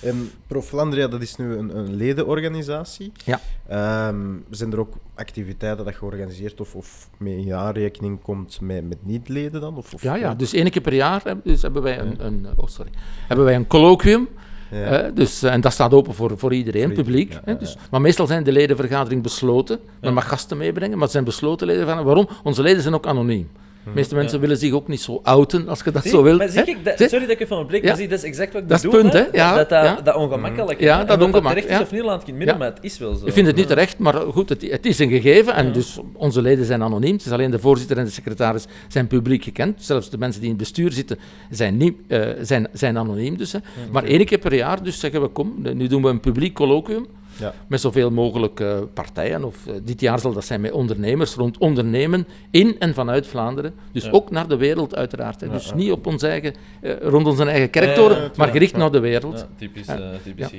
En 0.00 0.30
Pro 0.46 0.62
Flandria, 0.62 1.08
dat 1.08 1.22
is 1.22 1.36
nu 1.36 1.56
een, 1.56 1.76
een 1.76 1.94
ledenorganisatie. 1.94 3.12
Ja. 3.24 3.40
Ehm, 3.68 4.16
zijn 4.50 4.72
er 4.72 4.80
ook 4.80 4.94
activiteiten 5.14 5.84
dat 5.84 5.94
je 5.94 6.02
organiseert 6.04 6.60
of, 6.60 6.74
of 6.74 7.08
mee 7.18 7.36
in 7.38 7.54
aanrekening 7.54 8.22
komt 8.22 8.60
met, 8.60 8.88
met 8.88 8.98
niet-leden 9.06 9.60
dan? 9.60 9.76
Of, 9.76 9.94
of, 9.94 10.02
Ja, 10.02 10.14
ja, 10.14 10.34
dus 10.34 10.52
één 10.52 10.70
keer 10.70 10.82
per 10.82 10.94
jaar 10.94 11.22
dus 11.44 11.62
hebben, 11.62 11.82
wij 11.82 11.98
een, 11.98 12.26
een, 12.26 12.46
oh, 12.56 12.66
sorry, 12.66 12.90
hebben 13.28 13.44
wij 13.44 13.54
een 13.54 13.66
colloquium. 13.66 14.28
Ja. 14.70 15.10
dus, 15.14 15.42
eh, 15.42 15.52
en 15.52 15.60
dat 15.60 15.72
staat 15.72 15.92
open 15.94 16.14
voor, 16.14 16.38
voor 16.38 16.54
iedereen, 16.54 16.92
publiek. 16.92 17.32
ja, 17.32 17.40
hè, 17.44 17.56
dus, 17.56 17.72
ja. 17.72 17.78
Maar 17.90 18.00
meestal 18.00 18.26
zijn 18.26 18.44
de 18.44 18.52
ledenvergaderingen 18.52 19.22
besloten. 19.22 19.78
Men 20.00 20.14
mag 20.14 20.28
gasten 20.28 20.56
meebrengen, 20.56 20.92
maar 20.92 21.02
het 21.02 21.10
zijn 21.10 21.24
besloten 21.24 21.66
ledenvergaderingen. 21.66 22.16
Waarom? 22.26 22.42
Onze 22.44 22.62
leden 22.62 22.82
zijn 22.82 22.94
ook 22.94 23.06
anoniem. 23.06 23.50
De 23.84 23.90
meeste 23.94 24.14
mensen 24.14 24.40
willen 24.40 24.56
zich 24.56 24.72
ook 24.72 24.88
niet 24.88 25.00
zo 25.00 25.20
outen, 25.22 25.68
als 25.68 25.80
je 25.84 25.90
dat 25.90 26.02
Zie, 26.02 26.10
zo 26.10 26.22
wilt. 26.22 26.38
maar 26.38 26.68
ik, 26.68 26.84
dat- 26.84 26.98
sorry 26.98 27.20
dat 27.20 27.30
ik 27.30 27.40
even 27.40 27.56
ontbreek, 27.56 27.82
Ja. 27.82 27.88
maar 27.88 27.96
zie, 27.96 28.08
dat 28.08 28.18
is 28.18 28.24
exact 28.24 28.52
wat 28.52 28.62
ik 28.62 28.68
Dat 28.68 28.82
bedoel, 28.82 29.00
punt, 29.00 29.12
hè? 29.12 29.24
Ja, 29.32 29.54
dat, 29.56 29.68
dat, 29.68 29.84
ja. 29.84 30.00
dat 30.04 30.14
ongemakkelijk 30.14 30.80
Ja, 30.80 31.04
dat 31.04 31.18
of 31.18 31.24
ongemak, 31.26 31.52
terecht 31.52 31.68
is 31.70 31.80
of 31.80 31.90
niet, 31.92 32.02
laat 32.02 32.22
ik 32.22 32.28
in 32.28 32.36
midden, 32.36 32.58
maar 32.58 32.68
het 32.68 32.78
is 32.80 32.98
wel 32.98 33.14
zo. 33.14 33.26
Ik 33.26 33.32
vind 33.32 33.46
het 33.46 33.56
niet 33.56 33.66
terecht, 33.66 33.98
maar 33.98 34.14
goed, 34.14 34.48
het, 34.48 34.70
het 34.70 34.86
is 34.86 34.98
een 34.98 35.08
gegeven. 35.10 35.54
En 35.54 35.72
dus 35.72 35.98
onze 36.12 36.42
leden 36.42 36.64
zijn 36.64 36.82
anoniem. 36.82 37.12
Het 37.12 37.24
is 37.26 37.32
alleen 37.32 37.50
de 37.50 37.58
voorzitter 37.58 37.98
en 37.98 38.04
de 38.04 38.10
secretaris 38.10 38.64
zijn 38.88 39.06
publiek 39.06 39.44
gekend. 39.44 39.84
Zelfs 39.84 40.10
de 40.10 40.18
mensen 40.18 40.40
die 40.40 40.50
in 40.50 40.56
het 40.56 40.64
bestuur 40.64 40.92
zitten 40.92 41.18
zijn, 41.50 41.76
niet, 41.76 41.94
eh, 42.08 42.20
zijn, 42.40 42.68
zijn 42.72 42.98
anoniem. 42.98 43.36
Dus, 43.36 43.52
hè. 43.52 43.58
Maar 43.92 44.04
één 44.04 44.24
keer 44.24 44.38
per 44.38 44.54
jaar 44.54 44.82
dus 44.82 45.00
zeggen 45.00 45.20
we, 45.22 45.28
kom, 45.28 45.54
nu 45.74 45.86
doen 45.86 46.02
we 46.02 46.08
een 46.08 46.20
publiek 46.20 46.54
colloquium. 46.54 47.06
Ja. 47.40 47.52
Met 47.66 47.80
zoveel 47.80 48.10
mogelijk 48.10 48.60
eh, 48.60 48.78
partijen. 48.94 49.44
Of, 49.44 49.66
eh, 49.66 49.74
dit 49.82 50.00
jaar 50.00 50.18
zal 50.18 50.32
dat 50.32 50.44
zijn 50.44 50.60
met 50.60 50.72
ondernemers 50.72 51.34
rond 51.34 51.58
ondernemen 51.58 52.26
in 52.50 52.76
en 52.78 52.94
vanuit 52.94 53.26
Vlaanderen. 53.26 53.74
Dus 53.92 54.04
Ja. 54.04 54.10
ook 54.10 54.30
naar 54.30 54.48
de 54.48 54.56
wereld 54.56 54.94
uiteraard. 54.96 55.40
Hè. 55.40 55.48
Dus 55.48 55.66
ja. 55.68 55.74
niet 55.74 55.92
op 55.92 56.06
ons 56.06 56.22
eigen, 56.22 56.54
eh, 56.80 56.92
rond 57.02 57.26
onze 57.26 57.44
eigen 57.44 57.70
kerktoren, 57.70 58.16
Ja, 58.16 58.22
ja, 58.22 58.30
maar 58.36 58.48
gericht 58.48 58.72
Ja. 58.72 58.78
naar 58.78 58.90
de 58.90 59.00
wereld. 59.00 59.38
Ja, 59.38 59.48
typisch, 59.58 59.86
typisch 60.24 60.50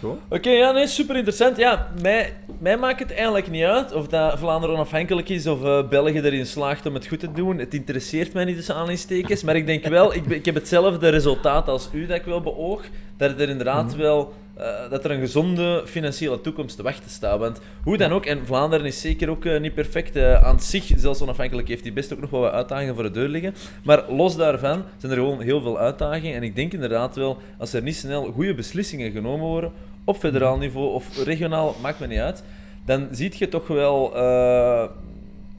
cool. 0.00 0.18
Oké, 0.28 0.50
ja, 0.50 0.70
nee, 0.72 0.86
super 0.86 1.16
interessant. 1.16 1.56
Ja, 1.56 1.88
mij, 2.02 2.32
mij 2.58 2.76
maakt 2.76 2.98
het 2.98 3.12
eigenlijk 3.14 3.50
niet 3.50 3.64
uit 3.64 3.92
of 3.92 4.06
dat 4.08 4.38
Vlaanderen 4.38 4.74
onafhankelijk 4.76 5.28
is 5.28 5.46
of 5.46 5.64
eh, 5.64 5.88
België 5.88 6.20
erin 6.20 6.46
slaagt 6.46 6.86
om 6.86 6.94
het 6.94 7.06
goed 7.06 7.20
te 7.20 7.32
doen. 7.32 7.58
Het 7.58 7.74
interesseert 7.74 8.32
mij 8.32 8.44
niet 8.44 8.56
tussen 8.56 8.74
aanhalingstekens, 8.74 9.42
maar 9.42 9.56
ik 9.56 9.66
denk 9.66 9.86
wel, 9.86 10.14
ik, 10.14 10.26
ik 10.26 10.44
heb 10.44 10.54
hetzelfde 10.54 11.08
resultaat 11.08 11.68
als 11.68 11.88
u 11.92 12.06
dat 12.06 12.16
ik 12.16 12.24
wel 12.24 12.40
beoog, 12.40 12.82
dat 13.16 13.40
er 13.40 13.48
inderdaad 13.48 13.86
Mhm. 13.86 13.96
wel 13.98 14.32
eh, 14.56 14.90
dat 14.90 15.04
er 15.04 15.10
een 15.10 15.20
gezonde 15.20 15.82
financiële 15.86 16.40
toekomst 16.40 16.76
te 16.76 16.82
wachten 16.82 17.10
staat. 17.10 17.38
Want 17.38 17.60
hoe 17.82 17.96
dan 17.96 18.12
ook, 18.12 18.26
en 18.26 18.46
Vlaanderen 18.46 18.86
is 18.86 19.00
zeker 19.00 19.28
ook 19.28 19.44
eh, 19.44 19.60
niet 19.60 19.74
perfect 19.74 20.16
eh, 20.16 20.44
aan 20.44 20.60
zich, 20.60 20.92
zelfs 20.96 21.22
onafhankelijk 21.22 21.68
heeft 21.68 21.82
hij 21.82 21.92
best 21.92 22.12
ook 22.12 22.20
nog 22.20 22.30
wel 22.30 22.40
wat 22.40 22.52
uitdagingen 22.52 22.94
voor 22.94 23.02
de 23.02 23.10
deur 23.10 23.28
liggen. 23.28 23.54
Maar 23.84 24.12
los 24.12 24.36
daarvan 24.36 24.84
zijn 24.96 25.12
er 25.12 25.18
gewoon 25.18 25.40
heel 25.40 25.60
veel 25.60 25.78
uitdagingen. 25.78 26.34
En 26.34 26.42
ik 26.42 26.56
denk 26.56 26.72
inderdaad 26.72 27.16
wel, 27.16 27.38
als 27.58 27.72
er 27.72 27.82
niet 27.82 27.96
snel 27.96 28.32
goede 28.32 28.54
beslissingen 28.54 29.10
genomen 29.10 29.46
worden, 29.46 29.72
op 30.04 30.16
federaal 30.16 30.58
niveau 30.58 30.92
of 30.92 31.24
regionaal, 31.24 31.76
maakt 31.82 32.00
me 32.00 32.06
niet 32.06 32.18
uit, 32.18 32.42
dan 32.84 33.08
zie 33.10 33.32
je 33.36 33.48
toch 33.48 33.66
wel 33.66 34.12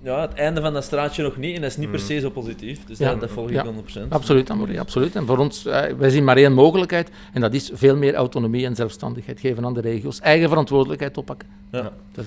ja, 0.02 0.22
het 0.22 0.34
einde 0.34 0.62
van 0.62 0.74
dat 0.74 0.84
straatje 0.84 1.24
nog 1.24 1.38
niet. 1.38 1.56
En 1.56 1.62
dat 1.62 1.70
is 1.70 1.78
niet 1.78 1.91
per 1.91 2.00
se 2.00 2.20
zo 2.20 2.30
positief. 2.30 2.86
Dus 2.86 2.98
Ja. 2.98 3.10
dat, 3.10 3.20
dat 3.20 3.30
volg 3.30 3.48
ik 3.50 3.54
Ja. 3.54 3.64
100%. 3.66 4.10
Absoluut, 4.10 4.50
Amory, 4.50 4.78
absoluut. 4.78 5.16
En 5.16 5.26
voor 5.26 5.38
ons, 5.38 5.66
eh, 5.66 5.82
wij 5.98 6.10
zien 6.10 6.24
maar 6.24 6.38
één 6.38 6.54
mogelijkheid, 6.54 7.10
en 7.34 7.41
dat 7.41 7.54
is 7.54 7.72
veel 7.74 7.95
meer 7.95 8.14
autonomie 8.16 8.66
en 8.66 8.76
zelfstandigheid 8.76 9.39
geven 9.39 9.66
aan 9.66 9.74
de 9.74 9.82
regio's. 9.82 10.20
Eigen 10.20 10.50
verantwoordelijkheid 10.50 11.18
oppakken. 11.18 11.48
Ja. 11.72 11.91
Dat- 12.12 12.26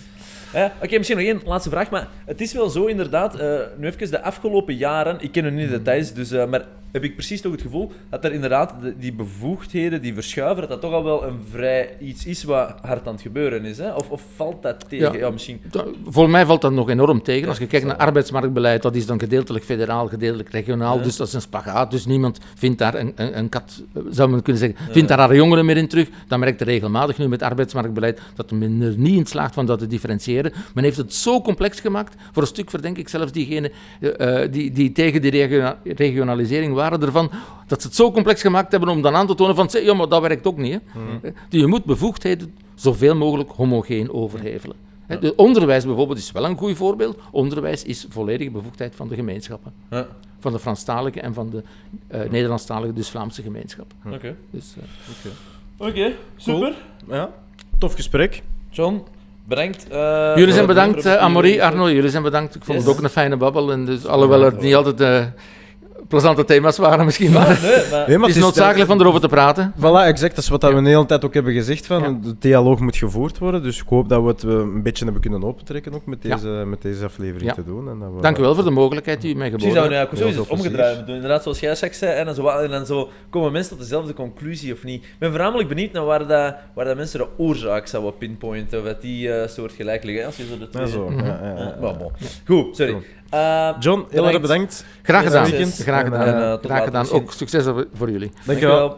Ja, 0.53 0.73
Oké, 0.83 0.97
misschien 0.97 1.19
nog 1.19 1.27
één 1.27 1.41
laatste 1.45 1.71
vraag. 1.71 1.91
Maar 1.91 2.09
het 2.25 2.41
is 2.41 2.53
wel 2.53 2.69
zo 2.69 2.85
inderdaad, 2.87 3.35
eh, 3.35 3.59
nu 3.79 3.87
even 3.87 4.11
de 4.11 4.23
afgelopen 4.23 4.75
jaren, 4.77 5.17
ik 5.21 5.33
ken 5.33 5.43
nu 5.45 5.51
niet 5.51 5.69
de 5.71 5.77
details, 5.77 6.13
dus, 6.13 6.31
eh, 6.31 6.47
maar 6.47 6.65
heb 6.93 7.05
ik 7.05 7.15
precies 7.15 7.41
toch 7.41 7.53
het 7.53 7.61
gevoel 7.63 7.93
dat 8.11 8.25
er 8.25 8.33
inderdaad 8.33 8.75
de- 8.83 8.95
die 8.99 9.13
bevoegdheden, 9.13 10.03
die 10.03 10.15
verschuiven, 10.15 10.61
dat 10.61 10.69
dat 10.71 10.81
toch 10.81 10.93
al 10.93 11.05
wel 11.05 11.25
een 11.25 11.39
vrij 11.51 11.97
iets 12.01 12.27
is 12.27 12.45
wat 12.45 12.75
hard 12.83 13.07
aan 13.07 13.13
het 13.13 13.23
gebeuren 13.23 13.65
is. 13.65 13.79
Hè? 13.79 13.93
Of, 13.93 14.11
of 14.11 14.23
valt 14.37 14.63
dat 14.63 14.89
tegen? 14.89 15.13
Ja, 15.13 15.19
Ja. 15.19 15.31
misschien. 15.31 15.61
Voor 16.09 16.31
mij 16.31 16.47
valt 16.47 16.61
dat 16.61 16.73
nog 16.73 16.89
enorm 16.91 17.23
tegen. 17.23 17.49
Als 17.49 17.59
je 17.59 17.67
kijkt 17.67 17.87
naar 17.87 17.97
arbeidsmarktbeleid, 17.97 18.83
dat 18.83 18.95
is 18.95 19.07
dan 19.07 19.19
gedeeltelijk 19.21 19.65
federaal, 19.65 20.09
gedeeltelijk 20.09 20.49
regionaal. 20.51 20.97
Ja. 20.97 21.03
Dus 21.03 21.17
dat 21.17 21.27
is 21.27 21.33
een 21.33 21.41
spagaat. 21.41 21.91
Dus 21.91 22.07
niemand 22.07 22.39
vindt 22.55 22.79
daar 22.79 22.95
een, 22.95 23.13
een, 23.17 23.39
een 23.39 23.49
kat, 23.49 23.83
zou 24.11 24.31
men 24.31 24.43
kunnen 24.43 24.63
zeggen, 24.63 24.93
vindt 24.93 25.09
daar 25.09 25.19
haar 25.19 25.35
jongeren 25.35 25.65
meer 25.65 25.77
in 25.77 25.89
terug. 25.89 26.09
Dat 26.29 26.39
merkt 26.39 26.61
regelmatig 26.61 27.19
nu 27.19 27.29
met 27.29 27.43
arbeidsmarktbeleid, 27.43 28.21
dat 28.35 28.51
men 28.51 28.81
er 28.83 28.95
niet 28.99 29.17
in 29.17 29.27
slaagt 29.27 29.55
van 29.55 29.67
dat 29.67 29.79
te 29.79 29.87
differentiëren. 29.87 30.53
Men 30.75 30.85
heeft 30.85 30.97
het 30.97 31.15
zo 31.15 31.41
complex 31.43 31.81
gemaakt. 31.81 32.15
Voor 32.33 32.43
een 32.43 32.49
stuk 32.49 32.71
verdenk 32.71 32.99
ik 32.99 33.09
zelfs 33.09 33.33
diegenen 33.33 33.71
eh, 34.01 34.43
eh, 34.45 34.53
die, 34.53 34.71
die 34.73 34.93
tegen 34.93 35.23
die 35.23 35.31
regiona- 35.31 35.79
regionalisering 35.85 36.75
waren 36.81 37.03
ervan, 37.03 37.31
dat 37.67 37.81
ze 37.81 37.87
het 37.87 37.97
zo 37.97 38.13
complex 38.13 38.41
gemaakt 38.41 38.71
hebben 38.71 38.89
om 38.89 39.03
dan 39.03 39.15
aan 39.15 39.27
te 39.27 39.35
tonen 39.35 39.55
van, 39.57 39.71
zeg, 39.71 39.83
ja, 39.85 39.95
maar 39.95 40.09
dat 40.09 40.21
werkt 40.21 40.47
ook 40.47 40.57
niet. 40.57 40.73
Hè. 40.73 41.29
Eh, 41.29 41.33
Je 41.49 41.67
moet 41.67 41.85
bevoegdheden 41.85 42.55
zoveel 42.75 43.17
mogelijk 43.17 43.51
homogeen 43.57 44.13
overhevelen. 44.13 44.77
Hè, 45.07 45.19
De 45.19 45.35
onderwijs 45.37 45.85
bijvoorbeeld 45.85 46.19
is 46.19 46.33
wel 46.33 46.45
een 46.45 46.57
goed 46.57 46.77
voorbeeld. 46.77 47.19
Onderwijs 47.31 47.85
is 47.85 48.07
volledige 48.09 48.51
bevoegdheid 48.51 48.95
van 48.97 49.09
de 49.09 49.15
gemeenschappen. 49.15 49.73
Ja. 49.91 50.07
Van 50.41 50.53
de 50.53 50.59
Franstalige 50.59 51.21
en 51.21 51.35
van 51.35 51.51
de 51.51 51.63
eh, 52.09 52.31
Nederlandstalige, 52.31 52.93
dus 52.93 53.09
Vlaamse 53.11 53.43
gemeenschappen. 53.43 53.97
Oké, 54.13 54.37
Dus, 54.51 54.75
eh, 54.79 55.87
Oké, 55.89 56.13
super. 56.37 56.75
Ja. 57.09 57.31
Tof 57.79 57.95
gesprek. 57.95 58.43
John, 58.71 59.03
bedankt. 59.45 59.89
eh, 59.89 60.33
jullie 60.35 60.53
zijn 60.55 60.57
het 60.59 60.67
bedankt, 60.67 61.05
het 61.05 61.33
doen. 61.33 61.61
Arno, 61.61 61.91
jullie 61.91 62.11
zijn 62.11 62.23
bedankt. 62.23 62.55
Ik 62.55 62.65
vond 62.65 62.79
Yes. 62.79 62.87
het 62.87 62.97
ook 62.97 63.03
een 63.03 63.11
fijne 63.11 63.37
babbel. 63.37 63.73
En 63.73 63.85
dus, 63.85 64.07
alhoewel 64.07 64.41
het 64.41 64.61
niet 64.61 64.75
altijd 64.75 65.33
plezante 66.11 66.45
thema's 66.45 66.77
waren 66.79 67.05
misschien. 67.05 67.33
Maar 67.33 67.59
Nee, 67.63 67.91
maar... 67.91 68.09
Nee, 68.09 68.19
maar 68.19 68.29
het 68.29 68.37
is 68.37 68.43
noodzakelijk 68.43 68.91
om 68.91 69.01
erover 69.01 69.21
te 69.21 69.29
praten. 69.29 69.73
Voilà, 69.79 70.05
exact. 70.07 70.35
Dat 70.35 70.45
is 70.45 70.51
wat 70.51 70.61
dat 70.61 70.73
we 70.73 70.83
de 70.83 70.89
hele 70.89 71.07
tijd 71.07 71.25
ook 71.25 71.35
hebben 71.35 71.53
gezegd. 71.53 71.87
Van, 71.87 72.21
De 72.23 72.35
dialoog 72.39 72.81
moet 72.81 72.97
gevoerd 72.97 73.39
worden. 73.39 73.63
Dus 73.63 73.81
ik 73.81 73.89
hoop 73.89 74.09
dat 74.09 74.23
we 74.23 74.29
het 74.29 74.45
eh, 74.45 74.51
een 74.51 74.83
beetje 74.83 75.05
hebben 75.05 75.23
kunnen 75.23 75.45
opentrekken 75.45 75.93
ook 75.95 76.07
met 76.07 76.19
Ja. 76.23 76.35
deze, 76.35 76.49
met 76.49 76.83
deze 76.83 77.05
aflevering 77.05 77.45
Ja. 77.51 77.55
te 77.55 77.65
doen. 77.65 77.89
En 77.89 77.99
dat 77.99 78.09
we, 78.15 78.21
Dank 78.21 78.39
u 78.39 78.41
wel 78.41 78.55
voor 78.55 78.65
de 78.65 78.71
mogelijkheid 78.71 79.21
die 79.21 79.35
u 79.35 79.37
mij 79.39 79.51
geboden 79.51 79.75
hebt. 79.75 79.89
nu 79.89 79.95
eigenlijk 79.95 80.25
Heel 80.25 80.33
sowieso 80.33 80.45
veel 80.45 80.57
omgedraaid 80.57 81.07
doen. 81.07 81.15
Inderdaad, 81.15 81.43
zoals 81.43 81.61
jij 81.61 81.75
zei. 81.75 82.13
En 82.13 82.25
dan, 82.25 82.35
zo, 82.35 82.47
en 82.49 82.71
dan 82.71 82.87
zo 82.87 83.09
komen 83.31 83.53
mensen 83.53 83.71
tot 83.71 83.81
dezelfde 83.81 84.13
conclusie 84.15 84.73
of 84.73 84.85
niet. 84.85 85.03
Ik 85.05 85.09
ben 85.19 85.31
voornamelijk 85.31 85.69
benieuwd 85.69 85.93
naar 85.93 86.05
waar, 86.05 86.27
dat, 86.27 86.55
waar 86.75 86.85
dat 86.85 86.97
mensen 86.97 87.19
de 87.19 87.27
oorzaak 87.37 87.87
zouden 87.87 88.17
pinpointen. 88.19 88.79
Of 88.79 88.85
dat 88.85 89.01
die 89.01 89.33
eh, 89.33 89.49
soort 89.49 89.73
gelijk 89.73 90.05
liggen. 90.05 90.27
Als 90.27 90.37
je 90.37 90.47
zo 90.47 90.59
de 90.59 90.69
twee... 90.69 90.87
Ja, 90.87 90.91
zo. 90.93 91.09
Mhm. 91.11 91.25
Ja, 91.25 91.41
ja, 91.43 91.77
ja. 91.83 91.97
Goed, 92.47 92.77
sorry. 92.77 92.93
Goed. 92.93 93.05
Eh, 93.31 93.69
John, 93.81 94.07
heel 94.11 94.29
erg 94.29 94.41
bedankt. 94.41 94.85
Graag 95.03 95.23
gedaan. 95.23 95.47
Graag 95.47 96.05
gedaan. 96.05 96.23
En, 96.27 96.43
eh, 96.43 96.51
tot 96.51 96.59
Graag 96.61 96.69
later 96.69 96.85
gedaan. 96.85 97.01
misschien. 97.01 97.23
Ook 97.23 97.33
succes 97.33 97.65
voor 97.95 98.11
jullie. 98.11 98.33
Dankjewel. 98.45 98.97